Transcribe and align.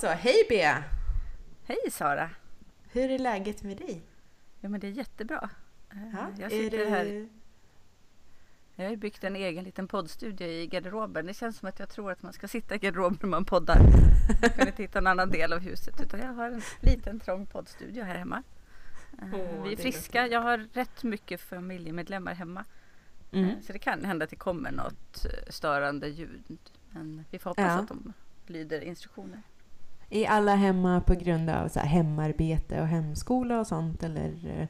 så, 0.00 0.06
hej 0.06 0.44
Bea! 0.48 0.84
Hej 1.64 1.78
Sara! 1.90 2.30
Hur 2.92 3.10
är 3.10 3.18
läget 3.18 3.62
med 3.62 3.76
dig? 3.76 4.02
Ja 4.60 4.68
men 4.68 4.80
det 4.80 4.86
är 4.86 4.90
jättebra. 4.90 5.50
Eh, 5.92 5.98
Ja, 6.12 6.26
jag 6.38 6.50
sitter 6.50 6.78
det- 6.78 6.90
här. 6.90 7.28
Jag 8.74 8.88
har 8.88 8.96
byggt 8.96 9.24
en 9.24 9.36
egen 9.36 9.64
liten 9.64 9.88
poddstudio 9.88 10.46
i 10.46 10.66
garderoben. 10.66 11.26
Det 11.26 11.34
känns 11.34 11.56
som 11.58 11.68
att 11.68 11.78
jag 11.78 11.88
tror 11.88 12.12
att 12.12 12.22
man 12.22 12.32
ska 12.32 12.48
sitta 12.48 12.74
i 12.74 12.78
garderoben 12.78 13.18
när 13.22 13.28
man 13.28 13.44
poddar. 13.44 13.80
Jag 14.42 14.54
kan 14.54 14.66
inte 14.66 14.82
hitta 14.82 14.98
en 14.98 15.06
annan 15.06 15.30
del 15.30 15.52
av 15.52 15.58
huset 15.58 16.00
utan 16.02 16.20
jag 16.20 16.32
har 16.34 16.50
en 16.50 16.62
liten 16.80 17.20
trång 17.20 17.46
poddstudio 17.46 18.02
här 18.04 18.14
hemma. 18.18 18.42
Åh, 19.32 19.62
Vi 19.64 19.72
är 19.72 19.76
friska. 19.76 20.26
Jag 20.26 20.40
har 20.40 20.58
rätt 20.72 21.02
mycket 21.02 21.40
familjemedlemmar 21.40 22.34
hemma. 22.34 22.64
Mm. 23.32 23.44
Eh, 23.50 23.54
Så 23.62 23.72
det 23.72 23.78
kan 23.78 24.04
hända 24.04 24.24
att 24.24 24.30
det 24.30 24.36
kommer 24.36 24.70
något 24.70 25.26
störande 25.48 26.08
ljud. 26.08 26.60
Men 26.90 27.24
vi 27.30 27.38
får 27.38 27.50
hoppas 27.50 27.64
Ja. 27.64 27.70
att 27.78 27.88
de 27.88 28.12
lyder 28.46 28.80
instruktioner. 28.80 29.42
Är 30.10 30.28
alla 30.28 30.54
hemma 30.54 31.00
på 31.00 31.14
grund 31.14 31.50
av 31.50 31.68
så 31.68 31.80
här, 31.80 31.86
hemarbete 31.86 32.80
och 32.80 32.86
hemskola 32.86 33.60
och 33.60 33.66
sånt 33.66 34.02
eller? 34.02 34.46
eh, 34.60 34.68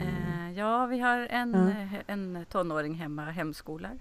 Eh, 0.00 0.52
ja, 0.56 0.86
vi 0.86 0.98
har 0.98 1.18
en, 1.18 1.54
Ja. 1.54 1.70
eh, 1.70 2.00
en 2.06 2.46
tonåring 2.50 2.94
hemma 2.94 3.24
hemskolar. 3.30 3.98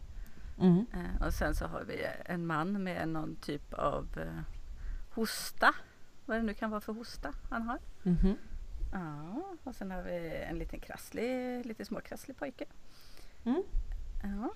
mm. 0.62 0.86
Eh, 0.94 1.26
och 1.28 1.34
sen 1.34 1.56
så 1.56 1.66
har 1.68 1.84
vi 1.84 2.06
en 2.26 2.46
man 2.46 2.84
med 2.84 3.10
någon 3.10 3.36
typ 3.36 3.74
av 3.74 4.08
eh, 4.18 4.42
hosta. 5.16 5.74
Vad 6.26 6.38
det 6.38 6.44
nu 6.44 6.54
kan 6.54 6.70
vara 6.72 6.82
för 6.82 6.94
hosta 6.94 7.34
han 7.50 7.62
har. 7.62 7.80
Mhm. 8.04 8.36
Ja, 8.94 9.44
och 9.64 9.76
sen 9.76 9.92
har 9.92 10.02
vi 10.04 10.44
en 10.50 10.58
liten 10.60 10.80
krasslig, 10.80 11.66
lite 11.66 11.86
småkrasslig 11.86 12.38
pojke. 12.38 12.66
Mm. 13.46 13.64
Ja. 14.24 14.50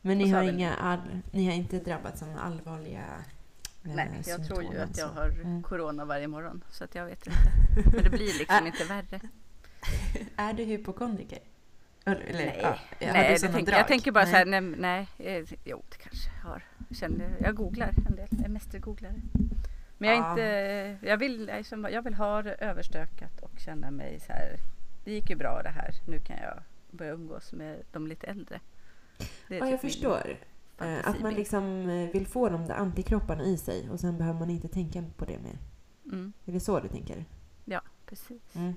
Men 0.00 0.18
ni 0.18 0.28
har, 0.30 0.42
har 0.42 0.50
inga 0.52 0.74
all, 0.74 1.00
ni 1.32 1.46
har 1.46 1.52
inte 1.54 1.78
drabbats 1.78 2.22
av 2.22 2.28
allvarliga 2.42 3.04
Nej, 3.82 4.22
jag 4.26 4.46
tror 4.46 4.62
ju 4.62 4.78
att 4.78 4.98
jag 4.98 5.08
har 5.08 5.28
Mm. 5.28 5.62
corona 5.62 6.04
varje 6.04 6.28
morgon. 6.28 6.64
Så 6.70 6.84
att 6.84 6.94
jag 6.94 7.06
vet 7.06 7.26
inte. 7.26 7.38
Men 7.96 8.04
det 8.04 8.10
blir 8.10 8.38
liksom 8.38 8.66
inte 8.66 8.84
värre. 8.84 9.20
Är 10.36 10.52
du 10.52 10.64
hypokondriker? 10.64 11.38
Eller, 12.04 12.32
Nej, 12.32 12.58
ja, 12.62 12.78
nej 13.12 13.38
såna 13.38 13.52
tänker, 13.52 13.72
jag 13.72 13.88
tänker 13.88 14.12
bara 14.12 14.24
Nej. 14.24 14.32
så 14.32 14.36
här, 14.36 14.44
nej, 14.46 14.60
nej, 14.60 15.08
eh, 15.18 15.44
jo 15.64 15.82
det 15.90 15.96
kanske 15.96 16.30
jag 16.42 16.48
har. 16.50 16.62
Jag, 16.88 16.96
känner, 16.96 17.36
jag 17.40 17.54
googlar 17.54 17.90
en 18.08 18.16
del, 18.16 18.28
jag 18.30 18.44
är 18.44 18.48
mästergooglare. 18.48 19.14
Men 19.98 20.10
jag, 20.10 20.18
är 20.18 20.22
Ja. 20.22 20.30
inte, 20.30 21.06
jag, 21.06 21.16
vill, 21.16 21.48
jag, 21.48 21.66
känner- 21.66 21.88
jag 21.90 22.02
vill 22.02 22.14
ha 22.14 22.42
det 22.42 22.54
överstökat 22.54 23.40
och 23.40 23.50
känna 23.58 23.90
mig 23.90 24.20
så 24.20 24.32
här, 24.32 24.56
det 25.04 25.12
gick 25.12 25.30
ju 25.30 25.36
bra 25.36 25.60
det 25.62 25.68
här, 25.68 25.90
nu 26.06 26.18
kan 26.18 26.36
jag 26.36 26.62
börja 26.90 27.12
umgås 27.12 27.52
med 27.52 27.82
de 27.92 28.06
lite 28.06 28.26
äldre. 28.26 28.60
Ja, 29.18 29.26
jag 29.48 29.60
typ 29.60 29.70
min 29.70 29.78
förstår. 29.78 30.36
Eh, 30.82 31.08
Att 31.08 31.20
man 31.20 31.34
liksom 31.34 31.88
eh, 31.90 32.10
vill 32.10 32.26
få 32.26 32.48
de 32.48 32.66
där 32.66 32.74
antikropparna 32.74 33.44
i 33.44 33.56
sig 33.56 33.90
och 33.90 34.00
sen 34.00 34.18
behöver 34.18 34.38
man 34.38 34.50
inte 34.50 34.68
tänka 34.68 35.04
på 35.16 35.24
det 35.24 35.38
mer. 35.38 35.58
Mm, 36.04 36.32
Är 36.46 36.52
det 36.52 36.60
så 36.60 36.80
du 36.80 36.88
tänker? 36.88 37.24
precis. 38.06 38.42
Mm. 38.54 38.74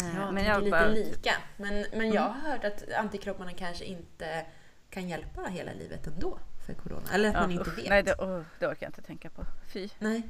Eh, 0.00 0.16
Ja, 0.16 0.30
men 0.30 0.44
jag 0.44 0.54
jag 0.56 0.62
lite 0.64 0.70
bara, 0.70 0.86
lika. 0.88 1.30
Men, 1.56 1.86
men 1.92 2.12
jag 2.12 2.26
Mm. 2.26 2.40
har 2.40 2.50
hört 2.50 2.64
att 2.64 2.92
antikropparna 2.92 3.52
kanske 3.52 3.84
inte 3.84 4.46
kan 4.90 5.08
hjälpa 5.08 5.42
hela 5.42 5.72
livet 5.72 6.06
ändå 6.06 6.38
för 6.66 6.74
corona. 6.74 7.02
Eller 7.12 7.28
att 7.28 7.34
ja, 7.34 7.40
man 7.40 7.50
inte 7.50 7.70
usch, 7.70 7.78
vet. 7.78 7.88
Nej, 7.88 8.02
det, 8.02 8.14
åh, 8.18 8.42
det 8.58 8.66
orkar 8.66 8.86
jag 8.86 8.88
inte 8.88 9.02
tänka 9.02 9.30
på. 9.30 9.44
Fy. 9.72 9.88
Nej, 9.98 10.22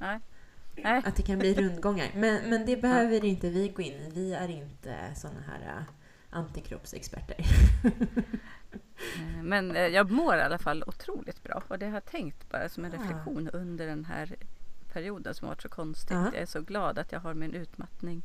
Nej. 0.77 1.03
att 1.07 1.17
det 1.17 1.23
kan 1.23 1.39
bli 1.39 1.55
rundgångar. 1.55 2.07
Men, 2.15 2.51
men 2.51 2.67
det 2.67 2.77
behöver 2.77 3.25
inte 3.25 3.49
vi 3.51 3.69
gå 3.69 3.83
in 3.83 3.93
i. 3.93 4.11
Vi 4.15 4.33
är 4.35 4.49
inte 4.49 4.97
såna 5.17 5.41
här 5.41 5.85
antikroppsexperter. 6.31 7.37
Men 9.43 9.77
eh, 9.77 9.87
jag 9.87 10.11
mår 10.11 10.37
i 10.37 10.41
alla 10.41 10.59
fall 10.59 10.85
otroligt 10.87 11.43
bra 11.43 11.63
och 11.69 11.79
det 11.79 11.87
har 11.87 11.95
jag 11.95 12.05
tänkt 12.05 12.51
bara 12.51 12.69
som 12.69 12.85
en 12.85 12.93
reflektion 12.93 13.49
under 13.49 13.87
den 13.87 14.05
här 14.05 14.37
perioden 14.93 15.35
som 15.35 15.49
har 15.49 15.55
varit 15.55 15.63
så 15.63 15.69
konstigt. 15.69 16.11
Ja. 16.17 16.25
Jag 16.25 16.43
är 16.43 16.47
så 16.47 16.61
glad 16.61 16.99
att 16.99 17.13
jag 17.13 17.21
har 17.21 17.35
min 17.35 17.55
utmattning 17.55 18.23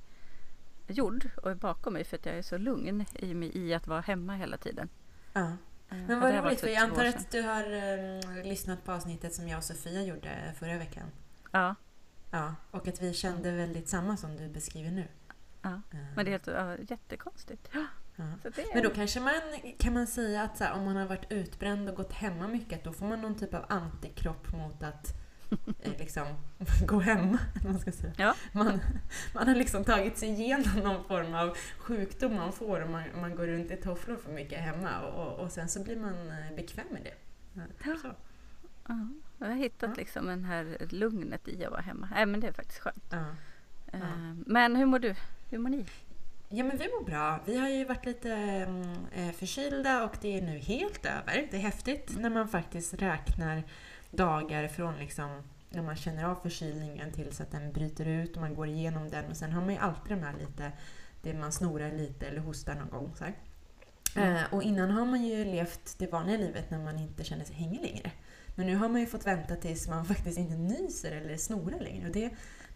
gjord 0.87 1.29
och 1.43 1.57
bakom 1.57 1.93
mig 1.93 2.03
för 2.03 2.17
att 2.17 2.25
jag 2.25 2.35
är 2.35 2.41
så 2.41 2.57
lugn 2.57 3.05
i 3.15 3.33
mig 3.33 3.57
i 3.57 3.73
att 3.73 3.87
vara 3.87 4.01
hemma 4.01 4.35
hela 4.35 4.57
tiden. 4.57 4.89
Ja. 5.33 5.41
Eh, 5.89 5.97
Men 6.07 6.19
vad 6.19 6.35
roligt, 6.35 6.59
för 6.59 6.67
jag 6.67 6.83
antar 6.83 7.05
att 7.05 7.31
du 7.31 7.41
har 7.41 7.63
eh, 7.63 8.43
lyssnat 8.43 8.85
på 8.85 8.91
avsnittet 8.91 9.33
som 9.33 9.47
jag 9.47 9.57
och 9.57 9.63
Sofia 9.63 10.03
gjorde 10.03 10.53
förra 10.59 10.77
veckan. 10.77 11.07
Ja, 11.51 11.75
Ja, 12.33 12.55
och 12.71 12.87
att 12.87 13.01
vi 13.01 13.13
kände 13.13 13.51
väldigt 13.51 13.89
samma 13.89 14.17
som 14.17 14.37
du 14.37 14.49
beskriver 14.49 14.91
nu. 14.91 15.07
Ja, 15.61 15.81
men 16.15 16.25
det 16.25 16.29
är 16.29 16.31
helt, 16.31 16.47
ja, 16.47 16.77
jättekonstigt. 16.89 17.69
Ja. 18.15 18.23
Det 18.43 18.61
är, 18.61 18.73
Men 18.73 18.83
då 18.83 18.89
kanske 18.89 19.19
man 19.19 19.33
kan 19.77 19.93
man 19.93 20.07
säga 20.07 20.43
att 20.43 20.59
här, 20.59 20.73
om 20.73 20.85
man 20.85 20.95
har 20.95 21.05
varit 21.05 21.31
utbränd 21.31 21.89
och 21.89 21.95
gått 21.95 22.13
hemma 22.13 22.47
mycket, 22.47 22.77
att 22.77 22.83
då 22.83 22.93
får 22.93 23.05
man 23.05 23.21
någon 23.21 23.35
typ 23.35 23.53
av 23.53 23.65
antikropp 23.69 24.51
mot 24.53 24.83
att 24.83 25.13
eh, 25.81 25.91
liksom 25.99 26.27
gå 26.87 26.99
hem. 26.99 27.37
Man, 27.63 27.79
ska 27.79 27.91
säga. 27.91 28.13
Ja. 28.17 28.35
Man, 28.51 28.79
man 29.35 29.47
har 29.47 29.55
liksom 29.55 29.83
tagit 29.83 30.17
sig 30.17 30.29
igenom 30.29 30.79
någon 30.79 31.03
form 31.03 31.33
av 31.33 31.57
sjukdom 31.77 32.35
man 32.35 32.53
får 32.53 32.81
om 32.81 32.91
man, 32.91 33.03
man 33.21 33.35
går 33.35 33.47
runt 33.47 33.71
i 33.71 33.75
tofflor 33.77 34.17
för 34.17 34.31
mycket 34.31 34.59
hemma 34.59 34.99
och, 35.01 35.39
och 35.39 35.51
sen 35.51 35.69
så 35.69 35.83
blir 35.83 35.95
man 35.99 36.27
eh, 36.31 36.55
bekväm 36.55 36.87
med 36.91 37.01
det. 37.03 37.13
Ja, 37.85 37.95
så. 38.01 38.07
ja, 38.87 39.07
jag 39.39 39.47
har 39.47 39.55
hittat 39.55 39.89
Ja. 39.89 39.95
liksom 39.97 40.25
den 40.27 40.45
här 40.45 40.77
lugnet 40.89 41.47
i 41.47 41.65
att 41.65 41.71
vara 41.71 41.81
hemma. 41.81 42.09
Nej, 42.11 42.25
men 42.25 42.39
det 42.39 42.47
är 42.47 42.51
faktiskt 42.53 42.79
skönt. 42.79 43.03
Ja. 43.11 43.17
Eh, 43.17 43.99
Ja. 43.99 44.35
Men 44.45 44.75
hur 44.75 44.85
mår 44.85 44.99
du? 44.99 45.15
Hur 45.49 45.57
mår 45.57 45.69
ni? 45.69 45.85
Ja, 46.55 46.63
men 46.63 46.77
vi 46.77 46.87
mår 46.87 47.05
bra. 47.05 47.39
Vi 47.45 47.57
har 47.57 47.69
ju 47.69 47.85
varit 47.85 48.05
lite 48.05 48.33
mm, 48.33 48.95
eh, 49.15 49.31
förkylda 49.31 50.03
och 50.03 50.17
det 50.21 50.37
är 50.37 50.41
nu 50.41 50.59
helt 50.59 51.05
över. 51.05 51.47
Det 51.51 51.57
är 51.57 51.61
häftigt 51.61 52.17
när 52.17 52.29
man 52.29 52.47
faktiskt 52.47 52.93
räknar 52.93 53.63
dagar 54.11 54.67
från 54.67 54.97
liksom 54.97 55.43
när 55.69 55.81
man 55.81 55.95
känner 55.95 56.23
av 56.23 56.35
förkylningen 56.35 57.11
tills 57.11 57.41
att 57.41 57.51
den 57.51 57.71
bryter 57.71 58.05
ut 58.07 58.35
och 58.35 58.41
man 58.41 58.55
går 58.55 58.67
igenom 58.67 59.09
den 59.09 59.25
och 59.25 59.37
sen 59.37 59.51
har 59.51 59.61
man 59.61 59.73
ju 59.73 59.79
alltid 59.79 60.17
de 60.17 60.23
här 60.23 60.33
lite, 60.39 60.71
det 61.21 61.33
man 61.33 61.51
snorar 61.51 61.91
lite 61.91 62.25
eller 62.25 62.39
hostar 62.39 62.75
någon 62.75 62.89
gång. 62.89 63.11
Så. 63.15 63.25
Mm. 64.15 64.35
Eh, 64.35 64.53
och 64.53 64.63
innan 64.63 64.91
har 64.91 65.05
man 65.05 65.23
ju 65.23 65.45
levt 65.45 65.95
det 65.99 66.07
vanliga 66.07 66.37
livet 66.37 66.69
när 66.71 66.79
man 66.79 66.99
inte 66.99 67.23
känner 67.23 67.45
sig 67.45 67.55
hängig 67.55 67.81
längre. 67.81 68.11
Men 68.55 68.67
nu 68.67 68.75
har 68.75 68.89
man 68.89 69.01
ju 69.01 69.07
fått 69.07 69.27
vänta 69.27 69.55
tills 69.55 69.87
man 69.87 70.05
faktiskt 70.15 70.37
inte 70.37 70.55
nyser 70.55 71.11
eller 71.11 71.37
snorar 71.37 71.79
längre 71.79 72.07
och 72.07 72.13
det, 72.13 72.29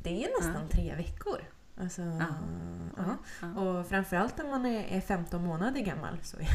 det 0.03 0.23
är 0.23 0.29
nästan 0.37 0.61
Ja. 0.61 0.69
tre 0.71 0.95
veckor. 0.95 1.41
Alltså, 1.79 2.01
ja. 2.01 3.17
Ja. 3.41 3.47
Och 3.61 3.87
framförallt 3.87 4.39
om 4.39 4.49
man 4.49 4.65
är 4.65 4.83
är 4.97 5.01
15 5.01 5.43
månader 5.43 5.81
gammal 5.81 6.17
så 6.23 6.37
är 6.37 6.47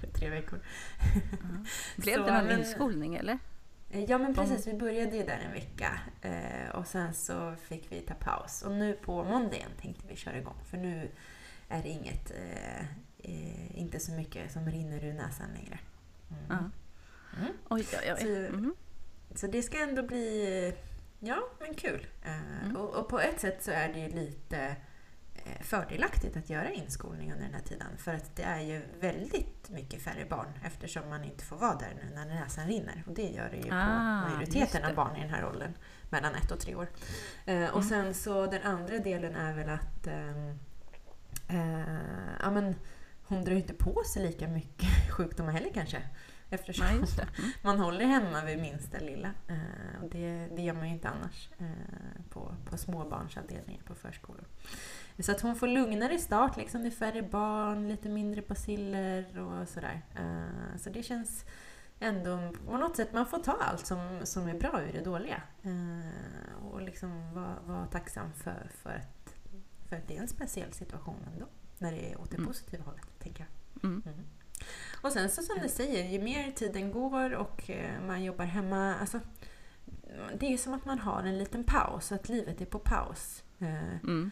det 0.00 0.06
tre 0.18 0.30
veckor. 0.30 0.58
Ja. 1.42 1.48
Blev 1.96 2.14
Så, 2.16 2.26
det 2.26 2.42
någon 2.42 2.58
inskolning 2.58 3.14
eller? 3.14 3.38
Eh, 3.90 4.04
Ja 4.04 4.18
men 4.18 4.34
precis, 4.34 4.66
vi 4.66 4.74
började 4.74 5.16
ju 5.16 5.22
där 5.22 5.38
en 5.46 5.52
vecka 5.52 6.00
eh, 6.22 6.70
och 6.76 6.86
sen 6.86 7.14
så 7.14 7.54
fick 7.68 7.92
vi 7.92 8.00
ta 8.00 8.14
paus. 8.14 8.62
Och 8.62 8.72
nu 8.72 8.92
på 8.94 9.24
måndagen 9.24 9.70
tänkte 9.80 10.04
vi 10.08 10.16
köra 10.16 10.38
igång 10.38 10.56
för 10.70 10.76
nu 10.78 11.10
är 11.68 11.82
det 11.82 11.88
inget, 11.88 12.30
eh, 12.30 13.78
inte 13.78 14.00
så 14.00 14.12
mycket 14.12 14.52
som 14.52 14.70
rinner 14.70 15.04
ur 15.04 15.12
näsan 15.12 15.46
längre. 15.54 15.78
Mm. 16.30 16.42
Ja. 16.48 16.58
Mm. 17.40 17.52
Oj, 17.68 17.86
oj, 18.02 18.12
oj. 18.14 18.20
Så- 18.50 18.56
Mhm. 18.56 18.74
Så 19.34 19.46
det 19.46 19.62
ska 19.62 19.82
ändå 19.82 20.02
bli, 20.02 20.74
ja 21.24 21.38
men 21.60 21.74
kul. 21.74 22.06
Eh, 22.24 22.62
Mm. 22.64 22.76
och, 22.76 22.94
och 22.94 23.08
på 23.08 23.20
ett 23.20 23.40
sätt 23.40 23.62
så 23.64 23.70
är 23.70 23.92
det 23.92 23.98
ju 24.00 24.08
lite 24.08 24.76
eh, 25.34 25.62
fördelaktigt 25.62 26.36
att 26.36 26.50
göra 26.50 26.70
inskolning 26.70 27.32
under 27.32 27.44
den 27.44 27.54
här 27.54 27.60
tiden. 27.62 27.86
För 27.98 28.14
att 28.14 28.36
det 28.36 28.42
är 28.42 28.60
ju 28.60 28.82
väldigt 29.00 29.70
mycket 29.70 30.02
färre 30.02 30.24
barn 30.30 30.48
eftersom 30.64 31.08
man 31.08 31.24
inte 31.24 31.44
får 31.44 31.56
vara 31.56 31.74
där 31.74 31.92
nu 32.02 32.14
när 32.14 32.26
näsan 32.26 32.66
rinner. 32.66 33.04
Och 33.06 33.14
det 33.14 33.28
gör 33.28 33.48
det 33.50 33.56
ju 33.56 33.70
Ah, 33.72 34.22
på 34.22 34.28
just 34.42 34.52
majoriteten 34.54 34.84
av 34.90 34.94
barn 34.94 35.16
i 35.16 35.20
den 35.20 35.30
här 35.30 35.44
åldern. 35.46 35.72
Mellan 36.10 36.34
ett 36.34 36.50
och 36.50 36.60
tre 36.60 36.74
år. 36.74 36.88
Eh, 37.44 37.64
och 37.70 37.76
Mm. 37.82 37.88
sen 37.88 38.14
så 38.14 38.46
den 38.46 38.62
andra 38.62 38.98
delen 38.98 39.36
är 39.36 39.54
väl 39.54 39.68
att 39.68 40.06
ehm, 40.06 40.58
eh, 41.48 42.36
ja, 42.42 42.50
men, 42.50 42.74
hon 43.24 43.44
drar 43.44 43.52
ju 43.52 43.58
inte 43.58 43.74
på 43.74 44.02
sig 44.12 44.22
lika 44.22 44.48
mycket 44.48 44.88
sjukdomar 45.16 45.52
heller 45.52 45.70
kanske. 45.74 46.02
Eftersom 46.52 46.86
Ja. 46.86 46.92
Mm. 46.92 47.50
man 47.62 47.78
håller 47.80 48.04
hemma 48.04 48.44
vid 48.44 48.58
minsta 48.58 48.98
lilla. 48.98 49.30
Eh, 49.48 50.02
och 50.02 50.10
det, 50.10 50.48
det 50.56 50.62
gör 50.62 50.74
man 50.74 50.86
ju 50.88 50.94
inte 50.94 51.08
annars 51.08 51.48
eh, 51.58 51.66
på, 52.30 52.54
på 52.64 52.76
småbarnsavdelningar 52.78 53.82
på 53.82 53.94
förskolor. 53.94 54.44
Så 55.18 55.32
att 55.32 55.40
hon 55.40 55.56
får 55.56 55.66
lugnare 55.66 56.18
start, 56.18 56.56
liksom. 56.56 56.82
det 56.82 56.88
är 56.88 56.90
färre 56.90 57.22
barn, 57.22 57.88
lite 57.88 58.08
mindre 58.08 58.42
baciller 58.42 59.38
och 59.38 59.68
sådär. 59.68 60.02
Eh, 60.16 60.78
så 60.78 60.90
det 60.90 61.02
känns 61.02 61.44
ändå 62.00 62.52
på 62.66 62.76
något 62.76 62.96
sätt, 62.96 63.12
man 63.12 63.26
får 63.26 63.38
ta 63.38 63.52
allt 63.52 63.86
som, 63.86 64.20
som 64.24 64.48
är 64.48 64.54
bra 64.58 64.82
ur 64.82 64.92
det 64.92 65.04
dåliga. 65.04 65.42
Eh, 65.62 66.64
och 66.66 66.82
liksom 66.82 67.34
vara 67.34 67.56
vara 67.66 67.86
tacksam 67.86 68.32
för, 68.32 68.70
för, 68.82 68.90
att, 68.90 69.34
för 69.88 69.96
att 69.96 70.08
det 70.08 70.16
är 70.16 70.20
en 70.20 70.28
speciell 70.28 70.72
situation 70.72 71.16
ändå. 71.32 71.46
När 71.78 71.92
det 71.92 72.12
är 72.12 72.20
åt 72.20 72.30
det 72.30 72.36
Mm. 72.36 72.46
positiva 72.48 72.84
hållet, 72.84 73.06
tänker 73.18 73.46
jag. 73.80 73.84
Mm. 73.84 74.02
Mm. 75.02 75.06
Och 75.06 75.12
sen 75.12 75.30
så 75.30 75.42
som 75.42 75.58
du 75.62 75.68
säger, 75.68 76.04
ju 76.08 76.20
mer 76.22 76.50
tiden 76.50 76.92
går 76.92 77.32
och 77.34 77.70
eh, 77.70 78.00
man 78.06 78.24
jobbar 78.24 78.44
hemma, 78.44 78.94
alltså 79.00 79.20
det 80.38 80.52
är 80.52 80.58
som 80.58 80.74
att 80.74 80.84
man 80.84 80.98
har 80.98 81.22
en 81.22 81.38
liten 81.38 81.64
paus, 81.64 82.12
att 82.12 82.28
livet 82.28 82.60
är 82.60 82.64
på 82.66 82.78
paus. 82.78 83.42
Eh, 83.60 83.94
Mm. 84.02 84.30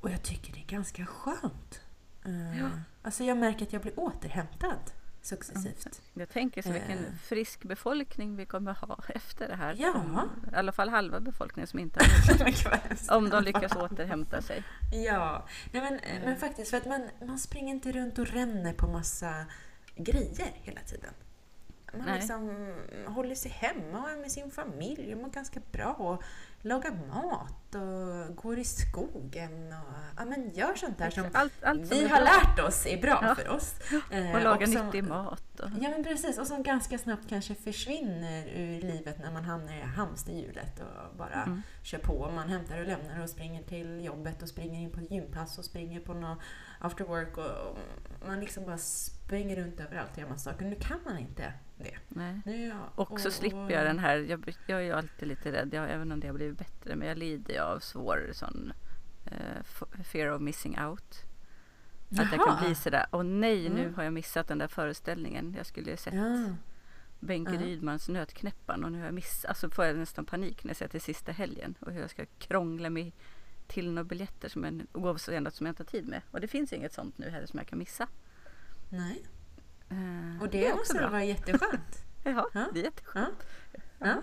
och 0.00 0.10
jag 0.10 0.22
tycker 0.22 0.52
det 0.52 0.58
är 0.60 0.66
ganska 0.66 1.06
skönt. 1.06 1.80
Eh, 2.24 2.58
Ja. 2.60 2.68
Alltså 3.02 3.24
jag 3.24 3.38
märker 3.38 3.66
att 3.66 3.72
jag 3.72 3.82
blir 3.82 3.98
återhämtad. 4.00 4.90
successivt. 5.22 6.02
Jag 6.14 6.28
tänker 6.28 6.62
så 6.62 6.72
vilken 6.72 6.98
frisk 7.22 7.62
befolkning 7.64 8.36
vi 8.36 8.46
kommer 8.46 8.72
ha 8.74 8.98
efter 9.08 9.48
det 9.48 9.54
här. 9.56 9.76
Ja. 9.78 9.92
Om, 9.94 10.30
I 10.52 10.54
alla 10.56 10.72
fall 10.72 10.88
halva 10.88 11.20
befolkningen 11.20 11.66
som 11.66 11.78
inte 11.78 12.00
har 13.08 13.16
Om 13.16 13.28
de 13.30 13.44
lyckas 13.44 13.76
återhämta 13.76 14.42
sig. 14.42 14.62
Ja, 15.06 15.46
nej 15.72 15.82
men, 15.82 16.00
men 16.24 16.36
faktiskt 16.36 16.70
för 16.70 16.76
att 16.76 16.86
man, 16.86 17.08
man 17.26 17.38
springer 17.38 17.74
inte 17.74 17.92
runt 17.92 18.18
och 18.18 18.26
ränner 18.26 18.72
på 18.72 18.86
massa 18.88 19.34
grejer 19.96 20.52
hela 20.62 20.80
tiden. 20.80 21.14
Man 21.92 22.06
Nej. 22.06 22.14
liksom 22.14 22.74
håller 23.06 23.34
sig 23.34 23.50
hemma 23.50 24.16
med 24.16 24.32
sin 24.32 24.50
familj 24.50 25.14
och 25.14 25.20
mår 25.20 25.28
ganska 25.28 25.60
bra 25.72 25.92
och 25.92 26.22
lagar 26.62 26.90
mat 27.08 27.74
och 27.74 28.36
går 28.36 28.58
i 28.58 28.64
skogen 28.64 29.72
och 29.72 29.94
ja, 30.16 30.24
men 30.24 30.50
gör 30.54 30.74
sånt 30.74 30.98
där 30.98 31.10
som 31.10 31.24
Allt, 31.32 31.52
allt 31.64 31.86
som 31.88 31.98
vi 31.98 32.08
har 32.08 32.20
lärt 32.20 32.58
oss 32.68 32.86
är 32.86 33.02
bra 33.02 33.18
Ja. 33.22 33.34
för 33.34 33.48
oss. 33.48 33.74
Eh, 34.10 34.34
Och 34.34 34.40
laga 34.42 34.66
som- 34.66 34.86
nyttig 34.86 35.04
mat. 35.04 35.60
Och, 35.60 35.68
Ja 35.80 35.88
men 35.90 36.04
precis, 36.04 36.38
och 36.38 36.46
som 36.46 36.62
ganska 36.62 36.98
snabbt 36.98 37.28
kanske 37.28 37.54
försvinner 37.54 38.46
ur 38.48 38.80
livet 38.82 39.18
när 39.18 39.32
man 39.32 39.44
hamnar 39.44 39.74
i 39.74 39.80
hamsterhjulet 39.80 40.80
och 40.80 41.16
bara 41.16 41.42
Mm. 41.42 41.62
kör 41.82 41.98
på. 41.98 42.30
Man 42.34 42.48
hämtar 42.48 42.80
och 42.80 42.86
lämnar 42.86 43.22
och 43.22 43.30
springer 43.30 43.62
till 43.62 44.04
jobbet 44.04 44.42
och 44.42 44.48
springer 44.48 44.80
in 44.80 44.90
på 44.90 45.00
ett 45.00 45.10
gympass 45.10 45.58
och 45.58 45.64
springer 45.64 46.00
på 46.00 46.14
något 46.14 46.38
after 46.80 47.04
work 47.04 47.36
och 47.36 47.76
och 48.20 48.26
man 48.28 48.40
liksom 48.40 48.64
bara 48.64 48.78
springer 48.78 49.56
runt 49.56 49.80
överallt 49.80 50.10
och 50.12 50.18
gör 50.18 50.28
massa 50.28 50.50
saker. 50.50 50.64
Nu 50.64 50.74
kan 50.76 50.98
man 51.04 51.18
inte 51.18 51.52
det. 51.82 51.98
nej. 52.08 52.40
Nu 52.46 52.64
är 52.64 52.68
jag, 52.68 52.76
Och 52.94 53.20
så 53.20 53.30
slipper 53.30 53.70
jag 53.70 53.86
den 53.86 53.98
här, 53.98 54.16
jag, 54.16 54.54
jag 54.66 54.78
är 54.78 54.84
ju 54.84 54.92
alltid 54.92 55.28
lite 55.28 55.52
rädd, 55.52 55.68
jag, 55.74 55.90
även 55.90 56.12
om 56.12 56.20
det 56.20 56.26
har 56.26 56.34
blivit 56.34 56.58
bättre, 56.58 56.96
men 56.96 57.08
jag 57.08 57.18
lider 57.18 57.54
ju 57.54 57.60
av 57.60 57.78
svår 57.78 58.30
sån 58.32 58.72
f- 59.60 59.82
fear 60.04 60.30
of 60.34 60.40
missing 60.40 60.80
out. 60.80 61.14
Att 62.18 62.32
jag 62.32 62.46
kan 62.46 62.64
bli 62.64 62.74
sådär, 62.74 63.06
åh 63.12 63.22
nej 63.22 63.68
nu 63.68 63.80
Mm. 63.82 63.94
har 63.94 64.02
jag 64.02 64.12
missat 64.12 64.48
den 64.48 64.58
där 64.58 64.68
föreställningen. 64.68 65.54
Jag 65.56 65.66
skulle 65.66 65.90
ju 65.90 65.96
sett 65.96 66.14
Ja. 66.14 66.54
Benke 67.20 67.52
Ja. 67.54 67.60
Rydmans 67.60 68.08
Nötknäpparen 68.08 68.84
och 68.84 68.92
nu 68.92 68.98
har 68.98 69.04
jag 69.04 69.14
missat, 69.14 69.48
alltså 69.48 69.70
får 69.70 69.84
jag 69.84 69.96
nästan 69.96 70.24
panik 70.24 70.64
när 70.64 70.70
jag 70.70 70.76
ser 70.76 70.88
till 70.88 71.00
sista 71.00 71.32
helgen 71.32 71.74
och 71.80 71.92
hur 71.92 72.00
jag 72.00 72.10
ska 72.10 72.26
krångla 72.38 72.90
mig 72.90 73.12
till 73.66 73.90
några 73.90 74.04
biljetter 74.04 74.48
som 74.48 74.64
jag, 74.64 74.82
oavsett 74.92 75.54
som 75.54 75.66
jag 75.66 75.72
inte 75.72 75.82
har 75.82 75.86
tid 75.86 76.08
med. 76.08 76.22
Och 76.30 76.40
det 76.40 76.48
finns 76.48 76.72
inget 76.72 76.92
sånt 76.92 77.18
nu 77.18 77.30
heller 77.30 77.46
som 77.46 77.58
jag 77.58 77.68
kan 77.68 77.78
missa. 77.78 78.08
Nej. 78.88 79.24
Eh, 79.90 80.42
Och 80.42 80.48
det, 80.50 80.66
är 80.66 80.72
också 80.74 80.94
vara 80.94 81.24
jätteskönt? 81.24 82.04
Ja, 82.24 82.48
Ja. 82.54 82.66
det 82.74 82.80
är 82.80 82.84
jätteskönt. 82.84 83.46
Ja. 83.98 84.22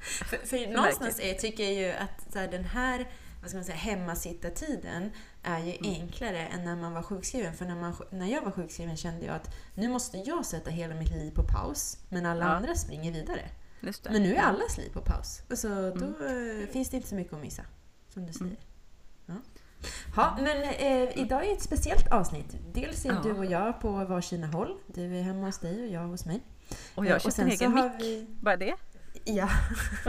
För, 0.00 0.36
för 0.46 0.72
någonstans 0.72 1.20
är, 1.20 1.34
tycker 1.34 1.64
jag 1.64 1.72
ju 1.72 1.92
att 1.92 2.32
så 2.32 2.38
här, 2.38 2.48
den 2.48 2.64
här 2.64 3.08
vad 3.40 3.48
ska 3.50 3.56
man 3.56 3.64
säga, 3.64 3.76
hemmasittartiden 3.76 5.10
är 5.42 5.58
ju 5.58 5.72
Mm. 5.72 5.90
enklare 6.02 6.46
än 6.46 6.64
när 6.64 6.76
man 6.76 6.92
var 6.92 7.02
sjukskriven. 7.02 7.54
För 7.54 7.64
när, 7.64 7.74
man, 7.76 7.94
när 8.10 8.26
jag 8.26 8.42
var 8.42 8.50
sjukskriven 8.50 8.96
kände 8.96 9.26
jag 9.26 9.34
att 9.34 9.54
nu 9.74 9.88
måste 9.88 10.18
jag 10.18 10.46
sätta 10.46 10.70
hela 10.70 10.94
mitt 10.94 11.10
liv 11.10 11.30
på 11.34 11.42
paus, 11.42 11.98
men 12.08 12.26
alla 12.26 12.44
Ja. 12.44 12.50
andra 12.50 12.74
springer 12.74 13.12
vidare. 13.12 13.48
Det. 13.80 14.10
Men 14.10 14.22
nu 14.22 14.34
är 14.34 14.40
allas 14.42 14.78
liv 14.78 14.90
på 14.92 15.00
paus. 15.00 15.42
Och 15.50 15.58
så, 15.58 15.68
då 15.68 16.04
Mm. 16.06 16.60
eh, 16.62 16.68
finns 16.68 16.88
det 16.90 16.96
inte 16.96 17.08
så 17.08 17.14
mycket 17.14 17.32
att 17.32 17.40
missa, 17.40 17.62
som 18.08 18.26
du 18.26 18.32
säger. 18.32 18.50
Ja. 18.50 18.56
Ja, 20.16 20.36
men 20.42 20.62
eh, 20.62 21.18
idag 21.18 21.44
är 21.46 21.52
ett 21.52 21.62
speciellt 21.62 22.12
avsnitt. 22.12 22.56
Dels 22.74 23.04
är 23.04 23.08
Ja. 23.12 23.20
du 23.22 23.32
och 23.32 23.44
jag 23.44 23.80
på 23.80 23.90
varsina 23.90 24.46
håll. 24.46 24.78
Du 24.86 25.16
är 25.18 25.22
hemma 25.22 25.46
hos 25.46 25.58
dig 25.58 25.82
och 25.82 25.88
jag 25.92 26.00
hos 26.00 26.26
mig. 26.26 26.40
Och 26.94 27.04
Eh, 27.04 27.10
jag 27.10 27.22
köpte 27.22 27.42
en 27.42 27.48
sen 27.48 27.58
så 27.58 27.64
egen 27.64 27.78
har 27.78 27.88
mick. 27.90 28.00
vi- 28.02 28.26
Bara 28.40 28.56
det. 28.56 28.74
Ja. 29.24 29.48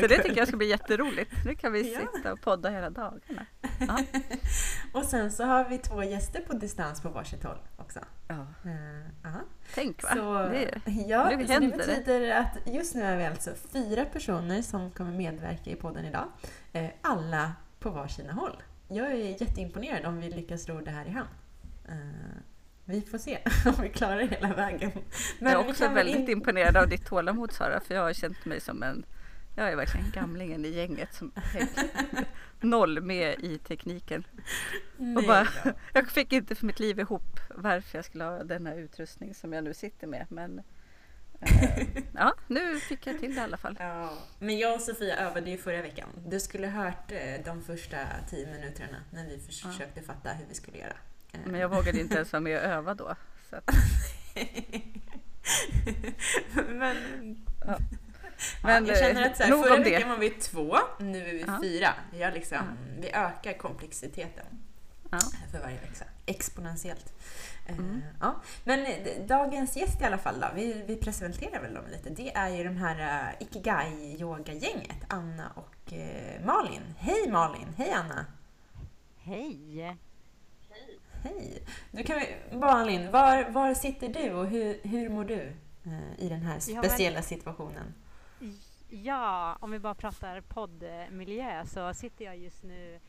Så 0.00 0.06
det 0.06 0.18
tycker 0.22 0.36
jag 0.38 0.48
ska 0.48 0.56
bli 0.56 0.68
jätteroligt. 0.68 1.32
Nu 1.44 1.54
kan 1.54 1.72
vi 1.72 1.92
Ja. 1.94 2.00
sitta 2.16 2.32
och 2.32 2.40
podda 2.40 2.70
hela 2.70 2.90
dagarna. 2.90 3.46
Ja. 3.78 3.98
Och 4.92 5.04
sen 5.04 5.32
så 5.32 5.44
har 5.44 5.64
vi 5.68 5.78
två 5.78 6.02
gäster 6.02 6.40
på 6.40 6.52
distans 6.52 7.00
på 7.00 7.08
varsitt 7.08 7.44
håll 7.44 7.58
också. 7.76 8.00
Ja. 8.28 8.34
Eh, 8.64 9.06
ja. 9.22 9.30
Tänk 9.74 10.02
va? 10.02 10.08
Så, 10.14 10.34
Det 10.34 10.80
ja, 11.06 11.28
nu 11.30 11.30
så 11.30 11.46
det 11.46 11.52
händer 11.52 11.78
det. 11.78 11.86
betyder 11.86 12.30
att 12.36 12.58
just 12.74 12.94
nu 12.94 13.02
är 13.02 13.16
vi 13.16 13.24
alltså 13.26 13.50
fyra 13.72 14.04
personer 14.04 14.62
som 14.62 14.90
kommer 14.90 15.12
medverka 15.12 15.70
i 15.70 15.74
podden 15.76 16.04
idag. 16.04 16.24
Eh, 16.72 16.90
alla 17.02 17.52
på 17.82 17.90
varsina 17.90 18.32
håll. 18.32 18.62
Jag 18.88 19.12
är 19.12 19.16
jätteimponerad 19.42 20.04
om 20.06 20.20
vi 20.20 20.30
lyckas 20.30 20.68
ro 20.68 20.80
det 20.80 20.90
här 20.90 21.06
i 21.06 21.10
hamn. 21.10 21.28
Eh, 21.88 21.94
vi 22.84 23.00
får 23.00 23.18
se 23.18 23.38
om 23.66 23.82
vi 23.82 23.88
klarar 23.88 24.20
hela 24.20 24.54
vägen. 24.54 24.90
Men 25.38 25.52
jag 25.52 25.64
är 25.64 25.68
också 25.70 25.88
väldigt 25.88 26.16
in- 26.16 26.30
imponerad 26.30 26.76
av 26.76 26.88
ditt 26.88 27.06
tålamod 27.06 27.52
Sara, 27.52 27.80
för 27.80 27.94
jag 27.94 28.02
har 28.02 28.12
känt 28.12 28.44
mig 28.44 28.60
som 28.60 28.82
en 28.82 29.04
jag 29.56 29.72
är 29.72 29.76
verkligen 29.76 30.10
gamlingen 30.10 30.64
i 30.64 30.68
gänget 30.68 31.14
som 31.14 31.32
noll 32.60 33.00
med 33.00 33.40
i 33.40 33.58
tekniken. 33.58 34.26
Nej 34.96 35.16
Och 35.16 35.22
bara, 35.22 35.48
jag 35.92 36.10
fick 36.10 36.32
inte 36.32 36.54
för 36.54 36.66
mitt 36.66 36.80
liv 36.80 37.00
ihop 37.00 37.40
varför 37.50 37.98
jag 37.98 38.04
skulle 38.04 38.24
ha 38.24 38.44
denna 38.44 38.74
utrustning 38.74 39.34
som 39.34 39.52
jag 39.52 39.64
nu 39.64 39.74
sitter 39.74 40.06
med. 40.06 40.26
Men 40.28 40.62
ja, 42.14 42.34
nu 42.46 42.80
fick 42.80 43.06
jag 43.06 43.18
till 43.20 43.34
det 43.34 43.40
i 43.40 43.44
alla 43.44 43.56
fall. 43.56 43.76
Ja, 43.80 44.12
men 44.38 44.58
jag 44.58 44.74
och 44.74 44.80
Sofia 44.80 45.16
övade 45.16 45.50
ju 45.50 45.58
förra 45.58 45.82
veckan. 45.82 46.08
Du 46.26 46.40
skulle 46.40 46.66
hört 46.66 47.12
eh, 47.12 47.44
de 47.44 47.62
första 47.64 47.98
tio 48.30 48.46
minuterna 48.46 48.96
när 49.10 49.26
vi 49.28 49.38
försökte 49.38 50.02
fatta 50.02 50.32
hur 50.32 50.46
vi 50.48 50.54
skulle 50.54 50.78
göra. 50.78 50.96
Eh, 51.32 51.40
Men 51.46 51.60
jag 51.60 51.68
vågade 51.68 52.00
inte 52.00 52.14
ens 52.14 52.32
vara 52.32 52.40
med 52.40 52.58
och 52.58 52.64
öva 52.64 52.94
då. 52.94 53.14
Så 53.50 53.56
att, 53.56 53.70
men, 56.68 56.96
ja. 57.66 57.78
men 58.62 58.82
Men, 58.82 58.86
jag 58.86 58.98
känner 58.98 59.30
att 59.30 59.36
så 59.36 59.42
här, 59.42 59.62
förra 59.62 59.76
veckan 59.84 60.08
var 60.08 60.16
vi 60.16 60.30
två, 60.30 60.76
nu 60.98 61.18
är 61.28 61.32
vi 61.32 61.44
Ja. 61.46 61.58
fyra. 61.62 61.94
Jag 62.18 62.34
liksom, 62.34 62.58
Vi 63.00 63.10
ökar 63.12 63.52
komplexiteten 63.58 64.46
Ja. 65.10 65.18
för 65.52 65.58
varje 65.60 65.78
vecka. 65.80 66.04
Exponentiellt. 66.26 67.12
Eh, 67.66 67.78
Mm. 67.78 68.00
ja. 68.20 68.34
Men 68.64 68.86
eh, 68.86 69.26
dagens 69.26 69.76
gäst 69.76 70.00
i 70.00 70.04
alla 70.04 70.18
fall 70.18 70.40
då, 70.40 70.46
vi, 70.54 70.82
vi 70.86 70.96
presenterar 70.96 71.60
väl 71.62 71.74
dem 71.74 71.84
lite. 71.90 72.10
Det 72.10 72.32
är 72.36 72.48
ju 72.48 72.64
de 72.64 72.76
här 72.76 73.28
uh, 73.30 73.42
Ikigai-yoga-gänget, 73.42 74.96
Anna 75.08 75.50
och 75.54 75.92
eh, 75.92 76.44
Malin. 76.44 76.82
Hej 76.98 77.30
Malin! 77.30 77.68
Hej 77.76 77.90
Anna! 77.92 78.26
Hej! 79.18 79.96
Hej! 81.22 81.62
Du 81.90 82.02
kan, 82.02 82.18
vi- 82.18 82.56
Malin, 82.56 83.10
var, 83.10 83.50
var 83.50 83.74
sitter 83.74 84.08
du 84.08 84.32
och 84.32 84.46
hur, 84.46 84.80
hur 84.82 85.08
mår 85.08 85.24
du 85.24 85.52
eh, 85.84 86.24
i 86.24 86.28
den 86.28 86.42
här 86.42 86.54
Ja, 86.68 86.82
speciella 86.82 87.22
situationen? 87.22 87.94
Ja, 88.90 89.56
om 89.60 89.70
vi 89.70 89.78
bara 89.78 89.94
pratar 89.94 90.40
poddmiljö 90.40 91.64
så 91.66 91.94
sitter 91.94 92.24
jag 92.24 92.36
just 92.38 92.62
nu 92.64 93.00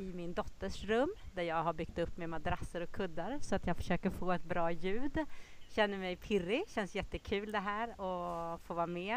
i 0.00 0.12
min 0.12 0.34
dotters 0.34 0.84
rum 0.84 1.14
där 1.34 1.42
jag 1.42 1.62
har 1.62 1.72
byggt 1.72 1.98
upp 1.98 2.16
med 2.16 2.28
madrasser 2.28 2.80
och 2.80 2.92
kuddar 2.92 3.38
så 3.40 3.54
att 3.54 3.66
jag 3.66 3.76
försöker 3.76 4.10
få 4.10 4.32
ett 4.32 4.44
bra 4.44 4.70
ljud. 4.70 5.18
Känner 5.68 5.98
mig 5.98 6.16
pirrig, 6.16 6.68
känns 6.68 6.94
jättekul 6.94 7.52
det 7.52 7.58
här 7.58 8.00
och 8.00 8.60
få 8.60 8.74
vara 8.74 8.86
med. 8.86 9.16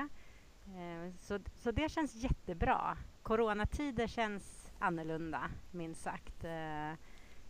Eh, 0.66 1.14
så, 1.20 1.40
så 1.56 1.72
det 1.72 1.92
känns 1.92 2.16
jättebra. 2.16 2.98
Coronatider 3.22 4.08
känns 4.08 4.72
annorlunda, 4.80 5.50
minst 5.72 6.02
sagt. 6.02 6.44
Eh, 6.44 6.94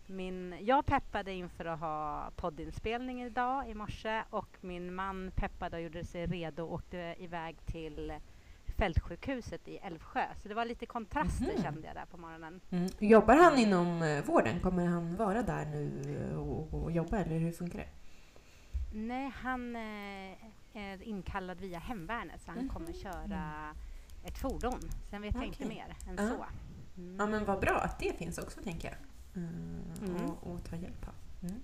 min, 0.06 0.54
jag 0.60 0.86
peppade 0.86 1.32
inför 1.32 1.64
att 1.64 1.80
ha 1.80 2.30
poddinspelning 2.36 3.22
idag 3.22 3.70
i 3.70 3.74
morse 3.74 4.22
och 4.30 4.56
min 4.60 4.94
man 4.94 5.32
peppade 5.36 5.76
och 5.76 5.82
gjorde 5.82 6.04
sig 6.04 6.26
redo 6.26 6.64
och 6.64 6.72
åkte 6.72 7.14
iväg 7.18 7.56
till 7.66 8.12
fältsjukhuset 8.76 9.68
i 9.68 9.76
Älvsjö. 9.76 10.24
Så 10.42 10.48
det 10.48 10.54
var 10.54 10.64
lite 10.64 10.86
kontraster 10.86 11.52
Mhm. 11.54 11.62
kände 11.62 11.86
jag 11.86 11.96
där 11.96 12.06
på 12.10 12.16
morgonen. 12.16 12.60
Mm. 12.70 12.88
Jobbar 12.98 13.36
han 13.36 13.58
inom 13.58 14.02
eh, 14.02 14.24
vården? 14.24 14.60
Kommer 14.60 14.86
han 14.86 15.16
vara 15.16 15.42
där 15.42 15.64
nu 15.66 15.90
eh, 16.30 16.38
och, 16.38 16.74
och 16.82 16.92
jobba 16.92 17.18
eller 17.18 17.38
hur 17.38 17.52
funkar 17.52 17.78
det? 17.78 17.88
Nej, 18.96 19.32
han 19.36 19.76
eh, 19.76 20.32
är 20.74 21.02
inkallad 21.02 21.60
via 21.60 21.78
hemvärnet 21.78 22.40
så 22.44 22.50
han 22.50 22.58
Mhm. 22.60 22.68
kommer 22.68 22.92
köra 22.92 23.74
ett 24.24 24.38
fordon. 24.38 24.80
Sen 25.10 25.22
vet 25.22 25.34
jag 25.34 25.44
inte 25.44 25.64
mer 25.64 25.96
än 26.08 26.14
Ja. 26.16 26.28
så. 26.28 26.44
Mm. 27.00 27.16
Ja 27.18 27.26
men 27.26 27.44
vad 27.44 27.60
bra 27.60 27.78
att 27.80 27.98
det 27.98 28.18
finns 28.18 28.38
också 28.38 28.60
tänker 28.62 28.88
jag. 28.88 28.96
Mm. 29.42 30.30
Och, 30.30 30.46
och 30.52 30.64
ta 30.64 30.76
hjälp 30.76 31.08
av. 31.08 31.14
Mm. 31.48 31.60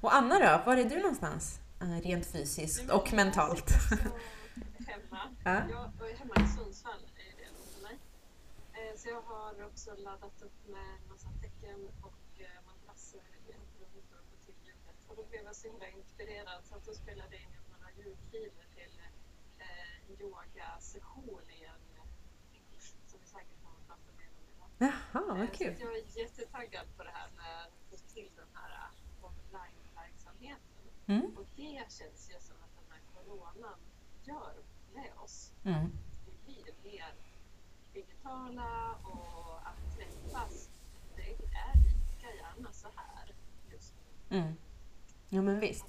Och 0.00 0.14
Anna 0.14 0.34
då, 0.38 0.62
var 0.66 0.76
är 0.76 0.84
du 0.84 0.96
någonstans? 0.96 1.60
Rent 2.02 2.26
fysiskt 2.26 2.90
och 2.90 3.12
mentalt. 3.12 3.70
hemma. 4.88 5.22
Ja. 5.44 5.54
Jag 5.98 6.10
är 6.10 6.16
hemma 6.16 6.34
i 6.44 6.46
Sundsvall 6.56 7.02
är 7.16 7.36
det 7.38 7.48
för 7.72 7.82
mig. 7.82 7.98
Eh, 8.72 8.96
Så 8.96 9.08
jag 9.08 9.22
har 9.22 9.64
också 9.66 9.94
laddat 9.94 10.42
upp 10.42 10.58
med 10.68 10.88
en 11.02 11.08
massa 11.08 11.28
tecken 11.42 11.90
och 12.02 12.40
eh, 12.40 12.58
madrasser 12.66 13.22
i 13.48 13.52
och 13.52 13.92
på 14.10 14.36
till 14.44 14.54
ljudet. 14.64 14.98
Och 15.08 15.16
då 15.16 15.22
blev 15.30 15.44
jag 15.44 15.56
så 15.56 15.68
himla 15.68 15.88
inspirerad 15.88 16.64
så 16.64 16.74
att 16.76 16.84
då 16.84 16.92
spelade 16.94 17.34
jag 17.36 17.42
in 17.42 17.50
några 17.72 17.90
ljudfiler 17.98 18.66
till 18.76 18.94
eh, 19.58 20.08
en 20.08 20.20
yogasession 20.20 21.42
i 21.50 21.64
en 21.64 21.82
kurs 22.70 22.94
som 23.06 23.20
vi 23.20 23.26
säkert 23.26 23.58
kommer 23.64 23.78
att 23.80 23.86
prata 23.86 24.12
mer 24.18 24.28
om 24.38 24.46
idag. 24.54 24.68
Jaha, 24.78 25.34
vad 25.38 25.48
så 25.48 25.54
kul. 25.54 25.72
att 25.72 25.80
jag 25.80 25.96
är 25.98 26.18
jättetaggad 26.18 26.86
på 26.96 27.02
det 27.04 27.10
här 27.10 27.30
med 27.36 27.62
att 27.66 27.72
få 27.90 27.96
till 28.14 28.30
den 28.36 28.48
här 28.54 28.90
online-verksamheten. 29.22 30.84
Mm. 31.06 31.36
Och 31.38 31.46
det 31.56 31.92
känns 31.98 32.30
ju 32.30 32.40
som 32.40 32.56
att 32.64 32.74
den 32.80 32.88
här 32.92 33.02
coronan 33.14 33.78
gör 34.24 34.54
med 34.94 35.10
oss. 35.24 35.52
Mm. 35.64 35.90
Vi 36.46 36.62
blir 36.62 36.92
mer 36.92 37.14
digitala 37.92 38.94
och 39.02 39.58
att 39.68 39.96
träffas, 39.96 40.70
det 41.16 41.22
är 41.22 41.76
lika 41.76 42.34
gärna 42.36 42.72
så 42.72 42.88
här 42.96 43.34
just 43.72 43.94
nu. 44.28 44.36
Mm. 44.38 44.54
Ja 45.28 45.42
men 45.42 45.60
visst. 45.60 45.84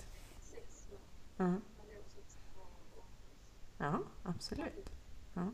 Att- 1.38 1.46
att- 1.48 1.62
Ja, 3.78 4.00
absolut. 4.24 4.92
Ja. 5.34 5.52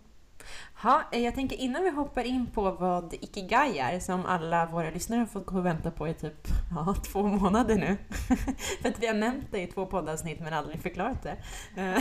Ha, 0.84 1.04
eh, 1.12 1.20
jag 1.20 1.36
tänker 1.36 1.58
innan 1.58 1.84
vi 1.84 1.90
hoppar 1.90 2.24
in 2.24 2.48
på 2.48 2.72
vad 2.72 3.14
Ikigai 3.14 3.80
är, 3.80 4.00
som 4.00 4.26
alla 4.26 4.66
våra 4.66 4.90
lyssnare 4.90 5.20
har 5.20 5.26
fått 5.26 5.46
gå 5.46 5.58
och 5.58 5.66
vänta 5.66 5.92
på 5.92 6.08
i 6.08 6.14
typ 6.14 6.48
ja, 6.76 6.96
två 7.12 7.24
månader 7.24 7.76
nu. 7.76 7.98
För 8.82 8.90
att 8.90 9.00
vi 9.00 9.08
har 9.08 9.14
nämnt 9.14 9.48
det 9.52 9.62
i 9.62 9.68
två 9.68 9.86
poddavsnitt 9.86 10.40
men 10.40 10.54
aldrig 10.54 10.82
förklarat 10.82 11.24
det. 11.24 11.38
Eh, 11.82 12.00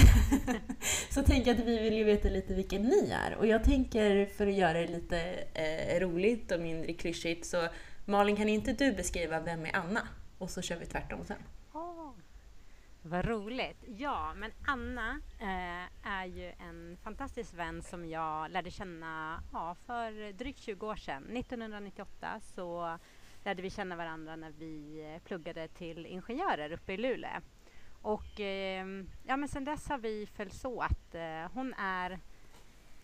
så 1.11 1.23
tänker 1.23 1.51
jag 1.51 1.61
att 1.61 1.67
vi 1.67 1.79
vill 1.83 1.95
ju 1.95 2.05
veta 2.05 2.29
lite 2.29 2.55
vilka 2.55 2.79
ni 2.79 3.11
är. 3.11 3.37
Och 3.37 3.47
jag 3.47 3.65
tänker 3.65 4.27
för 4.27 4.47
att 4.47 4.55
göra 4.55 4.81
det 4.81 4.87
lite 4.87 5.21
eh, 5.55 6.01
roligt 6.01 6.53
och 6.53 6.61
mindre 6.61 6.93
klyschigt 6.93 7.47
så 7.47 7.69
Malin, 8.05 8.37
kan 8.37 8.49
inte 8.49 8.73
du 8.73 8.93
beskriva 8.93 9.41
vem 9.41 9.65
är 9.65 9.77
Anna? 9.77 10.09
Och 10.39 10.51
så 10.51 10.63
kör 10.63 10.77
vi 10.77 10.87
tvärtom 10.87 11.19
sen. 11.25 11.37
Vad 13.02 13.25
roligt! 13.25 13.85
Ja, 13.97 14.35
men 14.35 14.52
Anna 14.66 15.21
eh, 15.38 16.11
är 16.11 16.25
ju 16.25 16.52
en 16.59 16.97
fantastisk 17.02 17.54
vän 17.54 17.83
som 17.83 18.09
jag 18.09 18.50
lärde 18.50 18.71
känna 18.71 19.42
ja, 19.52 19.76
för 19.87 20.33
drygt 20.33 20.59
20 20.59 20.87
år 20.87 20.97
sedan. 20.97 21.37
1998 21.37 22.40
så 22.40 22.99
lärde 23.45 23.62
vi 23.62 23.71
känna 23.71 23.97
varandra 23.97 24.37
när 24.37 24.50
vi 24.50 25.21
pluggade 25.25 25.69
till 25.69 26.07
ingenjörer 26.07 26.73
uppe 26.73 26.92
i 26.92 26.97
Luleå. 26.97 27.40
Och 28.02 28.40
eh, 28.40 28.87
ja, 29.26 29.37
men 29.37 29.49
sen 29.49 29.64
dess 29.64 29.88
har 29.88 29.99
vi 29.99 30.26
följts 30.26 30.64
åt. 30.64 31.14
Eh, 31.14 31.52
hon 31.54 31.75
är 31.75 32.19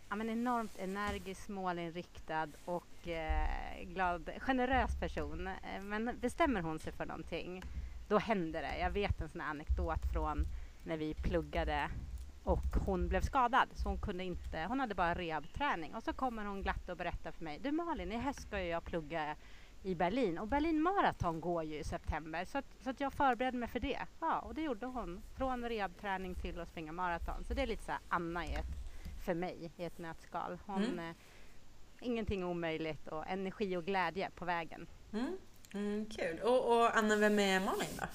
ja, 0.09 0.17
men 0.17 0.31
enormt 0.31 0.79
energisk, 0.79 1.49
målinriktad 1.49 2.49
och 2.65 3.09
eh, 3.09 3.83
glad, 3.85 4.31
generös 4.39 5.01
person. 5.01 5.47
Eh, 5.47 5.83
men 5.83 6.19
bestämmer 6.21 6.61
hon 6.61 6.79
sig 6.79 6.93
för 6.93 7.07
någonting 7.07 7.63
då 8.09 8.19
händer 8.19 8.63
det. 8.63 8.79
Jag 8.79 8.91
vet 8.91 9.21
en 9.21 9.29
sån 9.29 9.41
här 9.41 9.51
anekdot 9.51 10.13
från 10.13 10.47
när 10.85 10.97
vi 10.97 11.15
pluggade 11.15 11.91
och 12.45 12.65
hon 12.87 13.09
blev 13.09 13.21
skadad 13.21 13.69
så 13.75 13.89
hon 13.89 13.99
kunde 13.99 14.25
inte, 14.25 14.65
hon 14.69 14.81
hade 14.81 14.95
bara 14.95 15.15
rehabträning 15.15 15.95
och 15.95 16.03
så 16.03 16.13
kommer 16.13 16.45
hon 16.45 16.63
glatt 16.63 16.89
och 16.89 16.97
berättar 16.97 17.31
för 17.33 17.45
mig, 17.45 17.59
du 17.63 17.73
Malin 17.73 18.13
i 18.13 18.17
höst 18.17 18.43
ska 18.43 18.61
jag 18.61 18.85
plugga 18.85 19.37
i 19.83 19.95
Berlin 19.95 20.39
och 20.39 20.49
Berlin 20.49 20.83
Marathon 20.83 21.41
går 21.41 21.65
ju 21.65 21.79
i 21.79 21.85
september 21.85 22.45
så 22.45 22.59
att, 22.59 22.65
så 22.81 22.91
att 22.91 23.01
jag 23.01 23.13
förberedde 23.13 23.59
mig 23.59 23.69
för 23.69 23.81
det. 23.81 23.99
Ja, 24.21 24.39
och 24.41 24.55
det 24.55 24.63
gjorde 24.63 24.87
hon. 24.87 25.23
Från 25.37 25.69
rehabträning 25.69 26.35
till 26.35 26.61
att 26.61 26.69
springa 26.69 26.93
maraton. 26.93 27.45
Så 27.45 27.55
det 27.55 27.63
är 27.63 27.67
lite 27.67 27.85
så 27.85 27.93
Anna 28.09 28.47
i 28.47 28.55
ett, 28.55 28.77
för 29.25 29.35
mig 29.35 29.71
i 29.77 29.85
ett 29.85 29.99
nötskal. 29.99 30.59
Hon, 30.67 30.85
Mm. 30.85 30.99
eh, 30.99 31.15
ingenting 32.01 32.45
omöjligt 32.45 33.09
och 33.09 33.27
energi 33.29 33.77
och 33.77 33.85
glädje 33.85 34.31
på 34.35 34.45
vägen. 34.45 34.87
Mm. 35.13 35.37
Mm, 35.75 36.07
kul. 36.07 36.41
Och, 36.41 36.73
och 36.77 36.97
Anna, 36.97 37.17
vem 37.17 37.39
är 37.39 37.61
Malin 37.61 37.89
då? 38.01 38.07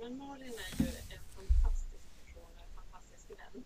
Men 0.00 0.18
Malin 0.18 0.52
är 0.52 0.82
ju 0.84 0.88
en 0.88 1.24
fantastisk 1.36 2.04
person 2.24 2.50
och 2.56 2.62
en 2.62 2.74
fantastisk 2.74 3.30
vän. 3.30 3.64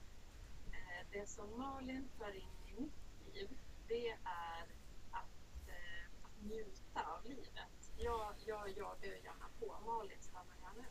Eh, 0.72 1.06
Det 1.12 1.26
som 1.28 1.58
Malin 1.58 2.08
för 2.18 2.34
in 2.34 2.48
i 2.66 2.80
mitt 2.80 3.34
liv, 3.34 3.48
det 3.88 4.08
är 4.10 4.62
att, 5.10 5.68
eh, 5.68 6.04
att 6.24 6.42
njuta 6.42 7.00
av 7.02 7.24
livet. 7.24 7.90
Jag, 7.98 8.34
jag 8.46 8.68
jagar 8.70 9.06
ju 9.08 9.18
gärna 9.24 9.48
på, 9.60 9.76
Malin 9.86 10.18
stannar 10.20 10.56
gärna. 10.62 10.86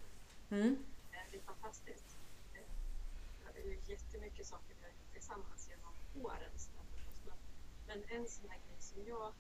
Mm. 0.50 0.86
Eh, 1.12 1.20
Det 1.32 1.38
är 1.38 1.42
fantastiskt. 1.42 2.18
Det 3.54 3.62
är 3.62 3.66
ju 3.66 3.80
jättemycket 3.88 4.48
saker 4.48 4.76
vi 4.80 4.82
har 4.82 4.90
gjort 4.90 5.14
tillsammans 5.14 5.70
genom 5.70 6.26
åren. 6.26 6.52
Men, 7.88 8.04
en 8.10 8.28
sån 8.28 8.50
här 8.50 8.58
grej 8.58 8.80
som 8.80 9.08
jag 9.08 9.34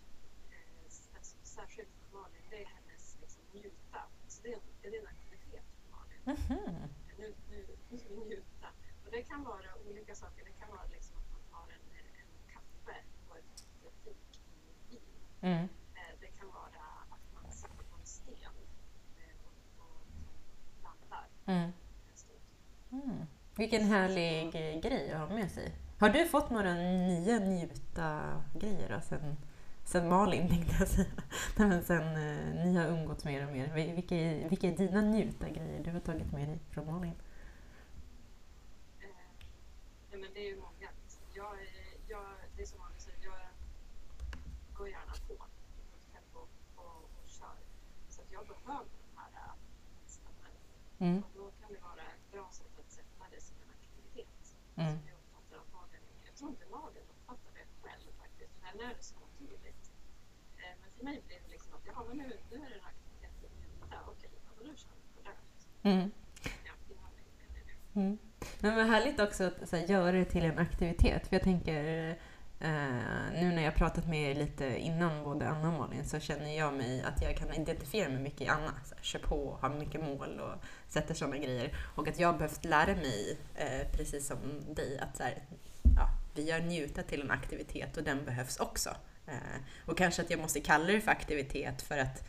särskilt 1.59 1.89
för 1.99 2.17
Malin, 2.17 2.43
det 2.49 2.57
är 2.63 2.67
hennes 2.77 3.17
liksom, 3.21 3.43
njuta. 3.53 4.01
Så 4.27 4.37
det 4.43 4.49
är, 4.53 4.55
en, 4.55 4.61
det 4.81 4.87
är 4.87 5.01
en 5.01 5.07
aktivitet 5.15 5.65
för 5.79 5.87
Malin. 5.95 6.19
Mhm. 6.25 6.89
Nu, 7.19 7.27
nu, 7.51 7.59
nu 7.89 8.25
njuta. 8.25 8.67
Och 9.05 9.11
det 9.11 9.21
kan 9.23 9.43
vara 9.43 9.69
olika 9.89 10.15
saker. 10.15 10.41
Det 10.45 10.55
kan 10.61 10.69
vara 10.69 10.85
liksom 10.95 11.15
att 11.21 11.29
man 11.35 11.41
tar 11.53 11.67
en, 11.75 11.83
en 12.21 12.29
kaffe 12.53 12.95
på 13.27 13.35
ett 13.35 13.59
fik 14.03 14.41
i 14.89 14.95
Wien. 14.95 15.53
Mm. 15.53 15.63
Eh, 15.99 16.13
Det 16.19 16.27
kan 16.39 16.47
vara 16.47 16.81
att 17.13 17.23
man 17.35 17.51
sitter 17.51 17.83
på 17.91 17.95
en 17.99 18.05
sten 18.05 18.55
eh, 19.21 19.35
och, 19.47 19.83
och 19.85 20.01
landar 20.83 21.27
Mm. 21.45 21.71
Mm. 22.91 23.25
Vilken 23.55 23.83
härlig 23.83 24.51
grej 24.83 25.11
att 25.11 25.29
ha 25.29 25.35
med 25.35 25.51
sig. 25.51 25.75
Har 25.99 26.09
du 26.09 26.27
fått 26.27 26.49
några 26.49 26.73
nya 26.73 27.39
njuta-grejer 27.39 28.99
sen, 28.99 29.37
sen 29.85 30.09
Malin 30.09 30.49
tänkte 30.49 30.75
jag 30.79 30.87
säga? 30.87 31.07
Nej, 31.57 31.67
men 31.67 31.83
sen 31.83 32.03
eh, 32.15 32.65
ni 32.65 32.75
har 32.77 32.87
umgåtts 32.87 33.25
mer 33.25 33.47
och 33.47 33.53
mer. 33.53 33.67
Vil- 33.67 33.95
Vilka 33.95 34.15
är, 34.15 34.49
vilka 34.49 34.67
är 34.67 34.77
dina 34.77 35.01
njuta-grejer 35.01 35.83
du 35.83 35.91
har 35.91 35.99
tagit 35.99 36.31
med 36.31 36.47
dig 36.49 36.59
från 36.71 36.85
Malin? 36.85 37.13
Eh, 38.99 39.07
nej, 40.11 40.19
men 40.21 40.33
det 40.33 40.39
är 40.39 40.49
ju 40.49 40.55
många. 40.61 40.89
Jag, 41.33 41.53
är- 41.61 41.97
jag, 42.07 42.25
det 42.55 42.61
är 42.61 42.65
som 42.65 42.79
Malin 42.79 42.99
säger, 42.99 43.19
jag 43.23 43.39
går 44.77 44.89
gärna 44.89 45.13
på 45.27 45.33
och, 46.33 46.87
och 47.03 47.27
kör. 47.27 47.57
Så 48.09 48.21
jag 48.31 48.47
behöver 48.47 48.85
de 49.05 49.17
här 49.19 49.31
äh, 49.47 49.53
stannar. 50.05 50.51
Mm. 50.99 51.17
Och 51.23 51.31
då 51.35 51.51
kan 51.61 51.69
det 51.73 51.79
vara 51.89 52.01
ett 52.15 52.31
bra 52.31 52.47
sätt 52.51 52.73
att 52.79 52.91
sätta 52.91 53.23
det 53.33 53.41
som 53.41 53.55
en 53.63 53.69
aktivitet. 53.79 54.45
Mm. 54.75 54.97
Som 54.97 55.07
jag 55.11 55.17
uppfattar 55.23 55.57
att 55.63 55.71
Malin 55.77 56.01
är. 56.09 56.25
Jag 56.27 56.35
tror 56.37 56.49
inte 56.49 56.65
Malin 56.77 57.05
uppfattar 57.15 57.51
det 57.59 57.65
själv 57.83 58.09
faktiskt. 58.23 58.51
För 58.59 58.65
henne 58.69 58.83
är 58.91 58.95
det 58.99 59.03
så 59.11 59.15
naturligt. 59.25 59.83
Eh, 60.61 60.73
men 60.81 60.89
för 60.95 61.03
mig 61.09 61.17
blir 61.27 61.39
det 61.45 61.49
liksom 61.55 61.71
att 61.77 61.85
ja, 61.91 61.97
men 62.07 62.17
nu, 62.17 62.27
nu 62.51 62.57
är 62.65 62.69
det 62.73 62.77
en 62.81 62.87
aktivitet 62.93 63.35
att 63.45 63.53
njuta. 63.61 63.97
Okej, 64.13 64.31
ja, 64.47 64.51
men 64.57 64.63
då 64.69 64.73
kör 64.83 64.95
vi 65.01 65.07
på 65.15 65.21
det. 65.29 65.37
Mm. 65.85 66.11
Mm. 67.95 68.17
Men 68.59 68.75
vad 68.75 68.85
härligt 68.85 69.19
också 69.19 69.43
att 69.43 69.69
så 69.69 69.75
här, 69.75 69.87
göra 69.87 70.11
det 70.11 70.25
till 70.25 70.43
en 70.43 70.59
aktivitet. 70.59 71.27
För 71.27 71.35
jag 71.35 71.43
tänker, 71.43 72.09
eh, 72.59 73.33
nu 73.33 73.51
när 73.55 73.63
jag 73.63 73.75
pratat 73.75 74.07
med 74.07 74.31
er 74.31 74.35
lite 74.35 74.77
innan, 74.79 75.23
både 75.23 75.47
Anna 75.49 75.67
och 75.67 75.79
Malin, 75.79 76.05
så 76.05 76.19
känner 76.19 76.57
jag 76.57 76.73
mig 76.73 77.01
att 77.01 77.21
jag 77.21 77.37
kan 77.37 77.53
identifiera 77.53 78.09
mig 78.09 78.19
mycket 78.19 78.41
i 78.41 78.47
Anna. 78.47 78.71
Så 78.85 78.95
här, 78.95 79.03
kör 79.03 79.19
på, 79.19 79.57
har 79.61 79.69
mycket 79.69 80.03
mål 80.03 80.39
och 80.39 80.63
sätter 80.87 81.13
sådana 81.13 81.37
grejer. 81.37 81.77
Och 81.95 82.07
att 82.07 82.19
jag 82.19 82.27
har 82.27 82.37
behövt 82.37 82.65
lära 82.65 82.95
mig, 82.95 83.37
eh, 83.55 83.91
precis 83.91 84.27
som 84.27 84.37
dig, 84.75 84.99
att 84.99 85.17
så 85.17 85.23
här, 85.23 85.43
ja, 85.95 86.09
vi 86.35 86.43
gör 86.43 86.59
njuta 86.59 87.03
till 87.03 87.21
en 87.21 87.31
aktivitet 87.31 87.97
och 87.97 88.03
den 88.03 88.25
behövs 88.25 88.57
också. 88.59 88.89
Eh, 89.27 89.61
och 89.85 89.97
kanske 89.97 90.21
att 90.21 90.29
jag 90.29 90.39
måste 90.39 90.59
kalla 90.59 90.85
det 90.85 91.01
för 91.01 91.11
aktivitet 91.11 91.81
för 91.81 91.97
att 91.97 92.23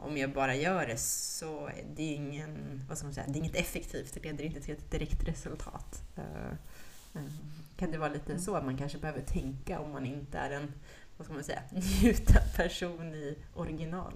om 0.00 0.16
jag 0.16 0.32
bara 0.32 0.54
gör 0.54 0.86
det 0.86 0.96
så 0.96 1.66
är 1.66 1.84
det 1.96 2.02
ju 2.02 2.14
ingen, 2.14 2.82
vad 2.88 2.98
ska 2.98 3.06
man 3.06 3.14
säga, 3.14 3.26
det 3.28 3.38
är 3.38 3.40
inget 3.40 3.56
effektivt, 3.56 4.14
det 4.14 4.22
leder 4.24 4.44
inte 4.44 4.60
till 4.60 4.74
ett 4.74 4.90
direkt 4.90 5.28
resultat. 5.28 6.02
Eh, 6.16 6.52
eh, 7.14 7.30
kan 7.76 7.90
det 7.90 7.98
vara 7.98 8.12
lite 8.12 8.38
så 8.38 8.56
att 8.56 8.64
man 8.64 8.76
kanske 8.76 8.98
behöver 8.98 9.22
tänka 9.22 9.80
om 9.80 9.92
man 9.92 10.06
inte 10.06 10.38
är 10.38 10.50
en, 10.50 10.72
vad 11.16 11.24
ska 11.24 11.34
man 11.34 11.44
säga, 11.44 11.62
njuta-person 12.02 13.14
i 13.14 13.38
original? 13.54 14.12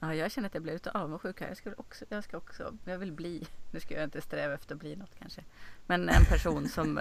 Ja, 0.00 0.14
jag 0.14 0.30
känner 0.30 0.48
att 0.48 0.54
jag 0.54 0.62
blev 0.62 0.74
lite 0.74 0.90
avundsjuk 0.90 1.40
här. 1.40 1.48
Jag, 1.48 1.56
skulle 1.56 1.74
också, 1.78 2.04
jag 2.08 2.24
ska 2.24 2.36
också, 2.36 2.74
jag 2.84 2.98
vill 2.98 3.12
bli, 3.12 3.46
nu 3.70 3.80
ska 3.80 3.94
jag 3.94 4.04
inte 4.04 4.20
sträva 4.20 4.54
efter 4.54 4.74
att 4.74 4.80
bli 4.80 4.96
något 4.96 5.14
kanske, 5.18 5.44
men 5.86 6.08
en 6.08 6.24
person 6.24 6.68
som 6.68 7.00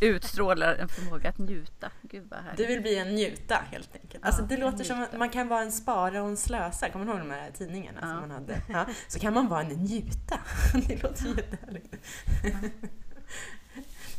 utstrålar 0.00 0.74
en 0.74 0.88
förmåga 0.88 1.28
att 1.28 1.38
njuta. 1.38 1.90
Gud 2.02 2.26
vad 2.30 2.40
härligt. 2.40 2.56
Du 2.58 2.66
vill 2.66 2.80
bli 2.82 2.98
en 2.98 3.14
njuta 3.14 3.54
helt 3.70 3.94
enkelt. 4.02 4.24
Alltså 4.24 4.42
Ja, 4.42 4.46
det 4.48 4.56
låter 4.56 4.84
som 4.84 4.98
njuta. 4.98 5.12
att 5.12 5.18
man 5.18 5.28
kan 5.30 5.48
vara 5.48 5.62
en 5.62 5.72
spara 5.72 6.22
och 6.22 6.28
en 6.28 6.36
slösa. 6.36 6.88
Kommer 6.90 7.04
du 7.06 7.10
ihåg 7.12 7.20
de 7.20 7.30
här 7.30 7.50
tidningarna 7.50 7.98
Ja. 8.02 8.06
som 8.08 8.20
man 8.20 8.30
hade? 8.30 8.60
Ja. 8.68 8.86
Så 9.08 9.18
kan 9.18 9.34
man 9.34 9.48
vara 9.48 9.60
en 9.62 9.68
njuta. 9.68 10.40
Det 10.88 11.02
låter 11.02 11.26
jättehärligt. 11.26 11.94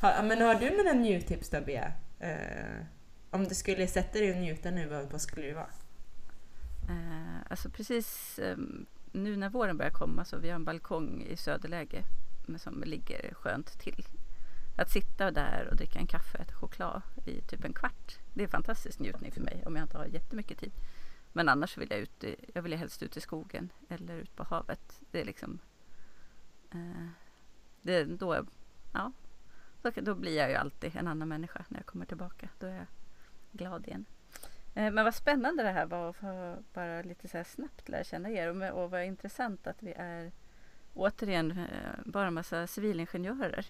Ja, 0.02 0.22
men 0.24 0.42
har 0.42 0.56
du 0.56 0.78
några 0.78 0.94
njuttips 0.94 1.50
då, 1.50 1.62
Bea? 1.62 1.92
Eh, 2.20 2.36
om 3.32 3.44
du 3.48 3.56
skulle 3.56 3.88
sätta 3.88 4.20
dig 4.20 4.32
och 4.32 4.38
njuta 4.38 4.72
nu, 4.72 5.08
vad 5.12 5.22
skulle 5.22 5.48
det 5.48 5.54
vara? 5.54 5.70
Eh, 6.90 7.42
alltså 7.50 7.70
precis 7.70 8.40
eh, 8.40 8.58
nu 9.12 9.36
när 9.36 9.50
våren 9.50 9.78
börjar 9.78 9.92
komma 9.92 10.26
så 10.26 10.38
vi 10.38 10.50
har 10.50 10.56
en 10.56 10.66
balkong 10.66 11.22
i 11.22 11.38
söderläge 11.38 12.04
som 12.58 12.84
ligger 12.84 13.34
skönt 13.34 13.80
till. 13.80 14.06
Att 14.78 14.92
sitta 14.92 15.32
där 15.32 15.68
och 15.72 15.76
dricka 15.76 16.00
en 16.00 16.08
kaffe 16.08 16.38
och 16.38 16.44
äta 16.44 16.54
choklad 16.54 17.02
i 17.26 17.42
typ 17.42 17.66
en 17.66 17.74
kvart. 17.74 18.18
Det 18.34 18.44
är 18.44 18.48
fantastisk 18.48 19.00
njutning 19.00 19.32
för 19.32 19.42
mig 19.42 19.64
om 19.66 19.76
jag 19.76 19.84
inte 19.84 19.98
har 19.98 20.06
jättemycket 20.06 20.58
tid. 20.58 20.72
Men 21.34 21.50
annars 21.50 21.78
vill 21.78 21.92
jag 21.92 22.00
ut, 22.00 22.24
i, 22.24 22.36
jag 22.54 22.62
vill 22.62 22.74
helst 22.74 23.04
ut 23.04 23.18
i 23.18 23.22
skogen 23.22 23.70
eller 23.90 24.18
ut 24.18 24.36
på 24.36 24.44
havet. 24.44 25.02
Det 25.12 25.22
är 25.22 25.26
liksom 25.26 25.60
eh, 26.72 27.08
det 27.82 27.96
är 27.96 28.06
då, 28.06 28.46
ja, 28.94 29.12
då, 29.82 29.92
då 30.02 30.16
blir 30.16 30.38
jag 30.38 30.50
ju 30.50 30.56
alltid 30.56 30.96
en 30.96 31.08
annan 31.08 31.28
människa 31.28 31.66
när 31.70 31.80
jag 31.80 31.86
kommer 31.86 32.06
tillbaka. 32.06 32.50
Då 32.60 32.68
är 32.68 32.76
jag 32.76 32.86
glad 33.52 33.88
igen. 33.88 34.06
Eh, 34.76 34.92
Men 34.92 35.06
vad 35.06 35.16
spännande 35.16 35.64
det 35.64 35.72
här 35.72 35.86
var 35.86 36.10
att 36.10 36.16
få 36.16 36.58
bara 36.74 37.02
lite 37.02 37.28
så 37.28 37.44
snabbt 37.44 37.90
lära 37.90 38.04
känna 38.04 38.30
er 38.30 38.72
och, 38.74 38.84
och 38.84 38.92
vad 38.92 39.04
intressant 39.04 39.68
att 39.68 39.84
vi 39.84 39.94
är 39.98 40.32
återigen 40.94 41.52
eh, 41.52 41.66
bara 42.06 42.28
en 42.28 42.34
massa 42.34 42.68
civilingenjörer 42.68 43.66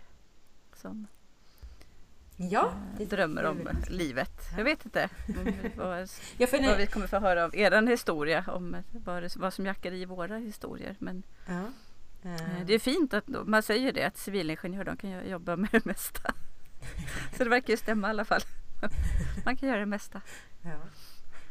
som 0.74 1.08
Ja, 2.38 2.74
eh, 3.00 3.08
drömmer 3.08 3.44
om 3.46 3.70
livet. 3.90 4.32
Jag 4.58 4.64
vet 4.64 4.86
inte 4.86 5.10
vad, 5.78 6.10
vad 6.62 6.78
vi 6.78 6.88
kommer 6.88 7.08
få 7.08 7.20
höra 7.20 7.44
av 7.44 7.56
er 7.56 7.88
historia 7.88 8.44
om 8.48 8.78
vad, 8.92 9.36
vad 9.38 9.54
som 9.54 9.66
jackar 9.66 9.92
i 9.92 10.06
våra 10.06 10.38
historier. 10.38 10.96
Men 11.00 11.24
ja. 11.48 11.62
Det 12.66 12.74
är 12.74 12.80
fint 12.80 13.14
att 13.14 13.28
man 13.28 13.64
säger 13.64 13.92
det 13.92 14.04
att 14.04 14.18
civilingenjörer 14.18 14.86
de 14.86 14.98
kan 14.98 15.10
jo- 15.12 15.30
jobba 15.30 15.56
med 15.56 15.70
det 15.72 15.86
mesta. 15.86 16.34
Så 17.38 17.44
det 17.44 17.50
verkar 17.50 17.74
ju 17.74 17.78
stämma 17.78 18.08
i 18.08 18.10
alla 18.10 18.26
fall. 18.26 18.42
Man 19.46 19.58
kan 19.58 19.70
göra 19.70 19.80
det 19.80 19.86
mesta. 19.86 20.22
Ja. 20.66 20.78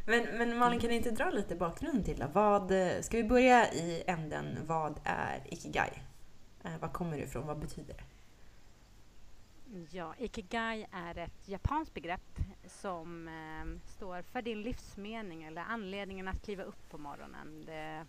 Men, 0.07 0.39
men 0.39 0.59
Malin, 0.59 0.81
kan 0.81 0.89
du 0.89 0.97
inte 0.97 1.11
dra 1.11 1.31
lite 1.31 1.57
bakgrund 1.57 2.05
till 2.05 2.19
det? 2.19 2.31
Vad, 2.33 2.71
eh, 2.71 3.01
ska 3.01 3.17
vi 3.17 3.25
börja 3.25 3.73
i 3.73 4.05
änden, 4.07 4.59
vad 4.67 5.01
är 5.05 5.41
Ikigai? 5.45 6.03
Eh, 6.65 6.79
var 6.81 6.89
kommer 6.89 7.17
det 7.17 7.23
ifrån? 7.23 7.47
Vad 7.47 7.59
betyder 7.59 7.95
det? 7.95 8.05
Ja, 9.91 10.15
Ikigai 10.19 10.87
är 10.93 11.19
ett 11.19 11.49
japanskt 11.49 11.95
begrepp 11.95 12.39
som 12.67 13.29
eh, 13.29 13.91
står 13.91 14.23
för 14.23 14.43
din 14.43 14.63
livsmening 14.63 15.45
eller 15.45 15.63
anledningen 15.63 16.29
att 16.29 16.45
kliva 16.45 16.63
upp 16.63 16.91
på 16.91 16.99
morgonen. 16.99 17.65
Det, 17.67 18.07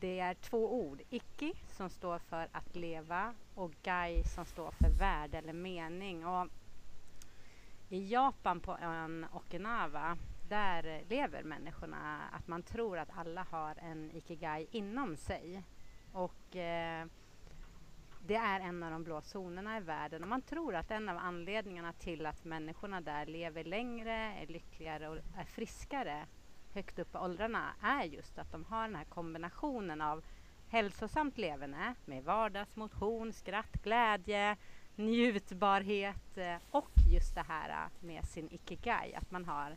det 0.00 0.20
är 0.20 0.34
två 0.34 0.74
ord. 0.80 1.02
Iki 1.10 1.52
som 1.76 1.90
står 1.90 2.18
för 2.18 2.48
att 2.52 2.76
leva 2.76 3.34
och 3.54 3.72
Gai 3.82 4.24
som 4.24 4.44
står 4.44 4.70
för 4.70 4.88
värde 4.88 5.38
eller 5.38 5.52
mening. 5.52 6.26
Och 6.26 6.48
i 7.88 8.08
Japan 8.12 8.60
på 8.60 8.78
ön 8.78 9.26
Okinawa 9.32 10.16
där 10.48 11.02
lever 11.08 11.42
människorna 11.42 12.28
att 12.32 12.48
man 12.48 12.62
tror 12.62 12.98
att 12.98 13.18
alla 13.18 13.46
har 13.50 13.74
en 13.78 14.10
Ikigai 14.10 14.66
inom 14.70 15.16
sig. 15.16 15.62
Och 16.12 16.56
eh, 16.56 17.06
det 18.26 18.34
är 18.34 18.60
en 18.60 18.82
av 18.82 18.90
de 18.90 19.04
blå 19.04 19.20
zonerna 19.20 19.76
i 19.76 19.80
världen 19.80 20.22
och 20.22 20.28
man 20.28 20.42
tror 20.42 20.74
att 20.74 20.90
en 20.90 21.08
av 21.08 21.18
anledningarna 21.18 21.92
till 21.92 22.26
att 22.26 22.44
människorna 22.44 23.00
där 23.00 23.26
lever 23.26 23.64
längre, 23.64 24.12
är 24.12 24.46
lyckligare 24.46 25.08
och 25.08 25.16
är 25.16 25.44
friskare 25.44 26.26
högt 26.74 26.98
upp 26.98 27.14
i 27.14 27.18
åldrarna 27.18 27.74
är 27.82 28.04
just 28.04 28.38
att 28.38 28.52
de 28.52 28.64
har 28.64 28.82
den 28.82 28.96
här 28.96 29.04
kombinationen 29.04 30.00
av 30.00 30.24
hälsosamt 30.68 31.38
leverne 31.38 31.94
med 32.04 32.24
vardagsmotion, 32.24 33.32
skratt, 33.32 33.72
glädje, 33.82 34.56
njutbarhet 34.96 36.38
eh, 36.38 36.56
och 36.70 36.90
just 37.12 37.34
det 37.34 37.44
här 37.48 37.68
eh, 37.68 38.06
med 38.06 38.24
sin 38.24 38.48
ikigai, 38.52 39.14
att 39.14 39.30
man 39.30 39.44
har 39.44 39.76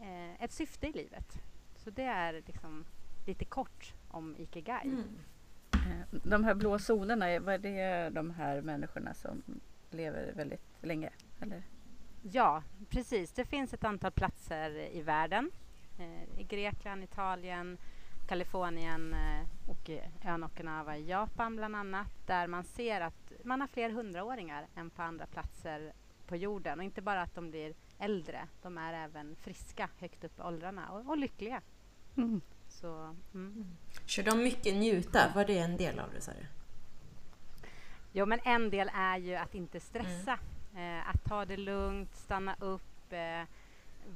eh, 0.00 0.42
ett 0.42 0.52
syfte 0.52 0.86
i 0.86 0.92
livet. 0.92 1.42
Så 1.76 1.90
det 1.90 2.02
är 2.02 2.32
liksom 2.46 2.84
lite 3.26 3.44
kort 3.44 3.94
om 4.08 4.36
ikigai. 4.38 4.90
Eh, 5.72 6.18
De 6.24 6.44
här 6.44 6.54
blå 6.54 6.78
zonerna, 6.78 7.28
är- 7.28 7.58
det 7.58 8.10
de 8.10 8.30
här 8.30 8.60
människorna 8.60 9.14
som 9.14 9.42
lever 9.90 10.32
väldigt 10.32 10.66
länge? 10.82 11.10
Eller? 11.40 11.62
Ja, 12.22 12.62
precis. 12.90 13.32
Det 13.32 13.44
finns 13.44 13.74
ett 13.74 13.84
antal 13.84 14.10
platser 14.12 14.70
i 14.96 15.02
världen. 15.02 15.50
I 16.38 16.42
Grekland, 16.44 17.04
Italien, 17.04 17.78
Kalifornien 18.28 19.14
och 19.66 19.90
eh, 19.90 20.08
ön 20.24 20.44
Okinawa 20.44 20.96
i 20.96 21.06
Japan 21.06 21.56
bland 21.56 21.76
annat. 21.76 22.26
Där 22.26 22.46
man 22.46 22.64
ser 22.64 23.00
att 23.00 23.32
man 23.44 23.60
har 23.60 23.68
fler 23.68 23.90
hundraåringar 23.90 24.66
än 24.76 24.90
på 24.90 25.02
andra 25.02 25.26
platser 25.26 25.92
på 26.26 26.36
jorden. 26.36 26.78
Och 26.78 26.84
inte 26.84 27.02
bara 27.02 27.22
att 27.22 27.34
de 27.34 27.50
blir 27.50 27.74
äldre, 27.98 28.48
de 28.62 28.78
är 28.78 28.92
även 28.92 29.36
friska 29.36 29.88
högt 29.98 30.24
upp 30.24 30.38
i 30.38 30.42
åldrarna 30.42 30.88
och, 30.90 31.10
och 31.10 31.18
lyckliga. 31.18 31.60
Mm. 32.16 32.40
Så, 32.68 33.14
mm. 33.34 33.76
Kör 34.06 34.22
de 34.22 34.42
mycket 34.42 34.74
njuta? 34.76 35.32
Var 35.34 35.44
det 35.44 35.58
en 35.58 35.76
del 35.76 35.98
av 35.98 36.08
det, 36.12 36.26
du? 36.26 36.46
Jo, 38.12 38.26
men 38.26 38.40
en 38.44 38.70
del 38.70 38.90
är 38.94 39.16
ju 39.18 39.34
att 39.34 39.54
inte 39.54 39.80
stressa. 39.80 40.38
Eh, 40.76 41.08
att 41.08 41.24
ta 41.24 41.44
det 41.44 41.56
lugnt, 41.56 42.14
stanna 42.16 42.56
upp, 42.60 43.12
eh, 43.12 43.42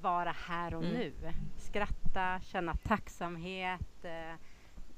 vara 0.00 0.30
här 0.32 0.74
och 0.74 0.84
Mm. 0.84 0.94
nu. 0.94 1.12
Skratta, 1.58 2.40
känna 2.40 2.74
tacksamhet, 2.74 4.04
eh, 4.04 4.34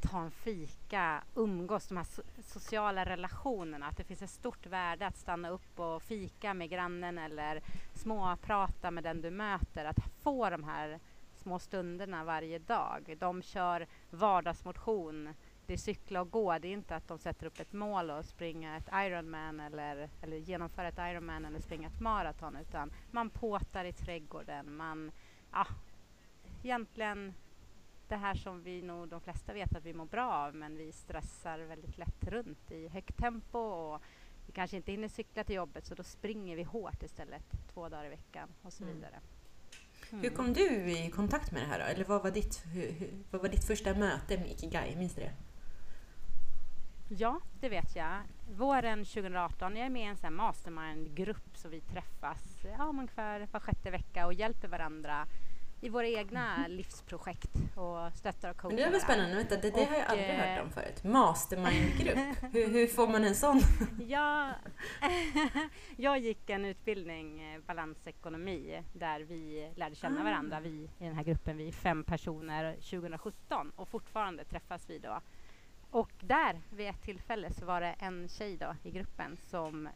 ta 0.03 0.21
en 0.21 0.31
fika, 0.31 1.25
umgås, 1.35 1.89
de 1.89 1.97
här 1.97 2.07
sociala 2.43 3.05
relationerna. 3.05 3.87
Att 3.87 3.97
det 3.97 4.05
finns 4.05 4.23
ett 4.23 4.31
stort 4.31 4.67
värde 4.67 5.07
att 5.07 5.17
stanna 5.17 5.49
upp 5.49 5.79
och 5.81 6.03
fika 6.03 6.55
med 6.55 6.71
grannen 6.71 7.19
eller 7.19 7.63
småprata 7.95 8.91
med 8.91 9.05
den 9.05 9.21
du 9.21 9.31
möter. 9.31 9.85
Att 9.85 9.99
få 10.23 10.51
de 10.51 10.65
här 10.65 11.01
små 11.37 11.59
stunderna 11.59 12.25
varje 12.25 12.59
dag. 12.59 13.17
De 13.21 13.43
kör 13.43 13.87
vardagsmotion 14.11 15.35
det 15.67 15.73
är 15.73 15.79
cykla 15.79 16.21
och 16.21 16.31
gå. 16.31 16.59
Det 16.59 16.69
är 16.69 16.73
inte 16.73 16.97
att 16.97 17.09
de 17.09 17.19
sätter 17.19 17.47
upp 17.47 17.61
ett 17.61 17.73
mål 17.73 18.11
och 18.11 18.25
springa 18.25 18.77
ett 18.77 18.89
Ironman 18.93 19.61
eller, 19.61 20.09
eller 20.23 20.37
genomföra 20.37 20.89
ett 20.89 20.99
Ironman 20.99 21.45
eller 21.45 21.61
springa 21.61 21.89
ett 21.89 22.01
maraton 22.01 22.57
utan 22.57 22.93
man 23.11 23.31
påtar 23.31 23.85
i 23.85 23.93
trädgården. 23.93 24.77
Man, 24.77 25.13
ja, 25.53 25.67
egentligen 26.63 27.35
det 28.13 28.19
här 28.19 28.35
som 28.35 28.63
vi 28.63 28.83
nog 28.83 29.09
de 29.09 29.21
flesta 29.21 29.53
vet 29.53 29.77
att 29.77 29.85
vi 29.85 29.93
mår 29.95 30.05
bra 30.07 30.33
av 30.33 30.55
men 30.55 30.77
vi 30.77 30.93
stressar 30.93 31.59
väldigt 31.59 31.99
lätt 31.99 32.25
runt 32.29 32.71
i 32.71 32.89
högt 32.89 33.17
tempo 33.17 33.59
och 33.59 34.03
vi 34.47 34.53
kanske 34.53 34.77
inte 34.77 34.91
hinner 34.93 35.09
cykla 35.09 35.45
till 35.45 35.55
jobbet 35.57 35.87
så 35.87 35.95
då 35.95 36.03
springer 36.03 36.57
vi 36.57 36.63
hårt 36.63 37.03
istället 37.03 37.43
två 37.75 37.89
dagar 37.89 38.05
i 38.05 38.09
veckan 38.09 38.49
och 38.63 38.73
så 38.73 38.83
Mm. 38.85 38.95
vidare. 38.95 39.21
Hur 40.11 40.31
kom 40.31 40.53
du 40.53 40.91
i 40.91 41.11
kontakt 41.11 41.53
med 41.53 41.63
det 41.63 41.67
här 41.67 41.79
då? 41.79 41.85
Eller 41.85 42.05
vad 42.05 42.23
var 42.23 42.31
ditt, 42.31 42.63
hur, 42.73 42.93
hur, 42.93 43.11
vad 43.31 43.43
var 43.43 43.49
ditt 43.49 43.65
första 43.65 43.95
möte 43.95 44.39
med 44.39 44.47
Ikigai? 44.51 44.97
Minns 44.97 45.15
du 45.15 45.21
det? 45.21 45.33
Ja, 47.09 47.41
det 47.61 47.69
vet 47.69 47.97
jag. 47.97 48.21
Våren 48.57 49.05
2018, 49.05 49.77
jag 49.77 49.87
är 49.87 49.91
med 49.91 50.03
i 50.03 50.07
en 50.07 50.17
sån 50.17 50.35
mastermind-grupp 50.35 51.57
så 51.57 51.69
vi 51.69 51.81
träffas 51.81 52.43
ja, 52.79 52.85
ungefär 52.85 53.49
var 53.53 53.61
sjätte 53.61 53.91
vecka 53.91 54.27
och 54.27 54.35
hjälper 54.35 54.69
varandra 54.69 55.27
i 55.83 55.89
våra 55.89 56.07
egna 56.07 56.67
livsprojekt 56.69 57.51
och 57.77 58.13
stöttar 58.15 58.51
och 58.51 58.57
coachar 58.57 58.77
Men 58.77 58.85
det 58.85 58.91
var 58.91 58.99
spännande. 58.99 59.37
Vänta, 59.37 59.57
det, 59.57 59.71
det 59.71 59.85
har 59.85 59.95
jag 59.95 60.05
Och, 60.05 60.11
aldrig 60.11 60.31
eh, 60.31 60.37
hört 60.37 60.65
om 60.65 60.71
förut. 60.71 61.05
Mastermind-grupp. 61.05 62.19
hur, 62.53 62.69
hur 62.73 62.87
får 62.87 63.09
man 63.09 63.25
en 63.25 63.35
sån? 63.35 63.61
Ja, 64.09 64.51
jag 65.97 66.19
gick 66.19 66.51
en 66.51 66.65
utbildning, 66.65 67.43
eh, 67.55 67.61
balansekonomi, 67.67 68.83
där 68.93 69.21
vi 69.21 69.71
lärde 69.77 69.95
känna 69.95 70.21
Ah. 70.21 70.25
varandra. 70.25 70.61
Vi 70.61 70.69
i 70.69 71.05
den 71.05 71.15
här 71.15 71.25
gruppen, 71.25 71.57
vi 71.57 71.69
är 71.69 71.73
fem 71.73 72.05
personer 72.05 72.73
2017 72.75 73.73
och 73.77 73.89
fortfarande 73.89 74.45
träffas 74.45 74.91
vi 74.91 74.99
då. 74.99 75.21
Och 75.91 76.11
där 76.21 76.61
vid 76.71 76.89
ett 76.89 77.03
tillfälle 77.03 77.53
så 77.53 77.65
var 77.67 77.81
det 77.81 77.95
en 77.99 78.29
tjej 78.29 78.57
då 78.57 78.75
i 78.83 78.91
gruppen 78.91 79.37
som 79.37 79.89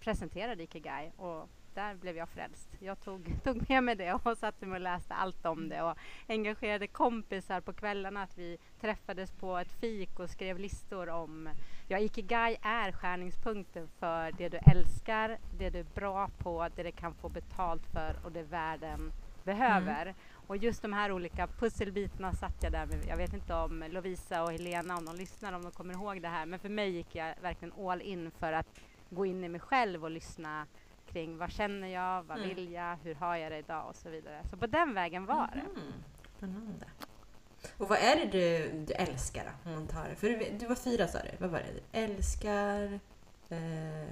presenterade 0.00 0.62
Ikigai 0.62 1.12
och 1.16 1.48
där 1.78 1.94
blev 1.94 2.16
jag 2.16 2.28
frälst. 2.28 2.68
Jag 2.78 3.00
tog, 3.00 3.36
tog 3.44 3.70
med 3.70 3.84
mig 3.84 3.94
det 3.94 4.12
och 4.12 4.38
satte 4.38 4.66
mig 4.66 4.76
och 4.76 4.82
läste 4.82 5.14
allt 5.14 5.46
om 5.46 5.68
det 5.68 5.82
och 5.82 5.98
engagerade 6.28 6.86
kompisar 6.86 7.60
på 7.60 7.72
kvällarna 7.72 8.22
att 8.22 8.38
vi 8.38 8.58
träffades 8.80 9.30
på 9.30 9.58
ett 9.58 9.72
fik 9.72 10.18
och 10.18 10.30
skrev 10.30 10.58
listor 10.58 11.08
om 11.08 11.48
Ja, 11.88 11.98
Ikigai 11.98 12.56
är 12.62 12.92
skärningspunkten 12.92 13.88
för 13.98 14.32
det 14.32 14.48
du 14.48 14.58
älskar, 14.72 15.38
det 15.58 15.70
du 15.70 15.78
är 15.78 15.86
bra 15.94 16.30
på, 16.38 16.68
det 16.76 16.82
du 16.82 16.92
kan 16.92 17.14
få 17.14 17.28
betalt 17.28 17.86
för 17.86 18.16
och 18.24 18.32
det 18.32 18.42
världen 18.42 19.12
behöver. 19.44 20.14
Och 20.32 20.56
just 20.56 20.82
de 20.82 20.92
här 20.92 21.12
olika 21.12 21.46
pusselbitarna 21.46 22.32
satt 22.32 22.62
jag 22.62 22.72
där 22.72 22.86
med. 22.86 23.04
Jag 23.08 23.16
vet 23.16 23.32
inte 23.32 23.54
om 23.54 23.84
Lovisa 23.90 24.42
och 24.42 24.52
Helena, 24.52 24.96
om 24.96 25.04
de 25.04 25.16
lyssnar, 25.16 25.52
om 25.52 25.62
de 25.62 25.72
kommer 25.72 25.94
ihåg 25.94 26.22
det 26.22 26.28
här. 26.28 26.46
Men 26.46 26.58
för 26.58 26.68
mig 26.68 26.90
gick 26.90 27.14
jag 27.14 27.34
verkligen 27.42 27.74
all 27.86 28.02
in 28.02 28.30
för 28.30 28.52
att 28.52 28.80
gå 29.10 29.26
in 29.26 29.44
i 29.44 29.48
mig 29.48 29.60
själv 29.60 30.04
och 30.04 30.10
lyssna 30.10 30.66
kring 31.12 31.38
vad 31.38 31.52
känner 31.52 31.88
jag, 31.88 32.22
vad 32.22 32.36
Mm. 32.38 32.48
vill 32.48 32.72
jag, 32.72 32.96
hur 32.96 33.14
har 33.14 33.36
jag 33.36 33.52
det 33.52 33.58
idag 33.58 33.88
och 33.88 33.96
så 33.96 34.10
vidare. 34.10 34.42
Så 34.50 34.56
på 34.56 34.66
den 34.66 34.94
vägen 34.94 35.26
var 35.26 35.50
det. 35.54 35.62
Mhm. 35.80 35.92
Spännande. 36.36 36.86
Och 37.78 37.88
vad 37.88 37.98
är 37.98 38.16
det 38.16 38.24
du, 38.26 38.72
du 38.86 38.92
älskar 38.92 39.44
då? 39.44 39.70
Om 39.70 39.76
man 39.76 39.86
tar, 39.86 40.14
för 40.14 40.28
du, 40.28 40.50
du 40.58 40.66
var 40.66 40.74
fyra 40.74 41.08
sa 41.08 41.18
du. 41.18 41.30
Vad 41.38 41.50
var 41.50 41.58
det? 41.58 41.72
Du 41.72 41.98
älskar... 41.98 42.92
Eh, 43.48 44.08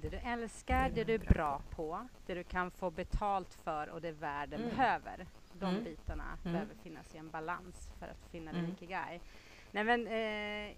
Det 0.00 0.08
du 0.08 0.16
älskar, 0.16 0.90
det 0.90 1.04
du 1.04 1.14
är 1.14 1.18
bra 1.18 1.60
på, 1.70 2.08
det 2.26 2.34
du 2.34 2.44
kan 2.44 2.70
få 2.70 2.90
betalt 2.90 3.54
för 3.54 3.88
och 3.88 4.00
det 4.00 4.12
världen 4.12 4.60
Mm. 4.62 4.76
behöver. 4.76 5.26
De 5.52 5.64
Mm. 5.70 5.84
bitarna 5.84 6.24
Mm. 6.44 6.52
behöver 6.52 6.74
finnas 6.82 7.14
i 7.14 7.18
en 7.18 7.30
balans 7.30 7.88
för 7.98 8.06
att 8.06 8.30
finna 8.30 8.52
din 8.52 8.60
Mm. 8.60 8.72
ikigai. 8.72 9.20
Nej 9.70 9.84
men, 9.84 10.06
eh, 10.06 10.76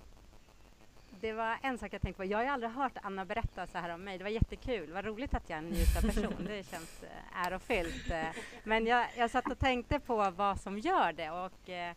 det 1.20 1.32
var 1.32 1.58
en 1.62 1.78
sak 1.78 1.92
jag 1.94 2.02
tänkte 2.02 2.16
på. 2.16 2.24
Jag 2.24 2.38
har 2.38 2.42
ju 2.44 2.50
aldrig 2.50 2.72
hört 2.72 2.92
Anna 3.02 3.24
berätta 3.24 3.66
så 3.66 3.78
här 3.78 3.94
om 3.94 4.04
mig. 4.04 4.18
Det 4.18 4.24
var 4.24 4.30
jättekul. 4.30 4.92
Vad 4.92 5.04
roligt 5.04 5.34
att 5.34 5.50
jag 5.50 5.56
är 5.58 5.62
en 5.62 5.68
njutarperson. 5.68 6.44
Det 6.46 6.70
känns 6.70 7.02
eh, 7.02 7.46
ärofyllt. 7.46 8.10
Eh, 8.10 8.26
Men 8.64 8.86
jag, 8.86 9.06
jag 9.16 9.30
satt 9.30 9.50
och 9.50 9.58
tänkte 9.58 10.00
på 10.00 10.30
vad 10.30 10.60
som 10.60 10.78
gör 10.78 11.12
det 11.12 11.30
och 11.30 11.68
eh, 11.70 11.94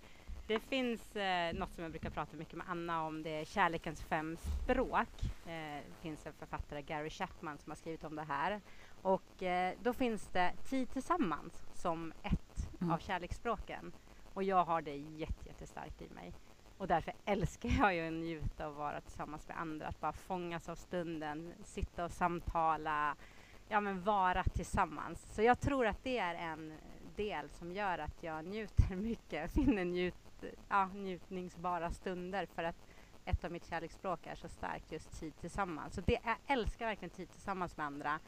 det 0.47 0.59
finns 0.59 1.15
eh, 1.15 1.53
något 1.53 1.73
som 1.73 1.83
jag 1.83 1.91
brukar 1.91 2.09
prata 2.09 2.37
mycket 2.37 2.53
med 2.55 2.65
Anna 2.69 3.03
om. 3.03 3.23
Det 3.23 3.29
är 3.29 3.45
kärlekens 3.45 4.01
fem 4.01 4.37
språk. 4.63 5.09
Eh, 5.45 5.51
det 5.87 6.01
finns 6.01 6.25
en 6.25 6.33
författare, 6.33 6.81
Gary 6.81 7.09
Chapman, 7.09 7.57
som 7.57 7.71
har 7.71 7.75
skrivit 7.77 8.03
om 8.03 8.15
det 8.15 8.23
här. 8.23 8.61
Och 9.01 9.43
eh, 9.43 9.73
då 9.83 9.93
finns 9.93 10.27
det 10.27 10.51
tid 10.69 10.89
tillsammans 10.93 11.53
som 11.73 12.13
ett 12.23 12.39
Mm. 12.81 12.93
av 12.93 12.97
kärleksspråken. 12.99 13.91
Och 14.33 14.43
jag 14.43 14.63
har 14.65 14.81
det 14.81 14.95
jätte, 14.95 15.47
jättestarkt 15.47 16.01
i 16.01 16.09
mig. 16.09 16.33
Och 16.77 16.87
därför 16.87 17.13
älskar 17.25 17.69
jag 17.69 17.95
ju 17.95 18.07
att 18.07 18.13
njuta 18.13 18.67
och 18.67 18.75
vara 18.75 19.01
tillsammans 19.01 19.47
med 19.47 19.59
andra. 19.59 19.87
Att 19.87 19.99
bara 19.99 20.13
fångas 20.13 20.69
av 20.69 20.75
stunden, 20.75 21.53
sitta 21.63 22.05
och 22.05 22.11
samtala, 22.11 23.15
ja 23.67 23.79
men 23.81 24.03
vara 24.03 24.43
tillsammans. 24.43 25.33
Så 25.35 25.41
jag 25.41 25.59
tror 25.59 25.87
att 25.87 26.03
det 26.03 26.17
är 26.17 26.35
en 26.35 26.73
del 27.15 27.49
som 27.49 27.71
gör 27.71 27.97
att 27.97 28.23
jag 28.23 28.45
njuter 28.45 28.95
mycket, 28.95 29.51
finner 29.51 29.85
njut, 29.85 30.43
ja, 30.69 30.85
njutningsbara 30.85 31.91
stunder 31.91 32.45
för 32.45 32.63
att 32.63 32.87
ett 33.25 33.43
av 33.43 33.51
mitt 33.51 33.69
kärleksspråk 33.69 34.27
är 34.27 34.35
så 34.35 34.47
starkt 34.47 34.91
just 34.91 35.19
tid 35.19 35.33
tillsammans. 35.39 35.95
Så 35.95 36.01
det, 36.01 36.19
jag 36.23 36.37
älskar 36.47 36.85
verkligen 36.85 37.09
tid 37.09 37.31
tillsammans 37.31 37.77
med 37.77 37.85
andra. 37.85 38.19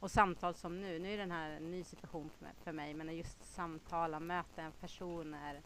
Och 0.00 0.10
samtal 0.10 0.54
som 0.54 0.80
nu, 0.80 0.98
nu 0.98 1.14
är 1.14 1.18
den 1.18 1.30
här 1.30 1.50
en 1.50 1.70
ny 1.70 1.84
situation 1.84 2.30
för 2.30 2.44
mig, 2.44 2.54
för 2.64 2.72
mig 2.72 2.94
men 2.94 3.16
just 3.16 3.44
samtala, 3.44 4.20
möten, 4.20 4.72
personer, 4.80 5.60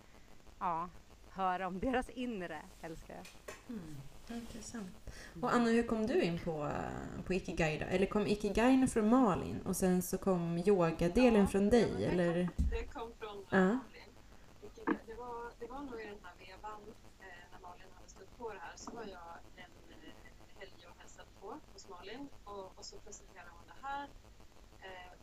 ja, 0.59 0.89
höra 1.35 1.66
om 1.66 1.79
deras 1.81 2.09
inre 2.11 2.62
älskar 2.83 3.14
jag. 3.14 3.27
Mm. 3.77 3.97
Intressant. 4.29 4.90
Och 5.42 5.55
Anna, 5.55 5.64
hur 5.64 5.83
kom 5.83 6.07
du 6.07 6.23
in 6.23 6.38
på, 6.45 6.64
eh, 6.66 7.23
på 7.27 7.35
Ikigai 7.35 7.79
då? 7.79 7.85
Eller 7.85 8.07
kom 8.07 8.27
Ikigai 8.27 8.87
från 8.87 9.09
Malin 9.09 9.61
och 9.64 9.77
sen 9.77 10.03
så 10.03 10.18
kom 10.18 10.59
yogadelen 10.59 11.40
Ja, 11.40 11.47
från 11.47 11.64
ja, 11.64 11.71
dig? 11.71 11.90
men 11.90 11.99
det 12.01 12.07
eller? 12.07 12.47
Kom, 12.57 12.66
det 12.71 12.85
kom 12.85 13.12
från 13.18 13.45
Ja. 13.51 13.59
uh. 13.59 13.64
Malin. 13.64 14.09
Det, 15.07 15.14
var, 15.14 15.53
det 15.61 15.66
var 15.66 15.81
nog 15.83 16.01
i 16.01 16.05
den 16.07 16.18
här 16.23 16.35
vevan 16.38 16.81
eh, 17.21 17.27
när 17.53 17.61
Malin 17.68 17.87
hade 17.95 18.09
stött 18.09 18.38
på 18.38 18.53
det 18.53 18.59
här 18.59 18.73
så 18.77 18.90
var 18.90 19.03
jag 19.03 19.33
en 19.57 19.71
eh, 19.90 20.59
helg 20.59 20.87
och 20.90 20.97
hälsade 21.01 21.29
på 21.40 21.55
hos 21.73 21.88
Malin 21.88 22.29
och, 22.45 22.79
och 22.79 22.85
så 22.85 22.97
presenterade 22.97 23.51
hon 23.51 23.66
det 23.66 23.87
här. 23.87 24.09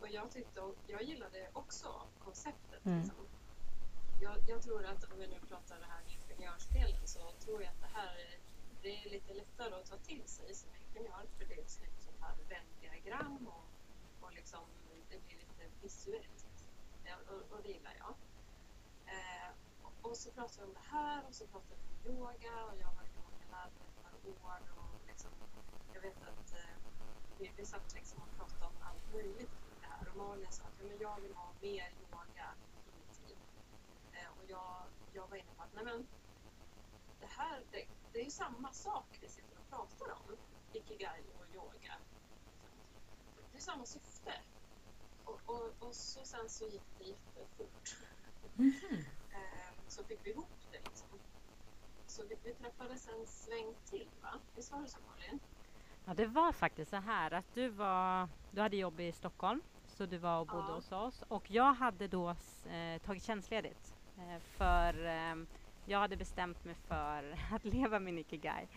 Och 0.01 0.07
jag 0.09 0.31
tyckte, 0.31 0.61
jag 0.87 1.03
gillade 1.03 1.49
också 1.53 1.87
konceptet. 2.23 2.85
Mm. 2.85 2.99
Liksom. 2.99 3.15
Jag, 4.21 4.37
jag 4.47 4.61
tror 4.61 4.85
att 4.85 5.03
om 5.03 5.19
vi 5.19 5.27
nu 5.27 5.39
pratar 5.39 5.79
det 5.79 5.85
här 5.85 6.01
med 6.03 6.13
ingenjörsdelen 6.13 7.07
så 7.07 7.31
tror 7.31 7.61
jag 7.63 7.71
att 7.71 7.81
det 7.81 7.99
här 7.99 8.15
är, 8.15 8.39
det 8.81 9.03
är 9.03 9.09
lite 9.09 9.33
lättare 9.33 9.73
att 9.75 9.85
ta 9.85 9.97
till 9.97 10.23
sig 10.27 10.53
som 10.53 10.69
ingenjör 10.75 11.25
för 11.37 11.45
det 11.45 11.53
är 11.53 11.61
ett 11.61 11.69
snyggt 11.69 12.01
sånt 12.01 12.21
här 12.21 12.35
Venn-diagram 12.49 13.47
och, 13.47 13.65
och 14.21 14.33
liksom, 14.33 14.65
det 15.09 15.25
blir 15.25 15.37
lite 15.37 15.63
visuellt. 15.81 16.45
Ja, 17.03 17.15
och, 17.27 17.57
och 17.57 17.63
det 17.63 17.69
gillar 17.69 17.95
jag. 17.97 18.15
Eh, 19.13 19.49
och, 19.83 20.09
och 20.09 20.17
så 20.17 20.31
pratar 20.31 20.57
vi 20.61 20.67
om 20.67 20.73
det 20.73 20.97
här 20.97 21.23
och 21.27 21.35
så 21.35 21.47
pratar 21.47 21.75
vi 21.75 22.09
om 22.09 22.15
yoga 22.15 22.65
och 22.65 22.77
jag 22.79 22.87
har 22.87 22.95
varit 22.95 23.15
yogalärare 23.17 23.71
ett 23.87 24.03
par 24.03 24.15
år 24.29 24.61
och 24.77 25.07
liksom, 25.07 25.31
jag 25.93 26.01
vet 26.01 26.21
att 26.21 26.53
eh, 26.53 26.75
vi, 27.39 27.51
vi 27.57 27.65
satt 27.65 27.93
liksom 27.93 28.21
och 28.21 28.37
pratade 28.37 28.65
om 28.65 28.77
allt 28.81 29.13
möjligt 29.13 29.53
kring 29.63 29.79
det 29.81 29.87
här 29.87 30.09
och 30.09 30.15
Malin 30.17 30.51
sa 30.51 30.63
att 30.63 30.73
ja, 30.79 30.85
men 30.87 30.97
jag 30.99 31.19
vill 31.21 31.33
ha 31.33 31.53
mer 31.61 31.89
yoga 32.01 32.47
i 32.87 32.91
mitt 33.07 33.29
liv. 33.29 33.37
Eh, 34.13 34.29
och 34.37 34.38
jag, 34.49 34.83
jag 35.13 35.27
var 35.27 35.37
inne 35.37 35.53
på 35.57 35.63
att 35.63 35.73
nej 35.73 35.83
men, 35.83 36.07
det 37.19 37.27
här 37.27 37.63
det, 37.71 37.85
det 38.13 38.19
är 38.19 38.23
ju 38.23 38.31
samma 38.31 38.71
sak 38.71 39.17
vi 39.21 39.27
sitter 39.29 39.57
och 39.59 39.69
pratar 39.69 40.11
om, 40.11 40.37
ikigai 40.73 41.23
och 41.39 41.55
yoga. 41.55 41.93
Det 43.51 43.57
är 43.57 43.61
samma 43.61 43.85
syfte. 43.85 44.33
Och, 45.25 45.39
och, 45.45 45.73
och 45.79 45.95
så 45.95 46.25
sen 46.25 46.49
så 46.49 46.65
gick 46.65 46.83
det 46.97 47.03
jättefort. 47.03 47.97
Mhm. 48.55 49.05
Eh, 49.31 49.73
så 49.87 50.03
fick 50.03 50.19
vi 50.25 50.29
ihop 50.31 50.49
det 50.71 50.77
liksom. 50.77 51.07
Så 52.07 52.23
vi, 52.29 52.35
vi 52.43 52.53
träffades 52.53 53.07
en 53.07 53.27
sväng 53.27 53.75
till 53.85 54.09
va? 54.21 54.39
Visst 54.55 54.71
var 54.71 54.81
det 54.81 54.87
så 54.87 54.97
Malin? 55.07 55.39
Ja, 56.05 56.13
det 56.13 56.25
var 56.25 56.51
faktiskt 56.51 56.89
så 56.91 56.97
här 56.97 57.31
att 57.31 57.53
du 57.53 57.69
var, 57.69 58.29
du 58.51 58.61
hade 58.61 58.77
jobb 58.77 58.99
i 58.99 59.11
Stockholm, 59.11 59.61
så 59.87 60.05
du 60.05 60.17
var 60.17 60.39
och 60.39 60.47
bodde 60.47 60.67
Ja. 60.67 60.75
hos 60.75 60.91
oss 60.91 61.23
och 61.27 61.51
jag 61.51 61.73
hade 61.73 62.07
då 62.07 62.29
eh, 62.69 63.01
tagit 63.01 63.23
tjänstledigt 63.23 63.98
Eh, 64.19 64.39
för 64.39 65.05
ehm, 65.05 65.47
jag 65.85 65.99
hade 65.99 66.17
bestämt 66.17 66.65
mig 66.65 66.75
för 66.87 67.37
att 67.55 67.65
leva 67.65 67.99
min 67.99 68.17
ikigai 68.17 68.67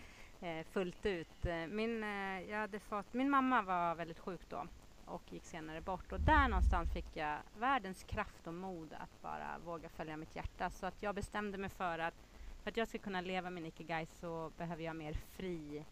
eh, 0.40 0.66
fullt 0.66 1.06
ut. 1.06 1.46
Eh, 1.46 1.66
min, 1.66 2.02
jag 2.48 2.58
hade 2.58 2.80
fått, 2.80 3.14
min 3.14 3.30
mamma 3.30 3.62
var 3.62 3.94
väldigt 3.94 4.18
sjuk 4.18 4.40
då 4.48 4.66
och 5.04 5.32
gick 5.32 5.44
senare 5.44 5.80
bort 5.80 6.12
och 6.12 6.20
där 6.20 6.48
någonstans 6.48 6.92
fick 6.92 7.16
jag 7.16 7.38
världens 7.58 8.02
kraft 8.04 8.46
och 8.46 8.54
mod 8.54 8.92
att 8.92 9.22
bara 9.22 9.58
våga 9.64 9.88
följa 9.88 10.16
mitt 10.16 10.36
hjärta 10.36 10.70
så 10.70 10.86
att 10.86 11.02
jag 11.02 11.14
bestämde 11.14 11.58
mig 11.58 11.70
för 11.70 11.98
att 11.98 12.14
för 12.62 12.70
att 12.70 12.76
jag 12.76 12.88
ska 12.88 12.98
kunna 12.98 13.20
leva 13.20 13.50
min 13.50 13.66
ikigai 13.66 14.06
så 14.06 14.52
behöver 14.58 14.84
jag 14.84 14.96
mer 14.96 15.12
fri 15.12 15.84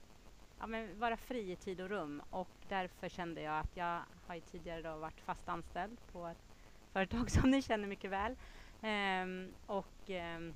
ja, 0.61 0.67
men 0.67 0.99
vara 0.99 1.17
fri 1.17 1.53
i 1.53 1.57
tid 1.57 1.81
och 1.81 1.89
rum 1.89 2.23
och 2.31 2.51
därför 2.69 3.09
kände 3.09 3.43
jag 3.43 3.59
att 3.59 3.77
jag 3.77 4.01
har 4.27 4.35
ju 4.35 4.41
tidigare 4.41 4.83
då 4.83 4.97
varit 4.97 5.21
fast 5.21 5.49
anställd 5.49 5.99
på 6.13 6.27
ett 6.27 6.51
företag 6.93 7.31
som 7.31 7.51
ni 7.51 7.63
känner 7.63 7.89
mycket 7.89 8.11
väl. 8.11 8.37
Ehm, 8.83 9.55
och 9.67 10.11
ehm, 10.11 10.55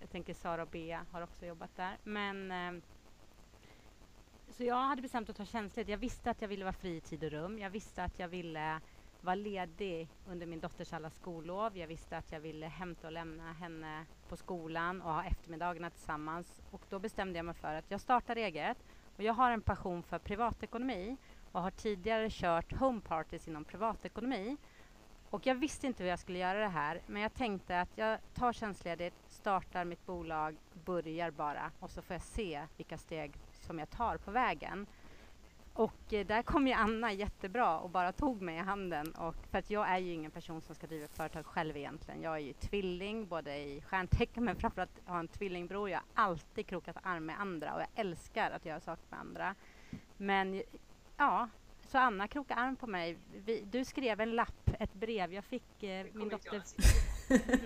jag 0.00 0.10
tänker 0.10 0.34
Sara 0.34 0.62
och 0.62 0.68
Bea 0.68 1.06
har 1.12 1.22
också 1.22 1.46
jobbat 1.46 1.76
där. 1.76 1.96
Men 2.04 2.50
ehm, 2.50 2.82
så 4.50 4.64
jag 4.64 4.76
hade 4.76 5.02
bestämt 5.02 5.30
att 5.30 5.36
ta 5.36 5.44
tjänstledigt. 5.44 5.90
Jag 5.90 5.98
visste 5.98 6.30
att 6.30 6.42
jag 6.42 6.48
ville 6.48 6.64
vara 6.64 6.72
fri 6.72 6.96
i 6.96 7.00
tid 7.00 7.24
och 7.24 7.30
rum. 7.30 7.58
Jag 7.58 7.70
visste 7.70 8.04
att 8.04 8.18
jag 8.18 8.28
ville 8.28 8.80
vara 9.20 9.34
ledig 9.34 10.08
under 10.28 10.46
min 10.46 10.60
dotters 10.60 10.92
alla 10.92 11.10
skollov. 11.10 11.76
Jag 11.76 11.86
visste 11.86 12.16
att 12.16 12.32
jag 12.32 12.40
ville 12.40 12.66
hämta 12.66 13.06
och 13.06 13.12
lämna 13.12 13.52
henne 13.52 14.06
på 14.28 14.36
skolan 14.36 15.02
och 15.02 15.12
ha 15.12 15.24
eftermiddagarna 15.24 15.90
tillsammans. 15.90 16.62
Och 16.70 16.82
då 16.88 16.98
bestämde 16.98 17.38
jag 17.38 17.46
mig 17.46 17.54
för 17.54 17.74
att 17.74 17.90
jag 17.90 18.00
startar 18.00 18.36
eget 18.36 18.78
och 19.16 19.22
jag 19.22 19.34
har 19.34 19.50
en 19.50 19.60
passion 19.60 20.02
för 20.02 20.18
privatekonomi 20.18 21.16
och 21.52 21.62
har 21.62 21.70
tidigare 21.70 22.30
kört 22.30 22.72
home 22.72 23.00
parties 23.00 23.48
inom 23.48 23.64
privatekonomi. 23.64 24.56
Och 25.30 25.46
jag 25.46 25.54
visste 25.54 25.86
inte 25.86 26.02
hur 26.02 26.10
jag 26.10 26.18
skulle 26.18 26.38
göra 26.38 26.58
det 26.58 26.68
här, 26.68 27.00
men 27.06 27.22
jag 27.22 27.34
tänkte 27.34 27.80
att 27.80 27.98
jag 27.98 28.18
tar 28.34 28.52
tjänstledigt, 28.52 29.16
startar 29.28 29.84
mitt 29.84 30.06
bolag, 30.06 30.56
börjar 30.84 31.30
bara 31.30 31.70
och 31.80 31.90
så 31.90 32.02
får 32.02 32.14
jag 32.14 32.22
se 32.22 32.62
vilka 32.76 32.98
steg 32.98 33.32
som 33.52 33.78
jag 33.78 33.90
tar 33.90 34.16
på 34.16 34.30
vägen. 34.30 34.86
Och 35.78 36.12
eh, 36.12 36.26
där 36.26 36.42
kom 36.42 36.66
ju 36.66 36.72
Anna 36.72 37.12
jättebra 37.12 37.78
och 37.78 37.90
bara 37.90 38.12
tog 38.12 38.42
mig 38.42 38.56
i 38.56 38.58
handen. 38.58 39.12
Och, 39.12 39.34
för 39.50 39.58
att 39.58 39.70
jag 39.70 39.88
är 39.88 39.98
ju 39.98 40.12
ingen 40.12 40.30
person 40.30 40.60
som 40.60 40.74
ska 40.74 40.86
driva 40.86 41.08
företag 41.08 41.46
själv 41.46 41.76
egentligen. 41.76 42.22
Jag 42.22 42.34
är 42.34 42.38
ju 42.38 42.52
tvilling, 42.52 43.26
både 43.26 43.56
i 43.56 43.80
stjärntecken 43.80 44.44
men 44.44 44.56
framförallt 44.56 45.00
har 45.06 45.18
en 45.18 45.28
tvillingbror. 45.28 45.90
Jag 45.90 45.98
har 45.98 46.24
alltid 46.24 46.66
krokat 46.66 46.96
arm 47.02 47.26
med 47.26 47.40
andra 47.40 47.74
och 47.74 47.80
jag 47.80 47.88
älskar 47.94 48.50
att 48.50 48.64
göra 48.64 48.80
saker 48.80 49.04
med 49.10 49.20
andra. 49.20 49.54
Men 50.16 50.62
ja, 51.16 51.48
så 51.88 51.98
Anna 51.98 52.28
krokade 52.28 52.60
arm 52.60 52.76
på 52.76 52.86
mig. 52.86 53.18
Vi, 53.44 53.64
du 53.70 53.84
skrev 53.84 54.20
en 54.20 54.30
lapp, 54.30 54.70
ett 54.80 54.94
brev. 54.94 55.32
Jag 55.32 55.44
fick 55.44 55.82
eh, 55.82 56.06
min 56.12 56.28
dotter... 56.28 56.62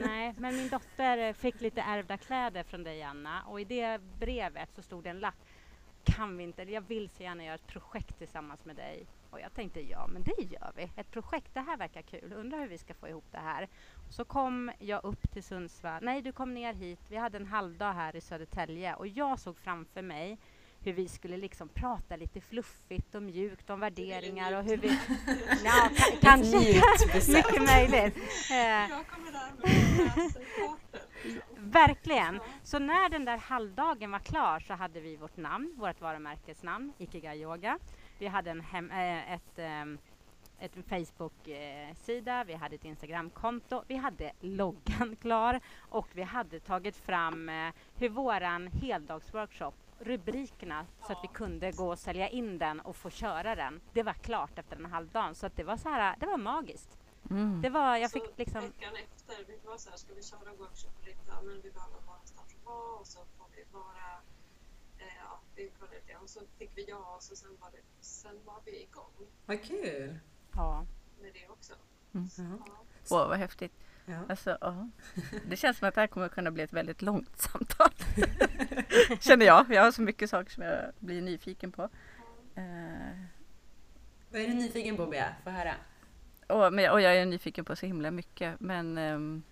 Nej, 0.06 0.34
men 0.38 0.56
min 0.56 0.68
dotter 0.68 1.32
fick 1.32 1.60
lite 1.60 1.80
ärvda 1.80 2.16
kläder 2.16 2.62
från 2.62 2.84
dig 2.84 3.02
Anna 3.02 3.42
och 3.42 3.60
i 3.60 3.64
det 3.64 4.00
brevet 4.20 4.68
så 4.74 4.82
stod 4.82 5.04
det 5.04 5.10
en 5.10 5.20
lapp. 5.20 5.34
Kan 6.04 6.36
vi 6.36 6.44
inte, 6.44 6.62
jag 6.62 6.80
vill 6.80 7.08
så 7.08 7.22
gärna 7.22 7.44
göra 7.44 7.54
ett 7.54 7.66
projekt 7.66 8.18
tillsammans 8.18 8.64
med 8.64 8.76
dig. 8.76 9.06
Och 9.30 9.40
jag 9.40 9.54
tänkte 9.54 9.80
ja, 9.80 10.06
men 10.06 10.22
det 10.22 10.42
gör 10.42 10.72
vi. 10.76 10.90
Ett 10.96 11.10
projekt, 11.10 11.54
det 11.54 11.60
här 11.60 11.76
verkar 11.76 12.02
kul. 12.02 12.32
Undrar 12.32 12.58
hur 12.58 12.68
vi 12.68 12.78
ska 12.78 12.94
få 12.94 13.08
ihop 13.08 13.24
det 13.30 13.38
här. 13.38 13.68
Så 14.10 14.24
kom 14.24 14.72
jag 14.78 15.04
upp 15.04 15.32
till 15.32 15.42
Sundsvall. 15.42 16.04
Nej, 16.04 16.22
du 16.22 16.32
kom 16.32 16.54
ner 16.54 16.74
hit. 16.74 17.00
Vi 17.08 17.16
hade 17.16 17.36
en 17.36 17.46
halvdag 17.46 17.92
här 17.92 18.16
i 18.16 18.20
Södertälje 18.20 18.94
och 18.94 19.06
jag 19.06 19.38
såg 19.38 19.56
framför 19.56 20.02
mig 20.02 20.38
hur 20.84 20.92
vi 20.92 21.08
skulle 21.08 21.36
liksom 21.36 21.68
prata 21.68 22.16
lite 22.16 22.40
fluffigt 22.40 23.14
och 23.14 23.22
mjukt 23.22 23.70
om 23.70 23.80
värderingar 23.80 24.56
och 24.58 24.64
hur 24.64 24.76
vi... 24.76 24.88
Ja, 25.64 25.90
ka- 25.94 26.18
kanske. 26.20 26.58
Mycket 27.32 27.62
möjligt. 27.62 28.16
Eh, 28.50 28.56
Jag 28.90 29.06
kommer 29.06 29.32
där 29.32 29.52
med 29.60 30.16
läsarkartor. 30.16 30.78
Verkligen. 31.56 32.40
Så 32.62 32.78
när 32.78 33.08
den 33.08 33.24
där 33.24 33.36
halvdagen 33.38 34.10
var 34.10 34.18
klar 34.18 34.60
så 34.60 34.74
hade 34.74 35.00
vi 35.00 35.16
vårt 35.16 35.36
namn, 35.36 35.74
vårt 35.78 36.00
varumärkesnamn, 36.00 36.92
Ikigai 36.98 37.42
Yoga. 37.42 37.78
Vi 38.18 38.26
hade 38.26 38.50
en 38.50 38.60
hem, 38.60 38.90
eh, 38.90 39.32
ett, 39.32 39.58
ehm, 39.58 39.98
ett 40.60 40.72
Facebook-sida, 40.88 42.44
vi 42.44 42.54
hade 42.54 42.74
ett 42.74 42.84
Instagramkonto, 42.84 43.82
vi 43.88 43.96
hade 43.96 44.32
loggan 44.40 45.16
klar 45.20 45.60
och 45.78 46.08
vi 46.12 46.22
hade 46.22 46.60
tagit 46.60 46.96
fram 46.96 47.48
eh, 47.48 47.72
hur 47.96 48.08
våran 48.08 48.66
heldagsworkshop 48.66 49.74
rubrikerna 50.02 50.86
så 51.06 51.12
att 51.12 51.18
vi 51.22 51.28
kunde 51.28 51.72
gå 51.72 51.88
och 51.90 51.98
sälja 51.98 52.28
in 52.28 52.58
den 52.58 52.80
och 52.80 52.96
få 52.96 53.10
köra 53.10 53.54
den. 53.54 53.80
Det 53.92 54.02
var 54.02 54.12
klart 54.12 54.58
efter 54.58 54.76
en 54.76 54.86
halvdag 54.86 55.36
så 55.36 55.46
att 55.46 55.56
det 55.56 55.64
var 55.64 55.76
så 55.76 55.88
här, 55.88 56.16
det 56.20 56.26
var 56.26 56.36
magiskt. 56.36 56.98
Mm. 57.30 57.62
Det 57.62 57.70
var, 57.70 57.96
jag 57.96 58.10
så 58.10 58.20
fick 58.20 58.38
liksom 58.38 58.60
veckan 58.60 58.94
efter, 58.96 59.44
vi 59.46 59.58
var 59.64 59.76
så 59.76 59.90
här, 59.90 59.96
ska 59.96 60.14
vi 60.14 60.22
köra 60.22 60.52
workshop? 60.58 60.90
Ja, 61.28 61.42
men 61.42 61.60
vi 61.62 61.70
behöver 61.70 61.94
vara 61.94 62.14
någonstans 62.14 62.54
att 62.56 62.64
vara 62.64 62.98
och 63.00 63.06
så 63.06 63.18
får 63.18 63.46
vi 63.56 63.64
vara, 63.72 64.20
eh, 64.98 65.16
ja, 65.24 65.40
vi 65.54 65.70
kollade 65.78 65.96
lite 65.96 66.18
och 66.22 66.30
så 66.30 66.40
fick 66.58 66.70
vi 66.74 66.84
ja 66.88 67.14
och 67.16 67.22
så 67.22 67.36
sen 67.36 67.56
var, 67.60 67.70
det, 67.70 67.82
sen 68.00 68.44
var 68.44 68.60
vi 68.64 68.82
igång 68.82 69.28
Vad 69.46 69.64
kul! 69.64 70.18
Ja. 70.54 70.86
med 71.20 71.32
det 71.34 71.48
också. 71.48 71.72
Mm. 72.14 72.28
Ja. 72.36 72.64
Ja. 72.66 72.74
Åh, 73.10 73.28
vad 73.28 73.38
häftigt. 73.38 73.72
Ja. 74.06 74.14
Alltså, 74.28 74.58
ja. 74.60 74.88
Det 75.48 75.56
känns 75.56 75.78
som 75.78 75.88
att 75.88 75.94
det 75.94 76.00
här 76.00 76.08
kommer 76.08 76.28
kunna 76.28 76.50
bli 76.50 76.62
ett 76.62 76.72
väldigt 76.72 77.02
långt 77.02 77.38
samtal. 77.40 77.90
Känner 79.20 79.46
jag. 79.46 79.66
Jag 79.68 79.82
har 79.82 79.92
så 79.92 80.02
mycket 80.02 80.30
saker 80.30 80.50
som 80.50 80.62
jag 80.62 80.92
blir 80.98 81.22
nyfiken 81.22 81.72
på. 81.72 81.82
Eh, 82.54 83.16
Vad 84.30 84.40
är 84.40 84.48
du 84.48 84.54
nyfiken 84.54 84.96
på 84.96 85.06
Bea? 85.06 85.28
Få 85.44 85.50
höra. 85.50 85.74
och, 86.46 86.72
men, 86.72 86.90
och 86.90 87.00
jag 87.00 87.16
är 87.16 87.26
nyfiken 87.26 87.64
på 87.64 87.76
så 87.76 87.86
himla 87.86 88.10
mycket. 88.10 88.60
Men 88.60 88.98
ehm, 88.98 89.42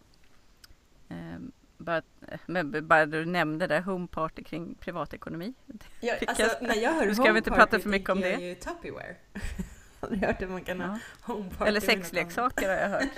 ehm, 1.09 1.53
bara, 1.79 2.03
men 2.47 2.89
bara 2.89 3.07
du 3.07 3.25
nämnde 3.25 3.67
det, 3.67 3.81
home 3.81 4.07
party 4.07 4.43
kring 4.45 4.75
privatekonomi. 4.75 5.55
Ja, 6.01 6.15
alltså, 6.27 6.43
jag- 6.43 6.63
när 6.63 6.75
jag 6.75 6.93
hör 6.93 7.07
Nu 7.07 7.15
ska 7.15 7.33
vi 7.33 7.39
inte 7.39 7.51
prata 7.51 7.79
för 7.81 7.89
mycket 7.89 8.09
om 8.11 8.21
det. 8.21 8.31
jag 8.31 8.41
ju 8.43 8.55
Tupperware. 8.55 9.17
Har 10.01 10.09
du 10.11 10.17
hört 10.27 10.43
att 10.43 10.51
man 10.51 10.65
kan 10.65 10.81
ha 10.81 10.87
Ja. 10.89 10.99
homeparty 11.21 11.69
Eller 11.69 11.81
med 11.81 11.89
något 11.89 11.95
annat? 11.95 12.05
sexleksaker 12.07 12.69
har 12.69 12.77
jag 12.77 12.89
hört. 12.89 13.09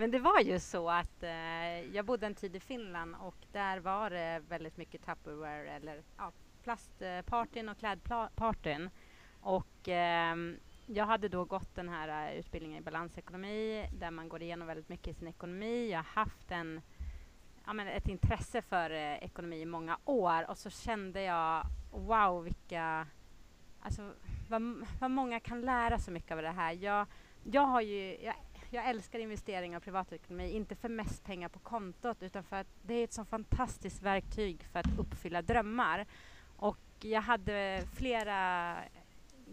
Men 0.00 0.10
det 0.10 0.18
var 0.18 0.40
ju 0.40 0.58
så 0.58 0.90
att 0.90 1.22
eh, 1.22 1.94
jag 1.94 2.04
bodde 2.04 2.26
en 2.26 2.34
tid 2.34 2.56
i 2.56 2.60
Finland 2.60 3.16
och 3.20 3.36
där 3.52 3.78
var 3.78 4.10
det 4.10 4.42
väldigt 4.48 4.76
mycket 4.76 5.06
Tupperware 5.06 5.70
eller 5.70 6.02
ja, 6.16 6.32
plastpartyn 6.64 7.68
och 7.68 7.78
klädpartyn. 7.78 8.90
Och 9.40 9.88
eh, 9.88 10.36
jag 10.86 11.06
hade 11.06 11.28
då 11.28 11.44
gått 11.44 11.74
den 11.74 11.88
här 11.88 12.32
eh, 12.32 12.38
utbildningen 12.38 12.78
i 12.78 12.84
balansekonomi 12.84 13.88
där 13.98 14.10
man 14.10 14.28
går 14.28 14.42
igenom 14.42 14.66
väldigt 14.66 14.88
mycket 14.88 15.08
i 15.08 15.14
sin 15.14 15.28
ekonomi. 15.28 15.90
Jag 15.90 15.98
har 15.98 16.04
haft 16.04 16.50
en, 16.50 16.80
ja, 17.66 17.72
men 17.72 17.88
ett 17.88 18.08
intresse 18.08 18.62
för 18.62 18.90
eh, 18.90 19.24
ekonomi 19.24 19.60
i 19.60 19.66
många 19.66 19.98
år 20.04 20.50
och 20.50 20.58
så 20.58 20.70
kände 20.70 21.22
jag 21.22 21.66
wow 21.92 22.44
vilka, 22.44 23.06
alltså 23.80 24.12
vad, 24.48 24.86
vad 25.00 25.10
många 25.10 25.40
kan 25.40 25.60
lära 25.60 25.98
så 25.98 26.10
mycket 26.10 26.32
av 26.32 26.42
det 26.42 26.50
här. 26.50 26.72
Jag, 26.72 27.06
jag 27.44 27.66
har 27.66 27.80
ju, 27.80 28.18
jag, 28.22 28.34
jag 28.70 28.88
älskar 28.88 29.18
investeringar 29.18 29.76
och 29.76 29.82
privatekonomi, 29.84 30.50
inte 30.50 30.74
för 30.74 30.88
mest 30.88 31.24
pengar 31.24 31.48
på 31.48 31.58
kontot 31.58 32.22
utan 32.22 32.44
för 32.44 32.56
att 32.56 32.66
det 32.82 32.94
är 32.94 33.04
ett 33.04 33.12
så 33.12 33.24
fantastiskt 33.24 34.02
verktyg 34.02 34.64
för 34.72 34.78
att 34.78 34.98
uppfylla 34.98 35.42
drömmar. 35.42 36.06
Och 36.56 36.78
jag 37.00 37.20
hade 37.20 37.82
flera 37.94 38.76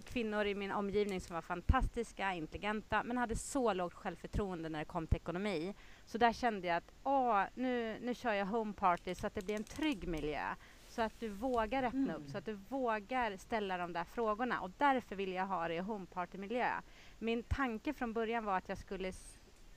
kvinnor 0.03 0.45
i 0.45 0.56
min 0.56 0.71
omgivning 0.71 1.21
som 1.21 1.34
var 1.34 1.41
fantastiska, 1.41 2.34
intelligenta, 2.34 3.03
men 3.03 3.17
hade 3.17 3.36
så 3.36 3.73
lågt 3.73 3.93
självförtroende 3.93 4.69
när 4.69 4.80
det 4.80 4.86
kom 4.86 5.08
till 5.08 5.17
ekonomi. 5.17 5.75
Så 6.06 6.17
där 6.17 6.34
kände 6.34 6.67
jag 6.67 6.77
att 6.77 6.91
åh, 7.03 7.43
nu, 7.53 7.97
nu 8.01 8.15
kör 8.15 8.34
jag 8.34 8.45
home 8.45 8.73
party 8.73 9.15
så 9.15 9.27
att 9.27 9.36
det 9.36 9.45
blir 9.45 9.56
en 9.56 9.63
trygg 9.63 10.08
miljö. 10.08 10.56
Så 10.89 11.01
att 11.01 11.19
du 11.19 11.30
vågar 11.30 11.84
öppna 11.84 11.99
mm. 11.99 12.15
upp, 12.15 12.30
så 12.30 12.38
att 12.38 12.45
du 12.45 12.53
vågar 12.53 13.38
ställa 13.38 13.77
de 13.77 13.93
där 13.93 14.03
frågorna. 14.03 14.62
Och 14.62 14.71
därför 14.77 15.15
vill 15.15 15.34
jag 15.34 15.45
ha 15.45 15.67
det 15.67 15.73
i 15.73 15.80
home 15.80 16.06
party-miljö. 16.06 16.71
Min 17.19 17.43
tanke 17.43 17.93
från 17.93 18.13
början 18.13 18.45
var 18.45 18.58
att 18.58 18.69
jag 18.69 18.77
skulle 18.77 19.12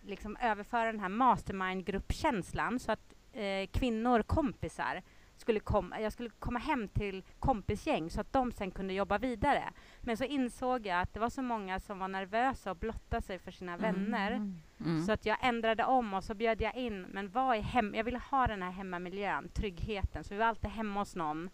liksom 0.03 0.37
överföra 0.37 0.93
den 0.93 1.01
här 1.01 1.09
mastermind-gruppkänslan 1.09 2.79
så 2.79 2.93
att 2.93 3.15
eh, 3.33 3.67
kvinnor, 3.73 4.23
kompisar, 4.23 5.03
skulle 5.41 5.61
komma, 5.61 6.01
jag 6.01 6.13
skulle 6.13 6.31
komma 6.31 6.59
hem 6.59 6.89
till 6.89 7.25
kompisgäng 7.39 8.11
så 8.11 8.21
att 8.21 8.33
de 8.33 8.53
sen 8.53 8.71
kunde 8.71 8.95
jobba 8.95 9.19
vidare. 9.19 9.65
Men 10.01 10.17
så 10.17 10.25
insåg 10.25 10.87
jag 10.87 11.01
att 11.01 11.15
det 11.15 11.21
var 11.21 11.31
så 11.31 11.43
många 11.43 11.81
som 11.81 11.99
var 11.99 12.09
nervösa 12.09 12.71
och 12.71 12.77
blottade 12.77 13.23
sig 13.23 13.39
för 13.39 13.51
sina 13.51 13.75
mm. 13.75 13.83
vänner. 13.83 14.33
Mm. 14.81 15.03
Så 15.07 15.13
att 15.13 15.27
jag 15.27 15.39
ändrade 15.43 15.85
om 15.85 16.15
och 16.15 16.25
så 16.25 16.35
bjöd 16.35 16.61
jag 16.61 16.75
in, 16.75 17.03
men 17.03 17.31
var 17.31 17.55
i 17.55 17.61
hem, 17.61 17.95
jag 17.95 18.05
ville 18.05 18.21
ha 18.31 18.47
den 18.47 18.63
här 18.63 18.71
hemmamiljön, 18.71 19.49
tryggheten. 19.49 20.25
Så 20.25 20.35
vi 20.35 20.39
var 20.39 20.47
alltid 20.47 20.71
hemma 20.71 21.01
hos 21.01 21.17
någon 21.17 21.51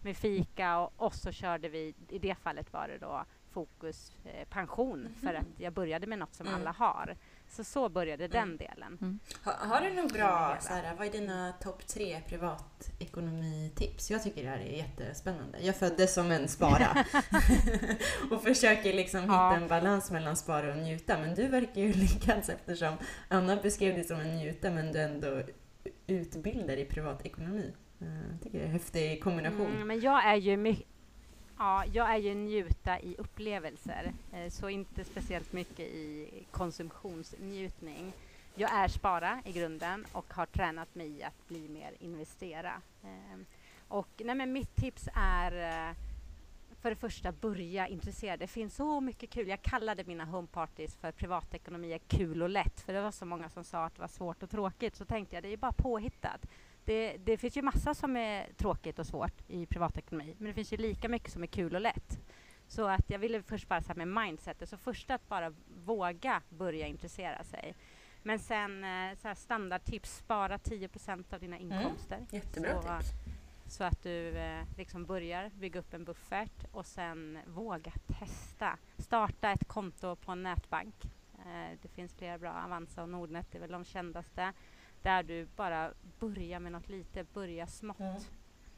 med 0.00 0.16
fika 0.16 0.78
och, 0.78 0.92
och 0.96 1.14
så 1.14 1.32
körde 1.32 1.68
vi, 1.68 1.94
i 2.08 2.18
det 2.18 2.34
fallet 2.34 2.72
var 2.72 2.88
det 2.88 2.98
då 2.98 3.24
fokus 3.52 4.12
eh, 4.24 4.48
pension 4.48 5.00
mm. 5.00 5.14
för 5.14 5.34
att 5.34 5.46
jag 5.56 5.72
började 5.72 6.06
med 6.06 6.18
något 6.18 6.34
som 6.34 6.46
mm. 6.46 6.60
alla 6.60 6.70
har. 6.70 7.16
Så 7.48 7.64
så 7.64 7.88
började 7.88 8.24
mm. 8.24 8.38
den 8.38 8.56
delen. 8.56 8.98
Mm. 9.00 9.18
Ha, 9.44 9.52
har 9.52 9.80
du 9.80 9.92
några 9.94 10.08
bra, 10.08 10.58
här, 10.68 10.94
vad 10.94 11.06
är 11.06 11.12
dina 11.12 11.52
topp 11.52 11.86
tre 11.86 12.20
privatekonomitips? 12.28 14.10
Jag 14.10 14.22
tycker 14.22 14.42
det 14.42 14.48
här 14.48 14.58
är 14.58 14.76
jättespännande. 14.76 15.58
Jag 15.60 15.76
föddes 15.76 16.14
som 16.14 16.30
en 16.30 16.48
spara 16.48 16.88
och 18.30 18.42
försöker 18.42 18.92
liksom 18.92 19.20
hitta 19.20 19.56
en 19.56 19.68
balans 19.68 20.10
mellan 20.10 20.36
spara 20.36 20.70
och 20.70 20.78
njuta. 20.78 21.18
Men 21.18 21.34
du 21.34 21.48
verkar 21.48 21.80
ju 21.80 21.92
lyckas 21.92 22.48
eftersom 22.48 22.94
Anna 23.28 23.56
beskrev 23.56 23.94
dig 23.94 24.04
som 24.04 24.20
en 24.20 24.36
njuta 24.36 24.70
men 24.70 24.92
du 24.92 25.00
ändå 25.00 25.42
utbildar 26.06 26.76
i 26.76 26.84
privatekonomi. 26.84 27.72
Eh, 28.00 28.06
jag 28.32 28.42
tycker 28.42 28.58
det 28.58 28.64
är 28.64 28.68
en 28.68 28.72
häftig 28.72 29.22
kombination. 29.22 29.66
Mm, 29.66 29.88
men 29.88 30.00
jag 30.00 30.24
är 30.24 30.36
ju 30.36 30.56
mycket 30.56 30.86
Ja, 31.62 31.84
jag 31.92 32.10
är 32.10 32.16
ju 32.16 32.34
njuta 32.34 33.00
i 33.00 33.14
upplevelser, 33.18 34.12
eh, 34.32 34.50
så 34.50 34.68
inte 34.68 35.04
speciellt 35.04 35.52
mycket 35.52 35.80
i 35.80 36.28
konsumtionsnjutning. 36.50 38.12
Jag 38.54 38.72
är 38.72 38.88
spara 38.88 39.42
i 39.44 39.52
grunden 39.52 40.06
och 40.12 40.34
har 40.34 40.46
tränat 40.46 40.94
mig 40.94 41.18
i 41.18 41.22
att 41.22 41.48
bli 41.48 41.68
mer 41.68 41.92
investera. 41.98 42.72
Eh, 43.02 43.38
och 43.88 44.08
nej, 44.24 44.34
men 44.34 44.52
mitt 44.52 44.76
tips 44.76 45.08
är 45.14 45.52
eh, 45.52 45.96
för 46.80 46.90
det 46.90 46.96
första 46.96 47.32
börja 47.32 47.88
intressera. 47.88 48.36
Det 48.36 48.46
finns 48.46 48.74
så 48.74 49.00
mycket 49.00 49.30
kul. 49.30 49.48
Jag 49.48 49.62
kallade 49.62 50.04
mina 50.04 50.24
homeparties 50.24 50.96
för 50.96 51.12
privatekonomi 51.12 51.92
är 51.92 51.98
kul 51.98 52.42
och 52.42 52.50
lätt, 52.50 52.80
för 52.80 52.92
det 52.92 53.00
var 53.00 53.12
så 53.12 53.24
många 53.24 53.48
som 53.48 53.64
sa 53.64 53.84
att 53.84 53.94
det 53.94 54.00
var 54.00 54.08
svårt 54.08 54.42
och 54.42 54.50
tråkigt. 54.50 54.96
Så 54.96 55.04
tänkte 55.04 55.36
jag, 55.36 55.42
det 55.42 55.52
är 55.52 55.56
bara 55.56 55.72
påhittat. 55.72 56.46
Det, 56.90 57.16
det, 57.24 57.36
finns 57.38 57.56
ju 57.56 57.62
massa 57.62 57.94
som 57.94 58.16
är 58.16 58.52
tråkigt 58.56 58.98
och 58.98 59.06
svårt 59.06 59.42
i 59.48 59.66
privatekonomi, 59.66 60.34
men 60.38 60.46
det 60.46 60.54
finns 60.54 60.72
ju 60.72 60.76
lika 60.76 61.08
mycket 61.08 61.32
som 61.32 61.42
är 61.42 61.46
kul 61.46 61.74
och 61.74 61.80
lätt. 61.80 62.20
Så 62.66 62.86
att 62.86 63.10
jag 63.10 63.18
ville 63.18 63.42
först 63.42 63.68
bara 63.68 63.82
så 63.82 63.92
med 63.94 64.08
mindsetet, 64.08 64.68
så 64.68 64.76
först 64.76 65.10
att 65.10 65.28
bara 65.28 65.54
våga 65.84 66.42
börja 66.48 66.86
intressera 66.86 67.44
sig. 67.44 67.74
Men 68.22 68.38
sen 68.38 68.84
eh, 68.84 69.16
så 69.16 69.34
standardtips, 69.34 70.16
spara 70.16 70.56
10% 70.56 71.34
av 71.34 71.40
dina 71.40 71.56
mm. 71.56 71.72
inkomster. 71.72 72.16
Mm, 72.16 72.26
jättebra 72.30 72.82
så, 72.82 72.88
tips. 72.88 73.12
Så 73.66 73.84
att 73.84 74.02
du 74.02 74.28
eh, 74.28 74.62
liksom 74.76 75.04
börjar 75.04 75.50
bygga 75.50 75.80
upp 75.80 75.94
en 75.94 76.04
buffert 76.04 76.64
och 76.72 76.86
sen 76.86 77.38
våga 77.46 77.92
testa. 78.18 78.78
Starta 78.98 79.50
ett 79.50 79.68
konto 79.68 80.16
på 80.16 80.32
en 80.32 80.42
nätbank. 80.42 80.94
Eh, 81.38 81.78
det 81.82 81.88
finns 81.88 82.14
flera 82.14 82.38
bra, 82.38 82.62
Avanza 82.64 83.02
och 83.02 83.08
Nordnet 83.08 83.46
det 83.50 83.58
är 83.58 83.60
väl 83.60 83.72
de 83.72 83.84
kändaste 83.84 84.52
där 85.02 85.22
du 85.22 85.46
bara 85.56 85.90
börjar 86.18 86.60
med 86.60 86.72
något 86.72 86.88
litet, 86.88 87.34
börja 87.34 87.66
smått. 87.66 88.00
Mm. 88.00 88.22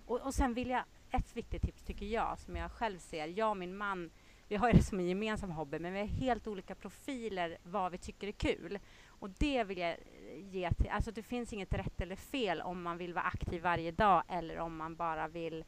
Och, 0.06 0.20
och 0.20 0.34
sen 0.34 0.54
vill 0.54 0.70
jag, 0.70 0.82
ett 1.10 1.36
viktigt 1.36 1.62
tips 1.62 1.82
tycker 1.82 2.06
jag, 2.06 2.38
som 2.38 2.56
jag 2.56 2.70
själv 2.70 2.98
ser, 2.98 3.26
jag 3.26 3.50
och 3.50 3.56
min 3.56 3.76
man, 3.76 4.10
vi 4.48 4.56
har 4.56 4.72
det 4.72 4.82
som 4.82 5.00
en 5.00 5.08
gemensam 5.08 5.50
hobby, 5.50 5.78
men 5.78 5.92
vi 5.92 5.98
har 5.98 6.06
helt 6.06 6.46
olika 6.46 6.74
profiler 6.74 7.58
vad 7.62 7.92
vi 7.92 7.98
tycker 7.98 8.28
är 8.28 8.32
kul. 8.32 8.78
Och 9.06 9.30
det 9.30 9.64
vill 9.64 9.78
jag 9.78 9.96
ge 10.36 10.70
till, 10.70 10.88
alltså 10.88 11.10
det 11.10 11.22
finns 11.22 11.52
inget 11.52 11.74
rätt 11.74 12.00
eller 12.00 12.16
fel 12.16 12.60
om 12.60 12.82
man 12.82 12.98
vill 12.98 13.14
vara 13.14 13.24
aktiv 13.24 13.62
varje 13.62 13.90
dag 13.90 14.22
eller 14.28 14.58
om 14.58 14.76
man 14.76 14.96
bara 14.96 15.28
vill 15.28 15.64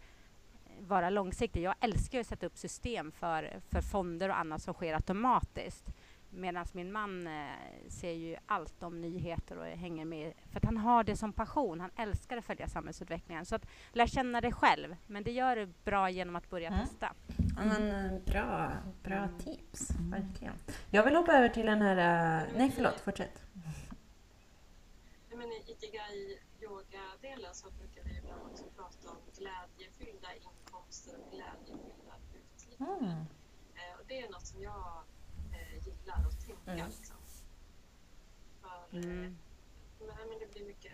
vara 0.81 1.11
långsiktig. 1.11 1.63
Jag 1.63 1.75
älskar 1.81 2.21
att 2.21 2.27
sätta 2.27 2.47
upp 2.47 2.57
system 2.57 3.13
för, 3.13 3.61
för 3.69 3.81
fonder 3.81 4.29
och 4.29 4.39
annat 4.39 4.63
som 4.63 4.75
sker 4.75 4.95
automatiskt. 4.95 5.85
Medan 6.35 6.67
min 6.73 6.93
man 6.93 7.27
eh, 7.27 7.43
ser 7.89 8.13
ju 8.13 8.37
allt 8.47 8.83
om 8.83 9.01
nyheter 9.01 9.59
och 9.59 9.65
hänger 9.65 10.05
med. 10.05 10.33
För 10.51 10.57
att 10.57 10.65
han 10.65 10.77
har 10.77 11.05
det 11.05 11.17
som 11.17 11.33
passion. 11.33 11.81
Han 11.81 11.91
älskar 11.97 12.37
att 12.37 12.45
följa 12.45 12.69
samhällsutvecklingen. 12.69 13.47
Så 13.47 13.55
att 13.55 13.67
lär 13.93 14.07
känna 14.07 14.41
det 14.41 14.53
själv. 14.53 14.97
Men 15.07 15.25
det 15.25 15.33
gör 15.33 15.57
du 15.57 15.67
bra 15.85 16.11
genom 16.11 16.37
att 16.37 16.51
börja 16.51 16.69
mm. 16.69 16.81
testa. 16.81 17.13
Ja, 17.57 17.65
men, 17.65 18.13
eh, 18.15 18.21
bra 18.25 18.73
bra 19.03 19.17
mm. 19.17 19.39
tips, 19.39 19.91
mm. 19.91 20.11
verkligen. 20.11 20.55
Jag 20.91 21.05
vill 21.05 21.15
hoppa 21.17 21.33
över 21.33 21.49
till 21.49 21.67
den 21.67 21.83
här... 21.83 21.97
Uh, 21.97 22.49
nej, 22.57 22.73
förlåt. 22.75 23.01
Fortsätt. 23.01 23.43
Men 25.31 25.53
I 25.53 25.65
Ikigai-yoga-delen 25.67 27.55
så 27.55 27.71
brukar 27.71 28.03
vi 28.05 28.19
ibland 28.19 28.43
också 28.51 28.65
prata 28.77 29.11
om 29.11 29.17
glädjefyllda 29.39 30.29
inkomster 30.35 31.15
och 31.21 31.31
glädjefyllda 31.33 32.15
utgifter. 32.35 32.85
Mm. 32.85 33.11
Eh, 33.75 34.01
och 34.01 34.07
det 34.09 34.21
är 34.21 34.31
något 34.31 34.47
som 34.47 34.63
jag 34.63 34.94
Mm. 36.67 36.87
Liksom. 36.87 37.17
För, 38.63 38.97
mm. 38.99 39.37
Eh, 40.01 40.27
men 40.29 40.39
det 40.39 40.53
blir 40.53 40.67
mycket 40.67 40.93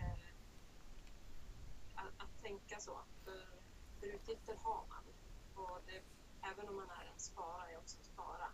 att, 1.95 2.05
att 2.17 2.43
tänka 2.43 2.79
så. 2.79 2.99
För, 3.25 3.45
för 3.99 4.07
utgifter 4.07 4.55
har 4.63 4.83
man. 4.89 5.03
Och 5.55 5.79
det, 5.85 6.01
även 6.51 6.69
om 6.69 6.75
man 6.75 6.89
är 6.89 7.11
en 7.13 7.19
spara 7.19 7.71
är 7.71 7.77
också 7.77 7.97
spara. 8.01 8.47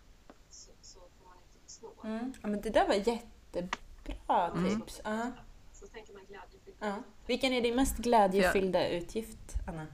Så, 0.50 0.72
så 0.82 1.00
får 1.00 1.26
man 1.26 1.38
inte 1.38 1.60
bli 1.60 1.70
snål. 1.70 1.94
Mm. 2.04 2.34
Ja, 2.42 2.48
men 2.48 2.62
det 2.62 2.70
där 2.70 2.88
var 2.88 2.94
jättebra 2.94 4.52
mm. 4.52 4.80
tips. 4.80 5.02
Så, 5.04 5.10
uh. 5.10 5.28
så 5.74 5.88
tänker 5.88 6.14
man 6.14 6.26
glädjefylld. 6.26 6.84
Uh. 6.84 6.98
Vilken 7.26 7.54
är 7.54 7.62
din 7.62 7.76
mest 7.76 7.98
glädjefyllda 7.98 8.90
utgift, 8.90 9.54
Anna? 9.68 9.88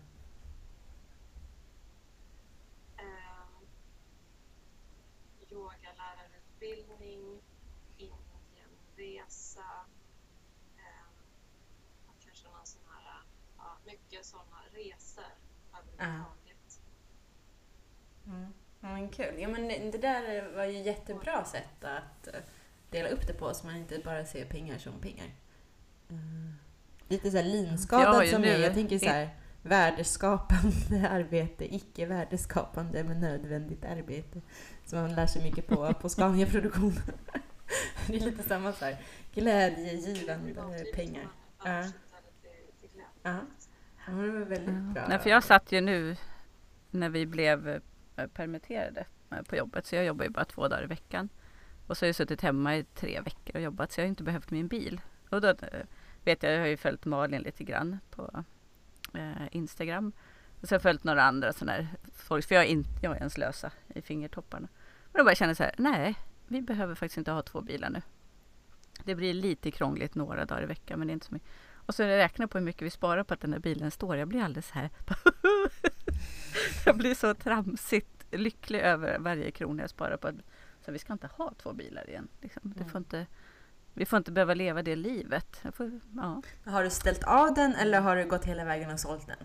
Överhuvudtaget. 16.03 16.79
Mm. 18.25 18.53
Ja, 18.79 18.87
men 18.87 19.09
kul. 19.09 19.39
Ja, 19.39 19.47
men 19.47 19.67
det 19.67 19.97
där 19.97 20.55
var 20.55 20.65
ju 20.65 20.77
jättebra 20.77 21.45
sätt 21.45 21.83
att 21.83 22.27
eh, 22.27 22.39
dela 22.89 23.09
upp 23.09 23.27
det 23.27 23.33
på 23.33 23.53
så 23.53 23.65
man 23.65 23.75
inte 23.75 24.01
bara 24.05 24.25
ser 24.25 24.45
pengar 24.45 24.77
som 24.77 24.93
pengar. 25.01 25.27
Mm. 26.09 26.53
Lite 27.07 27.31
så 27.31 27.37
här 27.37 27.43
linskadad 27.43 28.27
som 28.27 28.43
jag 28.43 28.59
Jag 28.59 28.73
tänker 28.73 28.99
så 28.99 29.05
här, 29.05 29.29
värdeskapande 29.61 31.09
arbete, 31.11 31.75
icke 31.75 32.05
värdeskapande 32.05 33.03
men 33.03 33.19
nödvändigt 33.19 33.85
arbete. 33.85 34.41
Som 34.85 34.99
man 34.99 35.15
lär 35.15 35.27
sig 35.27 35.43
mycket 35.43 35.67
på 35.67 35.93
på 35.93 36.09
Scania-produktion. 36.09 36.93
det 38.07 38.15
är 38.15 38.19
lite 38.19 38.43
samma 38.43 38.73
så 38.73 38.85
här, 38.85 38.97
glädjegivande 39.33 40.85
pengar. 40.93 41.27
Ja. 41.65 41.83
Ja. 43.23 43.39
Ja, 44.07 44.13
det 44.13 44.31
var 44.31 44.39
väldigt 44.39 44.75
bra. 44.75 45.05
Nej, 45.07 45.19
för 45.19 45.29
jag 45.29 45.43
satt 45.43 45.71
ju 45.71 45.81
nu 45.81 46.15
när 46.91 47.09
vi 47.09 47.25
blev 47.25 47.81
eh, 48.15 48.27
permitterade 48.27 49.05
eh, 49.31 49.41
på 49.41 49.55
jobbet, 49.55 49.85
så 49.85 49.95
jag 49.95 50.05
jobbar 50.05 50.25
ju 50.25 50.31
bara 50.31 50.45
två 50.45 50.67
dagar 50.67 50.83
i 50.83 50.87
veckan. 50.87 51.29
Och 51.87 51.97
så 51.97 52.05
har 52.05 52.07
jag 52.07 52.15
suttit 52.15 52.41
hemma 52.41 52.77
i 52.77 52.83
tre 52.83 53.21
veckor 53.21 53.55
och 53.55 53.61
jobbat 53.61 53.91
så 53.91 53.99
jag 54.01 54.05
har 54.05 54.09
inte 54.09 54.23
behövt 54.23 54.51
min 54.51 54.67
bil. 54.67 55.01
Och 55.29 55.41
då 55.41 55.47
eh, 55.47 55.55
vet 56.23 56.43
jag, 56.43 56.53
jag 56.53 56.59
har 56.59 56.67
ju 56.67 56.77
följt 56.77 57.05
Malin 57.05 57.41
lite 57.41 57.63
grann 57.63 57.99
på 58.09 58.43
eh, 59.13 59.47
Instagram. 59.51 60.11
Och 60.61 60.67
så 60.67 60.73
har 60.73 60.75
jag 60.75 60.81
följt 60.81 61.03
några 61.03 61.23
andra 61.23 61.53
sådana 61.53 61.71
här 61.71 61.87
folk, 62.13 62.45
för 62.45 62.55
jag 62.55 62.63
är, 62.63 62.67
inte, 62.67 62.89
jag 63.01 63.17
är 63.17 63.21
en 63.21 63.29
slösa 63.29 63.71
i 63.87 64.01
fingertopparna. 64.01 64.67
Men 65.11 65.19
då 65.19 65.23
bara 65.23 65.35
känner 65.35 65.53
så 65.53 65.63
här, 65.63 65.75
nej, 65.77 66.15
vi 66.47 66.61
behöver 66.61 66.95
faktiskt 66.95 67.17
inte 67.17 67.31
ha 67.31 67.41
två 67.41 67.61
bilar 67.61 67.89
nu. 67.89 68.01
Det 69.03 69.15
blir 69.15 69.33
lite 69.33 69.71
krångligt 69.71 70.15
några 70.15 70.45
dagar 70.45 70.63
i 70.63 70.65
veckan, 70.65 70.99
men 70.99 71.07
det 71.07 71.11
är 71.11 71.13
inte 71.13 71.25
så 71.25 71.33
mycket. 71.33 71.49
Och 71.85 71.95
så 71.95 72.03
räknar 72.03 72.43
jag 72.43 72.49
på 72.49 72.57
hur 72.57 72.65
mycket 72.65 72.81
vi 72.81 72.89
sparar 72.89 73.23
på 73.23 73.33
att 73.33 73.41
den 73.41 73.53
här 73.53 73.59
bilen 73.59 73.91
står. 73.91 74.17
Jag 74.17 74.27
blir 74.27 74.43
alldeles 74.43 74.71
här. 74.71 74.89
jag 76.85 76.97
blir 76.97 77.15
så 77.15 77.33
tramsigt 77.33 78.25
lycklig 78.31 78.79
över 78.79 79.19
varje 79.19 79.51
krona 79.51 79.83
jag 79.83 79.89
sparar 79.89 80.17
på. 80.17 80.31
Så 80.85 80.91
vi 80.91 80.99
ska 80.99 81.13
inte 81.13 81.27
ha 81.27 81.53
två 81.53 81.73
bilar 81.73 82.09
igen. 82.09 82.27
Liksom. 82.41 82.73
Det 82.75 82.85
får 82.85 82.97
inte, 82.97 83.25
vi 83.93 84.05
får 84.05 84.17
inte 84.17 84.31
behöva 84.31 84.53
leva 84.53 84.83
det 84.83 84.95
livet. 84.95 85.59
Jag 85.61 85.75
får, 85.75 85.99
ja. 86.15 86.41
Har 86.65 86.83
du 86.83 86.89
ställt 86.89 87.23
av 87.23 87.53
den 87.53 87.75
eller 87.75 88.01
har 88.01 88.15
du 88.15 88.25
gått 88.25 88.45
hela 88.45 88.65
vägen 88.65 88.91
och 88.91 88.99
sålt 88.99 89.27
den? 89.27 89.37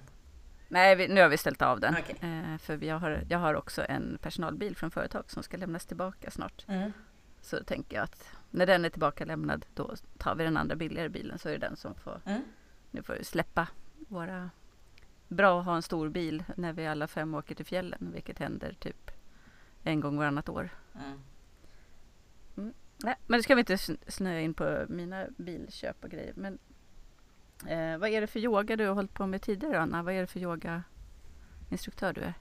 Nej, 0.69 0.97
vi, 0.97 1.09
nu 1.09 1.21
har 1.21 1.29
vi 1.29 1.39
ställt 1.39 1.63
av 1.63 1.81
den. 1.81 1.97
Okej. 1.99 2.17
Eh, 2.21 2.59
för 2.59 2.77
vi 2.77 2.89
har, 2.89 3.25
jag 3.29 3.39
har 3.39 3.55
också 3.55 3.85
en 3.89 4.19
personalbil 4.23 4.77
från 4.77 4.91
företag 4.91 5.31
som 5.31 5.43
ska 5.43 5.57
lämnas 5.57 5.87
tillbaka 5.87 6.31
snart. 6.31 6.65
Mm. 6.69 6.93
Så 7.41 7.65
tänker 7.65 7.97
jag 7.97 8.05
att 8.05 8.29
när 8.51 8.67
den 8.67 8.85
är 8.85 8.91
tillbaka 8.91 9.25
lämnad 9.25 9.67
då 9.75 9.95
tar 10.19 10.35
vi 10.35 10.45
den 10.45 10.57
andra 10.57 10.77
billigare 10.77 11.09
bilen 11.09 11.39
så 11.39 11.49
är 11.49 11.53
det 11.53 11.59
den 11.59 11.77
som 11.77 11.95
får 11.95 12.21
Mm. 12.25 12.43
Nu 12.91 13.03
får 13.03 13.15
vi 13.15 13.25
släppa 13.25 13.69
våra... 14.09 14.51
Bra 15.29 15.61
att 15.61 15.67
ha 15.67 15.77
en 15.77 15.83
stor 15.83 16.09
bil 16.09 16.45
när 16.57 16.73
vi 16.73 16.87
alla 16.87 17.07
fem 17.07 17.35
åker 17.35 17.55
till 17.55 17.67
fjällen, 17.67 18.11
vilket 18.15 18.39
händer 18.39 18.77
typ 18.81 19.11
en 19.83 20.01
gång 20.01 20.17
varannat 20.19 20.49
år. 20.49 20.71
Mm. 20.95 22.73
Nej, 22.97 23.15
men 23.27 23.39
det 23.39 23.43
ska 23.43 23.55
vi 23.55 23.61
inte 23.61 23.75
sn- 23.77 23.99
snöa 24.11 24.41
in 24.41 24.55
på 24.55 24.85
mina 24.89 25.27
bilköp 25.37 26.05
och 26.05 26.11
grejer. 26.11 26.33
Men 26.37 26.59
eh, 27.67 27.99
vad 27.99 28.09
är 28.11 28.21
det 28.21 28.27
för 28.27 28.39
yoga 28.41 28.77
du 28.77 28.87
har 28.87 28.95
hållit 28.95 29.15
på 29.15 29.27
med 29.27 29.43
tidigare, 29.43 29.81
Anna? 29.81 30.03
Vad 30.03 30.15
är 30.15 30.21
det 30.21 30.27
för 30.27 30.41
yogainstruktör 30.41 32.13
du 32.13 32.21
är? 32.21 32.35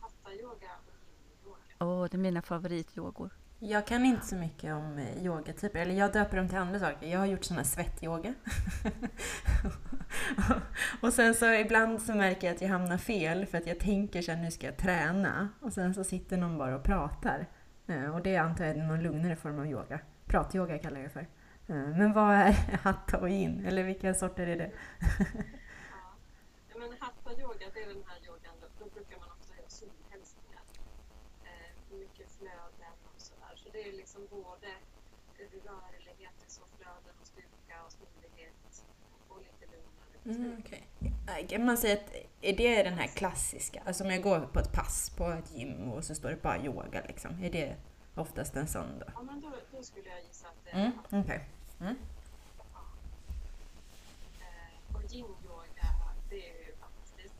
Hatta-yoga 0.00 0.50
och 0.54 0.62
yin-yoga. 0.62 1.56
Åh, 1.78 2.06
det 2.10 2.16
är 2.16 2.18
mina 2.18 2.42
favorityogor. 2.42 3.30
Jag 3.66 3.86
kan 3.86 4.04
inte 4.04 4.26
så 4.26 4.36
mycket 4.36 4.74
om 4.74 4.98
eh, 4.98 5.24
yogatyper, 5.24 5.78
eller 5.78 5.94
jag 5.94 6.12
döper 6.12 6.36
dem 6.36 6.48
till 6.48 6.58
andra 6.58 6.78
saker. 6.78 7.06
Jag 7.06 7.18
har 7.18 7.26
gjort 7.26 7.44
sån 7.44 7.56
här 7.56 7.64
svettyoga. 7.64 8.34
och 11.00 11.12
sen 11.12 11.34
så 11.34 11.52
ibland 11.52 12.02
så 12.02 12.14
märker 12.14 12.46
jag 12.46 12.54
att 12.54 12.60
jag 12.60 12.68
hamnar 12.68 12.98
fel 12.98 13.46
för 13.46 13.58
att 13.58 13.66
jag 13.66 13.80
tänker 13.80 14.22
så 14.22 14.32
här, 14.32 14.42
nu 14.42 14.50
ska 14.50 14.66
jag 14.66 14.76
träna. 14.76 15.48
Och 15.60 15.72
sen 15.72 15.94
så 15.94 16.04
sitter 16.04 16.36
någon 16.36 16.58
bara 16.58 16.76
och 16.76 16.82
pratar. 16.82 17.46
Eh, 17.86 18.14
och 18.14 18.22
det 18.22 18.36
antar 18.36 18.64
jag 18.64 18.76
är 18.76 18.82
någon 18.82 19.02
lugnare 19.02 19.36
form 19.36 19.58
av 19.58 19.66
yoga. 19.66 20.00
Pratyoga 20.26 20.78
kallar 20.78 20.96
jag 20.96 21.06
det 21.06 21.12
för. 21.12 21.26
Eh, 21.66 21.88
men 21.98 22.12
vad 22.12 22.34
är 22.34 22.52
hatta 22.82 23.18
och 23.18 23.28
in? 23.28 23.66
Eller 23.66 23.82
vilka 23.82 24.14
sorter 24.14 24.46
är 24.46 24.56
det? 24.56 24.70
Ja, 26.68 26.78
men 26.78 26.92
hatta-yoga, 27.00 27.66
det 27.74 27.80
är 27.82 27.88
den 27.88 28.04
här 28.06 28.18
yogan, 28.26 28.54
då, 28.60 28.66
då 28.78 28.90
brukar 28.94 29.18
man 29.18 29.28
också 29.30 29.54
göra 29.54 29.68
solhälsningar. 29.68 30.62
Eh, 31.44 31.96
mycket 31.98 32.28
flöden 32.38 32.96
och 33.14 33.20
sådär. 33.20 33.54
Så 33.56 33.68
det 33.72 33.88
är 33.88 33.92
liksom 33.92 34.26
både 34.30 34.70
rörlighet, 35.38 36.38
så 36.46 36.62
flöden 36.76 37.14
och 37.20 37.26
styrka 37.26 37.76
och 37.86 37.92
smidighet 37.92 38.86
och 39.28 39.38
lite 39.38 39.64
lugnare 39.72 40.13
Mm, 40.24 40.62
beslut. 40.62 40.82
okay. 41.26 41.46
Kan 41.46 41.64
man 41.64 41.76
säga 41.78 41.94
att 41.94 42.14
är 42.40 42.56
det 42.56 42.82
den 42.82 42.94
här 42.94 43.06
klassiska, 43.06 43.82
alltså 43.86 44.04
om 44.04 44.10
jag 44.10 44.22
går 44.22 44.40
på 44.40 44.58
ett 44.60 44.72
pass 44.72 45.10
på 45.16 45.30
ett 45.30 45.52
gym 45.56 45.92
och 45.92 46.04
så 46.04 46.14
står 46.14 46.30
det 46.30 46.42
bara 46.42 46.58
yoga 46.64 47.02
liksom, 47.08 47.44
är 47.44 47.50
det 47.50 47.76
oftast 48.14 48.56
en 48.56 48.66
sån 48.66 48.98
då? 48.98 49.06
Ja, 49.14 49.22
men 49.22 49.40
då, 49.40 49.52
då 49.72 49.82
skulle 49.82 50.08
jag 50.08 50.22
gissa 50.22 50.48
att 50.48 50.54
det 50.64 50.70
är 50.70 50.74
Mm, 50.80 50.92
hatta. 50.96 51.18
okej. 51.20 51.48
Eh, 51.80 51.90
och 54.96 55.02
yin-yoga, 55.12 55.86
det 56.30 56.50
är 56.50 56.66
ju 56.66 56.76
fantastiskt. 56.76 57.34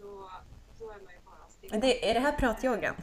Då, 0.00 0.30
då 0.78 0.90
är 0.90 0.94
man 0.94 1.12
ju 1.14 1.20
bara 1.24 1.48
stilla 1.48 1.78
det, 1.78 2.10
är 2.10 2.14
det 2.14 2.20
här 2.20 2.32
pratyogan? 2.32 2.94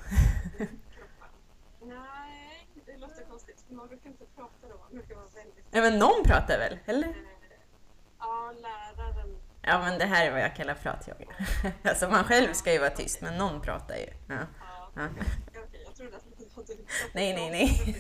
Nej, 1.82 2.68
det 2.86 2.98
låter 2.98 3.24
konstigt. 3.30 3.62
för 3.68 3.74
Man 3.76 3.88
brukar 3.88 4.10
inte 4.10 4.26
prata 4.36 4.68
då. 4.70 4.78
Man 4.78 4.90
brukar 4.92 5.16
vara 5.16 5.26
väldigt... 5.36 5.66
Ja 5.72 5.82
men 5.82 6.00
någon 6.00 6.24
pratar 6.24 6.58
väl, 6.60 6.78
eller? 6.86 7.16
Ja, 8.20 8.54
läraren. 8.62 8.83
Ja 9.66 9.80
men 9.80 10.00
det 10.00 10.06
här 10.06 10.26
är 10.28 10.32
vad 10.32 10.42
jag 10.42 10.56
kallar 10.56 10.74
pratyoga. 10.74 11.26
Alltså 11.84 12.10
man 12.10 12.24
själv 12.24 12.54
ska 12.54 12.74
ju 12.74 12.80
vara 12.80 12.90
tyst, 12.90 13.22
men 13.22 13.38
någon 13.38 13.62
pratar 13.62 13.96
ju. 13.96 14.06
Ja. 14.28 14.36
Ja, 14.36 14.46
Ja. 14.96 15.08
okej, 15.50 15.82
jag 15.86 15.96
trodde 15.96 16.18
att 16.18 16.24
det 16.38 16.56
var. 16.56 16.66
Nej, 17.14 17.34
nej, 17.36 17.50
nej. 17.52 17.96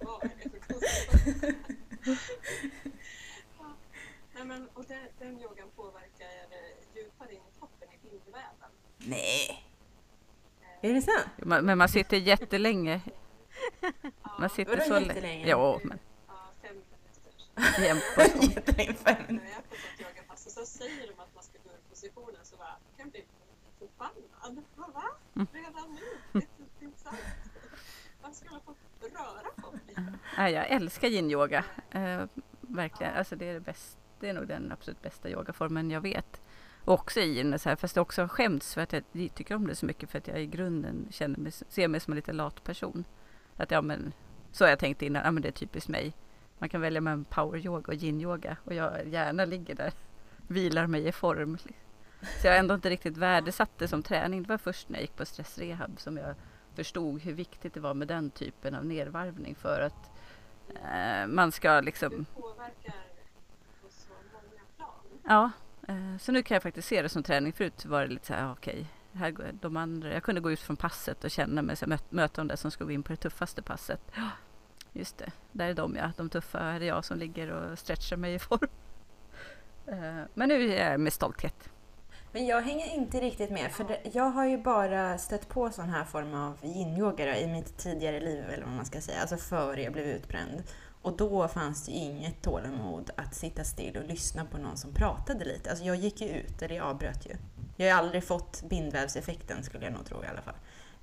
Ja. 0.00 0.22
Nej, 4.34 4.44
men, 4.44 4.68
och 4.74 4.84
den, 4.84 5.06
den 5.18 5.40
yogan 5.40 5.68
påverkar 5.76 6.26
eh, 6.50 6.96
djupare 6.96 7.32
in 7.34 7.40
i 7.40 7.58
kroppen, 7.58 7.88
i 7.92 7.98
bindväven. 8.10 8.70
Nej! 8.98 9.64
Är 10.80 10.92
det 10.94 11.02
sant? 11.02 11.26
Men 11.64 11.78
man 11.78 11.88
sitter 11.88 12.16
jättelänge. 12.16 13.00
Ja, 13.80 13.90
Man 14.38 14.50
sitter 14.50 14.80
så 14.80 14.92
länge. 14.92 15.06
jättelänge? 15.06 15.44
Jo, 15.48 15.80
men 15.84 15.98
ja, 16.28 16.34
fem 16.62 16.74
minuter. 16.76 17.84
jämt 17.84 18.02
på. 18.14 18.20
Jättelänge, 18.54 18.94
fem 18.94 19.16
minuter. 19.28 19.48
jag 19.48 19.58
är 19.58 19.62
på 19.62 19.74
sånt 19.76 20.00
yogapass 20.00 20.46
och 20.46 20.52
så 20.52 20.66
säger 20.66 21.06
de 21.06 21.12
att 21.22 21.34
man 21.34 21.44
ska 21.44 21.58
gå 21.64 21.70
ur 21.70 21.80
positionen 21.90 22.40
så 22.44 22.56
bara, 22.56 22.76
jag 22.90 22.98
kan 22.98 23.10
bli 23.10 23.24
förbannad. 23.78 24.64
Vad, 24.76 24.92
Va? 24.92 25.04
Redan 25.52 25.94
nu? 25.94 26.18
Det 26.32 26.38
är 26.38 26.42
inte 26.58 26.84
intressant. 26.84 27.18
Man 28.22 28.34
skulle 28.34 28.60
få 28.64 28.74
röra 29.00 29.50
på 29.56 29.78
Nej, 30.42 30.52
jag 30.52 30.70
älskar 30.70 31.08
yin-yoga. 31.08 31.64
Eh, 31.90 32.24
verkligen. 32.60 33.14
Alltså 33.14 33.36
det, 33.36 33.48
är 33.48 33.54
det, 33.54 33.60
bäst, 33.60 33.98
det 34.20 34.28
är 34.28 34.32
nog 34.32 34.46
den 34.46 34.72
absolut 34.72 35.02
bästa 35.02 35.30
yogaformen 35.30 35.90
jag 35.90 36.00
vet. 36.00 36.40
Och 36.84 36.94
också 36.94 37.20
yin, 37.20 37.58
så 37.58 37.68
här, 37.68 37.76
fast 37.76 37.96
jag 37.96 38.02
också 38.02 38.28
skämts 38.28 38.74
för 38.74 38.80
att 38.80 38.92
jag 38.92 39.04
tycker 39.34 39.54
om 39.54 39.66
det 39.66 39.74
så 39.74 39.86
mycket 39.86 40.10
för 40.10 40.18
att 40.18 40.28
jag 40.28 40.42
i 40.42 40.46
grunden 40.46 41.08
känner 41.10 41.38
mig, 41.38 41.52
ser 41.52 41.88
mig 41.88 42.00
som 42.00 42.12
en 42.12 42.16
lite 42.16 42.32
lat 42.32 42.64
person. 42.64 43.04
Att 43.56 43.70
ja, 43.70 43.82
men, 43.82 44.12
så 44.52 44.64
har 44.64 44.68
jag 44.68 44.78
tänkt 44.78 45.02
innan, 45.02 45.24
ja, 45.24 45.30
men 45.30 45.42
det 45.42 45.48
är 45.48 45.52
typiskt 45.52 45.88
mig. 45.88 46.12
Man 46.58 46.68
kan 46.68 46.80
välja 46.80 47.00
mellan 47.00 47.24
power-yoga 47.24 47.92
och 47.92 47.94
yin-yoga 47.94 48.56
och 48.64 48.74
jag 48.74 49.08
gärna 49.08 49.44
ligger 49.44 49.74
där, 49.74 49.92
vilar 50.48 50.86
mig 50.86 51.08
i 51.08 51.12
form. 51.12 51.58
Så 52.40 52.46
jag 52.46 52.52
har 52.52 52.58
ändå 52.58 52.74
inte 52.74 52.90
riktigt 52.90 53.16
värdesatt 53.16 53.78
det 53.78 53.88
som 53.88 54.02
träning. 54.02 54.42
Det 54.42 54.48
var 54.48 54.58
först 54.58 54.88
när 54.88 54.98
jag 54.98 55.02
gick 55.02 55.16
på 55.16 55.24
stressrehab 55.24 56.00
som 56.00 56.16
jag 56.16 56.34
förstod 56.74 57.22
hur 57.22 57.32
viktigt 57.32 57.74
det 57.74 57.80
var 57.80 57.94
med 57.94 58.08
den 58.08 58.30
typen 58.30 58.74
av 58.74 58.86
nedvarvning 58.86 59.54
för 59.54 59.80
att 59.80 60.11
man 61.28 61.52
ska 61.52 61.80
liksom, 61.80 62.10
Du 62.10 62.24
påverkar 62.42 62.94
på 63.82 63.88
så 63.88 64.08
många 64.32 64.62
plan. 64.76 64.90
ja. 65.24 65.50
Eh, 65.88 66.18
så 66.18 66.32
nu 66.32 66.42
kan 66.42 66.54
jag 66.54 66.62
faktiskt 66.62 66.88
se 66.88 67.02
det 67.02 67.08
som 67.08 67.22
träning. 67.22 67.52
Förut 67.52 67.84
var 67.84 68.00
det 68.00 68.06
lite 68.12 68.26
så 68.26 68.34
här, 68.34 68.42
ja, 68.42 68.52
okej, 68.52 68.86
här 69.12 69.30
går 69.30 69.46
de 69.60 69.76
andra. 69.76 70.12
Jag 70.12 70.22
kunde 70.22 70.40
gå 70.40 70.50
ut 70.52 70.60
från 70.60 70.76
passet 70.76 71.24
och 71.24 71.30
känna 71.30 71.62
mig, 71.62 71.76
så 71.76 71.86
här, 71.86 71.92
mö- 71.96 72.02
möta 72.10 72.40
de 72.40 72.48
där 72.48 72.56
som 72.56 72.70
ska 72.70 72.84
gå 72.84 72.90
in 72.90 73.02
på 73.02 73.12
det 73.12 73.16
tuffaste 73.16 73.62
passet. 73.62 74.00
Ja, 74.14 74.28
just 74.92 75.18
det, 75.18 75.32
där 75.52 75.68
är 75.68 75.74
de 75.74 75.96
ja, 75.96 76.12
de 76.16 76.28
tuffa, 76.30 76.58
här 76.58 76.80
är 76.80 76.84
jag 76.86 77.04
som 77.04 77.18
ligger 77.18 77.48
och 77.50 77.78
stretchar 77.78 78.16
mig 78.16 78.34
i 78.34 78.38
form. 78.38 78.68
Eh, 79.86 80.22
men 80.34 80.48
nu 80.48 80.72
är 80.74 80.90
jag 80.90 81.00
med 81.00 81.12
stolthet. 81.12 81.71
Men 82.32 82.46
jag 82.46 82.62
hänger 82.62 82.94
inte 82.94 83.20
riktigt 83.20 83.50
med, 83.50 83.72
för 83.72 83.84
det, 83.84 84.00
jag 84.12 84.30
har 84.30 84.46
ju 84.46 84.58
bara 84.58 85.18
stött 85.18 85.48
på 85.48 85.70
sån 85.70 85.88
här 85.88 86.04
form 86.04 86.34
av 86.34 86.58
yin-yoga 86.62 87.38
i 87.38 87.46
mitt 87.46 87.76
tidigare 87.78 88.20
liv, 88.20 88.44
eller 88.50 88.64
vad 88.64 88.74
man 88.74 88.84
ska 88.84 89.00
säga, 89.00 89.20
alltså 89.20 89.36
före 89.36 89.82
jag 89.82 89.92
blev 89.92 90.06
utbränd. 90.06 90.62
Och 91.02 91.16
då 91.16 91.48
fanns 91.48 91.86
det 91.86 91.92
ju 91.92 91.98
inget 91.98 92.42
tålamod 92.42 93.10
att 93.16 93.34
sitta 93.34 93.64
still 93.64 93.96
och 93.96 94.08
lyssna 94.08 94.44
på 94.44 94.58
någon 94.58 94.76
som 94.76 94.94
pratade 94.94 95.44
lite. 95.44 95.70
Alltså 95.70 95.84
jag 95.84 95.96
gick 95.96 96.20
ju 96.20 96.28
ut, 96.28 96.62
eller 96.62 96.74
jag 96.74 96.86
avbröt 96.86 97.26
ju. 97.26 97.36
Jag 97.76 97.94
har 97.94 98.02
aldrig 98.02 98.24
fått 98.24 98.62
bindvävseffekten 98.68 99.62
skulle 99.62 99.84
jag 99.84 99.92
nog 99.92 100.04
tro 100.04 100.24
i 100.24 100.26
alla 100.26 100.42
fall. 100.42 100.54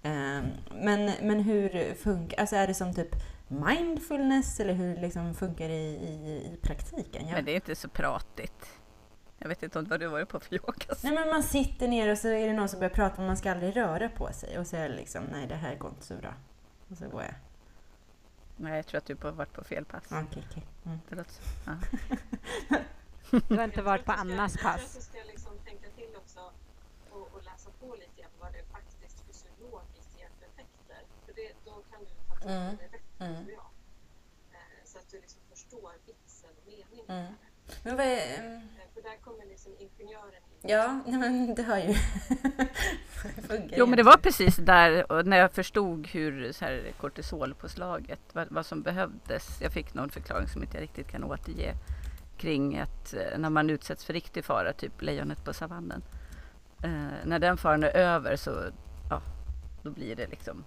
Ehm, 0.04 0.46
men, 0.72 1.12
men 1.22 1.40
hur 1.40 1.94
funkar, 1.94 2.40
alltså 2.40 2.56
är 2.56 2.68
det 2.68 2.74
som 2.74 2.94
typ 2.94 3.16
mindfulness 3.48 4.60
eller 4.60 4.74
hur 4.74 4.98
liksom 4.98 5.36
funkar 5.36 5.68
det 5.68 5.76
i, 5.76 5.96
i, 5.96 6.54
i 6.54 6.58
praktiken? 6.62 7.28
Ja. 7.28 7.36
Men 7.36 7.46
det 7.46 7.52
är 7.52 7.56
inte 7.56 7.76
så 7.76 7.90
pratigt. 7.90 8.79
Jag 9.40 9.50
vet 9.50 9.64
inte 9.64 9.80
om 9.80 9.86
vad 9.86 10.00
du 10.00 10.08
varit 10.08 10.30
på 10.30 10.40
för 10.40 10.54
yoga. 10.56 10.96
Nej 11.04 11.14
men 11.14 11.30
man 11.30 11.44
sitter 11.44 11.88
ner 11.88 12.12
och 12.12 12.18
så 12.18 12.28
är 12.28 12.48
det 12.48 12.54
någon 12.54 12.70
som 12.70 12.80
börjar 12.80 12.94
prata 12.94 13.16
men 13.18 13.28
man 13.28 13.38
ska 13.38 13.52
aldrig 13.52 13.76
röra 13.78 14.10
på 14.10 14.34
sig 14.34 14.60
och 14.60 14.68
så 14.68 14.76
är 14.76 14.90
det 14.90 14.96
liksom, 14.96 15.24
nej 15.32 15.48
det 15.48 15.56
här 15.56 15.76
går 15.76 15.90
inte 15.90 16.06
så 16.06 16.16
bra. 16.16 16.34
Och 16.90 16.98
så 16.98 17.08
går 17.10 17.22
jag. 17.24 17.34
Nej, 18.58 18.76
jag 18.76 18.86
tror 18.88 18.98
att 18.98 19.06
du 19.06 19.16
har 19.22 19.32
varit 19.32 19.54
på 19.54 19.64
fel 19.64 19.86
pass. 19.86 20.04
Okej. 20.12 20.44
Mm. 20.86 21.00
Det 21.10 21.16
låter 21.16 21.32
så. 21.32 21.42
Ja. 21.66 21.78
Du 23.48 23.56
har 23.58 23.64
inte 23.64 23.82
varit 23.82 24.06
på 24.06 24.12
Jag 24.12 24.20
Annas 24.20 24.56
Jag 24.56 24.64
pass. 24.64 24.86
att 24.86 24.94
du 24.96 25.02
ska 25.02 25.18
liksom 25.32 25.52
tänka 25.66 25.90
till 25.90 26.16
också 26.18 26.40
och, 27.10 27.22
och 27.34 27.44
läsa 27.44 27.70
på 27.80 27.96
lite 27.96 28.22
grann 28.22 28.32
vad 28.40 28.52
det 28.54 28.64
faktiskt 28.72 29.22
fysiologiskt 29.28 30.18
ger 30.20 30.30
för 30.40 30.46
effekter. 30.46 31.02
För 31.26 31.34
det, 31.36 31.52
då 31.66 31.72
kan 31.92 32.00
du 32.00 32.06
ta 32.30 32.36
till 32.40 32.50
Mm. 32.50 32.78
det 32.82 32.92
bättre, 32.92 33.26
Mm. 33.26 33.46
tror 33.46 33.52
jag. 33.56 33.70
Eh, 34.52 34.84
Så 34.86 34.98
att 34.98 35.10
du 35.12 35.18
liksom 35.22 35.42
förstår 35.50 35.92
vitsen 36.06 36.50
och 36.58 36.68
meningen 36.68 37.06
Mm. 37.08 37.34
Men 37.84 37.98
vad 37.98 38.06
är... 38.06 38.62
För 39.02 39.10
där 39.10 39.18
kommer 39.18 39.46
liksom 39.46 39.72
ingenjören 39.80 40.34
in. 40.62 40.70
Ja, 40.70 41.00
nej, 41.06 41.20
men 41.20 41.56
det 41.56 41.64
har 41.64 41.78
ju... 41.78 41.94
funkar 43.48 43.78
Jo, 43.78 43.86
men 43.86 43.98
det 43.98 44.04
var 44.04 44.18
precis 44.18 44.56
där 44.56 45.24
när 45.24 45.38
jag 45.38 45.52
förstod 45.52 46.08
hur 46.08 46.52
så 46.52 46.66
här, 46.66 46.92
kortisolpåslaget, 46.98 48.20
vad, 48.34 48.48
vad 48.52 48.66
som 48.66 48.82
behövdes. 48.82 49.62
Jag 49.62 49.72
fick 49.72 49.94
någon 49.94 50.10
förklaring 50.10 50.48
som 50.48 50.64
inte 50.64 50.78
jag 50.78 50.82
riktigt 50.82 51.08
kan 51.08 51.24
återge 51.24 51.74
kring 52.38 52.78
att 52.78 53.14
eh, 53.14 53.40
när 53.40 53.50
man 53.50 53.70
utsätts 53.70 54.06
för 54.06 54.14
riktig 54.14 54.46
fara, 54.46 54.74
typ 54.74 55.02
lejonet 55.02 55.46
på 55.46 55.54
savannen. 55.54 56.02
Eh, 56.84 57.26
när 57.26 57.40
den 57.40 57.58
faran 57.58 57.84
är 57.84 57.96
över 57.96 58.36
så 58.36 58.52
ja, 59.10 59.22
då 59.84 59.92
blir 59.92 60.16
det 60.16 60.28
liksom 60.28 60.64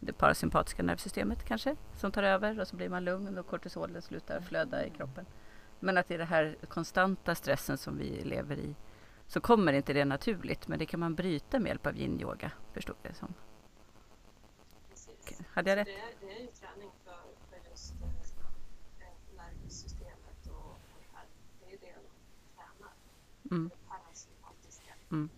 det 0.00 0.12
parasympatiska 0.12 0.82
nervsystemet 0.82 1.44
kanske 1.44 1.76
som 1.96 2.12
tar 2.12 2.22
över 2.22 2.60
och 2.60 2.68
så 2.68 2.76
blir 2.76 2.88
man 2.88 3.04
lugn 3.04 3.38
och 3.38 3.46
kortisolen 3.46 4.02
slutar 4.02 4.40
flöda 4.40 4.86
i 4.86 4.90
kroppen. 4.90 5.26
Men 5.84 5.98
att 5.98 6.10
i 6.10 6.16
den 6.16 6.26
här 6.26 6.56
konstanta 6.68 7.34
stressen 7.34 7.78
som 7.78 7.98
vi 7.98 8.24
lever 8.24 8.56
i 8.56 8.74
så 9.26 9.40
kommer 9.40 9.72
inte 9.72 9.92
det 9.92 10.04
naturligt 10.04 10.68
men 10.68 10.78
det 10.78 10.86
kan 10.86 11.00
man 11.00 11.14
bryta 11.14 11.58
med 11.58 11.68
hjälp 11.68 11.86
av 11.86 11.96
yin-yoga 11.96 12.50
förstod 12.72 12.96
jag 13.02 13.12
det 13.12 13.16
som. 13.16 13.34
Precis. 14.90 15.40
Hade 15.48 15.70
jag 15.70 15.76
rätt? 15.76 15.86
Det 15.86 15.92
är, 15.92 16.14
det 16.20 16.36
är 16.36 16.40
ju 16.40 16.46
träning 16.46 16.90
för, 17.04 17.22
för 17.50 17.70
just 17.70 17.94
eh, 18.02 19.36
nervsystemet 19.36 20.46
och, 20.46 20.54
och 20.54 20.78
det 21.00 21.16
här. 21.16 21.26
Det 21.60 21.66
är 21.66 21.70
ju 21.70 21.76
det 21.76 21.94
de 21.94 22.04
tränar. 22.56 22.92
Mm. 23.50 23.68
Det 23.68 23.88
parasympatiska. 23.88 24.94
Mm. 25.10 25.28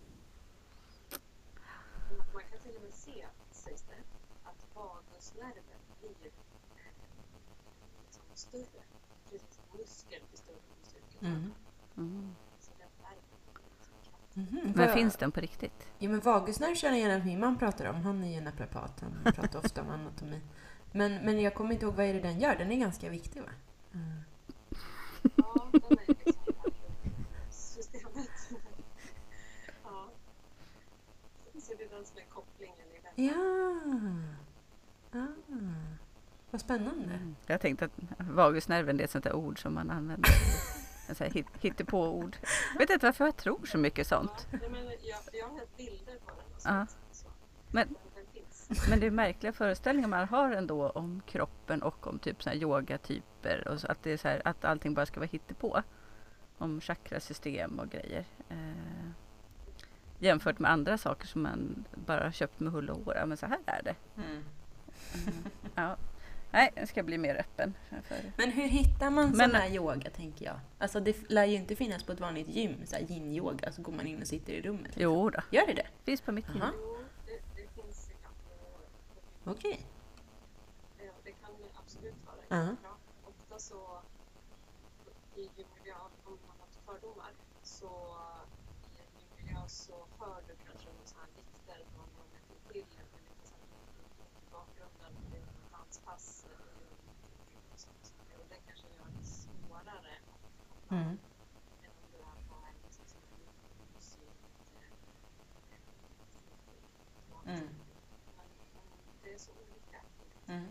Man 2.33 2.43
kan 2.51 2.59
till 2.59 2.75
och 2.75 2.81
med 2.83 2.93
se, 2.93 3.25
sägs 3.51 3.81
det, 3.81 4.03
att 4.43 4.75
vagusnerven 4.75 5.81
blir 5.99 6.09
eh, 6.09 6.31
liksom 8.05 8.23
större. 8.33 8.83
Precis 9.29 9.55
som 9.55 9.77
muskel 9.79 10.21
blir 10.29 10.37
större 10.37 10.61
med 10.79 10.87
styrka. 10.87 11.14
Mm. 11.25 11.51
Mm. 11.97 12.35
Men 14.63 14.73
vad- 14.73 14.93
finns 14.93 15.15
den 15.15 15.31
på 15.31 15.39
riktigt? 15.41 15.87
Ja, 15.99 16.09
men 16.09 16.19
vagusnerv 16.19 16.75
känner 16.75 16.97
jag 16.97 17.07
igen 17.07 17.19
att 17.21 17.25
min 17.25 17.39
man 17.39 17.57
pratar 17.57 17.85
om. 17.85 17.95
Han 17.95 18.23
är 18.23 18.35
ju 18.35 18.41
naprapat. 18.41 19.01
Han 19.23 19.33
pratar 19.33 19.59
ofta 19.59 19.81
om 19.81 19.89
anatomi. 19.89 20.41
Men, 20.91 21.15
men 21.25 21.41
jag 21.41 21.55
kommer 21.55 21.73
inte 21.73 21.85
ihåg 21.85 21.95
vad 21.95 22.05
är 22.05 22.13
det 22.13 22.19
den 22.21 22.39
gör. 22.39 22.55
Den 22.55 22.71
är 22.71 22.75
ganska 22.75 23.09
viktig 23.09 23.41
va? 23.41 23.49
Mm. 23.93 24.19
Ja, 25.37 25.67
den 25.71 25.81
är 25.91 26.07
liksom 26.25 26.53
systemet. 27.49 28.29
ja. 29.83 30.07
Så 31.61 31.73
det 31.77 31.83
är 31.83 31.89
den 31.89 32.05
som 32.05 32.17
är 32.17 32.25
kopplingen 32.29 32.75
i 32.77 32.99
det. 33.17 33.23
Ja. 33.23 35.19
Ah. 35.19 35.27
Vad 36.51 36.61
spännande. 36.61 37.19
Jag 37.45 37.61
tänkte 37.61 37.85
att 37.85 37.91
vagusnerven 38.19 38.97
det 38.97 39.03
är 39.03 39.05
ett 39.05 39.11
sånt 39.11 39.23
där 39.23 39.35
ord 39.35 39.61
som 39.61 39.73
man 39.73 39.89
använder. 39.91 40.31
Hit- 41.09 41.47
hittepå-ord. 41.61 42.37
Jag 42.73 42.79
vet 42.79 42.89
inte 42.89 43.05
varför 43.05 43.25
jag 43.25 43.37
tror 43.37 43.65
så 43.65 43.77
mycket 43.77 44.07
sånt. 44.07 44.47
Ja, 44.51 44.57
men 44.71 44.85
jag, 44.85 45.19
jag 45.33 45.45
har 45.47 45.77
bilder 45.77 46.19
på 46.25 46.31
den. 46.63 46.75
Ja. 46.75 46.87
Men-. 47.71 47.95
Men 48.89 48.99
det 48.99 49.05
är 49.05 49.11
märkliga 49.11 49.53
föreställningar 49.53 50.07
man 50.07 50.27
har 50.27 50.51
ändå 50.51 50.89
om 50.89 51.21
kroppen 51.25 51.81
och 51.83 52.07
om 52.07 52.19
typ 52.19 52.43
så 52.43 52.49
här 52.49 52.57
yogatyper 52.57 53.67
och 53.67 53.79
så 53.81 53.87
att 53.87 54.03
det 54.03 54.11
är 54.11 54.17
så 54.17 54.27
här, 54.27 54.41
att 54.45 54.65
allting 54.65 54.93
bara 54.93 55.05
ska 55.05 55.19
vara 55.19 55.29
hittepå. 55.31 55.81
Om 56.57 56.81
chakrasystem 56.81 57.79
och 57.79 57.89
grejer. 57.89 58.25
Eh, 58.49 59.09
jämfört 60.19 60.59
med 60.59 60.71
andra 60.71 60.97
saker 60.97 61.27
som 61.27 61.41
man 61.43 61.85
bara 61.95 62.23
har 62.23 62.31
köpt 62.31 62.59
med 62.59 62.73
hull 62.73 62.89
och 62.89 62.97
hår. 63.05 63.15
Ja, 63.15 63.25
men 63.25 63.37
så 63.37 63.45
här 63.45 63.59
är 63.65 63.81
det. 63.83 63.95
Mm. 64.21 64.43
Ja. 65.75 65.95
Nej, 66.55 66.71
jag 66.75 66.87
ska 66.87 67.03
bli 67.03 67.17
mer 67.17 67.35
öppen. 67.35 67.73
För... 68.03 68.17
Men 68.37 68.51
hur 68.51 68.67
hittar 68.67 69.09
man 69.09 69.29
Men- 69.31 69.49
sån 69.51 69.55
här 69.61 69.69
yoga, 69.69 70.09
tänker 70.09 70.45
jag? 70.45 70.59
Alltså 70.77 70.99
det 70.99 71.29
lär 71.29 71.45
ju 71.45 71.55
inte 71.55 71.75
finnas 71.75 72.03
på 72.03 72.11
ett 72.11 72.19
vanligt 72.19 72.47
gym, 72.47 72.85
så 72.85 72.95
här 72.95 73.03
yin-yoga, 73.03 73.71
så 73.71 73.81
går 73.81 73.91
man 73.91 74.07
in 74.07 74.21
och 74.21 74.27
sitter 74.27 74.53
i 74.53 74.61
rummet. 74.61 74.83
liksom. 74.85 75.01
Jo 75.03 75.29
då, 75.29 75.39
Gör 75.51 75.67
det 75.67 75.73
det? 75.73 75.87
finns 76.03 76.21
på 76.21 76.31
mitt 76.31 76.45
gym. 76.53 76.61
Aha. 76.61 76.71
Okej. 79.45 79.79
Ja, 80.99 81.11
det 81.23 81.31
kan 81.31 81.51
absolut 81.83 82.15
vara 82.25 82.35
Ja. 82.49 82.63
jättebra. 82.69 82.91
Ofta 83.25 83.59
så 83.59 84.01
i 85.35 85.41
gymmiljö, 85.41 85.95
om 86.25 86.37
man 86.47 86.55
har 86.59 86.67
fördomar, 86.93 87.31
så 87.63 87.89
i 88.95 88.99
en 89.03 89.11
gymmiljö 89.19 89.67
så 89.67 89.95
hör 90.19 90.41
du 90.47 90.53
kanske 90.67 90.87
några 90.89 91.05
sådana 91.05 91.25
här 91.25 91.33
vikter 91.41 91.79
från 91.93 92.07
någon 92.17 92.29
meter 92.33 92.55
till 92.73 92.81
eller 93.01 93.21
lite 93.29 93.45
så 93.47 93.55
här 93.55 93.67
i 94.41 94.51
bakgrunden. 94.51 95.13
Det 95.31 95.37
är 95.37 95.41
något 95.41 95.71
danspass 95.71 96.45
eller 96.45 96.65
och 97.73 97.79
sånt. 97.79 98.05
Och 98.39 98.45
det 98.49 98.59
kanske 98.67 98.87
gör 98.97 99.09
det 99.19 99.25
svårare 99.25 99.83
att 99.83 99.89
koppla 99.89 100.13
Mm. 100.13 100.13
än 100.13 100.13
om 100.13 100.23
du 100.25 100.63
är 100.63 100.63
på 100.63 100.63
en 100.63 100.63
liksom, 100.65 100.73
sån 100.73 100.73
här 100.73 100.81
mysigt, 100.81 100.84
Mm. 100.95 101.17
Mm. 110.47 110.67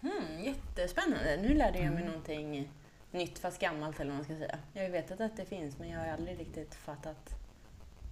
Hmm, 0.00 0.40
jättespännande. 0.44 1.36
Nu 1.42 1.54
lärde 1.54 1.78
jag 1.78 1.92
mig 1.92 2.02
Mm. 2.02 2.06
någonting 2.06 2.72
nytt 3.10 3.38
fast 3.38 3.60
gammalt 3.60 4.00
eller 4.00 4.10
vad 4.10 4.16
man 4.16 4.24
ska 4.24 4.36
säga. 4.36 4.58
Jag 4.72 4.80
har 4.82 4.86
ju 4.86 4.92
vetat 4.92 5.20
att 5.20 5.36
det 5.36 5.44
finns 5.44 5.78
men 5.78 5.88
jag 5.88 6.00
har 6.00 6.06
aldrig 6.06 6.38
riktigt 6.40 6.74
fattat 6.74 7.34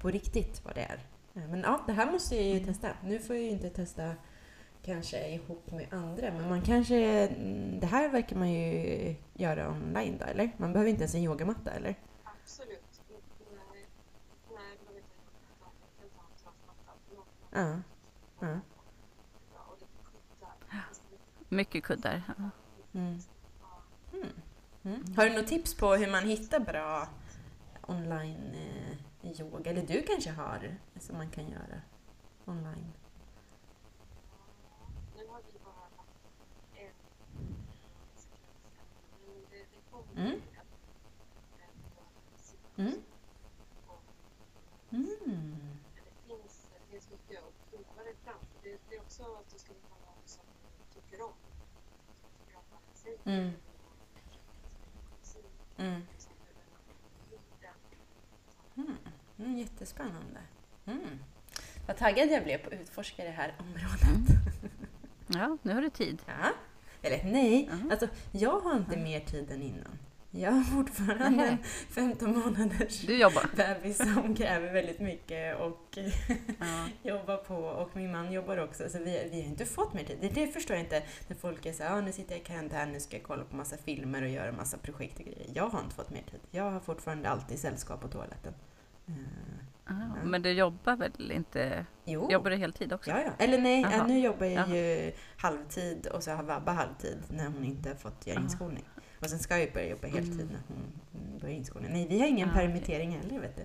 på 0.00 0.08
riktigt 0.10 0.64
vad 0.64 0.74
det 0.74 0.82
är. 0.82 1.00
Men 1.32 1.60
ja, 1.60 1.80
det 1.86 1.92
här 1.92 2.12
måste 2.12 2.36
jag 2.36 2.44
ju 2.44 2.64
testa. 2.64 2.88
Nu 3.04 3.18
får 3.18 3.36
jag 3.36 3.44
ju 3.44 3.50
inte 3.50 3.70
testa 3.70 4.14
kanske 4.86 5.28
ihop 5.28 5.70
med 5.70 5.86
andra 5.92 6.32
men 6.32 6.48
man 6.48 6.62
kanske... 6.62 7.28
Det 7.80 7.86
här 7.86 8.08
verkar 8.08 8.36
man 8.36 8.52
ju 8.52 9.14
göra 9.34 9.70
online 9.70 10.18
då, 10.18 10.24
eller? 10.24 10.50
Man 10.56 10.72
behöver 10.72 10.90
inte 10.90 11.02
ens 11.02 11.14
en 11.14 11.22
yogamatta, 11.22 11.70
eller? 11.70 11.94
Absolut. 12.24 13.02
Nej, 13.08 13.86
nej, 14.54 14.72
behöver 14.84 14.98
inte 14.98 15.08
ta 15.60 15.66
en 15.66 16.10
ta 16.14 16.20
en 16.22 16.36
trasmatta. 16.42 16.92
Något 17.16 17.26
Ja. 17.50 17.80
Ja. 18.40 18.60
Mycket 21.48 21.84
kuddar. 21.84 22.22
Ja. 22.38 22.50
Mm. 23.00 23.18
Mm. 24.12 24.28
Mm. 24.82 25.14
Har 25.16 25.26
du 25.26 25.32
något 25.32 25.46
tips 25.46 25.74
på 25.74 25.94
hur 25.94 26.10
man 26.10 26.28
hittar 26.28 26.60
bra 26.60 27.08
online 27.86 28.54
eh, 29.22 29.40
yoga? 29.40 29.70
Eller 29.70 29.86
du 29.86 30.02
kanske 30.02 30.30
har 30.30 30.76
som 31.00 31.16
man 31.16 31.30
kan 31.30 31.48
göra 31.48 31.80
online? 32.44 32.92
Nu 35.16 35.26
har 35.26 35.42
vi 35.52 35.58
bara 35.64 35.74
haft 35.96 36.20
en 36.74 36.92
sekvens 38.14 38.28
än, 38.76 38.88
men 39.26 39.36
det, 39.50 39.56
det 39.56 39.90
kommer 39.90 40.05
Mm. 40.16 40.40
Mm. 42.76 42.92
Mm. 44.90 45.56
det 45.94 46.26
finns, 46.26 46.68
det 46.74 46.92
finns 46.92 47.10
mycket 47.10 47.38
att 47.44 47.70
prova 47.70 48.02
dig 48.04 48.14
fram. 48.24 48.34
För 48.52 48.68
Det, 48.70 48.78
det 48.90 48.96
är 48.96 49.00
också 49.00 49.22
att 49.22 49.50
du 49.52 49.58
ska 49.58 49.68
hitta 49.72 49.88
någon 50.06 50.22
som 50.24 50.44
tycker 50.94 51.24
om, 51.24 51.32
som 52.20 52.30
tycker 52.38 52.56
om 52.56 52.62
vad 52.70 52.80
den 52.86 52.94
säger. 52.94 53.18
Mm. 53.24 53.52
Mm. 55.78 56.02
Mm. 58.76 58.96
Mm, 59.38 59.58
jättespännande. 59.58 60.40
Mm. 60.86 61.18
Vad 61.86 61.96
taggad 61.96 62.28
jag 62.28 62.44
blev 62.44 62.58
på 62.58 62.66
att 62.66 62.80
utforska 62.80 63.24
det 63.24 63.30
här 63.30 63.54
området. 63.58 64.28
ja, 65.26 65.58
nu 65.62 65.74
har 65.74 65.82
du 65.82 65.90
tid. 65.90 66.22
Ja. 66.26 66.52
Eller 67.02 67.24
nej, 67.24 67.68
Mhm. 67.72 67.90
alltså 67.90 68.08
jag 68.32 68.60
har 68.60 68.76
inte 68.76 68.96
mer 68.96 69.20
tid 69.20 69.50
än 69.50 69.62
innan. 69.62 69.98
Jag 70.36 70.50
har 70.50 70.62
fortfarande 70.62 71.44
en 71.46 71.58
15 71.90 72.38
månaders 72.38 73.00
Du 73.00 73.18
jobbar. 73.18 73.44
bebis 73.56 73.96
som 73.98 74.34
kräver 74.34 74.72
väldigt 74.72 75.00
mycket 75.00 75.60
och 75.60 75.98
Ja. 76.58 76.88
jobbar 77.02 77.36
på 77.36 77.54
och 77.56 77.96
min 77.96 78.12
man 78.12 78.32
jobbar 78.32 78.56
också 78.58 78.88
så 78.88 78.98
vi, 78.98 79.28
vi 79.32 79.40
har 79.40 79.48
inte 79.48 79.64
fått 79.66 79.94
mer 79.94 80.04
tid. 80.04 80.18
Det, 80.20 80.28
det 80.28 80.46
förstår 80.48 80.76
jag 80.76 80.84
inte 80.84 81.02
när 81.28 81.36
folk 81.36 81.66
är 81.66 81.72
så 81.72 81.82
här, 81.82 81.96
ah, 81.96 82.00
nu 82.00 82.12
sitter 82.12 82.32
jag 82.32 82.40
i 82.40 82.44
karantän, 82.44 82.92
nu 82.92 83.00
ska 83.00 83.16
jag 83.16 83.22
kolla 83.24 83.44
på 83.44 83.56
massa 83.56 83.76
filmer 83.76 84.22
och 84.22 84.28
göra 84.28 84.52
massa 84.52 84.78
projekt 84.78 85.18
och 85.18 85.24
grejer. 85.24 85.50
Jag 85.54 85.68
har 85.68 85.80
inte 85.80 85.94
fått 85.94 86.10
mer 86.10 86.22
tid. 86.30 86.40
Jag 86.50 86.70
har 86.70 86.80
fortfarande 86.80 87.28
alltid 87.28 87.58
sällskap 87.58 88.00
på 88.00 88.08
toaletten. 88.08 88.54
Eh, 89.08 89.14
Ja, 89.88 89.94
men 90.24 90.42
du 90.42 90.50
jobbar 90.52 90.96
väl 90.96 91.30
inte? 91.32 91.86
jo. 92.04 92.30
Jobbar 92.30 92.50
du 92.50 92.56
heltid 92.56 92.92
också? 92.92 93.10
Ja, 93.10 93.20
ja. 93.24 93.30
Eller 93.44 93.58
nej, 93.58 93.80
Jaha. 93.82 93.92
ja, 93.96 94.06
nu 94.06 94.18
jobbar 94.20 94.46
jag 94.46 94.68
ju 94.68 95.12
halvtid 95.36 96.06
och 96.06 96.22
så 96.22 96.30
har 96.30 96.42
Vabba 96.42 96.72
halvtid 96.72 97.18
när 97.30 97.46
hon 97.46 97.64
inte 97.64 97.88
har 97.88 97.96
fått 97.96 98.26
göra 98.26 98.36
Aha. 98.36 98.44
inskolning. 98.44 98.84
Och 99.20 99.30
sen 99.30 99.38
ska 99.38 99.54
jag 99.58 99.66
ju 99.66 99.72
börja 99.72 99.88
jobba 99.88 100.06
heltid 100.08 100.32
Mm. 100.40 100.46
när 100.48 100.60
hon 100.68 100.76
mm, 101.26 101.38
börjar 101.38 101.54
inskolning. 101.54 101.92
Nej, 101.92 102.06
vi 102.10 102.20
har 102.20 102.26
ingen 102.26 102.50
Ah, 102.50 102.54
permittering 102.54 103.10
heller 103.10 103.40
vet 103.40 103.56
du. 103.56 103.62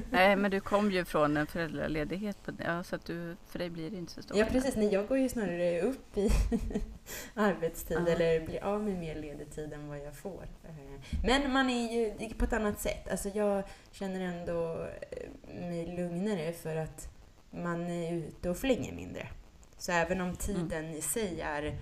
Nej, 0.10 0.36
men 0.36 0.50
du 0.50 0.60
kom 0.60 0.90
ju 0.92 1.04
från 1.04 1.36
en 1.36 1.46
föräldraledighet. 1.46 2.44
På, 2.44 2.52
ja, 2.64 2.84
så 2.84 2.96
att 2.96 3.04
du, 3.04 3.36
för 3.46 3.58
dig 3.58 3.70
blir 3.70 3.90
det 3.90 3.96
inte 3.96 4.12
så 4.12 4.22
stor 4.22 4.38
Ja 4.38 4.46
precis, 4.50 4.76
nej, 4.76 4.92
jag 4.92 5.06
går 5.08 5.18
ju 5.18 5.28
snarare 5.28 5.80
upp 5.80 6.16
i 6.18 6.30
arbetstid 7.34 7.98
Ja. 8.06 8.12
eller 8.12 8.46
blir 8.46 8.64
av 8.64 8.82
med 8.84 8.98
mer 8.98 9.14
ledig 9.14 9.50
tid 9.50 9.72
än 9.72 9.88
vad 9.88 9.98
jag 9.98 10.14
får. 10.16 10.44
Men 11.24 11.52
man 11.52 11.70
är 11.70 11.92
ju 11.92 12.34
på 12.34 12.44
ett 12.44 12.52
annat 12.52 12.80
sätt. 12.80 13.08
Alltså 13.10 13.28
jag 13.28 13.62
känner 13.92 14.20
ändå 14.20 14.86
eh, 15.10 15.60
mig 15.60 15.96
lugnare 15.96 16.52
för 16.52 16.76
att 16.76 17.08
man 17.50 17.86
är 17.90 18.12
ute 18.12 18.50
och 18.50 18.56
flänger 18.56 18.92
mindre. 18.92 19.28
Så 19.78 19.92
även 19.92 20.20
om 20.20 20.36
tiden 20.36 20.90
i 20.94 21.00
sig 21.02 21.40
är 21.40 21.78